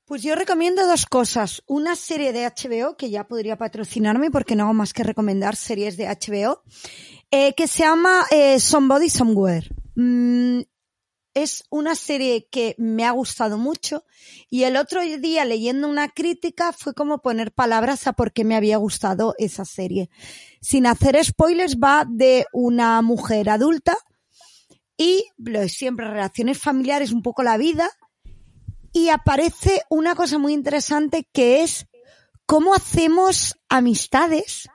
Pues 0.09 0.23
yo 0.23 0.33
recomiendo 0.33 0.87
dos 0.87 1.05
cosas. 1.05 1.61
Una 1.67 1.95
serie 1.95 2.33
de 2.33 2.47
HBO, 2.47 2.97
que 2.97 3.11
ya 3.11 3.27
podría 3.27 3.59
patrocinarme 3.59 4.31
porque 4.31 4.55
no 4.55 4.63
hago 4.63 4.73
más 4.73 4.91
que 4.91 5.03
recomendar 5.03 5.55
series 5.55 5.97
de 5.97 6.07
HBO, 6.07 6.63
eh, 7.29 7.53
que 7.53 7.67
se 7.67 7.83
llama 7.83 8.25
eh, 8.31 8.59
Somebody 8.59 9.07
Somewhere. 9.07 9.69
Mm, 9.93 10.61
es 11.35 11.63
una 11.69 11.93
serie 11.93 12.47
que 12.49 12.73
me 12.79 13.05
ha 13.05 13.11
gustado 13.11 13.59
mucho 13.59 14.03
y 14.49 14.63
el 14.63 14.77
otro 14.77 15.01
día 15.03 15.45
leyendo 15.45 15.87
una 15.87 16.09
crítica 16.09 16.73
fue 16.73 16.95
como 16.95 17.21
poner 17.21 17.51
palabras 17.51 18.07
a 18.07 18.13
por 18.13 18.33
qué 18.33 18.43
me 18.43 18.55
había 18.55 18.77
gustado 18.77 19.35
esa 19.37 19.63
serie. 19.63 20.09
Sin 20.59 20.87
hacer 20.87 21.23
spoilers 21.23 21.77
va 21.77 22.07
de 22.09 22.47
una 22.51 23.03
mujer 23.03 23.51
adulta 23.51 23.95
y 24.97 25.25
siempre 25.67 26.07
relaciones 26.07 26.57
familiares, 26.57 27.11
un 27.11 27.21
poco 27.21 27.43
la 27.43 27.57
vida 27.57 27.91
y 28.93 29.09
aparece 29.09 29.81
una 29.89 30.15
cosa 30.15 30.37
muy 30.37 30.53
interesante 30.53 31.27
que 31.31 31.63
es 31.63 31.87
cómo 32.45 32.73
hacemos 32.73 33.57
amistades 33.69 34.69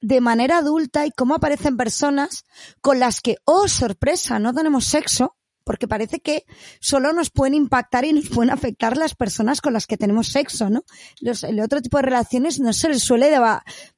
de 0.00 0.20
manera 0.20 0.58
adulta 0.58 1.06
y 1.06 1.10
cómo 1.10 1.34
aparecen 1.34 1.76
personas 1.76 2.44
con 2.80 3.00
las 3.00 3.20
que, 3.20 3.36
oh 3.44 3.68
sorpresa, 3.68 4.38
no 4.38 4.54
tenemos 4.54 4.84
sexo, 4.84 5.36
porque 5.64 5.86
parece 5.86 6.20
que 6.20 6.46
solo 6.80 7.12
nos 7.12 7.28
pueden 7.28 7.52
impactar 7.52 8.06
y 8.06 8.14
nos 8.14 8.30
pueden 8.30 8.50
afectar 8.50 8.96
las 8.96 9.14
personas 9.14 9.60
con 9.60 9.74
las 9.74 9.86
que 9.86 9.98
tenemos 9.98 10.28
sexo, 10.28 10.70
¿no? 10.70 10.84
Los, 11.20 11.44
el 11.44 11.60
otro 11.60 11.82
tipo 11.82 11.98
de 11.98 12.04
relaciones 12.04 12.58
no 12.58 12.72
se 12.72 12.88
les 12.88 13.02
suele 13.02 13.30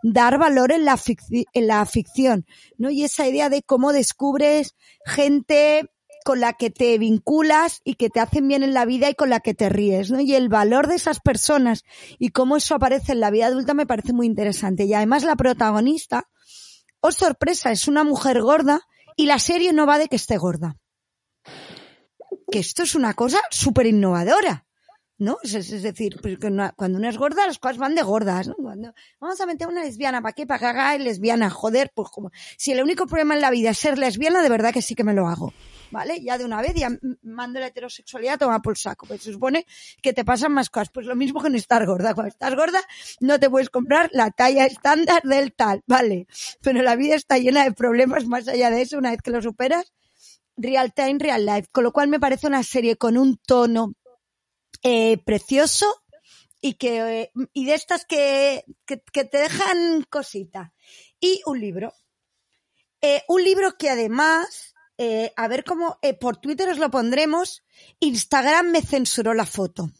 dar 0.02 0.38
valor 0.38 0.72
en 0.72 0.84
la, 0.84 0.98
en 1.30 1.66
la 1.68 1.86
ficción, 1.86 2.44
¿no? 2.76 2.90
Y 2.90 3.04
esa 3.04 3.28
idea 3.28 3.48
de 3.48 3.62
cómo 3.62 3.92
descubres 3.92 4.74
gente 5.06 5.88
con 6.24 6.40
la 6.40 6.54
que 6.54 6.70
te 6.70 6.96
vinculas 6.98 7.80
y 7.84 7.94
que 7.94 8.10
te 8.10 8.20
hacen 8.20 8.48
bien 8.48 8.62
en 8.62 8.74
la 8.74 8.84
vida 8.84 9.08
y 9.10 9.14
con 9.14 9.30
la 9.30 9.40
que 9.40 9.54
te 9.54 9.68
ríes, 9.68 10.10
¿no? 10.10 10.20
Y 10.20 10.34
el 10.34 10.48
valor 10.48 10.86
de 10.86 10.96
esas 10.96 11.20
personas 11.20 11.84
y 12.18 12.30
cómo 12.30 12.56
eso 12.56 12.74
aparece 12.74 13.12
en 13.12 13.20
la 13.20 13.30
vida 13.30 13.46
adulta 13.46 13.74
me 13.74 13.86
parece 13.86 14.12
muy 14.12 14.26
interesante. 14.26 14.84
Y 14.84 14.94
además 14.94 15.24
la 15.24 15.36
protagonista, 15.36 16.28
oh 17.00 17.12
sorpresa, 17.12 17.70
es 17.72 17.88
una 17.88 18.04
mujer 18.04 18.40
gorda 18.42 18.82
y 19.16 19.26
la 19.26 19.38
serie 19.38 19.72
no 19.72 19.86
va 19.86 19.98
de 19.98 20.08
que 20.08 20.16
esté 20.16 20.36
gorda 20.36 20.76
que 22.50 22.58
esto 22.58 22.82
es 22.82 22.94
una 22.94 23.14
cosa 23.14 23.38
súper 23.50 23.86
innovadora. 23.86 24.66
¿no? 25.18 25.36
Es, 25.42 25.82
decir, 25.82 26.18
pues 26.22 26.38
cuando 26.76 26.98
una 26.98 27.10
es 27.10 27.18
gorda, 27.18 27.46
las 27.46 27.58
cosas 27.58 27.76
van 27.76 27.94
de 27.94 28.00
gordas, 28.00 28.48
¿no? 28.48 28.54
Cuando 28.54 28.94
vamos 29.20 29.38
a 29.38 29.44
meter 29.44 29.68
una 29.68 29.84
lesbiana, 29.84 30.22
¿para 30.22 30.32
qué? 30.32 30.46
Para 30.46 30.58
que 30.58 30.66
haga 30.66 30.96
lesbiana, 30.96 31.50
joder, 31.50 31.92
pues 31.94 32.08
como, 32.08 32.30
si 32.56 32.72
el 32.72 32.82
único 32.82 33.06
problema 33.06 33.34
en 33.34 33.42
la 33.42 33.50
vida 33.50 33.70
es 33.70 33.78
ser 33.78 33.98
lesbiana, 33.98 34.42
de 34.42 34.48
verdad 34.48 34.72
que 34.72 34.80
sí 34.80 34.94
que 34.94 35.04
me 35.04 35.12
lo 35.12 35.28
hago, 35.28 35.52
¿vale? 35.90 36.22
Ya 36.22 36.38
de 36.38 36.44
una 36.44 36.60
vez, 36.60 36.74
ya 36.74 36.90
mando 37.22 37.60
la 37.60 37.68
heterosexualidad, 37.68 38.38
toma 38.38 38.60
por 38.60 38.78
saco, 38.78 39.06
pues 39.06 39.22
se 39.22 39.32
supone 39.32 39.66
que 40.02 40.12
te 40.12 40.24
pasan 40.24 40.52
más 40.52 40.70
cosas, 40.70 40.90
pues 40.92 41.06
lo 41.06 41.16
mismo 41.16 41.40
que 41.40 41.48
en 41.48 41.56
estar 41.56 41.84
gorda, 41.86 42.14
cuando 42.14 42.28
estás 42.28 42.54
gorda 42.54 42.80
no 43.20 43.38
te 43.38 43.50
puedes 43.50 43.70
comprar 43.70 44.10
la 44.12 44.30
talla 44.30 44.66
estándar 44.66 45.22
del 45.22 45.52
tal, 45.52 45.82
¿vale? 45.86 46.26
Pero 46.60 46.82
la 46.82 46.96
vida 46.96 47.14
está 47.14 47.38
llena 47.38 47.64
de 47.64 47.72
problemas 47.72 48.26
más 48.26 48.48
allá 48.48 48.70
de 48.70 48.82
eso, 48.82 48.98
una 48.98 49.10
vez 49.10 49.22
que 49.22 49.30
lo 49.30 49.42
superas, 49.42 49.92
real 50.56 50.92
time, 50.92 51.18
real 51.18 51.46
life, 51.46 51.68
con 51.72 51.84
lo 51.84 51.92
cual 51.92 52.08
me 52.08 52.20
parece 52.20 52.46
una 52.46 52.62
serie 52.62 52.96
con 52.96 53.16
un 53.16 53.38
tono 53.38 53.94
eh, 54.82 55.18
precioso 55.24 56.02
y 56.60 56.74
que 56.74 57.22
eh, 57.22 57.32
y 57.52 57.64
de 57.66 57.74
estas 57.74 58.04
que, 58.04 58.64
que, 58.86 59.24
te 59.24 59.38
dejan 59.38 60.04
cosita. 60.08 60.72
Y 61.18 61.42
un 61.46 61.60
libro. 61.60 61.92
Eh, 63.00 63.22
un 63.28 63.42
libro 63.42 63.76
que 63.78 63.88
además, 63.88 64.69
a 65.36 65.48
ver 65.48 65.64
cómo, 65.64 65.98
por 66.20 66.36
Twitter 66.36 66.68
os 66.68 66.78
lo 66.78 66.90
pondremos, 66.90 67.62
Instagram 68.00 68.70
me 68.70 68.82
censuró 68.82 69.34
la 69.34 69.46
foto. 69.46 69.90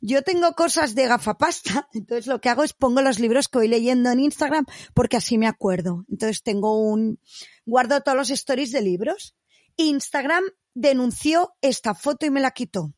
Yo 0.00 0.22
tengo 0.22 0.52
cosas 0.52 0.94
de 0.94 1.06
gafapasta, 1.06 1.88
entonces 1.94 2.26
lo 2.26 2.40
que 2.40 2.48
hago 2.48 2.64
es 2.64 2.72
pongo 2.72 3.02
los 3.02 3.18
libros 3.18 3.48
que 3.48 3.58
voy 3.58 3.68
leyendo 3.68 4.10
en 4.10 4.20
Instagram 4.20 4.66
porque 4.94 5.16
así 5.16 5.38
me 5.38 5.46
acuerdo. 5.46 6.04
Entonces 6.10 6.42
tengo 6.42 6.78
un, 6.80 7.18
guardo 7.64 8.00
todos 8.00 8.16
los 8.16 8.30
stories 8.30 8.72
de 8.72 8.82
libros 8.82 9.34
Instagram 9.76 10.44
denunció 10.74 11.54
esta 11.60 11.94
foto 11.94 12.26
y 12.26 12.30
me 12.30 12.40
la 12.40 12.50
quitó. 12.50 12.92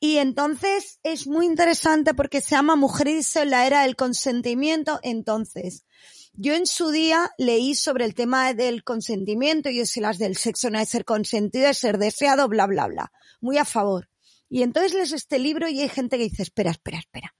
Y 0.00 0.18
entonces 0.18 0.98
es 1.02 1.26
muy 1.26 1.46
interesante 1.46 2.12
porque 2.14 2.40
se 2.40 2.56
llama 2.56 2.76
Mujeres 2.76 3.36
en 3.36 3.50
la 3.50 3.66
era 3.66 3.82
del 3.82 3.94
consentimiento. 3.94 4.98
Entonces, 5.02 5.84
yo 6.34 6.54
en 6.54 6.66
su 6.66 6.90
día 6.90 7.30
leí 7.38 7.74
sobre 7.74 8.04
el 8.04 8.14
tema 8.14 8.54
del 8.54 8.84
consentimiento 8.84 9.68
y 9.68 9.84
si 9.86 10.00
las 10.00 10.18
del 10.18 10.36
sexo 10.36 10.70
no 10.70 10.78
es 10.78 10.88
ser 10.88 11.04
consentido, 11.04 11.68
es 11.68 11.78
ser 11.78 11.98
deseado, 11.98 12.48
bla, 12.48 12.66
bla, 12.66 12.86
bla. 12.86 13.12
Muy 13.40 13.58
a 13.58 13.64
favor. 13.64 14.08
Y 14.48 14.62
entonces 14.62 14.92
lees 14.92 15.12
este 15.12 15.38
libro 15.38 15.68
y 15.68 15.80
hay 15.80 15.88
gente 15.88 16.18
que 16.18 16.24
dice, 16.24 16.42
espera, 16.42 16.72
espera, 16.72 16.98
espera. 16.98 17.34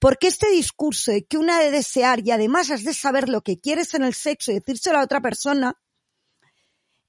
Porque 0.00 0.26
este 0.26 0.50
discurso 0.50 1.12
de 1.12 1.24
que 1.24 1.38
una 1.38 1.60
de 1.60 1.70
desear 1.70 2.26
y 2.26 2.32
además 2.32 2.70
has 2.70 2.82
de 2.82 2.92
saber 2.92 3.28
lo 3.28 3.42
que 3.42 3.60
quieres 3.60 3.94
en 3.94 4.02
el 4.02 4.14
sexo 4.14 4.50
y 4.50 4.54
decírselo 4.54 4.98
a 4.98 5.04
otra 5.04 5.20
persona, 5.20 5.80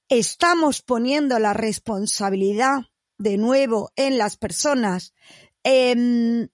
estamos 0.10 0.84
poniendo 0.84 1.40
la 1.40 1.54
responsabilidad 1.54 2.82
de 3.18 3.38
nuevo 3.38 3.92
en 3.96 4.18
las 4.20 4.38
personas, 4.38 5.14
en, 5.64 6.52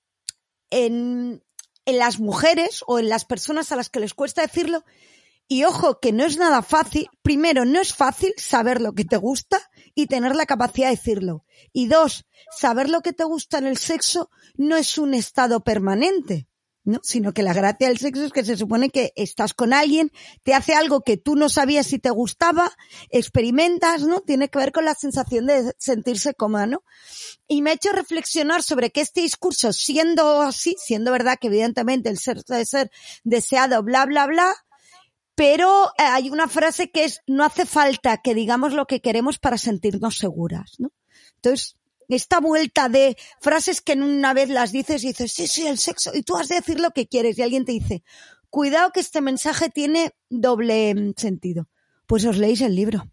en, 1.85 1.97
las 1.97 2.19
mujeres 2.19 2.83
o 2.87 2.99
en 2.99 3.09
las 3.09 3.25
personas 3.25 3.71
a 3.71 3.75
las 3.75 3.89
que 3.89 3.99
les 3.99 4.13
cuesta 4.13 4.41
decirlo. 4.41 4.83
Y 5.47 5.65
ojo, 5.65 5.99
que 5.99 6.11
no 6.11 6.23
es 6.23 6.37
nada 6.37 6.61
fácil. 6.61 7.07
Primero, 7.21 7.65
no 7.65 7.81
es 7.81 7.93
fácil 7.93 8.33
saber 8.37 8.81
lo 8.81 8.93
que 8.93 9.05
te 9.05 9.17
gusta 9.17 9.59
y 9.93 10.07
tener 10.07 10.35
la 10.35 10.45
capacidad 10.45 10.87
de 10.87 10.95
decirlo. 10.95 11.45
Y 11.71 11.87
dos, 11.87 12.25
saber 12.57 12.89
lo 12.89 13.01
que 13.01 13.13
te 13.13 13.23
gusta 13.23 13.57
en 13.57 13.67
el 13.67 13.77
sexo 13.77 14.29
no 14.55 14.77
es 14.77 14.97
un 14.97 15.13
estado 15.13 15.63
permanente. 15.63 16.47
¿No? 16.83 16.99
Sino 17.03 17.33
que 17.33 17.43
la 17.43 17.53
gracia 17.53 17.87
del 17.87 17.97
sexo 17.97 18.25
es 18.25 18.31
que 18.31 18.43
se 18.43 18.57
supone 18.57 18.89
que 18.89 19.13
estás 19.15 19.53
con 19.53 19.73
alguien, 19.73 20.11
te 20.43 20.53
hace 20.53 20.73
algo 20.73 21.01
que 21.01 21.17
tú 21.17 21.35
no 21.35 21.49
sabías 21.49 21.87
si 21.87 21.99
te 21.99 22.09
gustaba, 22.09 22.71
experimentas, 23.09 24.03
¿no? 24.03 24.21
Tiene 24.21 24.49
que 24.49 24.59
ver 24.59 24.71
con 24.71 24.85
la 24.85 24.95
sensación 24.95 25.47
de 25.47 25.73
sentirse 25.77 26.33
cómoda, 26.33 26.67
¿no? 26.67 26.83
Y 27.47 27.61
me 27.61 27.71
ha 27.71 27.73
hecho 27.73 27.91
reflexionar 27.91 28.63
sobre 28.63 28.91
que 28.91 29.01
este 29.01 29.21
discurso, 29.21 29.73
siendo 29.73 30.41
así, 30.41 30.75
siendo 30.77 31.11
verdad 31.11 31.37
que 31.39 31.47
evidentemente 31.47 32.09
el 32.09 32.17
ser 32.17 32.43
debe 32.43 32.65
ser 32.65 32.91
deseado, 33.23 33.83
bla, 33.83 34.05
bla, 34.05 34.27
bla, 34.27 34.53
pero 35.35 35.87
eh, 35.97 36.03
hay 36.03 36.29
una 36.29 36.47
frase 36.47 36.91
que 36.91 37.05
es, 37.05 37.21
no 37.27 37.43
hace 37.43 37.65
falta 37.65 38.17
que 38.17 38.35
digamos 38.35 38.73
lo 38.73 38.85
que 38.85 39.01
queremos 39.01 39.39
para 39.39 39.57
sentirnos 39.57 40.17
seguras, 40.17 40.73
¿no? 40.77 40.91
Entonces, 41.35 41.77
esta 42.09 42.39
vuelta 42.39 42.89
de 42.89 43.17
frases 43.39 43.81
que 43.81 43.93
en 43.93 44.03
una 44.03 44.33
vez 44.33 44.49
las 44.49 44.71
dices 44.71 45.03
y 45.03 45.07
dices, 45.07 45.31
sí, 45.33 45.47
sí, 45.47 45.67
el 45.67 45.77
sexo, 45.77 46.11
y 46.13 46.23
tú 46.23 46.35
has 46.35 46.47
de 46.47 46.55
decir 46.55 46.79
lo 46.79 46.91
que 46.91 47.07
quieres, 47.07 47.37
y 47.37 47.41
alguien 47.41 47.65
te 47.65 47.71
dice, 47.71 48.03
cuidado 48.49 48.91
que 48.91 48.99
este 48.99 49.21
mensaje 49.21 49.69
tiene 49.69 50.11
doble 50.29 50.93
mm, 50.93 51.13
sentido. 51.17 51.67
Pues 52.05 52.25
os 52.25 52.37
leéis 52.37 52.61
el 52.61 52.75
libro. 52.75 53.05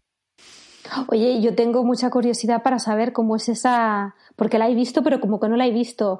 Oye, 1.07 1.41
yo 1.41 1.55
tengo 1.55 1.83
mucha 1.83 2.09
curiosidad 2.09 2.63
para 2.63 2.79
saber 2.79 3.13
cómo 3.13 3.35
es 3.35 3.49
esa, 3.49 4.15
porque 4.35 4.59
la 4.59 4.69
he 4.69 4.75
visto, 4.75 5.03
pero 5.03 5.21
como 5.21 5.39
que 5.39 5.47
no 5.47 5.55
la 5.55 5.65
he 5.65 5.71
visto. 5.71 6.19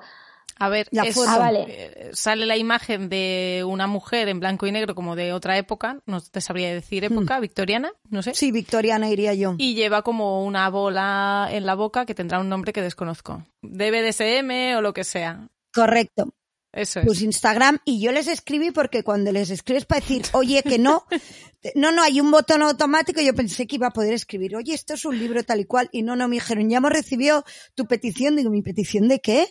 A 0.61 0.69
ver, 0.69 0.87
ah, 0.95 1.51
eh, 1.67 2.11
sale 2.13 2.45
la 2.45 2.55
imagen 2.55 3.09
de 3.09 3.63
una 3.67 3.87
mujer 3.87 4.27
en 4.27 4.39
blanco 4.39 4.67
y 4.67 4.71
negro 4.71 4.93
como 4.93 5.15
de 5.15 5.33
otra 5.33 5.57
época, 5.57 5.97
no 6.05 6.21
te 6.21 6.39
sabría 6.39 6.71
decir 6.71 7.03
época, 7.03 7.39
hmm. 7.39 7.41
victoriana, 7.41 7.91
no 8.11 8.21
sé. 8.21 8.35
Sí, 8.35 8.51
victoriana 8.51 9.09
iría 9.09 9.33
yo. 9.33 9.55
Y 9.57 9.73
lleva 9.73 10.03
como 10.03 10.45
una 10.45 10.69
bola 10.69 11.49
en 11.49 11.65
la 11.65 11.73
boca 11.73 12.05
que 12.05 12.13
tendrá 12.13 12.39
un 12.39 12.47
nombre 12.47 12.73
que 12.73 12.83
desconozco. 12.83 13.43
DBDSM 13.63 14.77
o 14.77 14.81
lo 14.81 14.93
que 14.93 15.03
sea. 15.03 15.49
Correcto. 15.73 16.31
Eso 16.71 16.99
es. 16.99 17.07
Pues 17.07 17.23
Instagram 17.23 17.79
y 17.83 17.99
yo 17.99 18.11
les 18.11 18.27
escribí 18.27 18.69
porque 18.69 19.03
cuando 19.03 19.31
les 19.31 19.49
escribes 19.49 19.85
para 19.85 20.01
decir, 20.01 20.21
oye, 20.33 20.61
que 20.61 20.77
no, 20.77 21.05
no, 21.73 21.91
no, 21.91 22.03
hay 22.03 22.21
un 22.21 22.29
botón 22.29 22.61
automático, 22.61 23.19
yo 23.19 23.33
pensé 23.33 23.65
que 23.65 23.77
iba 23.77 23.87
a 23.87 23.93
poder 23.93 24.13
escribir, 24.13 24.55
oye, 24.55 24.75
esto 24.75 24.93
es 24.93 25.05
un 25.05 25.17
libro 25.17 25.43
tal 25.43 25.61
y 25.61 25.65
cual, 25.65 25.89
y 25.91 26.03
no, 26.03 26.15
no, 26.15 26.27
me 26.27 26.35
dijeron, 26.35 26.69
ya 26.69 26.77
hemos 26.77 26.91
recibido 26.91 27.43
tu 27.73 27.87
petición, 27.87 28.35
digo, 28.35 28.51
¿mi 28.51 28.61
petición 28.61 29.07
de 29.07 29.21
qué? 29.21 29.49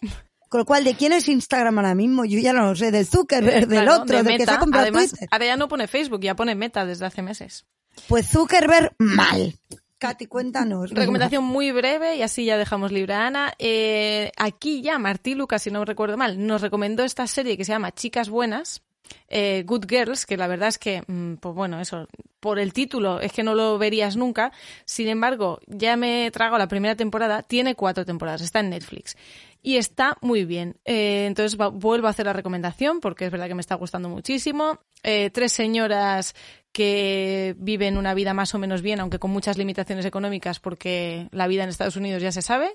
Con 0.50 0.58
lo 0.58 0.64
cual, 0.64 0.82
¿de 0.82 0.94
quién 0.94 1.12
es 1.12 1.28
Instagram 1.28 1.78
ahora 1.78 1.94
mismo? 1.94 2.24
Yo 2.24 2.40
ya 2.40 2.52
no 2.52 2.66
lo 2.66 2.74
sé, 2.74 2.90
del 2.90 3.06
Zuckerberg, 3.06 3.68
del 3.68 3.88
otro, 3.88 4.20
de 4.20 4.36
que 4.36 4.44
se 4.44 4.50
ha 4.50 4.58
comprado 4.58 4.82
Además, 4.82 5.14
Ahora 5.30 5.46
ya 5.46 5.56
no 5.56 5.68
pone 5.68 5.86
Facebook, 5.86 6.20
ya 6.20 6.34
pone 6.34 6.56
Meta 6.56 6.84
desde 6.84 7.06
hace 7.06 7.22
meses. 7.22 7.66
Pues 8.08 8.28
Zuckerberg, 8.28 8.92
mal. 8.98 9.54
Katy, 9.98 10.26
cuéntanos. 10.26 10.90
Recomendación 10.94 11.44
muy 11.44 11.70
breve 11.70 12.16
y 12.16 12.22
así 12.22 12.44
ya 12.46 12.58
dejamos 12.58 12.90
libre 12.90 13.14
a 13.14 13.28
Ana. 13.28 13.52
Eh, 13.60 14.32
aquí 14.36 14.82
ya 14.82 14.98
Martí 14.98 15.36
Lucas, 15.36 15.62
si 15.62 15.70
no 15.70 15.84
recuerdo 15.84 16.16
mal, 16.16 16.44
nos 16.44 16.62
recomendó 16.62 17.04
esta 17.04 17.28
serie 17.28 17.56
que 17.56 17.64
se 17.64 17.70
llama 17.70 17.92
Chicas 17.92 18.28
Buenas, 18.28 18.82
eh, 19.28 19.62
Good 19.66 19.86
Girls, 19.88 20.26
que 20.26 20.36
la 20.36 20.46
verdad 20.46 20.68
es 20.68 20.78
que, 20.78 21.02
mm, 21.06 21.34
pues 21.34 21.54
bueno, 21.54 21.80
eso, 21.80 22.08
por 22.40 22.58
el 22.58 22.72
título 22.72 23.20
es 23.20 23.32
que 23.32 23.42
no 23.42 23.54
lo 23.54 23.78
verías 23.78 24.16
nunca. 24.16 24.52
Sin 24.84 25.08
embargo, 25.08 25.60
ya 25.66 25.96
me 25.96 26.30
trago 26.30 26.58
la 26.58 26.68
primera 26.68 26.96
temporada, 26.96 27.42
tiene 27.42 27.74
cuatro 27.74 28.04
temporadas, 28.04 28.40
está 28.40 28.60
en 28.60 28.70
Netflix. 28.70 29.16
Y 29.62 29.76
está 29.76 30.16
muy 30.22 30.44
bien. 30.44 30.76
Eh, 30.84 31.26
entonces 31.26 31.58
vuelvo 31.58 32.06
a 32.06 32.10
hacer 32.10 32.26
la 32.26 32.32
recomendación 32.32 33.00
porque 33.00 33.26
es 33.26 33.30
verdad 33.30 33.46
que 33.46 33.54
me 33.54 33.60
está 33.60 33.74
gustando 33.74 34.08
muchísimo. 34.08 34.80
Eh, 35.02 35.30
tres 35.30 35.52
señoras 35.52 36.34
que 36.72 37.54
viven 37.58 37.98
una 37.98 38.14
vida 38.14 38.32
más 38.32 38.54
o 38.54 38.58
menos 38.58 38.80
bien, 38.80 39.00
aunque 39.00 39.18
con 39.18 39.30
muchas 39.30 39.58
limitaciones 39.58 40.06
económicas 40.06 40.60
porque 40.60 41.28
la 41.32 41.46
vida 41.46 41.64
en 41.64 41.68
Estados 41.68 41.96
Unidos 41.96 42.22
ya 42.22 42.32
se 42.32 42.42
sabe. 42.42 42.74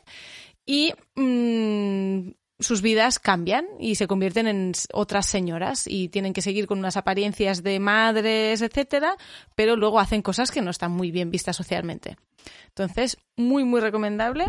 Y 0.66 0.94
mm, 1.16 2.30
sus 2.60 2.82
vidas 2.82 3.20
cambian 3.20 3.66
y 3.80 3.96
se 3.96 4.08
convierten 4.08 4.48
en 4.48 4.72
otras 4.94 5.26
señoras 5.26 5.86
y 5.88 6.10
tienen 6.10 6.34
que 6.34 6.42
seguir 6.42 6.68
con 6.68 6.80
unas 6.80 6.98
apariencias 6.98 7.64
de 7.64 7.80
madres, 7.80 8.62
etcétera, 8.62 9.18
pero 9.56 9.76
luego 9.76 10.00
hacen 10.00 10.22
cosas 10.22 10.52
que 10.52 10.62
no 10.62 10.72
están 10.72 10.92
muy 10.92 11.12
bien 11.12 11.32
vistas 11.32 11.56
socialmente. 11.56 12.18
Entonces, 12.68 13.18
muy, 13.36 13.64
muy 13.64 13.82
recomendable 13.82 14.46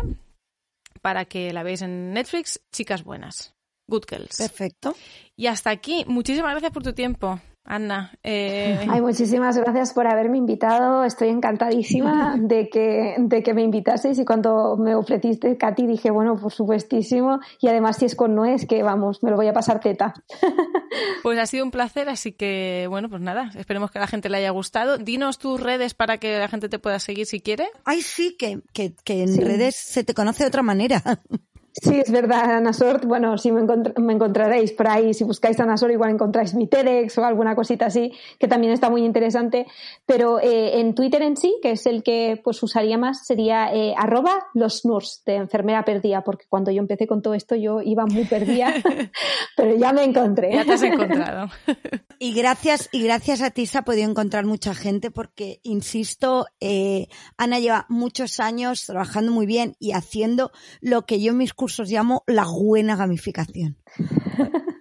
para 1.01 1.25
que 1.25 1.51
la 1.53 1.63
veáis 1.63 1.81
en 1.81 2.13
Netflix, 2.13 2.61
Chicas 2.71 3.03
Buenas. 3.03 3.53
Good 3.87 4.03
Girls. 4.09 4.37
Perfecto. 4.37 4.95
Y 5.35 5.47
hasta 5.47 5.69
aquí. 5.69 6.03
Muchísimas 6.07 6.51
gracias 6.51 6.71
por 6.71 6.83
tu 6.83 6.93
tiempo. 6.93 7.39
Ana. 7.67 8.17
Eh... 8.23 8.87
Ay, 8.89 9.01
muchísimas 9.01 9.57
gracias 9.57 9.93
por 9.93 10.07
haberme 10.07 10.37
invitado. 10.37 11.03
Estoy 11.03 11.27
encantadísima 11.29 12.35
de 12.39 12.69
que, 12.69 13.15
de 13.19 13.43
que 13.43 13.53
me 13.53 13.61
invitaseis 13.61 14.17
y 14.19 14.25
cuando 14.25 14.77
me 14.77 14.95
ofreciste, 14.95 15.57
Katy, 15.57 15.85
dije, 15.85 16.09
bueno, 16.09 16.37
por 16.37 16.53
supuestísimo. 16.53 17.39
Y 17.59 17.67
además, 17.67 17.97
si 17.97 18.05
es 18.05 18.15
con 18.15 18.35
Noé, 18.35 18.53
es 18.53 18.65
que 18.65 18.83
vamos, 18.83 19.21
me 19.21 19.31
lo 19.31 19.35
voy 19.35 19.47
a 19.47 19.53
pasar 19.53 19.79
teta. 19.79 20.13
Pues 21.21 21.37
ha 21.39 21.45
sido 21.45 21.65
un 21.65 21.71
placer, 21.71 22.09
así 22.09 22.31
que, 22.31 22.85
bueno, 22.89 23.09
pues 23.09 23.21
nada, 23.21 23.51
esperemos 23.55 23.91
que 23.91 23.99
a 23.99 24.01
la 24.01 24.07
gente 24.07 24.29
le 24.29 24.37
haya 24.37 24.49
gustado. 24.51 24.97
Dinos 24.97 25.37
tus 25.37 25.61
redes 25.61 25.93
para 25.93 26.17
que 26.17 26.39
la 26.39 26.47
gente 26.47 26.69
te 26.69 26.79
pueda 26.79 26.99
seguir 26.99 27.25
si 27.25 27.41
quiere. 27.41 27.67
Ay, 27.83 28.01
sí, 28.01 28.35
que, 28.37 28.61
que, 28.73 28.95
que 29.03 29.23
en 29.23 29.37
redes 29.41 29.75
se 29.75 30.03
te 30.03 30.13
conoce 30.13 30.43
de 30.43 30.47
otra 30.47 30.63
manera. 30.63 31.03
Sí, 31.81 31.99
es 31.99 32.11
verdad, 32.11 32.55
Anasort. 32.55 33.05
Bueno, 33.05 33.37
si 33.37 33.51
me, 33.51 33.61
me, 33.97 34.13
encontraréis 34.13 34.71
por 34.71 34.87
ahí, 34.87 35.13
si 35.13 35.23
buscáis 35.23 35.59
Anasort, 35.59 35.91
igual 35.91 36.09
encontráis 36.09 36.55
mi 36.55 36.65
TEDx 36.65 37.17
o 37.19 37.25
alguna 37.25 37.55
cosita 37.55 37.85
así, 37.85 38.13
que 38.39 38.47
también 38.47 38.73
está 38.73 38.89
muy 38.89 39.05
interesante. 39.05 39.67
Pero 40.07 40.39
eh, 40.39 40.79
en 40.79 40.95
Twitter 40.95 41.21
en 41.21 41.37
sí, 41.37 41.55
que 41.61 41.71
es 41.71 41.85
el 41.85 42.01
que 42.01 42.41
pues 42.43 42.63
usaría 42.63 42.97
más, 42.97 43.27
sería 43.27 43.71
eh, 43.73 43.93
arroba 43.95 44.47
los 44.55 44.85
nurs 44.85 45.21
de 45.25 45.35
enfermera 45.35 45.85
perdida, 45.85 46.23
porque 46.23 46.45
cuando 46.49 46.71
yo 46.71 46.79
empecé 46.79 47.05
con 47.05 47.21
todo 47.21 47.35
esto 47.35 47.55
yo 47.55 47.81
iba 47.81 48.07
muy 48.07 48.25
perdida, 48.25 48.73
pero 49.55 49.75
ya 49.75 49.93
me 49.93 50.03
encontré. 50.03 50.53
Ya 50.53 50.65
te 50.65 50.73
has 50.73 50.83
encontrado. 50.83 51.49
y 52.19 52.33
gracias, 52.33 52.89
y 52.91 53.03
gracias 53.03 53.43
a 53.43 53.51
ti 53.51 53.67
se 53.67 53.77
ha 53.77 53.83
podido 53.83 54.09
encontrar 54.09 54.45
mucha 54.45 54.73
gente, 54.73 55.11
porque, 55.11 55.59
insisto, 55.61 56.47
eh, 56.59 57.07
Ana 57.37 57.59
lleva 57.59 57.85
muchos 57.87 58.39
años 58.39 58.85
trabajando 58.87 59.31
muy 59.31 59.45
bien 59.45 59.75
y 59.79 59.91
haciendo 59.91 60.51
lo 60.81 61.05
que 61.05 61.21
yo 61.21 61.33
en 61.33 61.37
mis 61.37 61.53
cursos 61.53 61.66
llamo 61.67 62.23
la 62.27 62.45
buena 62.45 62.95
gamificación. 62.95 63.77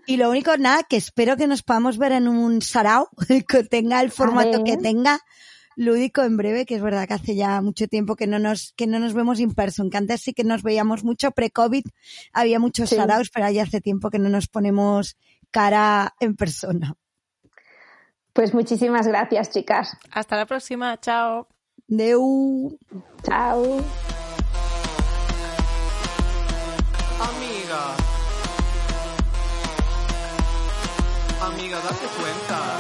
Y 0.07 0.18
lo 0.18 0.30
único, 0.30 0.57
nada, 0.57 0.84
que 0.84 0.97
espero 0.97 1.37
que 1.37 1.49
nos 1.49 1.62
podamos 1.62 1.99
ver 1.99 2.12
en 2.12 2.28
un 2.28 2.62
sarao, 2.62 3.09
que 3.49 3.64
tenga 3.64 4.01
el 4.01 4.11
formato 4.11 4.62
que 4.62 4.76
tenga, 4.76 5.20
lúdico 5.74 6.22
en 6.22 6.37
breve, 6.37 6.64
que 6.64 6.76
es 6.76 6.82
verdad 6.82 7.07
que 7.09 7.14
hace 7.14 7.34
ya 7.34 7.61
mucho 7.61 7.89
tiempo 7.89 8.16
que 8.16 8.26
no 8.26 8.39
nos, 8.39 8.72
que 8.76 8.87
no 8.87 8.99
nos 8.99 9.14
vemos 9.14 9.41
in 9.41 9.53
person, 9.53 9.91
que 9.91 9.99
antes 9.99 10.22
sí 10.22 10.32
que 10.32 10.45
nos 10.45 10.62
veíamos 10.62 11.05
mucho 11.05 11.32
pre-COVID, 11.32 11.84
había 12.32 12.59
muchos 12.59 12.91
saraos, 12.91 13.30
pero 13.30 13.51
ya 13.51 13.64
hace 13.64 13.80
tiempo 13.80 14.11
que 14.11 14.18
no 14.18 14.28
nos 14.28 14.47
ponemos 14.49 15.16
cara 15.51 16.14
en 16.20 16.37
persona. 16.37 16.95
Pues 18.32 18.55
muchísimas 18.55 19.07
gracias, 19.07 19.51
chicas. 19.51 19.97
Hasta 20.11 20.37
la 20.37 20.47
próxima, 20.47 21.01
chao. 21.01 21.49
Deu. 21.89 22.78
Chao. 23.22 23.82
Amiga, 31.76 31.90
date 31.90 32.06
cuenta. 32.16 32.76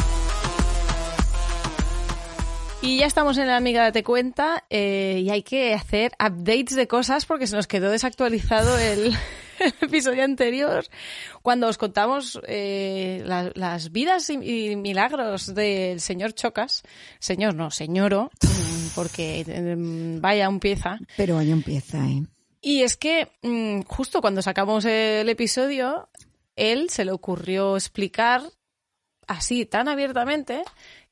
Y 2.80 2.98
ya 2.98 3.06
estamos 3.06 3.36
en 3.36 3.46
la 3.46 3.56
amiga 3.56 3.82
Date 3.82 4.02
Cuenta 4.02 4.64
eh, 4.70 5.20
y 5.22 5.30
hay 5.30 5.42
que 5.42 5.74
hacer 5.74 6.12
updates 6.12 6.76
de 6.76 6.86
cosas 6.86 7.26
porque 7.26 7.46
se 7.46 7.56
nos 7.56 7.66
quedó 7.66 7.90
desactualizado 7.90 8.78
el, 8.78 9.14
episodio 9.82 10.24
anterior 10.24 10.86
cuando 11.42 11.68
os 11.68 11.76
contamos 11.78 12.40
eh, 12.46 13.22
las 13.54 13.92
vidas 13.92 14.30
y, 14.30 14.76
milagros 14.76 15.54
del 15.54 16.00
señor 16.00 16.32
Chocas. 16.32 16.82
Señor, 17.18 17.54
no, 17.54 17.70
señoro, 17.70 18.30
porque 18.94 19.44
mm, 19.76 20.20
vaya 20.22 20.48
un 20.48 20.60
pieza. 20.60 20.98
Pero 21.16 21.34
vaya 21.36 21.54
un 21.54 21.62
pieza, 21.62 21.98
¿eh? 22.06 22.22
Y 22.62 22.82
es 22.82 22.96
que 22.96 23.28
mm, 23.42 23.82
justo 23.82 24.22
cuando 24.22 24.40
sacamos 24.40 24.86
el 24.86 25.28
episodio, 25.28 26.08
él 26.56 26.88
se 26.88 27.04
le 27.04 27.12
ocurrió 27.12 27.76
explicar 27.76 28.42
así 29.26 29.66
tan 29.66 29.88
abiertamente 29.88 30.62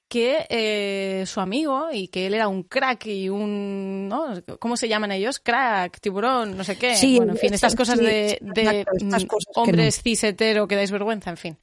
que 0.08 0.46
eh, 0.48 1.24
su 1.26 1.40
amigo 1.40 1.88
y 1.92 2.08
que 2.08 2.26
él 2.26 2.34
era 2.34 2.48
un 2.48 2.62
crack 2.62 3.06
y 3.06 3.28
un 3.28 4.08
¿no? 4.08 4.34
¿cómo 4.60 4.76
se 4.76 4.88
llaman 4.88 5.12
ellos? 5.12 5.40
crack, 5.40 5.98
tiburón, 6.00 6.56
no 6.56 6.64
sé 6.64 6.76
qué. 6.76 6.94
bueno, 7.16 7.32
en 7.32 7.38
fin, 7.38 7.54
estas 7.54 7.74
cosas 7.74 7.98
de, 7.98 8.38
mm, 8.40 9.12
hombres 9.56 9.96
no. 9.96 10.02
cis 10.02 10.24
hetero 10.24 10.68
que 10.68 10.76
dais 10.76 10.90
vergüenza, 10.90 11.30
en 11.30 11.36
fin. 11.36 11.58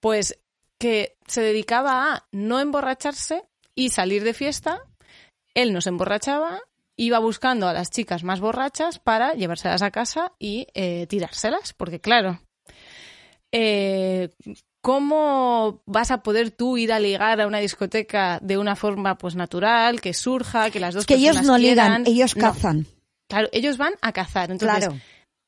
Pues 0.00 0.38
que 0.78 1.16
se 1.26 1.42
dedicaba 1.42 2.14
a 2.14 2.26
no 2.32 2.60
emborracharse 2.60 3.44
y 3.74 3.90
salir 3.90 4.24
de 4.24 4.34
fiesta. 4.34 4.82
Él 5.54 5.72
no 5.72 5.80
se 5.80 5.90
emborrachaba, 5.90 6.60
iba 6.96 7.18
buscando 7.18 7.68
a 7.68 7.72
las 7.72 7.90
chicas 7.90 8.24
más 8.24 8.40
borrachas 8.40 8.98
para 8.98 9.34
llevárselas 9.34 9.82
a 9.82 9.90
casa 9.90 10.32
y 10.38 10.66
eh, 10.74 11.06
tirárselas, 11.08 11.74
porque 11.74 12.00
claro, 12.00 12.40
eh, 13.52 14.30
¿cómo 14.82 15.80
vas 15.86 16.10
a 16.10 16.22
poder 16.22 16.50
tú 16.50 16.76
ir 16.76 16.92
a 16.92 16.98
ligar 17.00 17.40
a 17.40 17.46
una 17.46 17.58
discoteca 17.58 18.38
de 18.42 18.58
una 18.58 18.76
forma 18.76 19.16
pues 19.16 19.34
natural, 19.34 20.00
que 20.00 20.12
surja, 20.12 20.70
que 20.70 20.80
las 20.80 20.92
dos 20.92 21.06
que 21.06 21.14
ellos 21.14 21.42
no 21.42 21.56
ligan, 21.56 22.04
ellos 22.06 22.34
cazan. 22.34 22.86
Claro, 23.28 23.48
ellos 23.52 23.78
van 23.78 23.94
a 24.02 24.12
cazar. 24.12 24.50
Entonces, 24.50 24.78
claro. 24.88 25.00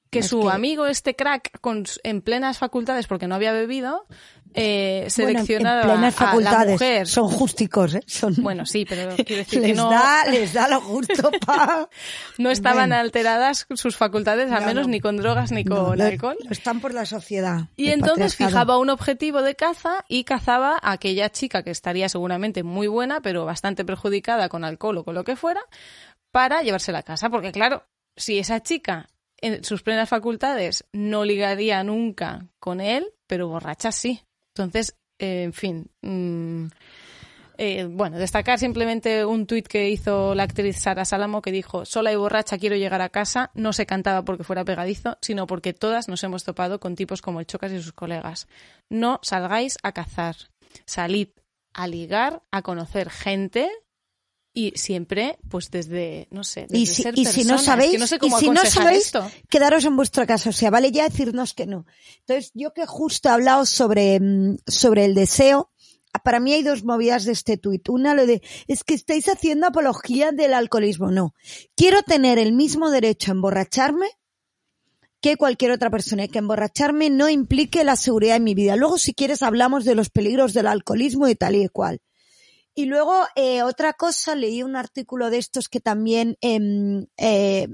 que 0.08 0.22
su 0.22 0.48
amigo, 0.48 0.86
este 0.86 1.14
crack, 1.16 1.60
con, 1.60 1.84
en 2.04 2.22
plenas 2.22 2.56
facultades, 2.56 3.06
porque 3.06 3.26
no 3.26 3.34
había 3.34 3.52
bebido, 3.52 4.06
eh, 4.54 5.06
seleccionado 5.08 5.80
bueno, 5.80 5.94
en 5.94 5.98
plenas 6.00 6.14
facultades. 6.14 6.56
a 6.60 6.64
la 6.64 6.70
mujer. 6.72 7.06
Son 7.08 7.28
justicos, 7.28 7.94
¿eh? 7.94 8.02
Son... 8.06 8.34
Bueno, 8.42 8.64
sí, 8.66 8.84
pero 8.88 9.14
quiero 9.16 9.42
decir 9.44 9.60
les 9.60 9.70
que 9.72 9.76
no... 9.76 9.90
Da, 9.90 10.24
les 10.30 10.52
da 10.52 10.68
lo 10.68 10.80
justo 10.80 11.30
no 12.38 12.50
estaban 12.50 12.92
alteradas 12.92 13.66
sus 13.74 13.96
facultades, 13.96 14.50
al 14.52 14.62
No, 14.62 14.66
menos 14.68 14.86
no. 14.86 14.92
ni 14.92 15.00
con 15.00 15.16
drogas 15.16 15.50
ni 15.52 15.64
con 15.64 15.96
No, 15.98 16.04
alcohol. 16.04 16.36
lo 16.44 16.50
están 16.50 16.80
por 16.80 16.94
la 16.94 17.04
sociedad. 17.06 17.68
Y 17.76 17.88
entonces 17.90 18.36
fijaba 18.36 18.78
un 18.78 18.90
objetivo 18.90 19.42
de 19.42 19.54
caza 19.54 20.04
y 20.08 20.24
cazaba 20.24 20.78
a 20.82 20.92
aquella 20.92 21.30
chica 21.30 21.62
que 21.62 21.70
estaría 21.70 22.08
seguramente 22.08 22.62
muy 22.62 22.86
buena, 22.86 23.20
pero 23.20 23.44
bastante 23.44 23.84
perjudicada 23.84 24.48
con 24.48 24.64
alcohol 24.64 24.98
o 24.98 25.04
con 25.04 25.14
lo 25.14 25.24
que 25.24 25.36
fuera, 25.36 25.60
para 26.30 26.62
llevársela 26.62 27.00
a 27.00 27.02
casa. 27.02 27.30
Porque 27.30 27.52
claro, 27.52 27.84
si 28.16 28.38
esa 28.38 28.60
chica 28.62 29.08
en 29.40 29.62
sus 29.64 29.82
plenas 29.82 30.08
facultades 30.08 30.84
no 30.92 31.24
ligaría 31.24 31.82
nunca 31.84 32.46
con 32.60 32.80
él, 32.80 33.06
pero 33.26 33.48
borracha 33.48 33.92
sí. 33.92 34.22
Entonces, 34.54 34.96
eh, 35.18 35.42
en 35.42 35.52
fin. 35.52 35.90
mm, 36.02 36.66
eh, 37.56 37.84
bueno, 37.88 38.18
destacar 38.18 38.58
simplemente 38.58 39.24
un 39.24 39.46
tuit 39.46 39.68
que 39.68 39.88
hizo 39.88 40.34
la 40.34 40.42
actriz 40.42 40.76
Sara 40.76 41.04
Salamo 41.04 41.40
que 41.40 41.52
dijo, 41.52 41.84
sola 41.84 42.12
y 42.12 42.16
borracha 42.16 42.58
quiero 42.58 42.74
llegar 42.74 43.00
a 43.00 43.10
casa, 43.10 43.52
no 43.54 43.72
se 43.72 43.86
cantaba 43.86 44.24
porque 44.24 44.42
fuera 44.42 44.64
pegadizo, 44.64 45.18
sino 45.20 45.46
porque 45.46 45.72
todas 45.72 46.08
nos 46.08 46.24
hemos 46.24 46.42
topado 46.42 46.80
con 46.80 46.96
tipos 46.96 47.22
como 47.22 47.38
el 47.38 47.46
Chocas 47.46 47.70
y 47.72 47.80
sus 47.80 47.92
colegas. 47.92 48.48
No 48.88 49.20
salgáis 49.22 49.78
a 49.84 49.92
cazar, 49.92 50.36
salid 50.84 51.28
a 51.72 51.86
ligar, 51.86 52.42
a 52.50 52.62
conocer 52.62 53.08
gente 53.10 53.68
y 54.56 54.72
siempre, 54.76 55.36
pues 55.50 55.68
desde, 55.72 56.28
no 56.30 56.44
sé, 56.44 56.62
desde 56.68 56.78
Y 56.78 56.86
si, 56.86 57.02
ser 57.02 57.18
y 57.18 57.24
si 57.26 57.44
no 57.44 57.58
sabéis, 57.58 57.90
que 57.90 57.98
no 57.98 58.06
sé 58.06 58.18
cómo 58.20 58.38
y 58.38 58.40
si 58.40 58.50
no 58.50 58.64
sabéis, 58.64 59.06
esto. 59.06 59.28
quedaros 59.50 59.84
en 59.84 59.96
vuestra 59.96 60.26
casa. 60.26 60.50
O 60.50 60.52
sea, 60.52 60.70
vale 60.70 60.92
ya 60.92 61.08
decirnos 61.08 61.54
que 61.54 61.66
no. 61.66 61.86
Entonces, 62.20 62.52
yo 62.54 62.72
que 62.72 62.86
justo 62.86 63.28
he 63.28 63.32
hablado 63.32 63.66
sobre, 63.66 64.20
mm, 64.20 64.58
sobre 64.68 65.06
el 65.06 65.14
deseo, 65.16 65.72
para 66.22 66.38
mí 66.38 66.52
hay 66.52 66.62
dos 66.62 66.84
movidas 66.84 67.24
de 67.24 67.32
este 67.32 67.56
tuit. 67.56 67.88
Una, 67.88 68.14
lo 68.14 68.26
de, 68.26 68.42
es 68.68 68.84
que 68.84 68.94
estáis 68.94 69.28
haciendo 69.28 69.66
apología 69.66 70.30
del 70.30 70.54
alcoholismo. 70.54 71.10
No. 71.10 71.34
Quiero 71.74 72.04
tener 72.04 72.38
el 72.38 72.52
mismo 72.52 72.90
derecho 72.90 73.32
a 73.32 73.34
emborracharme 73.34 74.06
que 75.20 75.36
cualquier 75.36 75.72
otra 75.72 75.90
persona 75.90 76.24
y 76.24 76.28
que 76.28 76.38
emborracharme 76.38 77.10
no 77.10 77.28
implique 77.28 77.82
la 77.82 77.96
seguridad 77.96 78.36
en 78.36 78.44
mi 78.44 78.54
vida. 78.54 78.76
Luego, 78.76 78.98
si 78.98 79.14
quieres, 79.14 79.42
hablamos 79.42 79.84
de 79.84 79.96
los 79.96 80.10
peligros 80.10 80.54
del 80.54 80.68
alcoholismo 80.68 81.26
y 81.26 81.34
tal 81.34 81.56
y 81.56 81.66
cual. 81.68 82.00
Y 82.74 82.86
luego, 82.86 83.24
eh, 83.36 83.62
otra 83.62 83.92
cosa, 83.92 84.34
leí 84.34 84.62
un 84.62 84.74
artículo 84.76 85.30
de 85.30 85.38
estos 85.38 85.68
que 85.68 85.80
también 85.80 86.36
em, 86.40 87.06
eh, 87.16 87.68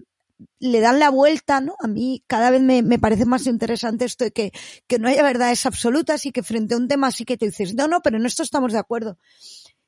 le 0.58 0.80
dan 0.80 0.98
la 0.98 1.10
vuelta, 1.10 1.60
¿no? 1.60 1.74
A 1.80 1.86
mí 1.86 2.22
cada 2.26 2.50
vez 2.50 2.60
me, 2.60 2.98
parece 2.98 3.24
más 3.24 3.46
interesante 3.46 4.04
esto 4.04 4.24
de 4.24 4.30
que, 4.32 4.52
que 4.86 4.98
no 4.98 5.08
haya 5.08 5.22
verdades 5.22 5.64
absolutas 5.66 6.26
y 6.26 6.32
que 6.32 6.42
frente 6.42 6.74
a 6.74 6.78
un 6.78 6.88
tema 6.88 7.08
así 7.08 7.24
que 7.24 7.36
te 7.36 7.46
dices, 7.46 7.74
no, 7.74 7.88
no, 7.88 8.00
pero 8.02 8.16
en 8.18 8.26
esto 8.26 8.42
estamos 8.42 8.72
de 8.72 8.78
acuerdo. 8.78 9.18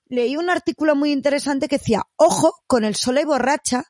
Leí 0.08 0.36
un 0.36 0.50
artículo 0.50 0.94
muy 0.94 1.12
interesante 1.12 1.68
que 1.68 1.78
decía, 1.78 2.02
ojo 2.16 2.62
con 2.66 2.84
el 2.84 2.96
sola 2.96 3.20
y 3.22 3.24
borracha, 3.24 3.84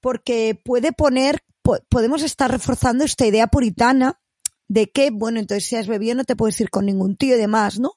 porque 0.00 0.60
puede 0.62 0.92
poner, 0.92 1.40
po- 1.62 1.78
podemos 1.88 2.22
estar 2.22 2.50
reforzando 2.50 3.04
esta 3.04 3.26
idea 3.26 3.46
puritana 3.46 4.20
de 4.68 4.90
que, 4.90 5.10
bueno, 5.10 5.38
entonces 5.38 5.66
si 5.66 5.76
has 5.76 5.86
bebido 5.86 6.14
no 6.14 6.24
te 6.24 6.36
puedes 6.36 6.60
ir 6.60 6.70
con 6.70 6.86
ningún 6.86 7.16
tío 7.16 7.36
y 7.36 7.38
demás, 7.38 7.78
¿no? 7.78 7.92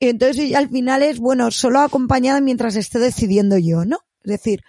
Y 0.00 0.08
entonces 0.08 0.54
al 0.54 0.68
final 0.68 1.02
es, 1.02 1.18
bueno, 1.18 1.50
solo 1.50 1.80
acompañada 1.80 2.40
mientras 2.40 2.76
esté 2.76 2.98
decidiendo 2.98 3.58
yo, 3.58 3.84
¿no? 3.84 3.98
Es 4.22 4.32
decir, 4.32 4.62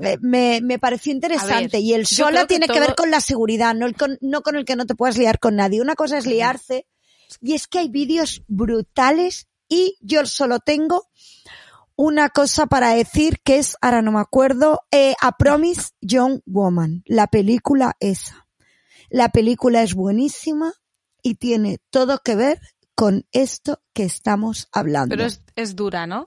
eh, 0.00 0.16
me, 0.20 0.60
me 0.62 0.78
pareció 0.78 1.12
interesante. 1.12 1.78
ver, 1.78 1.80
y 1.80 1.94
el 1.94 2.06
que 2.06 2.46
tiene 2.46 2.68
que 2.68 2.80
ver 2.80 2.94
con 2.94 3.10
la 3.10 3.20
seguridad, 3.20 3.74
no, 3.74 3.86
el 3.86 3.96
con, 3.96 4.18
no 4.20 4.42
con 4.42 4.56
el 4.56 4.64
que 4.64 4.76
no 4.76 4.86
te 4.86 4.94
puedas 4.94 5.18
liar 5.18 5.38
con 5.38 5.56
nadie. 5.56 5.80
Una 5.80 5.94
cosa 5.94 6.18
es 6.18 6.26
liarse, 6.26 6.86
y 7.40 7.54
es 7.54 7.66
que 7.66 7.80
hay 7.80 7.88
vídeos 7.88 8.44
brutales, 8.46 9.48
y 9.68 9.96
yo 10.00 10.24
solo 10.26 10.60
tengo 10.60 11.08
una 11.96 12.30
cosa 12.30 12.66
para 12.66 12.94
decir 12.94 13.40
que 13.42 13.58
es, 13.58 13.76
ahora 13.80 14.02
no 14.02 14.12
me 14.12 14.20
acuerdo, 14.20 14.80
eh, 14.90 15.14
A 15.20 15.36
Promise 15.36 15.90
Young 16.00 16.40
Woman, 16.46 17.02
la 17.06 17.26
película 17.26 17.96
esa. 18.00 18.46
La 19.10 19.28
película 19.28 19.82
es 19.82 19.94
buenísima 19.94 20.72
y 21.22 21.34
tiene 21.34 21.78
todo 21.90 22.20
que 22.24 22.34
ver 22.34 22.60
con 22.94 23.26
esto 23.32 23.82
que 23.92 24.04
estamos 24.04 24.68
hablando. 24.72 25.14
Pero 25.14 25.26
es, 25.26 25.40
es 25.56 25.76
dura, 25.76 26.06
¿no? 26.06 26.26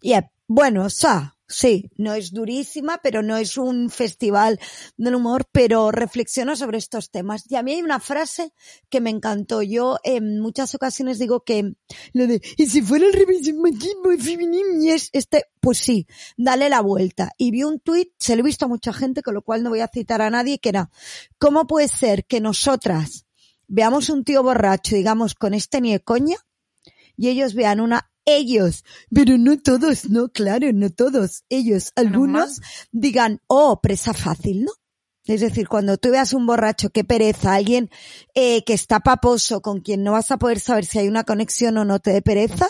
Yeah, 0.00 0.30
Bueno, 0.46 0.84
o 0.84 0.90
sea, 0.90 1.34
sí, 1.46 1.90
no 1.96 2.14
es 2.14 2.32
durísima, 2.32 2.98
pero 3.02 3.22
no 3.22 3.36
es 3.36 3.56
un 3.56 3.90
festival 3.90 4.58
del 4.96 5.14
humor, 5.14 5.46
pero 5.52 5.90
reflexiona 5.90 6.56
sobre 6.56 6.78
estos 6.78 7.10
temas. 7.10 7.44
Y 7.48 7.56
a 7.56 7.62
mí 7.62 7.72
hay 7.72 7.82
una 7.82 8.00
frase 8.00 8.52
que 8.90 9.00
me 9.00 9.10
encantó. 9.10 9.62
Yo 9.62 9.98
en 10.04 10.40
muchas 10.40 10.74
ocasiones 10.74 11.18
digo 11.18 11.44
que 11.44 11.74
lo 12.12 12.26
de, 12.26 12.42
y 12.56 12.66
si 12.66 12.82
fuera 12.82 13.06
el 13.06 13.56
machismo 13.56 14.12
y 14.12 14.18
feminismo 14.18 14.82
y 14.82 14.90
es 14.90 15.10
este, 15.12 15.44
pues 15.60 15.78
sí, 15.78 16.06
dale 16.36 16.68
la 16.68 16.80
vuelta. 16.80 17.32
Y 17.38 17.50
vi 17.50 17.64
un 17.64 17.80
tuit, 17.80 18.12
se 18.18 18.36
lo 18.36 18.40
he 18.40 18.44
visto 18.44 18.66
a 18.66 18.68
mucha 18.68 18.92
gente, 18.92 19.22
con 19.22 19.34
lo 19.34 19.42
cual 19.42 19.62
no 19.62 19.70
voy 19.70 19.80
a 19.80 19.88
citar 19.88 20.22
a 20.22 20.30
nadie, 20.30 20.58
que 20.58 20.70
era, 20.70 20.90
¿cómo 21.38 21.66
puede 21.66 21.88
ser 21.88 22.24
que 22.26 22.40
nosotras 22.40 23.23
veamos 23.74 24.08
un 24.08 24.22
tío 24.22 24.42
borracho, 24.42 24.94
digamos, 24.94 25.34
con 25.34 25.52
este 25.52 25.80
ni 25.80 25.92
de 25.92 26.00
coña, 26.00 26.36
y 27.16 27.28
ellos 27.28 27.54
vean 27.54 27.80
una 27.80 28.10
ellos, 28.24 28.84
pero 29.12 29.36
no 29.36 29.58
todos, 29.58 30.08
no, 30.08 30.28
claro, 30.28 30.72
no 30.72 30.90
todos, 30.90 31.44
ellos, 31.48 31.92
algunos 31.96 32.60
digan, 32.92 33.40
oh, 33.48 33.80
presa 33.82 34.14
fácil, 34.14 34.64
¿no? 34.64 34.72
Es 35.26 35.40
decir, 35.40 35.68
cuando 35.68 35.98
tú 35.98 36.10
veas 36.10 36.34
un 36.34 36.46
borracho, 36.46 36.90
qué 36.90 37.02
pereza, 37.02 37.54
alguien 37.54 37.90
eh, 38.34 38.62
que 38.64 38.74
está 38.74 39.00
paposo, 39.00 39.60
con 39.60 39.80
quien 39.80 40.04
no 40.04 40.12
vas 40.12 40.30
a 40.30 40.38
poder 40.38 40.60
saber 40.60 40.84
si 40.84 41.00
hay 41.00 41.08
una 41.08 41.24
conexión 41.24 41.76
o 41.76 41.84
no 41.84 41.98
te 41.98 42.12
dé 42.12 42.22
pereza, 42.22 42.68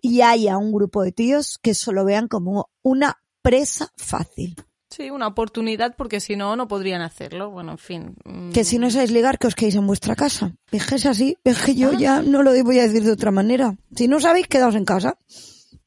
y 0.00 0.20
haya 0.20 0.58
un 0.58 0.72
grupo 0.72 1.02
de 1.02 1.12
tíos 1.12 1.58
que 1.60 1.74
solo 1.74 2.04
vean 2.04 2.28
como 2.28 2.70
una 2.82 3.18
presa 3.42 3.92
fácil. 3.96 4.56
Sí, 4.98 5.10
una 5.10 5.28
oportunidad 5.28 5.94
porque 5.96 6.18
si 6.18 6.34
no, 6.34 6.56
no 6.56 6.66
podrían 6.66 7.02
hacerlo. 7.02 7.50
Bueno, 7.50 7.70
en 7.72 7.78
fin. 7.78 8.16
mm, 8.24 8.50
Que 8.50 8.64
si 8.64 8.78
no 8.80 8.90
sabéis 8.90 9.12
ligar, 9.12 9.38
que 9.38 9.46
os 9.46 9.54
quedéis 9.54 9.76
en 9.76 9.86
vuestra 9.86 10.16
casa. 10.16 10.50
Es 10.72 10.84
que 10.86 10.96
es 10.96 11.06
así, 11.06 11.38
es 11.44 11.58
que 11.62 11.74
yo 11.76 11.92
ya 11.92 12.20
no 12.20 12.42
lo 12.42 12.50
voy 12.64 12.80
a 12.80 12.82
decir 12.82 13.04
de 13.04 13.12
otra 13.12 13.30
manera. 13.30 13.76
Si 13.94 14.08
no 14.08 14.18
sabéis, 14.18 14.48
quedaos 14.48 14.74
en 14.74 14.84
casa. 14.84 15.16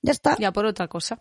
Ya 0.02 0.14
está. 0.14 0.38
Ya 0.40 0.52
por 0.54 0.66
otra 0.66 0.88
cosa. 0.88 1.20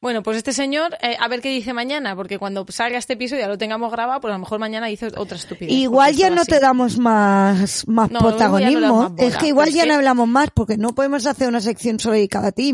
Bueno, 0.00 0.24
pues 0.24 0.36
este 0.36 0.52
señor, 0.52 0.96
eh, 1.00 1.16
a 1.20 1.28
ver 1.28 1.40
qué 1.40 1.48
dice 1.50 1.72
mañana, 1.72 2.16
porque 2.16 2.36
cuando 2.40 2.66
salga 2.70 2.98
este 2.98 3.12
episodio 3.12 3.42
ya 3.42 3.48
lo 3.48 3.56
tengamos 3.56 3.92
grabado, 3.92 4.20
pues 4.20 4.32
a 4.32 4.34
lo 4.34 4.40
mejor 4.40 4.58
mañana 4.58 4.88
dice 4.88 5.06
otra 5.16 5.36
estupidez. 5.36 5.72
Igual 5.72 6.16
ya 6.16 6.28
no 6.28 6.40
así. 6.40 6.50
te 6.50 6.58
damos 6.58 6.98
más, 6.98 7.86
más 7.86 8.10
No, 8.10 8.18
ya 8.18 8.22
no 8.24 8.30
damos 8.30 8.32
protagonismo. 8.32 8.80
más 9.02 9.10
bola, 9.12 9.28
es 9.28 9.36
que 9.36 9.46
igual 9.46 9.70
ya 9.70 9.82
es 9.82 9.86
no 9.86 9.92
que- 9.92 9.96
hablamos 9.98 10.26
más 10.28 10.48
porque 10.52 10.76
no 10.76 10.92
podemos 10.92 11.24
hacer 11.26 11.46
una 11.46 11.60
sección 11.60 12.00
solo 12.00 12.14
dedicada 12.16 12.48
a 12.48 12.52
ti. 12.52 12.72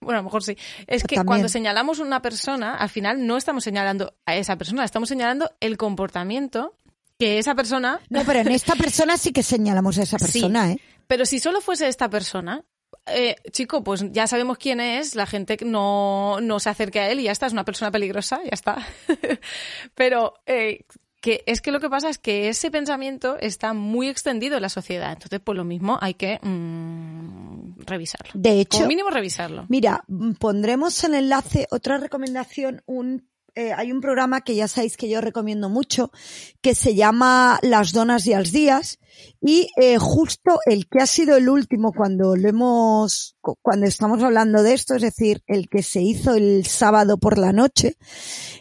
Bueno, 0.00 0.18
a 0.18 0.22
lo 0.22 0.24
mejor 0.24 0.42
sí. 0.42 0.56
Es 0.86 1.02
que 1.02 1.16
También. 1.16 1.26
cuando 1.26 1.48
señalamos 1.48 1.98
una 1.98 2.22
persona, 2.22 2.74
al 2.74 2.88
final 2.88 3.26
no 3.26 3.36
estamos 3.36 3.64
señalando 3.64 4.14
a 4.26 4.34
esa 4.36 4.56
persona, 4.56 4.84
estamos 4.84 5.08
señalando 5.08 5.50
el 5.60 5.76
comportamiento 5.76 6.74
que 7.18 7.38
esa 7.38 7.54
persona 7.54 8.00
No, 8.08 8.24
pero 8.24 8.38
en 8.40 8.48
esta 8.48 8.74
persona 8.76 9.18
sí 9.18 9.30
que 9.32 9.42
señalamos 9.42 9.98
a 9.98 10.02
esa 10.04 10.18
Sí. 10.18 10.24
persona, 10.40 10.72
¿eh? 10.72 10.80
Pero 11.06 11.26
si 11.26 11.38
solo 11.38 11.60
fuese 11.60 11.86
esta 11.88 12.08
persona, 12.08 12.64
eh, 13.06 13.36
chico, 13.52 13.84
pues 13.84 14.04
ya 14.12 14.26
sabemos 14.26 14.56
quién 14.58 14.80
es, 14.80 15.14
la 15.14 15.26
gente 15.26 15.58
no, 15.64 16.38
no 16.40 16.60
se 16.60 16.70
acerque 16.70 17.00
a 17.00 17.10
él 17.10 17.20
y 17.20 17.24
ya 17.24 17.32
está, 17.32 17.46
es 17.46 17.52
una 17.52 17.64
persona 17.64 17.90
peligrosa, 17.90 18.40
ya 18.44 18.50
está. 18.52 18.78
Pero 19.94 20.34
eh, 20.46 20.84
que 21.20 21.42
es 21.46 21.60
que 21.60 21.70
lo 21.70 21.80
que 21.80 21.90
pasa 21.90 22.08
es 22.08 22.18
que 22.18 22.48
ese 22.48 22.70
pensamiento 22.70 23.36
está 23.38 23.74
muy 23.74 24.08
extendido 24.08 24.56
en 24.56 24.62
la 24.62 24.68
sociedad. 24.68 25.12
Entonces, 25.12 25.40
pues 25.42 25.56
lo 25.56 25.64
mismo 25.64 25.98
hay 26.00 26.14
que 26.14 26.38
mm, 26.42 27.82
revisarlo. 27.86 28.30
De 28.34 28.60
hecho, 28.60 28.78
Como 28.78 28.88
mínimo 28.88 29.10
revisarlo. 29.10 29.66
Mira, 29.68 30.02
mm, 30.08 30.32
pondremos 30.32 31.04
en 31.04 31.14
enlace 31.14 31.66
otra 31.70 31.98
recomendación, 31.98 32.82
un 32.86 33.28
eh, 33.56 33.72
hay 33.72 33.90
un 33.90 34.00
programa 34.00 34.42
que 34.42 34.54
ya 34.54 34.68
sabéis 34.68 34.96
que 34.96 35.08
yo 35.08 35.20
recomiendo 35.20 35.68
mucho, 35.68 36.12
que 36.60 36.74
se 36.74 36.94
llama 36.94 37.58
Las 37.62 37.92
Donas 37.92 38.26
y 38.26 38.32
als 38.32 38.52
Días, 38.52 39.00
y 39.40 39.68
eh, 39.76 39.98
justo 39.98 40.60
el 40.66 40.86
que 40.88 41.00
ha 41.00 41.06
sido 41.06 41.36
el 41.36 41.48
último 41.48 41.92
cuando 41.92 42.36
lo 42.36 42.48
hemos, 42.48 43.36
cu- 43.40 43.56
cuando 43.62 43.86
estamos 43.86 44.22
hablando 44.22 44.62
de 44.62 44.74
esto, 44.74 44.94
es 44.94 45.02
decir, 45.02 45.42
el 45.46 45.68
que 45.68 45.82
se 45.82 46.02
hizo 46.02 46.34
el 46.34 46.66
sábado 46.66 47.18
por 47.18 47.38
la 47.38 47.52
noche, 47.52 47.96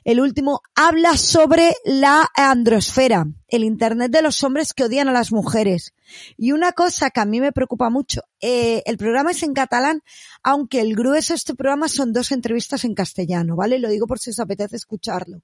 el 0.03 0.19
último 0.19 0.61
habla 0.75 1.17
sobre 1.17 1.75
la 1.85 2.27
androsfera, 2.35 3.25
el 3.47 3.63
Internet 3.63 4.11
de 4.11 4.21
los 4.21 4.43
hombres 4.43 4.73
que 4.73 4.85
odian 4.85 5.07
a 5.09 5.13
las 5.13 5.31
mujeres. 5.31 5.93
Y 6.37 6.51
una 6.53 6.71
cosa 6.71 7.09
que 7.09 7.19
a 7.19 7.25
mí 7.25 7.39
me 7.39 7.51
preocupa 7.51 7.89
mucho, 7.89 8.21
eh, 8.41 8.81
el 8.85 8.97
programa 8.97 9.31
es 9.31 9.43
en 9.43 9.53
catalán, 9.53 10.01
aunque 10.43 10.81
el 10.81 10.95
grueso 10.95 11.33
de 11.33 11.37
este 11.37 11.55
programa 11.55 11.87
son 11.87 12.13
dos 12.13 12.31
entrevistas 12.31 12.83
en 12.85 12.95
castellano, 12.95 13.55
¿vale? 13.55 13.79
Lo 13.79 13.89
digo 13.89 14.07
por 14.07 14.19
si 14.19 14.29
os 14.31 14.39
apetece 14.39 14.75
escucharlo. 14.75 15.41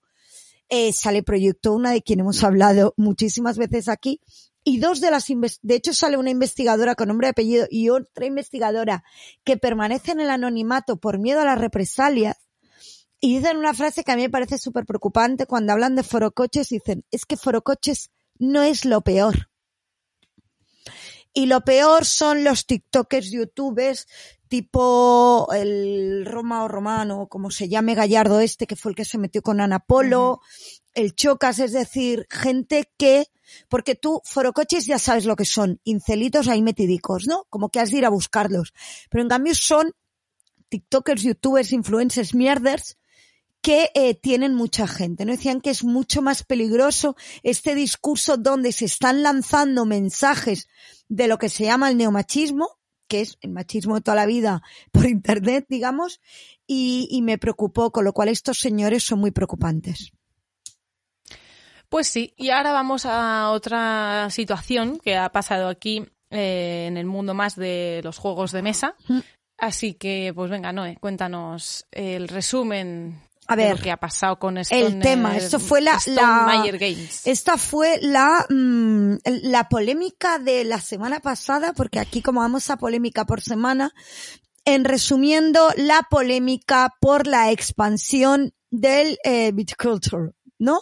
Eh, 0.68 0.94
sale 0.94 1.22
Proyecto 1.22 1.74
Una, 1.74 1.92
de 1.92 2.02
quien 2.02 2.22
hemos 2.22 2.44
hablado 2.44 2.96
muchísimas 2.98 3.58
veces 3.60 3.88
aquí, 3.88 4.20
y 4.68 4.80
dos 4.80 5.00
de 5.00 5.12
las, 5.12 5.28
de 5.28 5.76
hecho 5.76 5.94
sale 5.94 6.18
una 6.18 6.32
investigadora 6.32 6.96
con 6.96 7.08
nombre 7.08 7.28
y 7.28 7.30
apellido 7.30 7.68
y 7.70 7.90
otra 7.90 8.26
investigadora 8.26 9.04
que 9.44 9.58
permanece 9.58 10.12
en 10.12 10.20
el 10.20 10.32
anonimato 10.32 10.98
por 10.98 11.20
miedo 11.20 11.40
a 11.40 11.46
las 11.46 11.60
represalias, 11.60 12.36
y 13.22 13.38
dicen 13.38 13.58
una 13.58 13.74
frase 13.74 14.04
que 14.04 14.12
a 14.12 14.16
mí 14.16 14.24
me 14.24 14.30
parece 14.30 14.58
súper 14.58 14.86
preocupante 14.86 15.46
cuando 15.46 15.72
hablan 15.72 15.96
de 15.96 16.04
forocoches, 16.04 16.70
dicen, 16.70 17.06
es 17.12 17.26
que 17.26 17.38
forocoches 17.38 18.12
no 18.38 18.64
es 18.64 18.86
lo 18.86 19.02
peor. 19.02 19.50
Y 21.34 21.46
lo 21.46 21.62
peor 21.62 22.06
son 22.06 22.44
los 22.44 22.66
TikTokers, 22.66 23.32
YouTubers, 23.32 24.08
tipo 24.48 25.48
el 25.54 26.26
Roma 26.26 26.64
o 26.64 26.68
Romano, 26.68 27.28
como 27.28 27.52
se 27.52 27.68
llame 27.68 27.96
Gallardo 27.96 28.40
este, 28.40 28.68
que 28.68 28.76
fue 28.76 28.92
el 28.92 28.96
que 28.96 29.06
se 29.06 29.18
metió 29.18 29.42
con 29.42 29.60
Ana 29.60 29.80
Polo, 29.80 30.42
el 30.96 31.14
Chocas, 31.14 31.60
es 31.60 31.74
decir, 31.74 32.26
gente 32.30 32.90
que, 32.98 33.28
porque 33.70 33.96
tú, 33.96 34.22
forocoches 34.24 34.86
ya 34.86 34.98
sabes 34.98 35.26
lo 35.26 35.36
que 35.36 35.46
son, 35.46 35.80
incelitos 35.84 36.48
ahí 36.48 36.62
metidicos, 36.62 37.28
¿no? 37.28 37.46
Como 37.50 37.70
que 37.70 37.80
has 37.80 37.92
de 37.92 38.00
ir 38.00 38.06
a 38.06 38.10
buscarlos. 38.10 38.74
Pero 39.10 39.22
en 39.22 39.30
cambio 39.30 39.54
son 39.54 39.94
TikTokers, 40.70 41.22
YouTubers, 41.22 41.72
influencers, 41.72 42.34
mierders, 42.34 42.98
que 43.62 43.90
eh, 43.96 44.14
tienen 44.14 44.54
mucha 44.54 44.88
gente. 44.88 45.26
¿no? 45.26 45.32
Decían 45.32 45.60
que 45.60 45.72
es 45.72 45.84
mucho 45.84 46.22
más 46.22 46.44
peligroso 46.44 47.16
este 47.42 47.74
discurso 47.74 48.38
donde 48.38 48.72
se 48.72 48.86
están 48.86 49.24
lanzando 49.24 49.86
mensajes 49.86 50.68
de 51.10 51.28
lo 51.28 51.40
que 51.40 51.50
se 51.50 51.66
llama 51.66 51.90
el 51.90 51.98
neomachismo, 51.98 52.70
que 53.08 53.22
es 53.22 53.38
el 53.42 53.52
machismo 53.52 53.96
de 53.96 54.02
toda 54.02 54.16
la 54.16 54.28
vida 54.28 54.62
por 54.92 55.08
internet, 55.08 55.66
digamos, 55.68 56.22
y, 56.68 57.08
y 57.10 57.22
me 57.24 57.38
preocupó, 57.38 57.92
con 57.92 58.06
lo 58.06 58.14
cual 58.14 58.30
estos 58.30 58.60
señores 58.60 59.04
son 59.04 59.20
muy 59.20 59.32
preocupantes. 59.32 60.12
Pues 61.90 62.08
sí, 62.08 62.34
y 62.38 62.50
ahora 62.50 62.72
vamos 62.74 63.06
a 63.06 63.50
otra 63.52 64.28
situación 64.32 65.00
que 65.04 65.16
ha 65.18 65.30
pasado 65.30 65.68
aquí 65.70 66.06
eh, 66.32 66.86
en 66.88 66.98
el 66.98 67.06
mundo 67.06 67.34
más 67.34 67.56
de 67.56 68.02
los 68.04 68.18
juegos 68.18 68.52
de 68.52 68.62
mesa. 68.62 68.96
Mm. 69.08 69.20
Así 69.58 69.94
que, 69.94 70.34
pues 70.36 70.50
venga, 70.50 70.74
Noé, 70.74 70.98
cuéntanos 71.00 71.86
el 71.92 72.28
resumen 72.28 73.22
A 73.48 73.56
de 73.56 73.64
ver, 73.64 73.78
lo 73.78 73.82
que 73.84 73.92
ha 73.92 73.98
pasado 73.98 74.38
con 74.38 74.58
el 74.58 74.62
Stone, 74.64 75.02
tema, 75.02 75.38
esto 75.38 75.60
fue 75.60 75.80
la- 75.80 75.98
la- 76.08 76.62
Games. 76.78 77.26
Esta 77.26 77.58
fue 77.58 78.00
la, 78.02 78.46
mm, 78.50 79.14
la 79.44 79.70
polémica 79.70 80.40
de 80.40 80.66
la 80.66 80.82
semana 80.82 81.22
pasada, 81.22 81.72
porque 81.74 82.00
aquí 82.00 82.22
como 82.22 82.42
vamos 82.42 82.70
a 82.70 82.76
polémica 82.78 83.26
por 83.26 83.42
semana, 83.42 83.94
en 84.66 84.84
resumiendo, 84.84 85.70
la 85.78 86.02
polémica 86.10 86.92
por 87.00 87.28
la 87.28 87.52
expansión 87.52 88.54
del 88.72 89.20
eh, 89.24 89.52
viticulture, 89.54 90.32
¿no? 90.58 90.82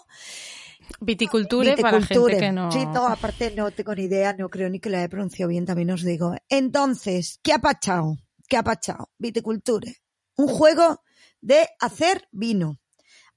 Viticulture, 1.05 1.75
para 1.77 2.01
gente 2.01 2.13
Viticulture. 2.13 2.39
que 2.39 2.51
no... 2.51 2.71
Sí, 2.71 2.85
no, 2.85 3.07
aparte 3.07 3.53
no 3.55 3.71
tengo 3.71 3.93
ni 3.95 4.03
idea, 4.03 4.33
no 4.33 4.49
creo 4.49 4.69
ni 4.69 4.79
que 4.79 4.89
la 4.89 5.03
he 5.03 5.09
pronunciado 5.09 5.49
bien, 5.49 5.65
también 5.65 5.91
os 5.91 6.03
digo. 6.03 6.33
Entonces, 6.49 7.39
¿qué 7.43 7.53
ha 7.53 7.59
pachado? 7.59 8.17
¿Qué 8.47 8.57
ha 8.57 8.63
pachado? 8.63 9.09
Viticulture. 9.17 9.97
Un 10.37 10.47
juego 10.47 11.01
de 11.41 11.67
hacer 11.79 12.27
vino. 12.31 12.79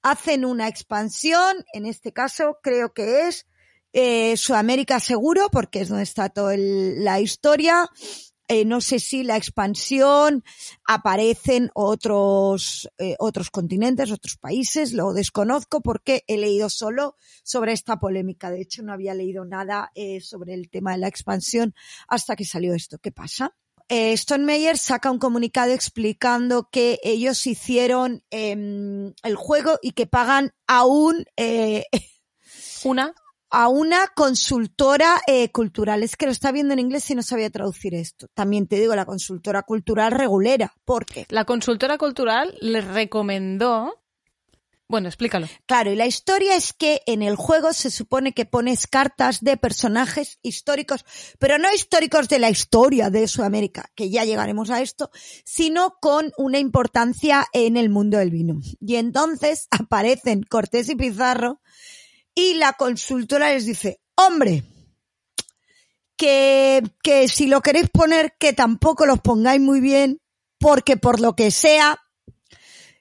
hacen 0.02 0.44
una 0.44 0.68
expansión, 0.68 1.64
en 1.72 1.84
este 1.86 2.12
caso 2.12 2.59
creo 2.62 2.93
que 2.93 3.26
es 3.26 3.47
eh, 3.93 4.36
Sudamérica 4.36 5.01
seguro, 5.01 5.48
porque 5.51 5.80
es 5.80 5.88
donde 5.88 6.05
está 6.05 6.28
toda 6.28 6.55
la 6.56 7.18
historia. 7.20 7.90
Eh, 8.48 8.64
no 8.64 8.81
sé 8.81 9.01
si 9.01 9.23
la 9.23 9.36
expansión 9.36 10.44
aparecen 10.85 11.70
otros 11.74 12.89
eh, 12.98 13.16
otros 13.18 13.51
continentes, 13.51 14.10
otros 14.10 14.36
países, 14.36 14.93
lo 14.93 15.12
desconozco 15.12 15.81
porque 15.81 16.24
he 16.27 16.36
leído 16.36 16.70
solo 16.70 17.16
sobre 17.43 17.73
esta 17.73 17.98
polémica. 17.98 18.51
De 18.51 18.60
hecho, 18.60 18.82
no 18.82 18.93
había 18.93 19.14
leído 19.14 19.44
nada 19.44 19.90
eh, 19.94 20.20
sobre 20.20 20.55
el 20.55 20.70
tema 20.70 20.93
de 20.93 20.98
la 20.98 21.09
expansión 21.09 21.74
hasta 22.09 22.36
que 22.36 22.44
salió 22.44 22.74
esto. 22.74 22.98
¿Qué 22.98 23.12
pasa? 23.12 23.55
Eh, 23.89 24.12
Stone 24.14 24.44
Meyer 24.44 24.78
saca 24.78 25.12
un 25.12 25.20
comunicado 25.20 25.73
explicando 25.73 26.68
que 26.70 26.98
ellos 27.05 27.47
hicieron 27.47 28.24
em, 28.31 29.14
el 29.23 29.36
juego 29.36 29.78
y 29.81 29.93
que 29.93 30.06
pagan 30.06 30.52
aún 30.66 31.24
eh, 31.36 31.85
Una, 32.85 33.14
a 33.51 33.68
una 33.68 34.09
consultora 34.14 35.20
eh, 35.27 35.51
cultural. 35.51 36.02
Es 36.02 36.16
que 36.16 36.27
lo 36.27 36.32
está 36.32 36.52
viendo 36.52 36.73
en 36.74 36.81
inglés 36.81 37.10
y 37.10 37.14
no 37.14 37.23
sabía 37.23 37.51
traducir 37.51 37.94
esto. 37.94 38.28
También 38.35 38.66
te 38.66 38.81
digo, 38.81 38.94
la 38.94 39.06
consultora 39.06 39.62
cultural 39.62 40.12
regulera. 40.12 40.74
¿Por 40.85 41.06
qué? 41.06 41.27
la 41.28 41.44
consultora 41.44 41.98
cultural 41.98 42.55
les 42.60 42.85
recomendó. 42.85 44.02
Bueno, 44.89 45.09
explícalo. 45.09 45.48
Claro, 45.66 45.90
y 45.90 45.97
la 45.97 46.06
historia 46.06 46.55
es 46.55 46.73
que 46.73 47.02
en 47.06 47.23
el 47.23 47.35
juego 47.35 47.73
se 47.73 47.90
supone 47.90 48.32
que 48.32 48.47
pones 48.47 48.86
cartas 48.86 49.40
de 49.40 49.56
personajes 49.56 50.39
históricos, 50.43 51.05
pero 51.40 51.59
no 51.59 51.73
históricos 51.74 52.28
de 52.28 52.39
la 52.39 52.51
historia 52.51 53.10
de 53.10 53.27
Sudamérica, 53.27 53.90
que 53.97 54.10
ya 54.10 54.24
llegaremos 54.24 54.70
a 54.70 54.81
esto, 54.81 55.10
sino 55.44 55.97
con 56.01 56.32
una 56.39 56.60
importancia 56.60 57.47
en 57.52 57.77
el 57.77 57.90
mundo 57.90 58.18
del 58.18 58.31
vino. 58.31 58.60
Y 58.81 58.94
entonces 58.94 59.66
aparecen 59.73 60.44
Cortés 60.44 60.89
y 60.89 60.94
Pizarro 60.94 61.60
y 62.36 62.54
la 62.54 62.74
consultora 62.74 63.50
les 63.50 63.64
dice, 63.64 64.00
hombre, 64.14 64.62
que, 66.16 66.82
que 67.02 67.28
si 67.28 67.46
lo 67.46 67.62
queréis 67.62 67.88
poner, 67.90 68.36
que 68.38 68.52
tampoco 68.52 69.06
los 69.06 69.20
pongáis 69.20 69.60
muy 69.60 69.80
bien, 69.80 70.20
porque 70.58 70.98
por 70.98 71.18
lo 71.18 71.34
que 71.34 71.50
sea, 71.50 71.98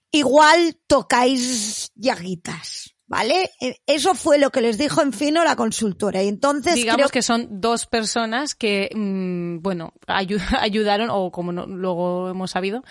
igual 0.09 0.79
tocáis 0.87 1.91
llaguitas. 1.95 2.94
¿Vale? 3.07 3.51
Eh, 3.61 3.75
Eso 3.85 4.15
fue 4.15 4.39
lo 4.39 4.49
que 4.49 4.61
les 4.61 4.79
dijo 4.79 5.01
en 5.03 5.13
fino 5.13 5.43
la 5.43 5.55
consultora. 5.55 6.23
Y 6.23 6.27
entonces 6.27 6.73
Digamos 6.73 6.97
creo 6.97 7.09
que 7.09 7.21
son 7.21 7.47
dos 7.61 7.85
personas 7.85 8.55
que, 8.55 8.89
mm, 8.95 9.61
bueno, 9.61 9.93
ayu- 10.07 10.39
ayudaron, 10.59 11.09
o 11.11 11.31
como 11.31 11.51
no- 11.51 11.67
luego 11.67 12.29
hemos 12.29 12.49
sabido, 12.49 12.83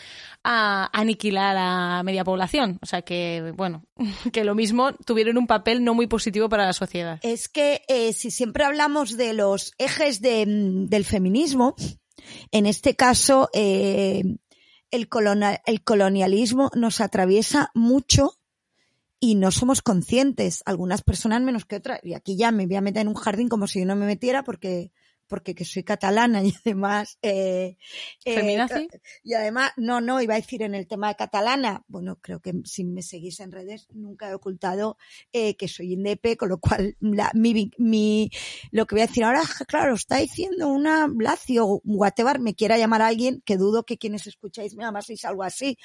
a 0.44 0.88
aniquilar 0.98 1.56
a 1.58 2.02
media 2.04 2.22
población. 2.22 2.78
O 2.80 2.86
sea 2.86 3.02
que, 3.02 3.52
bueno, 3.56 3.84
que 4.32 4.44
lo 4.44 4.54
mismo 4.54 4.92
tuvieron 5.04 5.36
un 5.36 5.48
papel 5.48 5.82
no 5.82 5.94
muy 5.94 6.06
positivo 6.06 6.48
para 6.48 6.64
la 6.66 6.72
sociedad. 6.74 7.18
es 7.22 7.48
que 7.48 7.82
eh, 7.88 8.12
si 8.12 8.30
siempre 8.30 8.64
hablamos 8.64 9.16
de 9.16 9.32
los 9.32 9.72
ejes 9.78 10.20
de, 10.20 10.46
mm, 10.46 10.86
del 10.86 11.04
feminismo, 11.04 11.74
en 12.52 12.66
este 12.66 12.94
caso 12.94 13.50
eh, 13.52 14.22
el, 14.92 15.08
el 15.66 15.82
colonialismo 15.84 16.70
nos 16.74 17.00
atraviesa 17.00 17.70
mucho 17.74 18.34
y 19.24 19.34
no 19.34 19.51
somos 19.51 19.80
conscientes, 19.80 20.62
algunas 20.66 21.02
personas 21.02 21.40
menos 21.40 21.64
que 21.64 21.76
otras. 21.76 22.01
Y 22.02 22.12
aquí 22.12 22.36
ya 22.36 22.52
me 22.52 22.66
voy 22.66 22.76
a 22.76 22.82
meter 22.82 23.02
en 23.02 23.09
un 23.09 23.14
jardín 23.14 23.48
como 23.48 23.66
si 23.66 23.80
yo 23.80 23.86
no 23.86 23.96
me 23.96 24.05
metiera 24.05 24.44
porque 24.44 24.92
porque 25.26 25.55
que 25.55 25.64
soy 25.64 25.82
catalana 25.82 26.42
y 26.42 26.55
además 26.64 27.18
eh, 27.22 27.76
eh, 28.24 28.88
y 29.22 29.34
además 29.34 29.72
no 29.76 30.01
no 30.01 30.20
iba 30.20 30.34
a 30.34 30.40
decir 30.40 30.62
en 30.62 30.74
el 30.74 30.86
tema 30.86 31.09
de 31.09 31.16
catalana 31.16 31.84
bueno 31.88 32.18
creo 32.20 32.40
que 32.40 32.52
si 32.64 32.84
me 32.84 33.02
seguís 33.02 33.40
en 33.40 33.52
redes 33.52 33.86
nunca 33.92 34.30
he 34.30 34.34
ocultado 34.34 34.96
eh, 35.32 35.56
que 35.56 35.68
soy 35.68 35.92
indepe 35.92 36.36
con 36.36 36.48
lo 36.48 36.59
cual 36.59 36.96
la, 37.01 37.30
mi, 37.34 37.70
mi 37.78 38.30
lo 38.70 38.86
que 38.86 38.94
voy 38.94 39.02
a 39.02 39.06
decir 39.06 39.24
ahora 39.24 39.42
claro 39.68 39.94
está 39.94 40.16
diciendo 40.16 40.68
una 40.68 41.09
Lacio 41.18 41.80
whatever 41.84 42.38
me 42.40 42.55
quiera 42.55 42.78
llamar 42.78 43.02
a 43.02 43.06
alguien 43.09 43.42
que 43.44 43.56
dudo 43.56 43.84
que 43.84 43.98
quienes 43.98 44.26
escucháis 44.26 44.74
me 44.74 44.84
llamáis 44.84 45.24
algo 45.24 45.42
así 45.42 45.78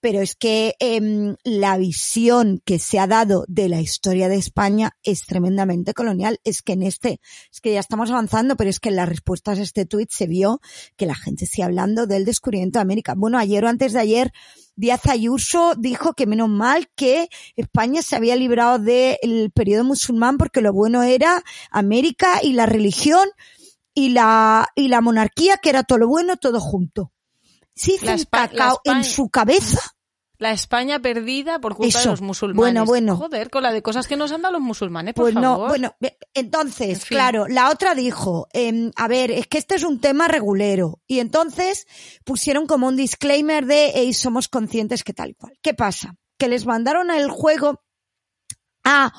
pero 0.00 0.20
es 0.20 0.36
que 0.36 0.76
em, 0.78 1.36
la 1.42 1.78
visión 1.78 2.62
que 2.64 2.78
se 2.78 2.98
ha 2.98 3.06
dado 3.06 3.44
de 3.48 3.68
la 3.68 3.80
historia 3.80 4.28
de 4.28 4.36
España 4.36 4.96
es 5.02 5.22
tremendamente 5.22 5.94
colonial. 5.94 6.38
Es 6.44 6.62
que 6.62 6.74
en 6.74 6.82
este, 6.82 7.20
es 7.52 7.60
que 7.60 7.72
ya 7.72 7.80
estamos 7.80 8.10
avanzando, 8.10 8.56
pero 8.56 8.70
es 8.70 8.75
que 8.80 8.90
en 8.90 8.96
las 8.96 9.08
respuestas 9.08 9.58
a 9.58 9.62
este 9.62 9.86
tuit 9.86 10.10
se 10.10 10.26
vio 10.26 10.60
que 10.96 11.06
la 11.06 11.14
gente 11.14 11.46
sigue 11.46 11.64
hablando 11.64 12.06
del 12.06 12.24
descubrimiento 12.24 12.78
de 12.78 12.82
América. 12.82 13.14
Bueno, 13.16 13.38
ayer 13.38 13.64
o 13.64 13.68
antes 13.68 13.92
de 13.92 14.00
ayer, 14.00 14.32
Díaz 14.76 15.06
Ayuso 15.06 15.74
dijo 15.76 16.14
que 16.14 16.26
menos 16.26 16.48
mal 16.48 16.88
que 16.94 17.28
España 17.56 18.02
se 18.02 18.16
había 18.16 18.36
librado 18.36 18.78
del 18.78 19.50
periodo 19.54 19.84
musulmán 19.84 20.36
porque 20.36 20.60
lo 20.60 20.72
bueno 20.72 21.02
era 21.02 21.42
América 21.70 22.40
y 22.42 22.52
la 22.52 22.66
religión 22.66 23.28
y 23.94 24.10
la, 24.10 24.68
y 24.74 24.88
la 24.88 25.00
monarquía, 25.00 25.56
que 25.56 25.70
era 25.70 25.82
todo 25.82 25.98
lo 25.98 26.08
bueno, 26.08 26.36
todo 26.36 26.60
junto. 26.60 27.12
Se 27.74 27.94
hizo 27.94 28.12
un 28.12 28.24
cacao 28.30 28.80
en 28.84 29.04
su 29.04 29.30
cabeza. 29.30 29.95
La 30.38 30.52
España 30.52 31.00
perdida 31.00 31.58
por 31.60 31.74
culpa 31.74 31.92
de 31.98 32.00
Eso. 32.00 32.10
los 32.10 32.20
musulmanes. 32.20 32.56
Bueno, 32.58 32.84
bueno. 32.84 33.16
Joder, 33.16 33.48
con 33.50 33.62
la 33.62 33.72
de 33.72 33.82
cosas 33.82 34.06
que 34.06 34.16
nos 34.16 34.32
han 34.32 34.42
dado 34.42 34.52
los 34.54 34.62
musulmanes, 34.62 35.14
por 35.14 35.24
Pues 35.24 35.34
no, 35.34 35.66
bueno, 35.68 35.94
entonces, 36.34 36.88
En 36.90 37.00
fin. 37.00 37.16
claro, 37.16 37.46
la 37.48 37.70
otra 37.70 37.94
dijo, 37.94 38.46
em, 38.52 38.90
a 38.96 39.08
ver, 39.08 39.30
es 39.30 39.46
que 39.46 39.58
este 39.58 39.76
es 39.76 39.82
un 39.82 40.00
tema 40.00 40.28
regulero. 40.28 41.00
Y 41.06 41.20
entonces 41.20 41.86
pusieron 42.24 42.66
como 42.66 42.86
un 42.88 42.96
disclaimer 42.96 43.64
de, 43.66 43.92
hey, 43.94 44.12
somos 44.12 44.48
conscientes 44.48 45.02
que 45.04 45.14
tal 45.14 45.30
y 45.30 45.34
cual. 45.34 45.58
¿Qué 45.62 45.72
pasa? 45.74 46.16
Que 46.38 46.48
les 46.48 46.66
mandaron 46.66 47.10
el 47.10 47.30
juego 47.30 47.82
a 48.84 49.12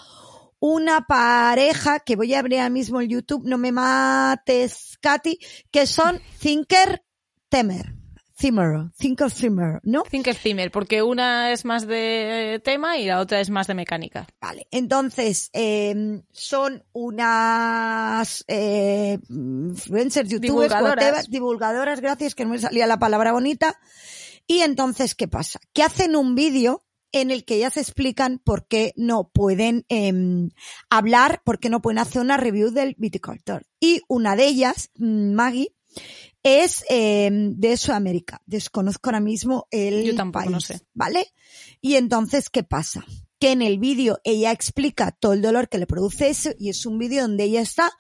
una 0.60 1.02
pareja 1.07 1.99
que 1.99 2.15
voy 2.15 2.34
a 2.34 2.39
abrir 2.39 2.60
ahora 2.60 2.69
mismo 2.69 2.99
el 2.99 3.07
YouTube, 3.10 3.44
no 3.45 3.57
me 3.57 3.72
mates, 3.72 4.98
Katy, 5.02 5.39
que 5.72 5.85
son 5.85 6.22
Thinker 6.39 7.03
Temer. 7.49 7.97
Zimmer, 8.39 8.91
Thinker 8.97 9.31
Zimmer, 9.31 9.80
¿no? 9.84 10.03
Thinker 10.03 10.35
Zimmer, 10.35 10.69
porque 10.72 11.01
una 11.01 11.51
es 11.51 11.65
más 11.65 11.88
de 11.88 12.61
tema 12.64 12.97
y 12.97 13.05
la 13.05 13.19
otra 13.19 13.39
es 13.39 13.49
más 13.49 13.65
de 13.65 13.73
mecánica. 13.73 14.27
Vale, 14.39 14.68
entonces 14.69 15.49
eh, 15.53 16.22
son 16.31 16.84
unas 16.93 18.45
eh, 18.47 19.18
influencers, 19.30 20.30
youtubers, 20.30 20.69
Divulgadoras. 20.69 21.05
whatever, 21.05 21.26
divulgadoras, 21.27 21.99
gracias, 22.01 22.35
que 22.35 22.45
no 22.45 22.51
me 22.51 22.59
salía 22.59 22.85
la 22.85 22.99
palabra 22.99 23.31
bonita. 23.31 23.80
Y 24.45 24.59
entonces, 24.59 25.15
¿qué 25.15 25.27
pasa? 25.27 25.59
Que 25.73 25.84
hacen 25.84 26.15
un 26.15 26.35
vídeo 26.35 26.85
en 27.11 27.31
el 27.31 27.43
que 27.43 27.55
ellas 27.55 27.77
explican 27.77 28.39
por 28.39 28.68
qué 28.68 28.93
no 28.95 29.30
pueden 29.30 29.85
em, 29.89 30.51
hablar, 30.89 31.41
por 31.43 31.59
qué 31.59 31.69
no 31.69 31.81
pueden 31.81 31.99
hacer 31.99 32.22
una 32.22 32.38
review 32.38 32.69
del 32.69 32.95
viticultor. 32.97 33.65
Y 33.80 34.01
una 34.07 34.35
de 34.35 34.45
ellas, 34.45 34.91
mm, 34.95 35.34
Maggie, 35.34 35.73
es 36.48 36.84
em, 36.90 37.53
de 37.56 37.78
Sudamérica. 37.78 38.41
Desconozco 38.45 39.10
ahora 39.10 39.19
mismo 39.19 39.68
el 39.72 40.03
Yo 40.03 40.15
tampoco, 40.15 40.45
país, 40.45 40.52
no 40.52 40.60
sé. 40.60 40.82
¿vale? 40.94 41.28
Y 41.82 41.95
entonces, 41.95 42.49
¿qué 42.49 42.64
pasa? 42.64 43.06
Que 43.40 43.52
en 43.52 43.61
el 43.61 43.80
vídeo 43.80 44.19
ella 44.24 44.52
explica 44.52 45.11
todo 45.11 45.34
el 45.34 45.41
dolor 45.41 45.69
que 45.69 45.78
le 45.78 45.88
produce 45.88 46.30
eso 46.30 46.52
y 46.57 46.69
es 46.69 46.86
un 46.86 46.98
vídeo 46.98 47.22
donde 47.22 47.44
ella 47.44 47.61
está 47.61 47.91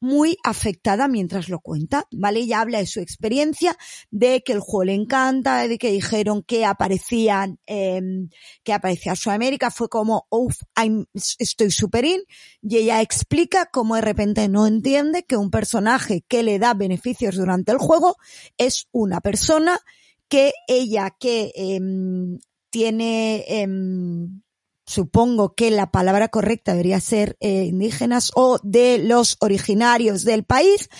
muy 0.00 0.38
afectada 0.42 1.08
mientras 1.08 1.48
lo 1.48 1.60
cuenta, 1.60 2.06
¿vale? 2.10 2.40
Ella 2.40 2.62
habla 2.62 2.78
de 2.78 2.86
su 2.86 3.00
experiencia, 3.00 3.76
de 4.10 4.42
que 4.42 4.52
el 4.52 4.60
juego 4.60 4.84
le 4.84 4.94
encanta, 4.94 5.68
de 5.68 5.78
que 5.78 5.92
dijeron 5.92 6.42
que 6.42 6.64
aparecían, 6.64 7.58
eh, 7.66 8.00
que 8.64 8.72
aparecía 8.72 9.14
Sudamérica, 9.14 9.70
fue 9.70 9.88
como, 9.88 10.26
uff, 10.30 10.56
estoy 11.38 11.70
super 11.70 12.04
in, 12.04 12.22
y 12.62 12.78
ella 12.78 13.02
explica 13.02 13.66
cómo 13.66 13.94
de 13.94 14.00
repente 14.00 14.48
no 14.48 14.66
entiende 14.66 15.24
que 15.24 15.36
un 15.36 15.50
personaje 15.50 16.24
que 16.26 16.42
le 16.42 16.58
da 16.58 16.74
beneficios 16.74 17.36
durante 17.36 17.72
el 17.72 17.78
juego 17.78 18.16
es 18.56 18.88
una 18.92 19.20
persona 19.20 19.80
que 20.28 20.52
ella 20.68 21.10
que 21.18 21.52
em, 21.54 22.38
tiene, 22.70 23.44
em, 23.48 24.42
supongo 24.90 25.54
que 25.54 25.70
la 25.70 25.92
palabra 25.92 26.28
correcta 26.28 26.72
debería 26.72 26.98
ser 26.98 27.36
eh, 27.38 27.64
indígenas 27.64 28.32
o 28.34 28.58
de 28.64 28.98
los 28.98 29.36
originarios 29.38 30.24
del 30.24 30.42
país, 30.42 30.90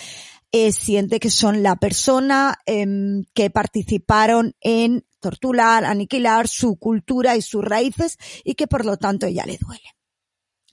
eh, 0.53 0.71
siente 0.71 1.19
que 1.19 1.29
son 1.29 1.61
la 1.61 1.75
persona 1.75 2.57
em, 2.65 3.25
que 3.33 3.49
participaron 3.49 4.55
en 4.61 5.05
torturar, 5.19 5.83
aniquilar 5.83 6.47
su 6.47 6.77
cultura 6.77 7.35
y 7.35 7.41
sus 7.41 7.65
raíces 7.65 8.17
y 8.45 8.55
que 8.55 8.65
por 8.65 8.85
lo 8.85 8.95
tanto 8.95 9.25
ella 9.25 9.45
le 9.45 9.57
duele. 9.57 10.00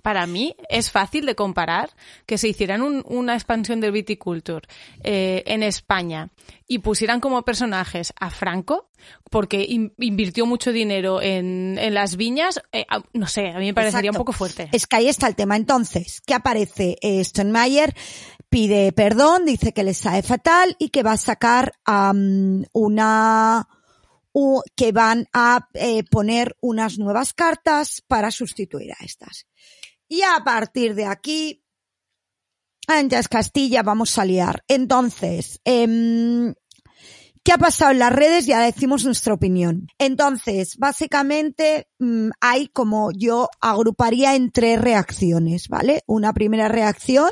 Para 0.03 0.27
mí 0.27 0.55
es 0.69 0.91
fácil 0.93 1.27
de 1.27 1.35
comparar 1.35 1.91
que 2.25 2.39
se 2.39 2.49
hicieran 2.49 2.83
un- 2.83 3.05
una 3.07 3.35
expansión 3.35 3.81
del 3.81 3.91
viticulture 3.93 4.67
eh, 5.03 5.43
en 5.47 5.63
España 5.65 6.31
y 6.69 6.79
pusieran 6.79 7.19
como 7.21 7.43
personajes 7.43 8.13
a 8.19 8.31
Franco, 8.31 8.91
porque 9.31 9.65
in- 9.69 9.93
invirtió 9.99 10.47
mucho 10.47 10.73
dinero 10.73 11.21
en, 11.21 11.79
en 11.81 11.95
las 11.95 12.17
viñas. 12.17 12.61
eh, 12.73 12.87
no 13.13 13.27
sé, 13.27 13.49
a 13.49 13.59
mí 13.59 13.67
me 13.67 13.75
parecería 13.75 14.11
Exacto. 14.11 14.21
un 14.21 14.25
poco 14.27 14.33
fuerte. 14.39 14.69
Es 14.73 14.87
que 14.87 14.97
ahí 14.97 15.09
está 15.09 15.27
el 15.27 15.35
tema. 15.35 15.57
Entonces, 15.57 16.23
¿qué 16.25 16.35
aparece? 16.35 16.97
Eh, 17.03 17.23
Stonemeyer 17.25 17.93
pide 18.49 18.93
perdón, 18.93 19.45
dice 19.47 19.73
que 19.73 19.83
le 19.85 19.95
sabe 19.95 20.23
fatal 20.23 20.77
y 20.79 20.91
que 20.91 21.03
va 21.03 21.13
a 21.13 21.17
sacar 21.19 21.73
am, 21.85 22.65
una 22.73 23.69
que 24.77 24.93
van 24.93 25.27
a 25.33 25.69
eh, 25.75 26.05
poner 26.05 26.57
unas 26.61 26.97
nuevas 26.99 27.33
cartas 27.35 28.05
para 28.07 28.31
sustituir 28.31 28.93
a 28.93 29.05
estas. 29.05 29.47
Y 30.09 30.23
a 30.23 30.43
partir 30.43 30.95
de 30.95 31.05
aquí, 31.05 31.63
antes 32.87 33.29
Castilla, 33.29 33.83
vamos 33.83 34.19
a 34.19 34.25
liar. 34.25 34.65
Entonces, 34.67 35.61
em, 35.65 36.55
¿qué 37.45 37.53
ha 37.53 37.59
pasado 37.59 37.93
en 37.93 37.99
las 37.99 38.13
redes? 38.13 38.47
Ya 38.47 38.61
decimos 38.61 39.05
nuestra 39.05 39.35
opinión. 39.35 39.89
Entonces, 39.99 40.79
básicamente, 40.79 41.89
mm, 41.99 42.31
hay 42.41 42.69
como 42.69 43.11
yo 43.13 43.51
agruparía 43.61 44.35
en 44.35 44.51
tres 44.51 44.81
reacciones, 44.81 45.69
¿vale? 45.69 46.03
Una 46.07 46.33
primera 46.33 46.69
reacción 46.69 47.31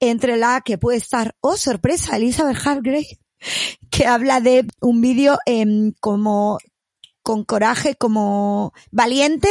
entre 0.00 0.36
la 0.36 0.62
que 0.62 0.78
puede 0.78 0.98
estar, 0.98 1.36
oh 1.40 1.56
sorpresa, 1.56 2.16
Elizabeth 2.16 2.66
Hargrave, 2.66 3.20
que 3.90 4.06
habla 4.06 4.40
de 4.40 4.66
un 4.80 5.02
vídeo 5.02 5.38
em, 5.44 5.92
como 6.00 6.58
con 7.22 7.44
coraje, 7.44 7.94
como 7.94 8.72
valiente, 8.90 9.48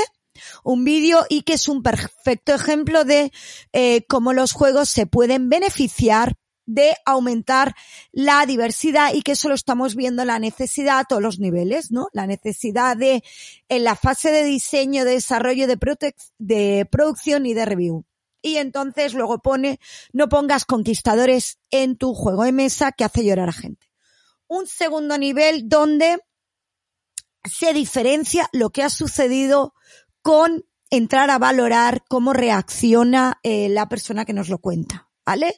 un 0.64 0.84
vídeo 0.84 1.26
y 1.30 1.42
que 1.44 1.54
es 1.54 1.68
un 1.68 1.84
perfecto 1.84 2.54
ejemplo 2.54 3.04
de 3.04 3.32
eh, 3.74 4.06
cómo 4.08 4.34
los 4.34 4.54
juegos 4.54 4.90
se 4.90 5.06
pueden 5.06 5.50
beneficiar 5.50 6.36
de 6.66 6.96
aumentar 7.06 7.76
la 8.12 8.46
diversidad 8.46 9.14
y 9.14 9.24
que 9.24 9.34
eso 9.34 9.50
lo 9.50 9.56
estamos 9.56 9.96
viendo 9.96 10.24
la 10.26 10.40
necesidad 10.40 11.00
a 11.00 11.04
todos 11.04 11.22
los 11.22 11.40
niveles, 11.40 11.92
¿no? 11.92 12.08
La 12.14 12.28
necesidad 12.28 12.96
de, 12.96 13.24
en 13.68 13.84
la 13.84 13.96
fase 13.96 14.32
de 14.32 14.44
diseño, 14.44 15.04
de 15.04 15.12
desarrollo, 15.12 15.68
de, 15.68 15.78
de 16.38 16.88
producción 16.90 17.46
y 17.46 17.54
de 17.54 17.66
review. 17.66 18.06
Y 18.42 18.58
entonces 18.58 19.14
luego 19.14 19.40
pone, 19.40 19.80
no 20.14 20.30
pongas 20.30 20.66
conquistadores 20.66 21.60
en 21.70 21.98
tu 21.98 22.14
juego 22.14 22.44
de 22.44 22.52
mesa 22.52 22.92
que 22.92 23.04
hace 23.04 23.24
llorar 23.24 23.50
a 23.50 23.54
gente. 23.54 23.92
Un 24.48 24.68
segundo 24.68 25.18
nivel 25.18 25.68
donde 25.70 26.20
se 27.44 27.74
diferencia 27.74 28.50
lo 28.52 28.70
que 28.70 28.84
ha 28.84 28.90
sucedido 28.90 29.74
con 30.22 30.66
entrar 30.90 31.30
a 31.30 31.40
valorar 31.40 32.04
cómo 32.10 32.34
reacciona 32.34 33.40
eh, 33.44 33.70
la 33.70 33.88
persona 33.88 34.26
que 34.26 34.34
nos 34.34 34.50
lo 34.50 34.58
cuenta, 34.60 35.10
¿vale? 35.26 35.56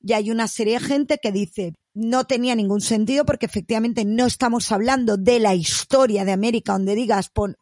Y 0.00 0.12
hay 0.12 0.30
una 0.30 0.46
serie 0.48 0.78
de 0.78 0.84
gente 0.84 1.18
que 1.22 1.32
dice, 1.32 1.74
no 1.94 2.24
tenía 2.24 2.54
ningún 2.54 2.80
sentido 2.80 3.24
porque 3.24 3.46
efectivamente 3.46 4.04
no 4.04 4.26
estamos 4.26 4.70
hablando 4.72 5.16
de 5.16 5.38
la 5.40 5.54
historia 5.54 6.24
de 6.24 6.32
América 6.32 6.72
donde 6.72 6.94
digas 6.94 7.30
pon- 7.30 7.56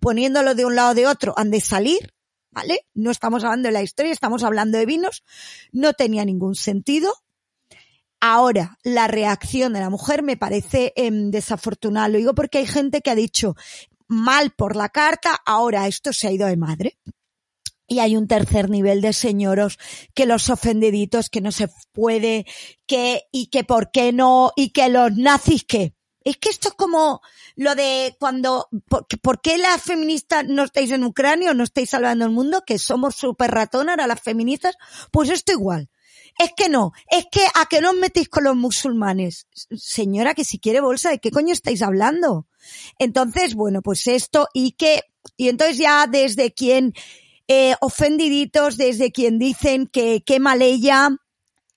poniéndolo 0.00 0.54
de 0.54 0.64
un 0.64 0.74
lado 0.74 0.90
o 0.90 0.94
de 0.94 1.06
otro 1.06 1.34
han 1.36 1.50
de 1.50 1.60
salir, 1.60 2.12
¿vale? 2.50 2.80
No 2.94 3.10
estamos 3.10 3.44
hablando 3.44 3.68
de 3.68 3.72
la 3.72 3.82
historia, 3.82 4.12
estamos 4.12 4.42
hablando 4.42 4.76
de 4.78 4.86
vinos, 4.86 5.22
no 5.72 5.92
tenía 5.94 6.24
ningún 6.24 6.54
sentido. 6.54 7.12
Ahora, 8.20 8.78
la 8.82 9.08
reacción 9.08 9.74
de 9.74 9.80
la 9.80 9.90
mujer 9.90 10.22
me 10.22 10.36
parece 10.36 10.92
em, 10.96 11.30
desafortunada. 11.30 12.08
Lo 12.08 12.18
digo 12.18 12.34
porque 12.34 12.58
hay 12.58 12.66
gente 12.66 13.02
que 13.02 13.10
ha 13.10 13.14
dicho 13.14 13.54
mal 14.08 14.50
por 14.50 14.76
la 14.76 14.88
carta, 14.88 15.40
ahora 15.44 15.86
esto 15.86 16.12
se 16.12 16.28
ha 16.28 16.32
ido 16.32 16.46
de 16.46 16.56
madre. 16.56 16.98
Y 17.88 18.00
hay 18.00 18.16
un 18.16 18.26
tercer 18.26 18.68
nivel 18.68 19.00
de 19.00 19.12
señoros 19.12 19.78
que 20.12 20.26
los 20.26 20.50
ofendiditos, 20.50 21.30
que 21.30 21.40
no 21.40 21.52
se 21.52 21.68
puede, 21.92 22.44
que, 22.86 23.22
y 23.30 23.46
que 23.46 23.62
por 23.62 23.92
qué 23.92 24.12
no, 24.12 24.52
y 24.56 24.70
que 24.70 24.88
los 24.88 25.16
nazis 25.16 25.64
que. 25.64 25.94
Es 26.24 26.38
que 26.38 26.48
esto 26.48 26.70
es 26.70 26.74
como 26.74 27.20
lo 27.54 27.76
de 27.76 28.16
cuando, 28.18 28.68
¿por, 28.88 29.40
qué 29.40 29.58
las 29.58 29.80
feministas 29.80 30.44
no 30.48 30.64
estáis 30.64 30.90
en 30.90 31.04
Ucrania 31.04 31.52
o 31.52 31.54
no 31.54 31.62
estáis 31.62 31.90
salvando 31.90 32.24
el 32.24 32.32
mundo? 32.32 32.64
Que 32.66 32.80
somos 32.80 33.14
súper 33.14 33.52
ratón 33.52 33.88
ahora 33.88 34.08
las 34.08 34.20
feministas. 34.20 34.74
Pues 35.12 35.30
esto 35.30 35.52
igual. 35.52 35.88
Es 36.36 36.50
que 36.56 36.68
no, 36.68 36.92
es 37.08 37.26
que 37.30 37.46
a 37.54 37.66
que 37.66 37.80
no 37.80 37.90
os 37.90 37.96
metéis 37.96 38.28
con 38.28 38.42
los 38.42 38.56
musulmanes. 38.56 39.46
Señora, 39.76 40.34
que 40.34 40.44
si 40.44 40.58
quiere 40.58 40.80
bolsa, 40.80 41.10
¿de 41.10 41.20
qué 41.20 41.30
coño 41.30 41.52
estáis 41.52 41.80
hablando? 41.80 42.48
Entonces, 42.98 43.54
bueno, 43.54 43.82
pues 43.82 44.06
esto 44.06 44.48
y 44.52 44.72
que, 44.72 45.02
y 45.36 45.48
entonces 45.48 45.78
ya 45.78 46.06
desde 46.06 46.52
quien, 46.52 46.94
eh, 47.48 47.74
ofendiditos, 47.80 48.76
desde 48.76 49.12
quien 49.12 49.38
dicen 49.38 49.86
que 49.86 50.22
qué 50.24 50.40
mal 50.40 50.62
ella, 50.62 51.10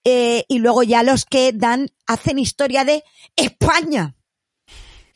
eh, 0.03 0.45
y 0.47 0.59
luego 0.59 0.83
ya 0.83 1.03
los 1.03 1.25
que 1.25 1.51
dan, 1.53 1.89
hacen 2.07 2.39
historia 2.39 2.85
de 2.85 3.03
España. 3.35 4.15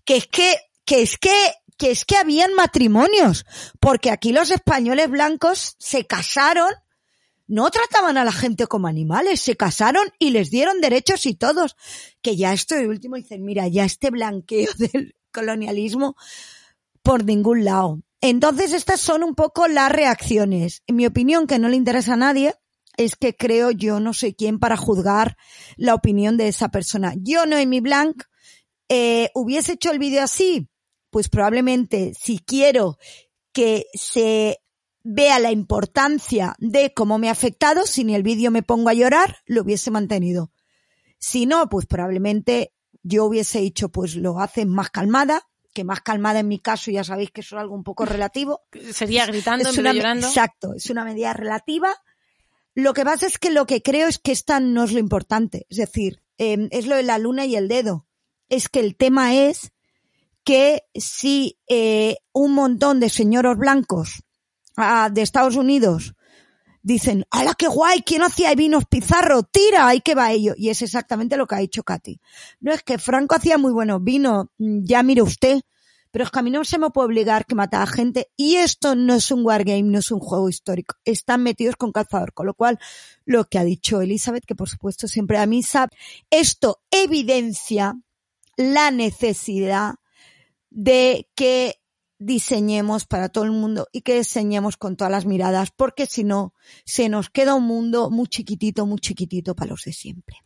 Que 0.06 0.18
es 0.18 0.28
que, 0.28 0.58
que 0.86 1.02
es 1.02 1.18
que, 1.18 1.34
que 1.78 1.92
es 1.92 2.06
que 2.06 2.18
habían 2.18 2.54
matrimonios, 2.54 3.46
porque 3.80 4.12
aquí 4.12 4.34
los 4.34 4.52
españoles 4.52 5.10
blancos 5.10 5.76
se 5.80 6.06
casaron 6.06 6.74
no 7.48 7.70
trataban 7.70 8.18
a 8.18 8.24
la 8.24 8.32
gente 8.32 8.68
como 8.68 8.88
animales, 8.88 9.42
se 9.42 9.56
casaron 9.56 10.08
y 10.18 10.32
les 10.32 10.50
dieron 10.50 10.82
derechos 10.82 11.26
y 11.26 11.36
todos. 11.36 11.76
Que 12.22 12.36
ya 12.36 12.54
esto 12.54 12.76
de 12.76 12.88
último 12.88 13.16
dicen, 13.16 13.44
mira, 13.44 13.68
ya 13.68 13.86
este 13.86 14.10
blanqueo 14.10 14.72
del 14.78 15.16
colonialismo 15.34 16.16
por 17.02 17.26
ningún 17.26 17.66
lado. 17.66 18.00
Entonces 18.22 18.72
estas 18.72 19.02
son 19.02 19.22
un 19.22 19.36
poco 19.36 19.68
las 19.68 19.92
reacciones. 19.92 20.82
En 20.88 20.96
mi 20.96 21.06
opinión, 21.06 21.46
que 21.46 21.60
no 21.60 21.68
le 21.68 21.76
interesa 21.76 22.14
a 22.14 22.18
nadie, 22.18 22.56
es 22.96 23.18
que 23.18 23.36
creo 23.36 23.72
yo 23.72 24.00
no 24.00 24.14
sé 24.14 24.36
quién 24.36 24.60
para 24.60 24.78
juzgar 24.78 25.36
la 25.76 25.94
opinión 25.94 26.38
de 26.38 26.48
esa 26.48 26.70
persona. 26.70 27.14
Yo, 27.18 27.46
Noemi 27.46 27.82
Blanc, 27.82 28.24
eh, 28.88 29.30
hubiese 29.34 29.74
hecho 29.74 29.92
el 29.92 30.00
vídeo 30.00 30.24
así, 30.24 30.70
pues 31.10 31.28
probablemente 31.28 32.14
si 32.18 32.40
quiero 32.40 32.98
que 33.52 33.88
se 33.94 34.60
vea 35.04 35.40
la 35.40 35.52
importancia 35.52 36.56
de 36.60 36.94
cómo 36.94 37.18
me 37.18 37.30
ha 37.30 37.34
afectado, 37.34 37.86
si 37.86 38.04
ni 38.04 38.16
el 38.16 38.24
vídeo 38.24 38.52
me 38.52 38.64
pongo 38.64 38.90
a 38.90 38.94
llorar, 38.94 39.38
lo 39.46 39.62
hubiese 39.62 39.92
mantenido. 39.92 40.52
Si 41.20 41.46
no, 41.46 41.70
pues 41.70 41.86
probablemente 41.86 42.73
yo 43.04 43.26
hubiese 43.26 43.60
dicho, 43.60 43.90
pues 43.90 44.16
lo 44.16 44.40
hacen 44.40 44.70
más 44.70 44.90
calmada, 44.90 45.48
que 45.74 45.84
más 45.84 46.02
calmada 46.02 46.40
en 46.40 46.48
mi 46.48 46.60
caso, 46.60 46.92
ya 46.92 47.04
sabéis 47.04 47.32
que 47.32 47.42
eso 47.42 47.56
es 47.58 47.62
algo 47.62 47.76
un 47.76 47.84
poco 47.84 48.06
relativo. 48.06 48.62
Sería 48.94 49.26
gritando, 49.26 49.70
Es 49.70 49.78
una, 49.78 49.94
llorando. 49.94 50.28
exacto, 50.28 50.74
es 50.74 50.90
una 50.90 51.04
medida 51.04 51.34
relativa. 51.34 51.94
Lo 52.76 52.94
que 52.94 53.04
pasa 53.04 53.28
es 53.28 53.38
que 53.38 53.52
lo 53.52 53.66
que 53.66 53.82
creo 53.82 54.08
es 54.08 54.18
que 54.18 54.32
esta 54.32 54.60
no 54.60 54.84
es 54.84 54.92
lo 54.92 55.00
importante. 55.00 55.68
Es 55.70 55.78
decir, 55.78 56.24
eh, 56.38 56.68
es 56.72 56.88
lo 56.88 56.96
de 56.96 57.04
la 57.04 57.20
luna 57.20 57.46
y 57.46 57.56
el 57.56 57.68
dedo. 57.68 58.08
Es 58.50 58.70
que 58.70 58.80
el 58.80 58.96
tema 58.96 59.36
es 59.36 59.72
que 60.44 60.84
si 60.96 61.60
eh, 61.68 62.18
un 62.34 62.54
montón 62.54 63.00
de 63.00 63.10
señoros 63.10 63.58
blancos 63.58 64.24
ah, 64.76 65.10
de 65.12 65.22
Estados 65.22 65.56
Unidos 65.56 66.16
dicen, 66.84 67.26
¡hala 67.32 67.56
qué 67.56 67.68
guay! 67.68 68.02
¿Quién 68.02 68.22
hacía 68.22 68.54
vinos 68.54 68.86
pizarro? 68.86 69.44
¡Tira! 69.44 69.88
Ahí 69.88 70.02
que 70.02 70.14
va 70.14 70.32
ello. 70.32 70.54
Y 70.56 70.70
es 70.70 70.82
exactamente 70.82 71.38
lo 71.38 71.48
que 71.48 71.56
ha 71.56 71.60
dicho 71.60 71.84
Katy. 71.84 72.20
No 72.60 72.72
es 72.72 72.84
que 72.84 73.00
Franco 73.00 73.36
hacía 73.36 73.58
muy 73.58 73.72
buenos 73.72 74.04
vinos, 74.04 74.48
mm, 74.60 74.84
ya 74.84 75.02
mire 75.02 75.22
usted, 75.24 75.62
pero 76.12 76.26
es 76.26 76.32
que 76.32 76.40
a 76.40 76.44
mí 76.44 76.52
no 76.52 76.64
se 76.64 76.78
me 76.78 76.92
puede 76.92 77.08
obligar 77.08 77.48
que 77.48 77.56
matar 77.56 77.82
a 77.82 77.88
gente. 77.88 78.30
Y 78.38 78.58
esto 78.58 78.94
no 78.96 79.16
es 79.16 79.32
un 79.32 79.44
wargame, 79.44 79.82
no 79.82 79.98
es 79.98 80.12
un 80.12 80.20
juego 80.20 80.48
histórico. 80.48 80.96
Están 81.06 81.42
metidos 81.42 81.76
con 81.76 81.92
calzador. 81.92 82.34
Con 82.34 82.46
lo 82.46 82.54
cual, 82.54 82.78
lo 83.26 83.46
que 83.46 83.58
ha 83.58 83.64
dicho 83.64 84.00
Elizabeth, 84.00 84.46
que 84.46 84.54
por 84.54 84.70
supuesto 84.70 85.08
siempre 85.08 85.40
a 85.40 85.48
misa, 85.48 85.88
esto 86.30 86.84
evidencia 86.92 87.96
la 88.58 88.92
necesidad 88.92 89.96
de 90.70 91.28
que 91.36 91.83
diseñemos 92.26 93.06
para 93.06 93.30
todo 93.30 93.44
el 93.44 93.52
mundo 93.52 93.88
y 93.92 94.02
que 94.02 94.18
diseñemos 94.18 94.78
con 94.78 94.96
todas 94.96 95.12
las 95.12 95.26
miradas, 95.26 95.72
porque 95.72 96.06
si 96.06 96.24
no, 96.24 96.54
se 96.86 97.10
nos 97.10 97.30
queda 97.30 97.56
un 97.56 97.64
mundo 97.66 98.10
muy 98.10 98.28
chiquitito, 98.28 98.86
muy 98.86 99.00
chiquitito 99.00 99.56
para 99.56 99.72
los 99.72 99.84
de 99.84 99.94
siempre. 99.94 100.38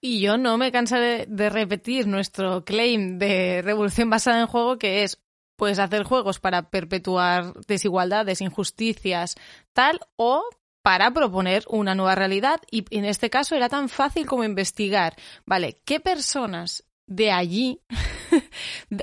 Y 0.00 0.20
yo 0.20 0.36
no 0.36 0.58
me 0.58 0.72
cansaré 0.72 1.26
de 1.28 1.48
repetir 1.48 2.08
nuestro 2.08 2.64
claim 2.64 3.18
de 3.18 3.62
revolución 3.62 4.10
basada 4.10 4.40
en 4.40 4.46
juego, 4.48 4.78
que 4.78 5.04
es 5.04 5.22
puedes 5.56 5.78
hacer 5.78 6.02
juegos 6.02 6.40
para 6.40 6.70
perpetuar 6.70 7.52
desigualdades, 7.68 8.40
injusticias, 8.40 9.36
tal, 9.72 10.00
o 10.16 10.42
para 10.82 11.12
proponer 11.12 11.64
una 11.68 11.94
nueva 11.94 12.16
realidad. 12.16 12.60
Y 12.68 12.84
en 12.90 13.04
este 13.04 13.30
caso 13.30 13.54
era 13.54 13.68
tan 13.68 13.88
fácil 13.88 14.26
como 14.26 14.42
investigar, 14.42 15.14
¿vale? 15.46 15.80
¿Qué 15.84 16.00
personas 16.00 16.84
de 17.06 17.30
allí, 17.30 17.80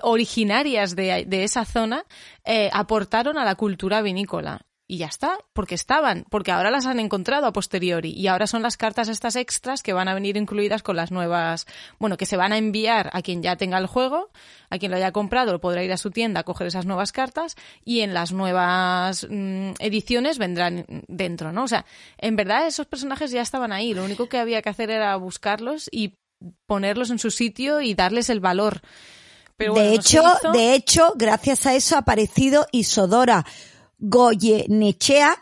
originarias 0.01 0.95
de, 0.95 1.43
esa 1.43 1.65
zona, 1.65 2.05
eh, 2.45 2.69
aportaron 2.73 3.37
a 3.37 3.45
la 3.45 3.55
cultura 3.55 4.01
vinícola? 4.01 4.61
y 4.91 4.97
ya 4.97 5.05
está, 5.05 5.37
porque 5.53 5.75
estaban, 5.75 6.25
porque 6.31 6.51
ahora 6.51 6.71
las 6.71 6.87
han 6.87 6.99
encontrado 6.99 7.45
a 7.45 7.53
posteriori 7.53 8.11
y 8.11 8.25
ahora 8.25 8.47
son 8.47 8.63
las 8.63 8.75
cartas 8.75 9.07
estas 9.07 9.35
extras 9.35 9.83
que 9.83 9.93
van 9.93 10.07
a 10.07 10.15
venir 10.15 10.35
incluidas 10.35 10.81
con 10.81 10.95
las 10.95 11.11
nuevas, 11.11 11.67
bueno, 11.99 12.17
que 12.17 12.25
se 12.25 12.37
van 12.37 12.53
a 12.53 12.57
enviar 12.57 13.11
a 13.13 13.21
quien 13.21 13.43
ya 13.43 13.55
tenga 13.55 13.77
el 13.77 13.85
juego, 13.85 14.31
a 14.71 14.79
quien 14.79 14.89
lo 14.89 14.97
haya 14.97 15.11
comprado, 15.11 15.51
lo 15.51 15.61
podrá 15.61 15.83
ir 15.83 15.93
a 15.93 15.97
su 15.97 16.09
tienda 16.09 16.39
a 16.39 16.43
coger 16.43 16.65
esas 16.65 16.87
nuevas 16.87 17.11
cartas 17.11 17.55
y 17.85 17.99
en 17.99 18.15
las 18.15 18.31
nuevas 18.31 19.27
mm, 19.29 19.73
ediciones 19.77 20.39
vendrán 20.39 20.87
dentro, 21.07 21.51
¿no? 21.51 21.65
O 21.65 21.67
sea, 21.67 21.85
en 22.17 22.35
verdad 22.35 22.65
esos 22.65 22.87
personajes 22.87 23.29
ya 23.29 23.41
estaban 23.41 23.71
ahí, 23.71 23.93
lo 23.93 24.03
único 24.03 24.27
que 24.27 24.39
había 24.39 24.63
que 24.63 24.69
hacer 24.69 24.89
era 24.89 25.15
buscarlos 25.17 25.87
y 25.91 26.15
ponerlos 26.65 27.11
en 27.11 27.19
su 27.19 27.29
sitio 27.29 27.81
y 27.81 27.93
darles 27.93 28.31
el 28.31 28.39
valor. 28.39 28.81
Pero 29.59 29.73
bueno, 29.73 29.89
de 29.89 29.95
no 29.95 29.99
hecho, 29.99 30.23
de 30.53 30.73
hecho, 30.73 31.13
gracias 31.17 31.65
a 31.65 31.75
eso 31.75 31.95
ha 31.97 31.99
aparecido 31.99 32.65
Isodora 32.71 33.45
Goyenechea. 33.97 35.35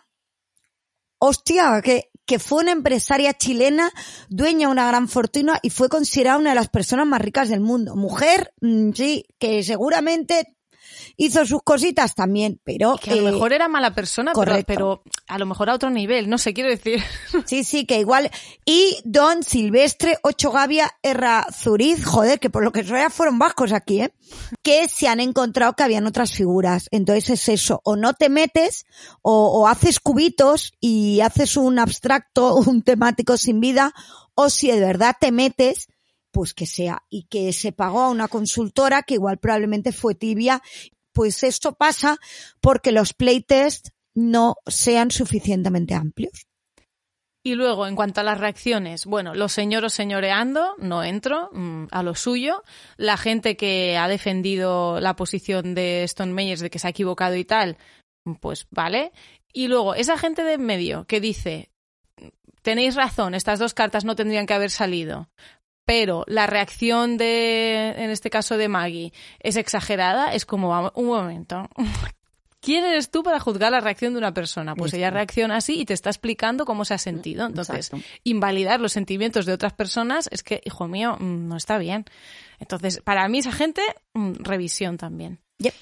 Hostia, 1.19 1.79
que, 1.83 2.09
que 2.25 2.39
fue 2.39 2.63
una 2.63 2.71
empresaria 2.71 3.35
chilena, 3.35 3.91
dueña 4.27 4.69
de 4.69 4.71
una 4.71 4.87
gran 4.87 5.07
fortuna 5.07 5.59
y 5.61 5.69
fue 5.69 5.87
considerada 5.87 6.39
una 6.39 6.49
de 6.49 6.55
las 6.55 6.69
personas 6.69 7.05
más 7.05 7.21
ricas 7.21 7.49
del 7.49 7.59
mundo. 7.59 7.95
Mujer, 7.95 8.55
mm, 8.59 8.91
sí, 8.93 9.23
que 9.37 9.61
seguramente 9.61 10.56
hizo 11.17 11.45
sus 11.45 11.61
cositas 11.63 12.13
también, 12.15 12.61
pero... 12.63 12.95
Que 13.01 13.11
a 13.11 13.15
lo 13.15 13.27
eh, 13.27 13.31
mejor 13.31 13.51
era 13.51 13.67
mala 13.67 13.93
persona, 13.93 14.33
correcto. 14.33 14.65
pero 14.67 15.03
a 15.27 15.37
lo 15.39 15.47
mejor 15.47 15.69
a 15.69 15.73
otro 15.73 15.89
nivel, 15.89 16.29
no 16.29 16.37
sé, 16.37 16.53
quiero 16.53 16.69
decir. 16.69 17.03
Sí, 17.45 17.63
sí, 17.63 17.85
que 17.85 17.99
igual. 17.99 18.29
Y 18.65 18.97
Don 19.03 19.43
Silvestre 19.43 20.17
Ochogavia 20.21 20.91
Errazuriz, 21.01 22.05
joder, 22.05 22.39
que 22.39 22.49
por 22.49 22.63
lo 22.63 22.71
que 22.71 22.83
sea 22.83 23.09
fueron 23.09 23.39
vascos 23.39 23.71
aquí, 23.71 24.01
¿eh? 24.01 24.13
Que 24.61 24.87
se 24.87 25.07
han 25.07 25.19
encontrado 25.19 25.73
que 25.73 25.83
habían 25.83 26.05
otras 26.05 26.31
figuras. 26.31 26.87
Entonces 26.91 27.29
es 27.29 27.49
eso, 27.49 27.81
o 27.83 27.95
no 27.95 28.13
te 28.13 28.29
metes, 28.29 28.85
o, 29.21 29.61
o 29.61 29.67
haces 29.67 29.99
cubitos 29.99 30.73
y 30.79 31.21
haces 31.21 31.57
un 31.57 31.79
abstracto, 31.79 32.55
un 32.67 32.83
temático 32.83 33.37
sin 33.37 33.59
vida, 33.59 33.93
o 34.35 34.49
si 34.49 34.69
de 34.69 34.79
verdad 34.79 35.15
te 35.19 35.31
metes, 35.31 35.87
pues 36.31 36.53
que 36.53 36.67
sea. 36.67 37.03
Y 37.09 37.23
que 37.23 37.51
se 37.53 37.71
pagó 37.71 38.01
a 38.01 38.09
una 38.09 38.27
consultora 38.27 39.01
que 39.01 39.15
igual 39.15 39.39
probablemente 39.39 39.91
fue 39.91 40.13
tibia. 40.13 40.61
Pues 41.17 41.41
esto 41.41 41.73
pasa 41.73 42.19
porque 42.61 42.91
los 42.91 43.15
playtests 43.15 43.91
no 44.13 44.57
sean 44.67 45.09
suficientemente 45.09 45.95
amplios. 45.95 46.45
Y 47.43 47.55
luego, 47.55 47.87
en 47.87 47.95
cuanto 47.95 48.21
a 48.21 48.23
las 48.23 48.39
reacciones, 48.39 49.07
bueno, 49.07 49.33
los 49.33 49.51
señoros 49.51 49.93
señoreando, 49.93 50.75
no 50.77 51.03
entro, 51.03 51.49
mm, 51.53 51.85
a 51.89 52.03
lo 52.03 52.13
suyo. 52.13 52.61
La 52.97 53.17
gente 53.17 53.57
que 53.57 53.97
ha 53.97 54.07
defendido 54.07 54.99
la 54.99 55.15
posición 55.15 55.73
de 55.73 56.03
Stone 56.03 56.33
Meyers 56.33 56.61
de 56.61 56.69
que 56.69 56.77
se 56.77 56.85
ha 56.85 56.91
equivocado 56.91 57.35
y 57.35 57.45
tal, 57.45 57.77
pues 58.39 58.67
vale. 58.69 59.11
Y 59.51 59.69
luego, 59.69 59.95
esa 59.95 60.19
gente 60.19 60.43
de 60.43 60.53
en 60.53 60.65
medio 60.67 61.05
que 61.05 61.19
dice, 61.19 61.71
tenéis 62.61 62.93
razón, 62.93 63.33
estas 63.33 63.57
dos 63.57 63.73
cartas 63.73 64.05
no 64.05 64.15
tendrían 64.15 64.45
que 64.45 64.53
haber 64.53 64.69
salido, 64.69 65.31
pero 65.87 66.25
la 66.27 66.47
reacción 66.47 67.15
de, 67.15 67.93
en 67.95 68.09
este 68.09 68.29
caso 68.29 68.57
de 68.57 68.67
Maggie, 68.67 69.13
es 69.39 69.55
exagerada, 69.55 70.33
es 70.33 70.45
como, 70.45 70.91
un 70.95 71.05
momento. 71.05 71.69
¿Quién 72.59 72.83
eres 72.83 73.09
tú 73.09 73.23
para 73.23 73.39
juzgar 73.39 73.71
la 73.71 73.79
reacción 73.79 74.11
de 74.11 74.19
una 74.19 74.33
persona? 74.33 74.75
Pues 74.75 74.93
ella 74.93 75.11
reacciona 75.11 75.55
así 75.55 75.79
y 75.79 75.85
te 75.85 75.93
está 75.93 76.09
explicando 76.09 76.65
cómo 76.65 76.83
se 76.83 76.93
ha 76.93 76.97
sentido. 76.97 77.45
Entonces, 77.45 77.87
Exacto. 77.87 78.05
invalidar 78.25 78.81
los 78.81 78.91
sentimientos 78.91 79.45
de 79.45 79.53
otras 79.53 79.71
personas 79.71 80.27
es 80.29 80.43
que, 80.43 80.59
hijo 80.65 80.89
mío, 80.89 81.15
mm, 81.17 81.47
no 81.47 81.55
está 81.55 81.77
bien. 81.77 82.03
Entonces, 82.59 82.99
para 82.99 83.25
mí 83.29 83.37
esa 83.37 83.53
gente, 83.53 83.81
mm, 84.13 84.33
revisión 84.39 84.97
también. 84.97 85.39
Yep. 85.59 85.73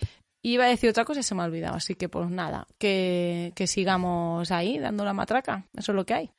Iba 0.43 0.65
a 0.65 0.67
decir 0.67 0.91
otra 0.91 1.05
cosa 1.05 1.21
y 1.21 1.23
se 1.23 1.33
me 1.33 1.41
ha 1.41 1.45
olvidado, 1.45 1.77
así 1.77 1.95
que 1.95 2.09
pues 2.09 2.29
nada, 2.29 2.67
que, 2.77 3.53
que 3.55 3.65
sigamos 3.65 4.51
ahí 4.51 4.77
dando 4.77 5.03
la 5.03 5.13
matraca. 5.13 5.65
Eso 5.75 5.93
es 5.93 5.95
lo 5.95 6.05
que 6.05 6.13
hay. 6.13 6.31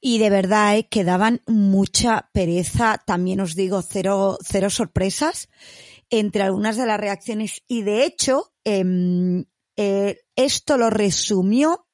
Y 0.00 0.18
de 0.18 0.30
verdad 0.30 0.76
eh, 0.76 0.88
que 0.88 1.04
daban 1.04 1.42
mucha 1.46 2.30
pereza, 2.32 3.02
también 3.04 3.40
os 3.40 3.54
digo, 3.54 3.82
cero, 3.82 4.38
cero 4.42 4.70
sorpresas 4.70 5.48
entre 6.08 6.42
algunas 6.42 6.76
de 6.76 6.86
las 6.86 7.00
reacciones. 7.00 7.62
Y 7.68 7.82
de 7.82 8.04
hecho, 8.04 8.52
em, 8.64 9.44
eh, 9.76 10.20
esto 10.36 10.76
lo 10.76 10.90
resumió 10.90 11.86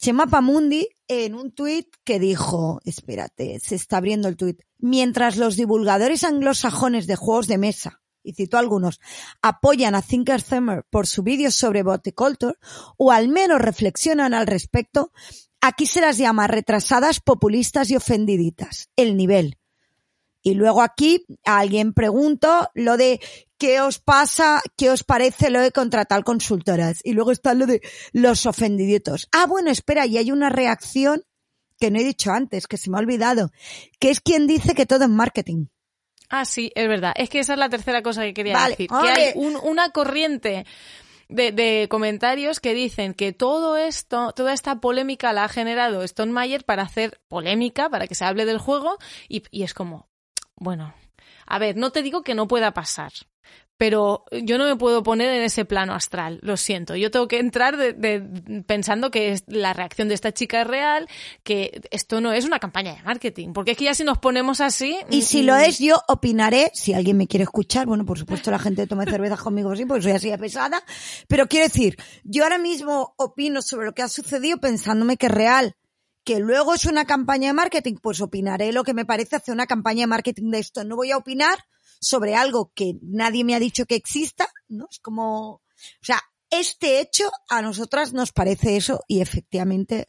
Chema 0.00 0.26
Pamundi 0.26 0.88
en 1.08 1.34
un 1.34 1.52
tuit 1.52 1.88
que 2.04 2.18
dijo, 2.18 2.80
espérate, 2.86 3.60
se 3.60 3.74
está 3.74 3.98
abriendo 3.98 4.28
el 4.28 4.36
tuit, 4.38 4.62
mientras 4.78 5.36
los 5.36 5.56
divulgadores 5.56 6.24
anglosajones 6.24 7.06
de 7.06 7.16
juegos 7.16 7.48
de 7.48 7.58
mesa, 7.58 8.00
y 8.22 8.32
citó 8.32 8.56
algunos, 8.56 8.98
apoyan 9.42 9.94
a 9.94 10.00
Thinker 10.00 10.42
Thumber 10.42 10.84
por 10.88 11.06
su 11.06 11.22
vídeo 11.22 11.50
sobre 11.50 11.82
Boticulture, 11.82 12.54
o 12.96 13.12
al 13.12 13.28
menos 13.28 13.60
reflexionan 13.60 14.32
al 14.32 14.46
respecto, 14.46 15.12
aquí 15.60 15.86
se 15.86 16.00
las 16.00 16.18
llama 16.18 16.46
retrasadas, 16.46 17.20
populistas 17.20 17.90
y 17.90 17.96
ofendiditas. 17.96 18.88
El 18.96 19.16
nivel. 19.16 19.56
Y 20.42 20.54
luego 20.54 20.80
aquí 20.82 21.26
alguien 21.44 21.92
preguntó 21.92 22.70
lo 22.74 22.96
de 22.96 23.20
qué 23.58 23.80
os 23.82 23.98
pasa, 23.98 24.62
qué 24.76 24.88
os 24.90 25.04
parece 25.04 25.50
lo 25.50 25.60
de 25.60 25.70
contratar 25.70 26.24
consultoras. 26.24 27.00
Y 27.04 27.12
luego 27.12 27.30
está 27.30 27.52
lo 27.52 27.66
de 27.66 27.82
los 28.12 28.46
ofendiditos. 28.46 29.28
Ah, 29.32 29.44
bueno, 29.46 29.70
espera, 29.70 30.06
y 30.06 30.16
hay 30.16 30.32
una 30.32 30.48
reacción 30.48 31.22
que 31.78 31.90
no 31.90 31.98
he 31.98 32.04
dicho 32.04 32.30
antes, 32.30 32.66
que 32.66 32.78
se 32.78 32.90
me 32.90 32.96
ha 32.96 33.00
olvidado, 33.00 33.50
que 33.98 34.10
es 34.10 34.20
quien 34.20 34.46
dice 34.46 34.74
que 34.74 34.86
todo 34.86 35.04
es 35.04 35.10
marketing. 35.10 35.66
Ah, 36.30 36.44
sí, 36.44 36.70
es 36.74 36.88
verdad. 36.88 37.12
Es 37.16 37.28
que 37.28 37.40
esa 37.40 37.54
es 37.54 37.58
la 37.58 37.68
tercera 37.68 38.02
cosa 38.02 38.22
que 38.22 38.32
quería 38.32 38.54
Vale, 38.54 38.70
decir. 38.76 38.88
Que 38.88 39.08
hay 39.10 39.32
un- 39.34 39.56
una 39.56 39.90
corriente 39.90 40.64
de, 41.30 41.52
de 41.52 41.86
comentarios 41.88 42.60
que 42.60 42.74
dicen 42.74 43.14
que 43.14 43.32
todo 43.32 43.76
esto, 43.76 44.32
toda 44.32 44.52
esta 44.52 44.80
polémica 44.80 45.32
la 45.32 45.44
ha 45.44 45.48
generado 45.48 46.02
Stone 46.02 46.58
para 46.66 46.82
hacer 46.82 47.20
polémica, 47.28 47.88
para 47.88 48.06
que 48.06 48.14
se 48.14 48.24
hable 48.24 48.44
del 48.44 48.58
juego, 48.58 48.98
y, 49.28 49.42
y 49.50 49.62
es 49.62 49.74
como, 49.74 50.08
bueno, 50.56 50.94
a 51.46 51.58
ver, 51.58 51.76
no 51.76 51.90
te 51.90 52.02
digo 52.02 52.22
que 52.22 52.34
no 52.34 52.48
pueda 52.48 52.72
pasar. 52.72 53.12
Pero 53.80 54.26
yo 54.30 54.58
no 54.58 54.66
me 54.66 54.76
puedo 54.76 55.02
poner 55.02 55.30
en 55.34 55.40
ese 55.40 55.64
plano 55.64 55.94
astral, 55.94 56.38
lo 56.42 56.58
siento. 56.58 56.96
Yo 56.96 57.10
tengo 57.10 57.26
que 57.28 57.38
entrar 57.38 57.78
de- 57.78 57.94
de- 57.94 58.62
pensando 58.66 59.10
que 59.10 59.32
es- 59.32 59.44
la 59.46 59.72
reacción 59.72 60.06
de 60.08 60.12
esta 60.14 60.32
chica 60.32 60.60
es 60.60 60.66
real, 60.66 61.08
que 61.44 61.80
esto 61.90 62.20
no 62.20 62.30
es 62.30 62.44
una 62.44 62.58
campaña 62.58 62.94
de 62.94 63.02
marketing. 63.04 63.54
Porque 63.54 63.70
es 63.70 63.78
que 63.78 63.84
ya 63.86 63.94
si 63.94 64.04
nos 64.04 64.18
ponemos 64.18 64.60
así. 64.60 64.98
Y 65.08 65.22
si 65.22 65.42
mm, 65.42 65.46
lo 65.46 65.56
es, 65.56 65.78
yo 65.78 65.98
opinaré, 66.08 66.70
si 66.74 66.92
alguien 66.92 67.16
me 67.16 67.26
quiere 67.26 67.44
escuchar, 67.44 67.86
bueno, 67.86 68.04
por 68.04 68.18
supuesto 68.18 68.50
la 68.50 68.58
gente 68.58 68.86
tome 68.86 69.06
cervezas 69.06 69.40
conmigo, 69.40 69.74
sí, 69.74 69.86
porque 69.86 70.02
soy 70.02 70.12
así 70.12 70.28
de 70.28 70.36
pesada, 70.36 70.82
pero 71.26 71.46
quiero 71.48 71.64
decir, 71.64 71.96
yo 72.22 72.42
ahora 72.42 72.58
mismo 72.58 73.14
opino 73.16 73.62
sobre 73.62 73.86
lo 73.86 73.94
que 73.94 74.02
ha 74.02 74.10
sucedido 74.10 74.58
pensándome 74.58 75.16
que 75.16 75.24
es 75.28 75.32
real. 75.32 75.74
Que 76.22 76.38
luego 76.38 76.74
es 76.74 76.84
una 76.84 77.06
campaña 77.06 77.48
de 77.48 77.54
marketing, 77.54 77.94
pues 78.02 78.20
opinaré 78.20 78.72
lo 78.72 78.84
que 78.84 78.92
me 78.92 79.06
parece 79.06 79.36
hacer 79.36 79.54
una 79.54 79.66
campaña 79.66 80.02
de 80.02 80.06
marketing 80.08 80.50
de 80.50 80.58
esto. 80.58 80.84
No 80.84 80.96
voy 80.96 81.12
a 81.12 81.16
opinar 81.16 81.56
sobre 82.00 82.34
algo 82.34 82.72
que 82.74 82.94
nadie 83.02 83.44
me 83.44 83.54
ha 83.54 83.60
dicho 83.60 83.86
que 83.86 83.94
exista, 83.94 84.48
¿no? 84.68 84.86
Es 84.90 84.98
como, 84.98 85.52
o 85.52 85.62
sea, 86.02 86.20
este 86.50 87.00
hecho 87.00 87.30
a 87.48 87.62
nosotras 87.62 88.12
nos 88.12 88.32
parece 88.32 88.76
eso 88.76 89.04
y 89.06 89.20
efectivamente, 89.20 90.08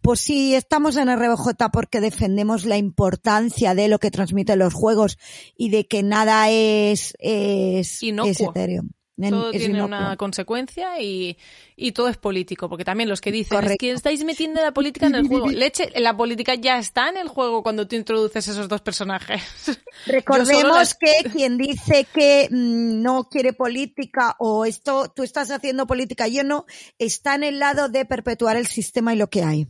pues 0.00 0.20
si 0.20 0.54
estamos 0.54 0.96
en 0.96 1.14
RBJ 1.14 1.70
porque 1.72 2.00
defendemos 2.00 2.64
la 2.64 2.76
importancia 2.76 3.74
de 3.74 3.88
lo 3.88 3.98
que 3.98 4.10
transmiten 4.10 4.60
los 4.60 4.74
juegos 4.74 5.18
y 5.56 5.70
de 5.70 5.86
que 5.86 6.02
nada 6.02 6.48
es, 6.50 7.14
es, 7.18 8.00
es 8.02 8.40
etéreo. 8.40 8.84
Todo 9.28 9.50
tiene 9.50 9.82
una 9.82 10.16
consecuencia 10.16 11.00
y, 11.00 11.36
y 11.76 11.92
todo 11.92 12.08
es 12.08 12.16
político, 12.16 12.68
porque 12.68 12.84
también 12.84 13.08
los 13.08 13.20
que 13.20 13.30
dicen 13.30 13.58
es 13.58 13.62
Correcto. 13.64 13.76
que 13.80 13.90
estáis 13.90 14.24
metiendo 14.24 14.62
la 14.62 14.72
política 14.72 15.06
en 15.06 15.14
el 15.16 15.28
juego. 15.28 15.48
Leche, 15.50 15.90
la 15.96 16.16
política 16.16 16.54
ya 16.54 16.78
está 16.78 17.08
en 17.08 17.18
el 17.18 17.28
juego 17.28 17.62
cuando 17.62 17.86
tú 17.86 17.96
introduces 17.96 18.48
esos 18.48 18.68
dos 18.68 18.80
personajes. 18.80 19.42
Recordemos 20.06 20.94
que 20.94 21.28
quien 21.30 21.58
dice 21.58 22.06
que 22.12 22.48
mm, 22.50 23.02
no 23.02 23.28
quiere 23.28 23.52
política 23.52 24.36
o 24.38 24.64
esto, 24.64 25.12
tú 25.14 25.22
estás 25.22 25.50
haciendo 25.50 25.86
política, 25.86 26.28
yo 26.28 26.44
no, 26.44 26.64
está 26.98 27.34
en 27.34 27.44
el 27.44 27.58
lado 27.58 27.88
de 27.88 28.04
perpetuar 28.04 28.56
el 28.56 28.66
sistema 28.66 29.12
y 29.12 29.16
lo 29.16 29.28
que 29.28 29.42
hay. 29.42 29.66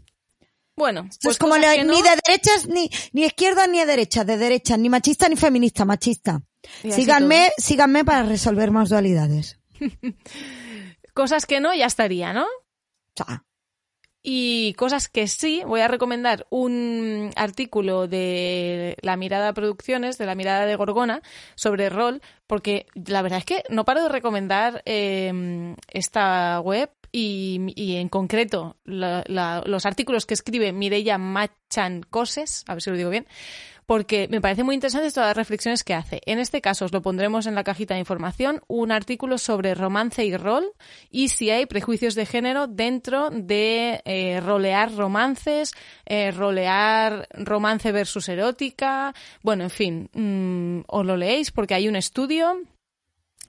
Bueno, 0.77 1.06
Esto 1.10 1.18
pues 1.24 1.35
es 1.35 1.39
como 1.39 1.56
la- 1.59 1.77
no, 1.85 1.93
ni 1.93 2.01
de 2.01 2.09
derechas, 2.24 2.66
ni, 2.66 2.90
ni 3.12 3.24
izquierda 3.27 3.66
ni 3.66 3.81
de 3.81 3.86
derecha, 3.86 4.24
de 4.24 4.39
derecha, 4.39 4.77
ni 4.77 4.89
machista 4.89 5.28
ni 5.28 5.36
feminista, 5.36 5.85
machista. 5.85 6.40
Síganme, 6.82 7.51
síganme 7.59 8.05
para 8.05 8.23
resolver 8.24 8.70
más 8.70 8.89
dualidades. 8.91 9.59
cosas 11.15 11.47
que 11.47 11.61
no, 11.61 11.74
ya 11.74 11.87
estaría, 11.87 12.32
¿no? 12.32 12.47
Sea, 13.16 13.45
Y 14.23 14.74
cosas 14.74 15.09
que 15.09 15.27
sí, 15.28 15.62
voy 15.66 15.81
a 15.81 15.89
recomendar 15.89 16.47
un 16.51 17.31
artículo 17.37 18.07
de 18.07 18.97
La 19.03 19.16
Mirada 19.16 19.53
Producciones, 19.55 20.19
de 20.19 20.27
La 20.27 20.35
Mirada 20.35 20.66
de 20.66 20.77
Gorgona, 20.77 21.23
sobre 21.55 21.89
rol, 21.89 22.20
porque 22.47 22.87
la 22.95 23.23
verdad 23.23 23.39
es 23.39 23.45
que 23.47 23.65
no 23.70 23.85
paro 23.85 24.03
de 24.03 24.09
recomendar 24.11 24.82
eh, 24.85 25.74
esta 25.89 26.61
web 26.61 26.91
y, 27.12 27.73
y 27.74 27.97
en 27.97 28.09
concreto 28.09 28.77
la- 28.85 29.24
la- 29.27 29.62
los 29.66 29.85
artículos 29.87 30.27
que 30.27 30.35
escribe 30.35 30.73
Mireia 30.73 31.19
Machan 31.19 32.03
Coses, 32.09 32.65
a 32.69 32.74
ver 32.74 32.82
si 32.82 32.91
lo 32.91 32.97
digo 32.97 33.11
bien, 33.11 33.27
porque 33.91 34.29
me 34.31 34.41
parece 34.41 34.62
muy 34.62 34.77
interesante 34.77 35.11
todas 35.11 35.31
las 35.31 35.37
reflexiones 35.37 35.83
que 35.83 35.95
hace. 35.95 36.21
En 36.25 36.39
este 36.39 36.61
caso 36.61 36.85
os 36.85 36.93
lo 36.93 37.03
pondremos 37.03 37.49
en 37.49 37.57
la 37.57 37.65
cajita 37.65 37.95
de 37.95 37.99
información, 37.99 38.62
un 38.69 38.93
artículo 38.93 39.37
sobre 39.37 39.75
romance 39.75 40.25
y 40.25 40.37
rol 40.37 40.65
y 41.11 41.31
si 41.31 41.51
hay 41.51 41.67
prejuicios 41.67 42.15
de 42.15 42.25
género 42.25 42.69
dentro 42.69 43.31
de 43.31 44.01
eh, 44.05 44.39
rolear 44.47 44.95
romances, 44.95 45.73
eh, 46.07 46.31
rolear 46.31 47.27
romance 47.33 47.91
versus 47.91 48.29
erótica, 48.29 49.12
bueno, 49.43 49.65
en 49.65 49.71
fin, 49.71 50.09
mm, 50.12 50.85
os 50.87 51.05
lo 51.05 51.17
leéis 51.17 51.51
porque 51.51 51.75
hay 51.75 51.89
un 51.89 51.97
estudio 51.97 52.61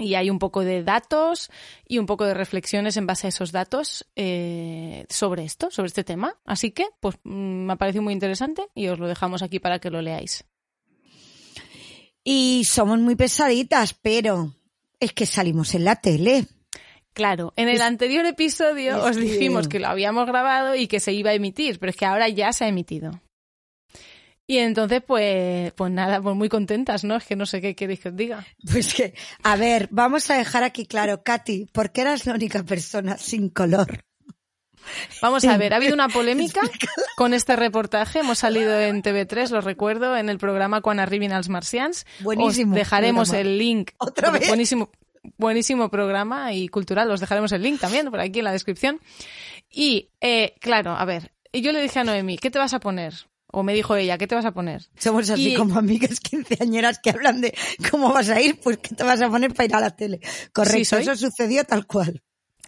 y 0.01 0.15
hay 0.15 0.29
un 0.29 0.39
poco 0.39 0.61
de 0.65 0.83
datos 0.83 1.49
y 1.87 1.99
un 1.99 2.05
poco 2.05 2.25
de 2.25 2.33
reflexiones 2.33 2.97
en 2.97 3.05
base 3.07 3.27
a 3.27 3.29
esos 3.29 3.51
datos 3.51 4.05
eh, 4.15 5.05
sobre 5.09 5.43
esto, 5.45 5.69
sobre 5.71 5.87
este 5.87 6.03
tema. 6.03 6.35
Así 6.45 6.71
que, 6.71 6.87
pues 6.99 7.15
mm, 7.23 7.65
me 7.67 7.73
ha 7.73 7.75
parecido 7.77 8.01
muy 8.01 8.13
interesante 8.13 8.67
y 8.75 8.87
os 8.87 8.99
lo 8.99 9.07
dejamos 9.07 9.41
aquí 9.43 9.59
para 9.59 9.79
que 9.79 9.89
lo 9.91 10.01
leáis. 10.01 10.43
y 12.23 12.63
somos 12.65 12.99
muy 12.99 13.15
pesaditas, 13.15 13.93
pero 13.93 14.53
es 14.99 15.13
que 15.13 15.25
salimos 15.25 15.73
en 15.75 15.85
la 15.85 15.95
tele. 15.95 16.45
Claro, 17.13 17.51
en 17.55 17.67
el 17.67 17.81
anterior 17.81 18.25
episodio 18.25 18.97
es 18.97 19.03
os 19.03 19.17
que- 19.17 19.23
dijimos 19.23 19.67
que 19.67 19.79
lo 19.79 19.87
habíamos 19.87 20.27
grabado 20.27 20.75
y 20.75 20.87
que 20.87 20.99
se 20.99 21.13
iba 21.13 21.31
a 21.31 21.33
emitir, 21.33 21.79
pero 21.79 21.89
es 21.89 21.95
que 21.95 22.05
ahora 22.05 22.29
ya 22.29 22.53
se 22.53 22.65
ha 22.65 22.67
emitido. 22.67 23.19
Y 24.47 24.57
entonces, 24.57 25.01
pues, 25.05 25.71
pues 25.73 25.91
nada, 25.91 26.21
pues 26.21 26.35
muy 26.35 26.49
contentas, 26.49 27.03
¿no? 27.03 27.15
Es 27.15 27.25
que 27.25 27.35
no 27.35 27.45
sé 27.45 27.61
qué 27.61 27.75
queréis 27.75 27.99
que 28.01 28.09
os 28.09 28.15
diga. 28.15 28.45
Pues 28.71 28.93
que, 28.93 29.13
a 29.43 29.55
ver, 29.55 29.87
vamos 29.91 30.29
a 30.29 30.35
dejar 30.35 30.63
aquí 30.63 30.85
claro, 30.85 31.23
Katy, 31.23 31.67
¿por 31.71 31.91
qué 31.91 32.01
eras 32.01 32.25
la 32.25 32.33
única 32.33 32.63
persona 32.63 33.17
sin 33.17 33.49
color? 33.49 34.03
Vamos 35.21 35.45
a 35.45 35.57
ver, 35.57 35.73
ha 35.73 35.77
habido 35.77 35.93
una 35.93 36.09
polémica 36.09 36.61
con 37.15 37.33
este 37.33 37.55
reportaje. 37.55 38.19
Hemos 38.19 38.39
salido 38.39 38.79
en 38.79 39.03
TV3, 39.03 39.49
lo 39.51 39.61
recuerdo, 39.61 40.17
en 40.17 40.27
el 40.29 40.37
programa 40.37 40.81
Quan 40.81 40.99
arribin 40.99 41.31
als 41.31 41.49
marcians. 41.49 42.05
Buenísimo 42.19 42.73
Os 42.73 42.79
dejaremos 42.79 43.29
programa. 43.29 43.49
el 43.51 43.57
link. 43.57 43.91
¿Otra 43.99 44.31
vez? 44.31 44.47
Buenísimo, 44.47 44.89
buenísimo 45.37 45.89
programa 45.89 46.51
y 46.53 46.67
cultural. 46.67 47.09
Os 47.11 47.19
dejaremos 47.19 47.51
el 47.51 47.61
link 47.61 47.79
también 47.79 48.09
por 48.09 48.19
aquí 48.19 48.39
en 48.39 48.45
la 48.45 48.51
descripción. 48.51 48.99
Y, 49.69 50.09
eh, 50.19 50.55
claro, 50.59 50.91
a 50.91 51.05
ver, 51.05 51.31
y 51.51 51.61
yo 51.61 51.71
le 51.71 51.81
dije 51.81 51.99
a 51.99 52.03
Noemi, 52.03 52.37
¿qué 52.37 52.49
te 52.49 52.59
vas 52.59 52.73
a 52.73 52.79
poner? 52.79 53.13
O 53.51 53.63
me 53.63 53.73
dijo 53.73 53.95
ella, 53.95 54.17
¿qué 54.17 54.27
te 54.27 54.35
vas 54.35 54.45
a 54.45 54.51
poner? 54.53 54.87
Somos 54.97 55.29
así 55.29 55.53
Y- 55.53 55.55
como 55.55 55.77
amigas 55.77 56.19
quinceañeras 56.19 56.99
que 56.99 57.09
hablan 57.11 57.41
de 57.41 57.53
cómo 57.89 58.11
vas 58.13 58.29
a 58.29 58.39
ir, 58.41 58.59
pues 58.59 58.77
qué 58.77 58.95
te 58.95 59.03
vas 59.03 59.21
a 59.21 59.29
poner 59.29 59.53
para 59.53 59.65
ir 59.65 59.75
a 59.75 59.79
la 59.81 59.89
tele. 59.95 60.19
Correcto, 60.53 60.97
Sí, 60.97 61.03
eso 61.03 61.15
sucedió 61.15 61.63
tal 61.65 61.85
cual. 61.85 62.21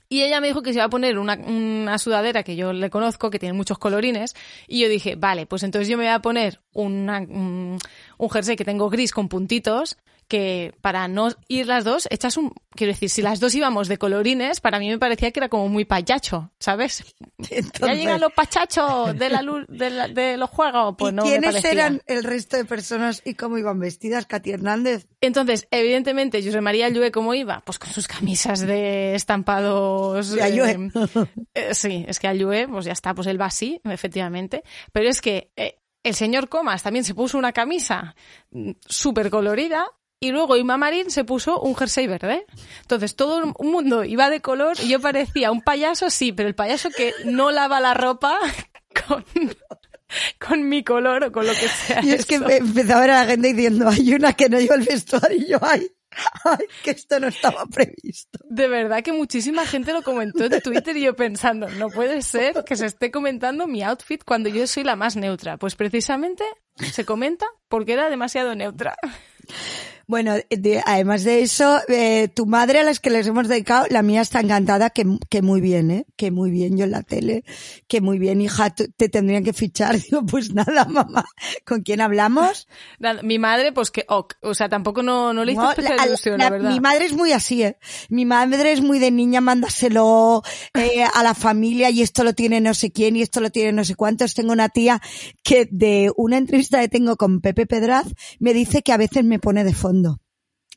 Y 0.10 0.22
ella 0.22 0.39
me 0.41 0.47
dijo 0.47 0.61
que 0.61 0.72
se 0.73 0.77
iba 0.77 0.85
a 0.85 0.89
poner 0.89 1.18
una, 1.18 1.34
una 1.35 1.97
sudadera 1.97 2.43
que 2.43 2.55
yo 2.55 2.72
le 2.72 2.89
conozco, 2.91 3.31
que 3.31 3.39
tiene 3.39 3.53
muchos 3.53 3.80
colorines. 3.80 4.35
Y 4.68 4.80
yo 4.81 4.88
dije, 4.89 5.15
vale, 5.15 5.47
pues 5.47 5.64
entonces 5.64 5.88
yo 5.88 5.97
me 5.97 6.03
voy 6.03 6.14
a 6.14 6.19
poner 6.22 6.61
una- 6.73 7.19
un, 7.19 7.80
un 8.18 8.30
jersey 8.30 8.55
que 8.55 8.65
tengo 8.65 8.89
gris 8.91 9.11
con 9.11 9.27
puntitos, 9.27 9.97
que 10.34 10.73
para 10.81 11.07
no 11.07 11.30
ir 11.47 11.68
las 11.68 11.84
dos, 11.84 12.07
echas 12.10 12.38
un... 12.38 12.51
Quiero 12.76 12.91
decir, 12.91 13.07
si 13.11 13.22
las 13.22 13.39
dos 13.39 13.53
íbamos 13.53 13.88
de 13.88 13.99
colorines, 13.99 14.60
para 14.61 14.80
mí 14.80 14.89
me 14.89 14.97
parecía 14.97 15.30
que 15.30 15.39
era 15.39 15.47
como 15.47 15.69
muy 15.69 15.85
payacho, 15.85 16.49
¿sabes? 16.57 17.03
ya 17.80 17.93
llegan 17.93 18.19
los 18.19 18.34
pachachos 18.34 19.15
de, 19.15 19.30
la 19.30 19.43
luz, 19.43 19.65
de, 19.69 19.91
la- 19.91 20.07
de 20.07 20.38
los 20.38 20.49
juegos. 20.49 20.95
Pues 20.97 21.14
¿Y 21.14 21.15
no 21.15 21.23
me 21.23 21.30
quiénes 21.30 21.49
parecía. 21.51 21.72
eran 21.72 22.01
el 22.07 22.23
resto 22.23 22.57
de 22.57 22.65
personas 22.65 23.22
y 23.23 23.35
cómo 23.35 23.60
iban 23.60 23.80
vestidas? 23.80 24.26
Katy 24.26 24.49
Hernández. 24.53 25.05
Entonces, 25.22 25.68
evidentemente, 25.69 26.43
José 26.43 26.61
María 26.61 26.89
Llue, 26.89 27.11
¿cómo 27.11 27.35
iba? 27.35 27.61
Pues 27.64 27.77
con 27.77 27.91
sus 27.91 28.07
camisas 28.07 28.61
de 28.61 29.14
estampados. 29.14 30.31
De 30.31 30.41
Ayue. 30.41 30.89
eh, 31.53 31.76
sí, 31.76 32.05
es 32.07 32.19
que 32.19 32.27
Ayue, 32.27 32.68
pues 32.68 32.85
ya 32.85 32.93
está, 32.93 33.14
pues 33.14 33.27
él 33.27 33.39
va 33.39 33.45
así, 33.45 33.80
efectivamente. 33.84 34.64
Pero 34.91 35.10
es 35.10 35.22
que 35.22 35.51
eh, 35.55 35.76
el 36.01 36.15
señor 36.15 36.49
Comas 36.49 36.81
también 36.81 37.05
se 37.05 37.14
puso 37.14 37.38
una 37.38 37.51
camisa 37.53 38.15
mm, 38.49 38.72
súper 38.88 39.30
colorida. 39.30 39.85
Y 40.24 40.32
luego 40.32 40.56
Ima 40.56 40.78
Marín 40.78 41.12
se 41.12 41.26
puso 41.26 41.60
un 41.60 41.76
jersey 41.76 42.08
verde. 42.08 42.45
Entonces 42.80 43.18
todo 43.18 43.44
el 43.44 43.54
mundo 43.60 44.06
iba 44.06 44.30
de 44.30 44.40
color 44.40 44.78
y 44.82 44.88
yo 44.88 45.02
parecía 45.02 45.52
un 45.52 45.62
payaso, 45.62 46.10
sí, 46.10 46.32
pero 46.32 46.48
el 46.48 46.56
payaso 46.56 46.90
que 46.91 47.12
no 47.26 47.52
lava 47.52 47.82
la 47.82 47.94
ropa 47.94 48.40
con, 49.06 49.26
con 50.40 50.70
mi 50.70 50.82
color 50.82 51.26
o 51.26 51.32
con 51.34 51.45
lo 51.45 51.52
que 51.52 51.68
sea. 51.68 52.00
Y 52.02 52.12
es 52.12 52.26
que 52.26 52.36
eso. 52.36 52.45
me 52.45 52.56
empezaba 52.56 53.00
a 53.00 53.02
ver 53.02 53.12
a 53.12 53.20
la 53.20 53.26
gente 53.26 53.54
diciendo, 53.54 53.90
hay 53.90 54.14
una 54.14 54.32
que 54.32 54.48
no 54.48 54.62
lleva 54.62 54.76
el 54.76 54.84
vestuario 54.84 55.38
y 55.38 55.50
yo, 55.50 55.58
ay, 55.62 55.91
ay, 56.45 56.66
que 56.86 56.91
esto 56.91 57.20
no 57.20 57.28
estaba 57.28 57.66
previsto. 57.66 58.40
De 58.45 58.70
verdad 58.70 59.04
que 59.04 59.12
muchísima 59.12 59.66
gente 59.66 59.91
lo 59.91 60.04
comentó 60.04 60.45
en 60.45 60.62
Twitter 60.62 60.95
y 60.95 61.02
yo 61.02 61.18
pensando, 61.18 61.68
no 61.68 61.90
puede 61.90 62.22
ser 62.22 62.64
que 62.64 62.78
se 62.78 62.86
esté 62.86 63.12
comentando 63.12 63.68
mi 63.68 63.84
outfit 63.84 64.24
cuando 64.24 64.48
yo 64.48 64.68
soy 64.68 64.86
la 64.86 64.95
más 64.95 65.18
neutra. 65.18 65.58
Pues 65.58 65.76
precisamente 65.76 66.45
se 66.78 67.04
comenta 67.04 67.45
porque 67.68 67.91
era 67.91 68.10
demasiado 68.10 68.56
neutra. 68.56 68.95
Bueno, 70.05 70.35
de- 70.49 70.81
además 70.85 71.23
de 71.23 71.41
eso, 71.41 71.80
eh, 71.88 72.27
tu 72.27 72.45
madre 72.45 72.80
a 72.80 72.84
las 72.84 72.99
que 72.99 73.09
les 73.09 73.25
hemos 73.25 73.47
dedicado, 73.47 73.85
la 73.89 74.01
mía 74.01 74.21
está 74.21 74.41
encantada, 74.41 74.89
que, 74.89 75.05
que 75.30 75.41
muy 75.41 75.61
bien, 75.61 75.91
¿eh? 75.91 76.05
Que 76.17 76.30
muy 76.30 76.51
bien 76.51 76.77
yo 76.77 76.84
en 76.84 76.91
la 76.91 77.03
tele, 77.03 77.43
que 77.88 78.01
muy 78.01 78.19
bien, 78.19 78.41
hija, 78.41 78.69
te 78.73 79.09
tendrían 79.09 79.43
que 79.43 79.53
fichar. 79.53 79.95
Digo, 80.09 80.25
pues 80.25 80.53
nada, 80.53 80.85
mamá, 80.85 81.23
¿con 81.65 81.81
quién 81.84 82.01
hablamos? 82.01 82.67
Mi 83.23 83.39
madre, 83.39 83.71
pues 83.71 83.91
que, 83.91 84.05
ok, 84.09 84.34
o 84.41 84.53
sea, 84.53 84.67
tampoco 84.67 85.03
no, 85.03 85.34
no 85.34 85.45
le 85.45 85.53
hizo 85.53 85.61
No, 85.61 85.69
especial 85.71 85.97
la- 85.97 86.05
ilusión, 86.07 86.38
la- 86.38 86.45
la, 86.45 86.49
verdad. 86.51 86.69
Mi 86.71 86.80
madre 86.81 87.05
es 87.05 87.13
muy 87.13 87.31
así, 87.31 87.63
¿eh? 87.63 87.77
Mi 88.09 88.25
madre 88.25 88.73
es 88.73 88.81
muy 88.81 88.99
de 88.99 89.09
niña, 89.11 89.39
mándaselo 89.41 90.43
eh, 90.73 91.03
a 91.13 91.23
la 91.23 91.34
familia 91.34 91.89
y 91.89 92.01
esto 92.01 92.23
lo 92.23 92.34
tiene 92.34 92.59
no 92.61 92.73
sé 92.73 92.91
quién 92.91 93.15
y 93.15 93.21
esto 93.21 93.39
lo 93.39 93.49
tiene 93.51 93.71
no 93.71 93.85
sé 93.85 93.95
cuántos. 93.95 94.34
Tengo 94.34 94.51
una 94.51 94.69
tía 94.69 95.01
que 95.43 95.67
de 95.71 96.11
una 96.17 96.38
entrevista 96.38 96.80
que 96.81 96.89
tengo 96.89 97.15
con 97.15 97.39
Pepe 97.41 97.65
Pedraz 97.65 98.07
me 98.39 98.53
dice 98.53 98.81
que 98.84 98.91
a 98.91 98.97
veces 98.97 99.23
me 99.23 99.39
pone 99.39 99.63
de 99.63 99.73
fondo. 99.73 99.93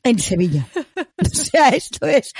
En 0.03 0.19
Sevilla. 0.19 0.67
O 1.19 1.29
sea, 1.29 1.69
esto 1.69 2.05
es. 2.05 2.31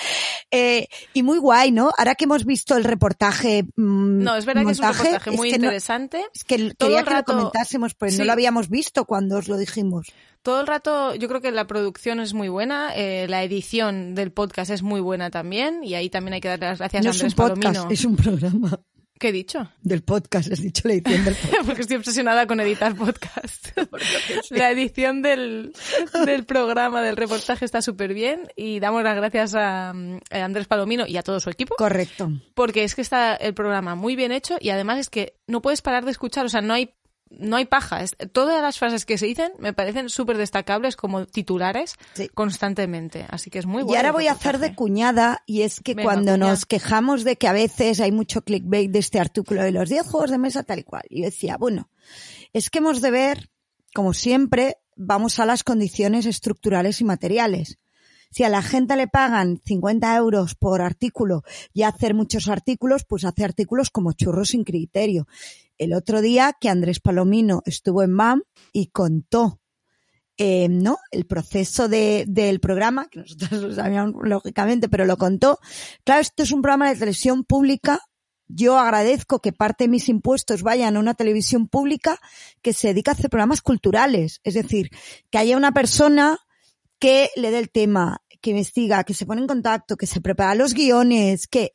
eh, 0.51 0.87
y 1.13 1.23
muy 1.23 1.39
guay, 1.39 1.71
¿no? 1.71 1.91
Ahora 1.97 2.13
que 2.13 2.25
hemos 2.25 2.45
visto 2.45 2.77
el 2.77 2.83
reportaje. 2.83 3.63
mm, 3.75 4.19
No, 4.23 4.35
es 4.35 4.45
verdad 4.45 4.63
que 4.65 4.71
es 4.71 4.79
un 4.79 4.85
montaje, 4.85 5.03
reportaje 5.05 5.31
muy 5.31 5.49
que 5.51 5.57
no- 5.57 5.65
interesante. 5.65 6.23
es 6.33 6.43
que 6.43 6.57
Todo 6.57 6.89
quería 6.89 6.99
el 6.99 7.05
que 7.05 7.11
rato- 7.11 7.33
lo 7.33 7.37
comentásemos, 7.39 7.95
pues 7.95 8.17
no 8.19 8.25
lo 8.25 8.31
habíamos 8.33 8.69
visto 8.69 9.05
cuando 9.05 9.37
os 9.37 9.47
lo 9.47 9.57
dijimos. 9.57 10.07
Todo 10.43 10.61
el 10.61 10.67
rato, 10.67 11.15
yo 11.15 11.27
creo 11.27 11.41
que 11.41 11.51
la 11.51 11.65
producción 11.67 12.19
es 12.19 12.33
muy 12.35 12.49
buena, 12.49 12.95
eh, 12.95 13.25
la 13.27 13.43
edición 13.43 14.13
del 14.13 14.31
podcast 14.31 14.69
es 14.71 14.83
muy 14.83 15.01
buena 15.01 15.31
también, 15.31 15.83
y 15.83 15.95
ahí 15.95 16.09
también 16.11 16.35
hay 16.35 16.41
que 16.41 16.49
darle 16.49 16.67
las 16.67 16.77
gracias 16.79 17.03
No 17.03 17.09
a 17.09 17.11
es 17.11 17.17
un 17.17 17.25
Andrés 17.25 17.35
podcast, 17.35 17.63
Palomino. 17.63 17.91
es 17.93 18.05
un 18.05 18.15
programa 18.15 18.79
¿Qué 19.19 19.29
he 19.29 19.31
dicho? 19.31 19.69
del 19.81 20.03
podcast, 20.03 20.51
has 20.51 20.61
dicho 20.61 20.87
la 20.87 20.93
edición 20.93 21.25
del 21.25 21.35
podcast. 21.41 21.65
Porque 21.65 21.81
estoy 21.81 21.97
obsesionada 21.97 22.45
con 22.45 22.59
editar 22.59 22.95
podcast. 22.95 23.69
La 24.49 24.71
edición 24.71 25.21
del, 25.21 25.73
del 26.25 26.45
programa, 26.45 27.01
del 27.01 27.15
reportaje 27.17 27.65
está 27.65 27.81
súper 27.81 28.13
bien 28.13 28.47
y 28.55 28.79
damos 28.79 29.03
las 29.03 29.15
gracias 29.15 29.55
a, 29.55 29.89
a 29.89 29.93
Andrés 30.31 30.67
Palomino 30.67 31.05
y 31.07 31.17
a 31.17 31.23
todo 31.23 31.39
su 31.39 31.49
equipo 31.49 31.75
Correcto. 31.77 32.31
porque 32.53 32.83
es 32.83 32.95
que 32.95 33.01
está 33.01 33.35
el 33.35 33.53
programa 33.53 33.95
muy 33.95 34.15
bien 34.15 34.31
hecho 34.31 34.57
y 34.59 34.69
además 34.69 34.99
es 34.99 35.09
que 35.09 35.35
no 35.47 35.61
puedes 35.61 35.81
parar 35.81 36.05
de 36.05 36.11
escuchar, 36.11 36.45
o 36.45 36.49
sea, 36.49 36.61
no 36.61 36.73
hay 36.73 36.93
no 37.29 37.55
hay 37.57 37.65
paja. 37.65 38.03
Todas 38.31 38.61
las 38.61 38.77
frases 38.79 39.05
que 39.05 39.17
se 39.17 39.25
dicen 39.25 39.51
me 39.59 39.73
parecen 39.73 40.09
súper 40.09 40.37
destacables 40.37 40.95
como 40.95 41.25
titulares 41.25 41.95
Sí. 42.13 42.29
constantemente. 42.33 43.25
Así 43.29 43.49
que 43.49 43.59
es 43.59 43.65
muy 43.65 43.83
bueno. 43.83 43.93
y 43.93 43.97
ahora 43.97 44.11
voy 44.11 44.27
a 44.27 44.31
hacer 44.33 44.59
de 44.59 44.73
cuñada 44.75 45.43
y 45.45 45.61
es 45.61 45.79
que 45.81 45.93
Venga, 45.93 46.03
cuando 46.11 46.37
nos 46.37 46.65
quejamos 46.65 47.23
de 47.23 47.35
que 47.35 47.47
a 47.47 47.53
veces 47.53 47.99
hay 47.99 48.11
mucho 48.11 48.41
clickbait 48.41 48.91
de 48.91 48.99
este 48.99 49.19
artículo 49.19 49.63
de 49.63 49.71
los 49.71 49.89
10 49.89 50.07
juegos 50.07 50.31
de 50.31 50.37
mesa 50.37 50.63
tal 50.63 50.79
y 50.79 50.83
cual, 50.83 51.03
y 51.09 51.19
yo 51.19 51.25
decía, 51.25 51.57
bueno, 51.57 51.89
es 52.53 52.69
que 52.69 52.79
hemos 52.79 53.01
de 53.01 53.11
ver, 53.11 53.49
como 53.93 54.13
siempre, 54.13 54.77
vamos 54.95 55.39
a 55.39 55.45
las 55.45 55.63
condiciones 55.63 56.25
estructurales 56.25 57.01
y 57.01 57.03
materiales. 57.03 57.77
Si 58.29 58.43
a 58.43 58.49
la 58.49 58.61
gente 58.61 58.95
le 58.97 59.07
pagan 59.07 59.61
50 59.63 60.15
euros 60.17 60.55
por 60.55 60.81
artículo 60.81 61.43
y 61.73 61.83
hacer 61.83 62.13
muchos 62.13 62.49
artículos, 62.49 63.05
pues 63.05 63.23
hace 63.23 63.45
artículos 63.45 63.89
como 63.89 64.11
churros 64.13 64.49
sin 64.49 64.63
criterio. 64.65 65.27
El 65.77 65.93
otro 65.93 66.21
día 66.21 66.55
que 66.59 66.69
Andrés 66.69 66.99
Palomino 66.99 67.61
estuvo 67.65 68.03
en 68.03 68.11
MAM 68.11 68.43
y 68.73 68.87
contó 68.87 69.61
eh, 70.39 70.67
¿no? 70.69 70.99
El 71.09 71.25
proceso 71.25 71.87
de, 71.89 72.25
del 72.27 72.59
programa, 72.59 73.07
que 73.09 73.21
nosotros 73.21 73.59
lo 73.59 73.73
sabíamos 73.73 74.13
lógicamente, 74.21 74.87
pero 74.87 75.05
lo 75.05 75.17
contó. 75.17 75.59
Claro, 76.03 76.21
esto 76.21 76.43
es 76.43 76.51
un 76.51 76.61
programa 76.61 76.89
de 76.89 76.95
televisión 76.95 77.43
pública. 77.43 78.01
Yo 78.47 78.77
agradezco 78.77 79.39
que 79.41 79.51
parte 79.51 79.85
de 79.85 79.89
mis 79.89 80.09
impuestos 80.09 80.61
vayan 80.61 80.95
a 80.95 80.99
una 80.99 81.15
televisión 81.15 81.67
pública 81.67 82.19
que 82.61 82.73
se 82.73 82.89
dedica 82.89 83.11
a 83.11 83.13
hacer 83.15 83.31
programas 83.31 83.61
culturales. 83.61 84.39
Es 84.43 84.53
decir, 84.53 84.91
que 85.31 85.39
haya 85.39 85.57
una 85.57 85.71
persona 85.71 86.37
que 86.99 87.31
le 87.35 87.49
dé 87.49 87.57
el 87.57 87.71
tema, 87.71 88.21
que 88.39 88.51
investiga, 88.51 89.03
que 89.05 89.15
se 89.15 89.25
pone 89.25 89.41
en 89.41 89.47
contacto, 89.47 89.97
que 89.97 90.05
se 90.05 90.21
prepara 90.21 90.53
los 90.53 90.75
guiones, 90.75 91.47
que, 91.47 91.71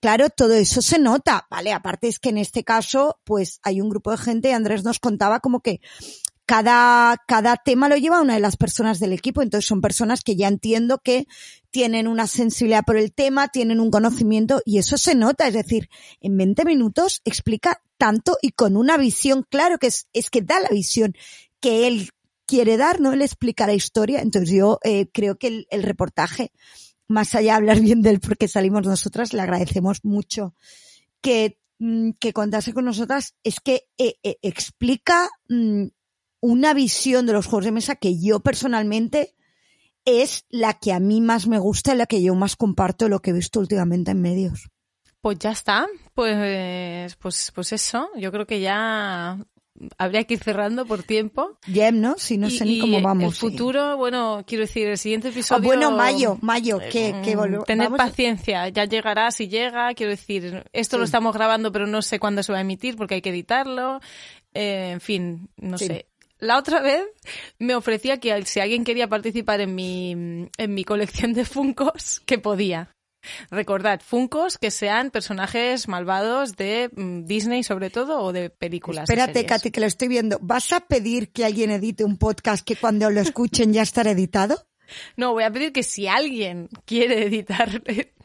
claro, 0.00 0.30
todo 0.30 0.54
eso 0.54 0.82
se 0.82 0.98
nota, 0.98 1.46
¿vale? 1.50 1.72
Aparte 1.72 2.08
es 2.08 2.18
que 2.18 2.30
en 2.30 2.38
este 2.38 2.64
caso, 2.64 3.20
pues 3.24 3.60
hay 3.62 3.80
un 3.80 3.90
grupo 3.90 4.10
de 4.10 4.18
gente, 4.18 4.52
Andrés 4.52 4.84
nos 4.84 4.98
contaba 4.98 5.40
como 5.40 5.60
que 5.60 5.80
cada, 6.50 7.16
cada 7.28 7.56
tema 7.56 7.88
lo 7.88 7.96
lleva 7.96 8.20
una 8.20 8.34
de 8.34 8.40
las 8.40 8.56
personas 8.56 8.98
del 8.98 9.12
equipo, 9.12 9.40
entonces 9.40 9.68
son 9.68 9.80
personas 9.80 10.22
que 10.24 10.34
ya 10.34 10.48
entiendo 10.48 10.98
que 10.98 11.28
tienen 11.70 12.08
una 12.08 12.26
sensibilidad 12.26 12.84
por 12.84 12.96
el 12.96 13.12
tema, 13.12 13.46
tienen 13.48 13.78
un 13.78 13.92
conocimiento 13.92 14.60
y 14.64 14.78
eso 14.78 14.98
se 14.98 15.14
nota, 15.14 15.46
es 15.46 15.54
decir, 15.54 15.88
en 16.20 16.36
20 16.36 16.64
minutos 16.64 17.22
explica 17.24 17.80
tanto 17.98 18.36
y 18.42 18.50
con 18.50 18.76
una 18.76 18.96
visión, 18.96 19.46
claro 19.48 19.78
que 19.78 19.86
es, 19.86 20.08
es 20.12 20.28
que 20.28 20.42
da 20.42 20.58
la 20.58 20.70
visión 20.70 21.14
que 21.60 21.86
él 21.86 22.10
quiere 22.46 22.76
dar, 22.76 23.00
¿no? 23.00 23.12
Él 23.12 23.22
explica 23.22 23.68
la 23.68 23.74
historia, 23.74 24.20
entonces 24.20 24.50
yo 24.50 24.80
eh, 24.82 25.06
creo 25.12 25.38
que 25.38 25.46
el, 25.46 25.66
el 25.70 25.84
reportaje, 25.84 26.50
más 27.10 27.34
allá 27.34 27.52
de 27.52 27.56
hablar 27.56 27.80
bien 27.80 28.02
de 28.02 28.10
él 28.10 28.20
porque 28.20 28.48
salimos 28.48 28.86
nosotras, 28.86 29.32
le 29.32 29.42
agradecemos 29.42 30.04
mucho 30.04 30.54
que, 31.20 31.58
mm, 31.78 32.12
que 32.18 32.32
contase 32.32 32.72
con 32.72 32.84
nosotras, 32.84 33.34
es 33.44 33.60
que 33.60 33.88
eh, 33.98 34.14
eh, 34.22 34.38
explica 34.42 35.28
mm, 35.48 35.86
una 36.40 36.72
visión 36.72 37.26
de 37.26 37.34
los 37.34 37.46
juegos 37.46 37.66
de 37.66 37.72
mesa 37.72 37.96
que 37.96 38.18
yo 38.18 38.40
personalmente 38.40 39.34
es 40.06 40.46
la 40.48 40.74
que 40.74 40.92
a 40.92 41.00
mí 41.00 41.20
más 41.20 41.46
me 41.46 41.58
gusta 41.58 41.92
y 41.92 41.98
la 41.98 42.06
que 42.06 42.22
yo 42.22 42.34
más 42.34 42.56
comparto 42.56 43.08
lo 43.08 43.20
que 43.20 43.30
he 43.30 43.34
visto 43.34 43.60
últimamente 43.60 44.12
en 44.12 44.22
medios. 44.22 44.70
Pues 45.20 45.38
ya 45.38 45.50
está. 45.50 45.86
Pues, 46.14 47.14
pues, 47.16 47.52
pues 47.54 47.72
eso. 47.74 48.08
Yo 48.16 48.32
creo 48.32 48.46
que 48.46 48.60
ya 48.60 49.38
habría 49.98 50.24
que 50.24 50.34
ir 50.34 50.40
cerrando 50.42 50.84
por 50.86 51.02
tiempo. 51.02 51.58
Jem, 51.66 52.00
¿no? 52.00 52.16
Si 52.18 52.36
no 52.38 52.48
Y- 52.48 52.50
sé 52.50 52.64
ni 52.64 52.78
cómo 52.80 53.00
vamos. 53.00 53.24
El 53.24 53.32
sí. 53.32 53.38
futuro, 53.40 53.96
bueno, 53.96 54.44
quiero 54.46 54.62
decir, 54.62 54.86
el 54.88 54.98
siguiente 54.98 55.28
episodio. 55.28 55.62
bueno, 55.64 55.90
mayo, 55.92 56.38
mayo, 56.42 56.78
que, 56.78 57.14
que 57.24 57.34
Mm, 57.34 57.38
volvemos. 57.38 57.64
Tener 57.66 57.86
vamos- 57.90 57.98
paciencia, 57.98 58.68
ya 58.68 58.84
llegará 58.84 59.30
si 59.30 59.48
llega. 59.48 59.92
Quiero 59.94 60.10
decir, 60.10 60.64
esto 60.72 60.98
lo 60.98 61.04
estamos 61.04 61.34
grabando, 61.34 61.72
pero 61.72 61.86
no 61.86 62.02
sé 62.02 62.18
cuándo 62.18 62.42
se 62.42 62.52
va 62.52 62.58
a 62.58 62.62
emitir 62.62 62.96
porque 62.96 63.14
hay 63.16 63.22
que 63.22 63.30
editarlo. 63.30 64.00
Eh, 64.54 64.90
en 64.92 65.00
fin, 65.00 65.48
no 65.56 65.78
Sí. 65.78 65.86
sé. 65.86 66.06
La 66.38 66.56
otra 66.58 66.80
vez 66.82 67.02
me 67.58 67.74
ofrecía 67.74 68.18
que 68.18 68.44
si 68.46 68.60
alguien 68.60 68.82
quería 68.84 69.08
participar 69.08 69.60
en 69.60 69.74
mi, 69.74 70.12
en 70.56 70.74
mi 70.74 70.84
colección 70.84 71.32
de 71.34 71.44
Funcos, 71.44 72.20
que 72.26 72.38
podía. 72.38 72.88
Recordad, 73.50 74.00
Funcos 74.04 74.58
que 74.58 74.70
sean 74.70 75.10
personajes 75.10 75.88
malvados 75.88 76.56
de 76.56 76.90
mm, 76.94 77.24
Disney 77.24 77.62
sobre 77.62 77.90
todo 77.90 78.20
o 78.20 78.32
de 78.32 78.50
películas. 78.50 79.08
Espérate. 79.08 79.44
Katy, 79.46 79.70
que 79.70 79.80
lo 79.80 79.86
estoy 79.86 80.08
viendo. 80.08 80.38
¿Vas 80.42 80.72
a 80.72 80.80
pedir 80.80 81.30
que 81.32 81.44
alguien 81.44 81.70
edite 81.70 82.04
un 82.04 82.16
podcast 82.16 82.64
que 82.64 82.76
cuando 82.76 83.10
lo 83.10 83.20
escuchen 83.20 83.72
ya 83.72 83.82
estará 83.82 84.10
editado? 84.12 84.66
No, 85.16 85.32
voy 85.32 85.44
a 85.44 85.52
pedir 85.52 85.72
que 85.72 85.82
si 85.84 86.08
alguien 86.08 86.68
quiere 86.84 87.24
editar 87.26 87.80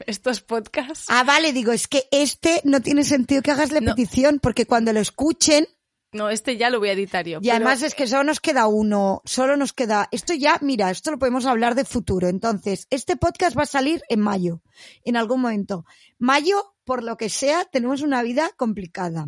estos 0.08 0.42
podcasts, 0.42 1.06
Ah, 1.10 1.24
vale, 1.24 1.54
digo, 1.54 1.72
es 1.72 1.88
que 1.88 2.08
este 2.12 2.62
no 2.64 2.82
tiene 2.82 3.04
sentido 3.04 3.42
que 3.44 3.52
hagas 3.52 3.72
la 3.72 3.82
No. 3.82 3.94
petición, 3.94 4.40
porque 4.42 4.66
cuando 4.66 4.92
lo 4.92 5.00
escuchen, 5.00 5.68
no, 6.16 6.30
este 6.30 6.58
ya 6.58 6.70
lo 6.70 6.80
voy 6.80 6.90
a 6.90 6.94
editar 6.94 7.26
yo. 7.26 7.38
y 7.40 7.42
pero- 7.44 7.56
además 7.56 7.82
es 7.84 7.94
que 7.94 8.08
solo 8.08 8.24
nos 8.24 8.40
queda 8.40 8.66
uno, 8.68 9.22
solo 9.26 9.56
nos 9.58 9.74
queda, 9.74 10.08
esto 10.12 10.34
ya, 10.34 10.58
mira, 10.62 10.90
esto 10.90 11.12
lo 11.12 11.20
podemos 11.20 11.46
hablar 11.46 11.76
de 11.76 11.86
futuro. 11.86 12.28
Entonces, 12.28 12.88
este 12.90 13.16
podcast 13.18 13.58
va 13.58 13.64
a 13.64 13.68
salir 13.68 14.02
en 14.10 14.20
mayo, 14.22 14.62
en 15.04 15.16
algún 15.18 15.42
momento. 15.42 15.86
Mayo, 16.18 16.76
por 16.84 17.04
lo 17.04 17.18
que 17.18 17.30
sea, 17.30 17.66
tenemos 17.66 18.02
una 18.02 18.24
vida 18.24 18.50
complicada. 18.58 19.28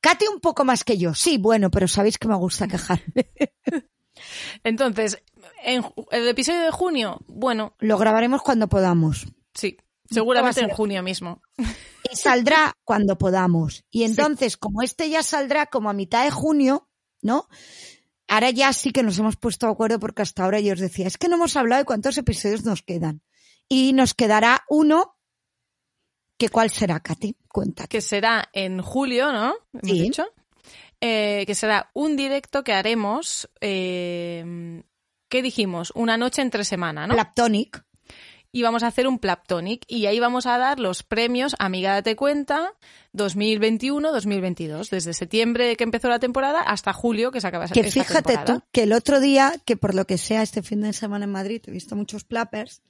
Katy 0.00 0.26
un 0.26 0.40
poco 0.40 0.64
más 0.64 0.82
que 0.82 0.98
yo, 0.98 1.14
sí, 1.14 1.38
bueno, 1.38 1.70
pero 1.70 1.86
sabéis 1.86 2.18
que 2.18 2.26
me 2.26 2.34
gusta 2.36 2.66
quejar. 2.66 3.00
Entonces, 4.64 5.22
en 5.64 5.84
el 6.10 6.28
episodio 6.28 6.60
de 6.62 6.70
junio, 6.70 7.20
bueno, 7.28 7.74
Lo 7.78 7.96
grabaremos 7.98 8.42
cuando 8.42 8.68
podamos. 8.68 9.26
sí, 9.54 9.76
seguramente 10.10 10.60
en 10.60 10.70
junio 10.70 11.02
mismo. 11.02 11.42
Y 11.58 12.16
saldrá 12.16 12.72
cuando 12.84 13.16
podamos. 13.18 13.84
Y 13.90 14.04
entonces, 14.04 14.56
como 14.56 14.82
este 14.82 15.08
ya 15.10 15.22
saldrá 15.22 15.66
como 15.66 15.88
a 15.90 15.92
mitad 15.92 16.24
de 16.24 16.30
junio, 16.30 16.88
¿no? 17.22 17.48
Ahora 18.28 18.50
ya 18.50 18.72
sí 18.72 18.92
que 18.92 19.02
nos 19.02 19.18
hemos 19.18 19.36
puesto 19.36 19.66
de 19.66 19.72
acuerdo 19.72 19.98
porque 19.98 20.22
hasta 20.22 20.44
ahora 20.44 20.60
yo 20.60 20.72
os 20.72 20.80
decía, 20.80 21.06
es 21.06 21.18
que 21.18 21.28
no 21.28 21.36
hemos 21.36 21.56
hablado 21.56 21.80
de 21.80 21.84
cuántos 21.86 22.16
episodios 22.18 22.64
nos 22.64 22.82
quedan. 22.82 23.22
Y 23.68 23.92
nos 23.92 24.14
quedará 24.14 24.64
uno, 24.68 25.16
que 26.38 26.48
cuál 26.48 26.70
será, 26.70 27.00
Katy, 27.00 27.36
cuéntate. 27.48 27.88
Que 27.88 28.00
será 28.00 28.48
en 28.52 28.82
julio, 28.82 29.32
¿no? 29.32 29.54
Hemos 29.72 29.88
Sí. 29.88 30.00
dicho. 30.02 30.24
Eh, 31.00 31.44
que 31.46 31.54
será 31.54 31.90
un 31.94 32.16
directo 32.16 32.62
que 32.62 32.72
haremos, 32.72 33.48
eh, 33.60 34.82
¿qué 35.28 35.42
dijimos? 35.42 35.92
Una 35.94 36.16
noche 36.16 36.42
entre 36.42 36.64
semana, 36.64 37.06
¿no? 37.06 37.14
Plaptonic. 37.14 37.84
Y 38.52 38.62
vamos 38.62 38.82
a 38.82 38.88
hacer 38.88 39.06
un 39.06 39.18
Plaptonic 39.18 39.84
y 39.86 40.06
ahí 40.06 40.18
vamos 40.20 40.46
a 40.46 40.58
dar 40.58 40.80
los 40.80 41.02
premios 41.02 41.54
Amiga 41.58 41.92
Date 41.94 42.16
Cuenta 42.16 42.72
2021-2022, 43.14 44.88
desde 44.90 45.12
septiembre 45.14 45.76
que 45.76 45.84
empezó 45.84 46.08
la 46.08 46.18
temporada 46.18 46.60
hasta 46.60 46.92
julio 46.92 47.30
que 47.30 47.40
se 47.40 47.46
acaba 47.46 47.66
Que 47.68 47.80
esta 47.80 47.90
fíjate 47.90 48.22
temporada. 48.34 48.60
tú, 48.60 48.64
que 48.72 48.82
el 48.84 48.92
otro 48.92 49.20
día, 49.20 49.52
que 49.64 49.76
por 49.76 49.94
lo 49.94 50.06
que 50.06 50.18
sea 50.18 50.42
este 50.42 50.62
fin 50.62 50.80
de 50.80 50.92
semana 50.92 51.24
en 51.24 51.32
Madrid, 51.32 51.62
he 51.66 51.70
visto 51.70 51.96
muchos 51.96 52.24
plappers, 52.24 52.82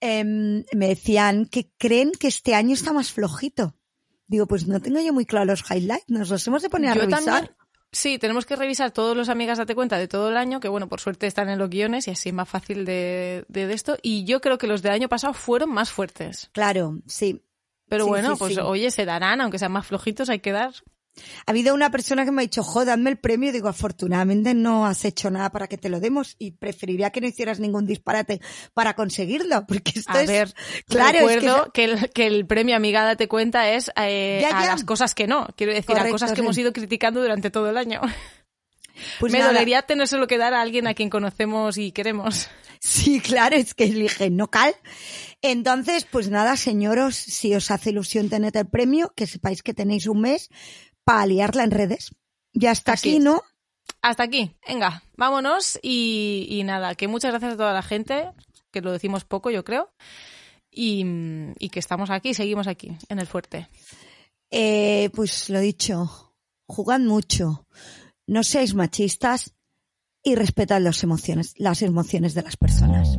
em, 0.00 0.64
me 0.74 0.88
decían 0.88 1.46
que 1.46 1.70
creen 1.78 2.12
que 2.12 2.28
este 2.28 2.54
año 2.54 2.74
está 2.74 2.92
más 2.92 3.12
flojito. 3.12 3.74
Digo, 4.26 4.46
pues 4.46 4.66
no 4.66 4.80
tengo 4.80 5.00
yo 5.00 5.12
muy 5.12 5.26
claro 5.26 5.46
los 5.46 5.64
highlights, 5.70 6.08
nos 6.08 6.28
los 6.30 6.46
hemos 6.46 6.62
de 6.62 6.70
poner 6.70 6.90
a 6.90 6.94
Yo 6.94 7.00
revisar. 7.02 7.24
también, 7.24 7.56
sí, 7.92 8.18
tenemos 8.18 8.46
que 8.46 8.56
revisar 8.56 8.90
todos 8.90 9.16
los 9.16 9.28
Amigas 9.28 9.58
Date 9.58 9.74
Cuenta 9.74 9.98
de 9.98 10.08
todo 10.08 10.30
el 10.30 10.36
año, 10.36 10.58
que 10.60 10.68
bueno, 10.68 10.88
por 10.88 11.00
suerte 11.00 11.26
están 11.26 11.48
en 11.48 11.58
los 11.58 11.70
guiones 11.70 12.08
y 12.08 12.10
así 12.10 12.30
es 12.30 12.34
más 12.34 12.48
fácil 12.48 12.84
de, 12.84 13.44
de, 13.48 13.66
de 13.66 13.74
esto. 13.74 13.96
Y 14.02 14.24
yo 14.24 14.40
creo 14.40 14.58
que 14.58 14.66
los 14.66 14.82
del 14.82 14.92
año 14.92 15.08
pasado 15.08 15.34
fueron 15.34 15.70
más 15.70 15.90
fuertes. 15.90 16.50
Claro, 16.52 16.98
sí. 17.06 17.42
Pero 17.88 18.04
Sí, 18.04 18.10
bueno, 18.10 18.32
sí, 18.32 18.38
pues 18.38 18.54
sí. 18.54 18.60
oye, 18.60 18.90
se 18.90 19.04
darán, 19.04 19.40
aunque 19.42 19.58
sean 19.58 19.72
más 19.72 19.86
flojitos, 19.86 20.30
hay 20.30 20.40
que 20.40 20.52
dar. 20.52 20.72
Ha 21.46 21.50
habido 21.50 21.74
una 21.74 21.90
persona 21.90 22.24
que 22.24 22.30
me 22.32 22.40
ha 22.42 22.44
dicho, 22.44 22.62
jo, 22.62 22.84
dadme 22.84 23.10
el 23.10 23.18
premio. 23.18 23.52
Digo, 23.52 23.68
afortunadamente 23.68 24.54
no 24.54 24.86
has 24.86 25.04
hecho 25.04 25.30
nada 25.30 25.50
para 25.50 25.68
que 25.68 25.76
te 25.76 25.88
lo 25.90 26.00
demos 26.00 26.36
y 26.38 26.52
preferiría 26.52 27.10
que 27.10 27.20
no 27.20 27.26
hicieras 27.26 27.60
ningún 27.60 27.86
disparate 27.86 28.40
para 28.72 28.94
conseguirlo, 28.94 29.66
porque 29.68 29.92
esto 29.98 30.12
A 30.12 30.22
es... 30.22 30.28
ver, 30.28 30.54
claro, 30.88 31.18
recuerdo 31.18 31.66
es- 31.66 31.72
que, 31.72 31.84
el, 31.84 32.10
que 32.10 32.26
el 32.26 32.46
premio 32.46 32.74
Amiga 32.76 33.04
Date 33.04 33.28
Cuenta 33.28 33.68
es 33.70 33.90
eh, 33.96 34.38
Ya, 34.42 34.58
a 34.58 34.62
ya. 34.62 34.66
las 34.68 34.84
cosas 34.84 35.14
que 35.14 35.26
no. 35.26 35.48
Quiero 35.56 35.74
decir, 35.74 35.96
a 35.98 36.08
cosas 36.08 36.30
que 36.30 36.36
sí. 36.36 36.42
hemos 36.42 36.56
ido 36.56 36.72
criticando 36.72 37.20
durante 37.20 37.50
todo 37.50 37.68
el 37.68 37.76
año. 37.76 38.00
pues 39.20 39.32
Me 39.32 39.38
nada. 39.40 39.52
dolería 39.52 39.82
tenérselo 39.82 40.26
que 40.26 40.38
dar 40.38 40.54
a 40.54 40.60
alguien 40.62 40.86
a 40.86 40.94
quien 40.94 41.10
conocemos 41.10 41.76
y 41.78 41.92
queremos. 41.92 42.48
Sí, 42.84 43.20
claro, 43.20 43.54
es 43.54 43.74
que 43.74 43.84
elige 43.84 44.28
no 44.28 44.50
cal. 44.50 44.74
Entonces, 45.40 46.04
pues 46.04 46.30
nada, 46.30 46.56
señoros, 46.56 47.14
si 47.14 47.54
os 47.54 47.70
hace 47.70 47.90
ilusión 47.90 48.28
tener 48.28 48.56
el 48.56 48.66
premio, 48.66 49.12
que 49.14 49.28
sepáis 49.28 49.62
que 49.62 49.72
tenéis 49.72 50.08
un 50.08 50.20
mes 50.20 50.50
para 51.04 51.26
liarla 51.26 51.64
en 51.64 51.70
redes. 51.70 52.14
Ya 52.52 52.72
está 52.72 52.92
Así 52.92 53.10
aquí, 53.10 53.16
es. 53.18 53.24
¿no? 53.24 53.42
Hasta 54.00 54.24
aquí, 54.24 54.54
venga, 54.66 55.02
vámonos 55.16 55.78
y, 55.82 56.46
y 56.50 56.64
nada, 56.64 56.94
que 56.94 57.08
muchas 57.08 57.30
gracias 57.30 57.54
a 57.54 57.56
toda 57.56 57.72
la 57.72 57.82
gente, 57.82 58.30
que 58.70 58.80
lo 58.80 58.92
decimos 58.92 59.24
poco 59.24 59.50
yo 59.50 59.64
creo, 59.64 59.92
y, 60.70 61.04
y 61.58 61.68
que 61.68 61.78
estamos 61.78 62.10
aquí, 62.10 62.34
seguimos 62.34 62.66
aquí, 62.66 62.96
en 63.08 63.18
el 63.18 63.26
fuerte. 63.26 63.68
Eh, 64.50 65.10
pues 65.14 65.48
lo 65.50 65.60
dicho, 65.60 66.34
jugad 66.66 67.00
mucho, 67.00 67.66
no 68.26 68.42
seáis 68.42 68.74
machistas 68.74 69.54
y 70.22 70.34
respetad 70.34 70.80
las 70.80 71.02
emociones, 71.02 71.54
las 71.58 71.82
emociones 71.82 72.34
de 72.34 72.42
las 72.42 72.56
personas. 72.56 73.18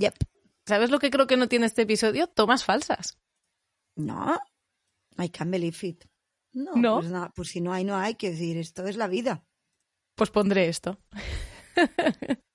Yep. 0.00 0.14
¿Sabes 0.66 0.90
lo 0.90 0.98
que 0.98 1.10
creo 1.10 1.26
que 1.26 1.36
no 1.36 1.48
tiene 1.48 1.66
este 1.66 1.82
episodio? 1.82 2.26
Tomas 2.26 2.64
falsas. 2.64 3.18
No, 3.96 4.38
I 5.18 5.28
can't 5.28 5.50
believe 5.50 5.76
it. 5.86 6.04
No, 6.52 6.74
¿No? 6.74 7.00
Pues, 7.00 7.10
nada, 7.10 7.30
pues 7.34 7.48
si 7.50 7.60
no 7.60 7.72
hay, 7.72 7.84
no 7.84 7.96
hay, 7.96 8.14
quiero 8.14 8.34
decir, 8.34 8.56
esto 8.56 8.86
es 8.86 8.96
la 8.96 9.08
vida. 9.08 9.44
Pues 10.14 10.30
pondré 10.30 10.68
esto. 10.68 10.98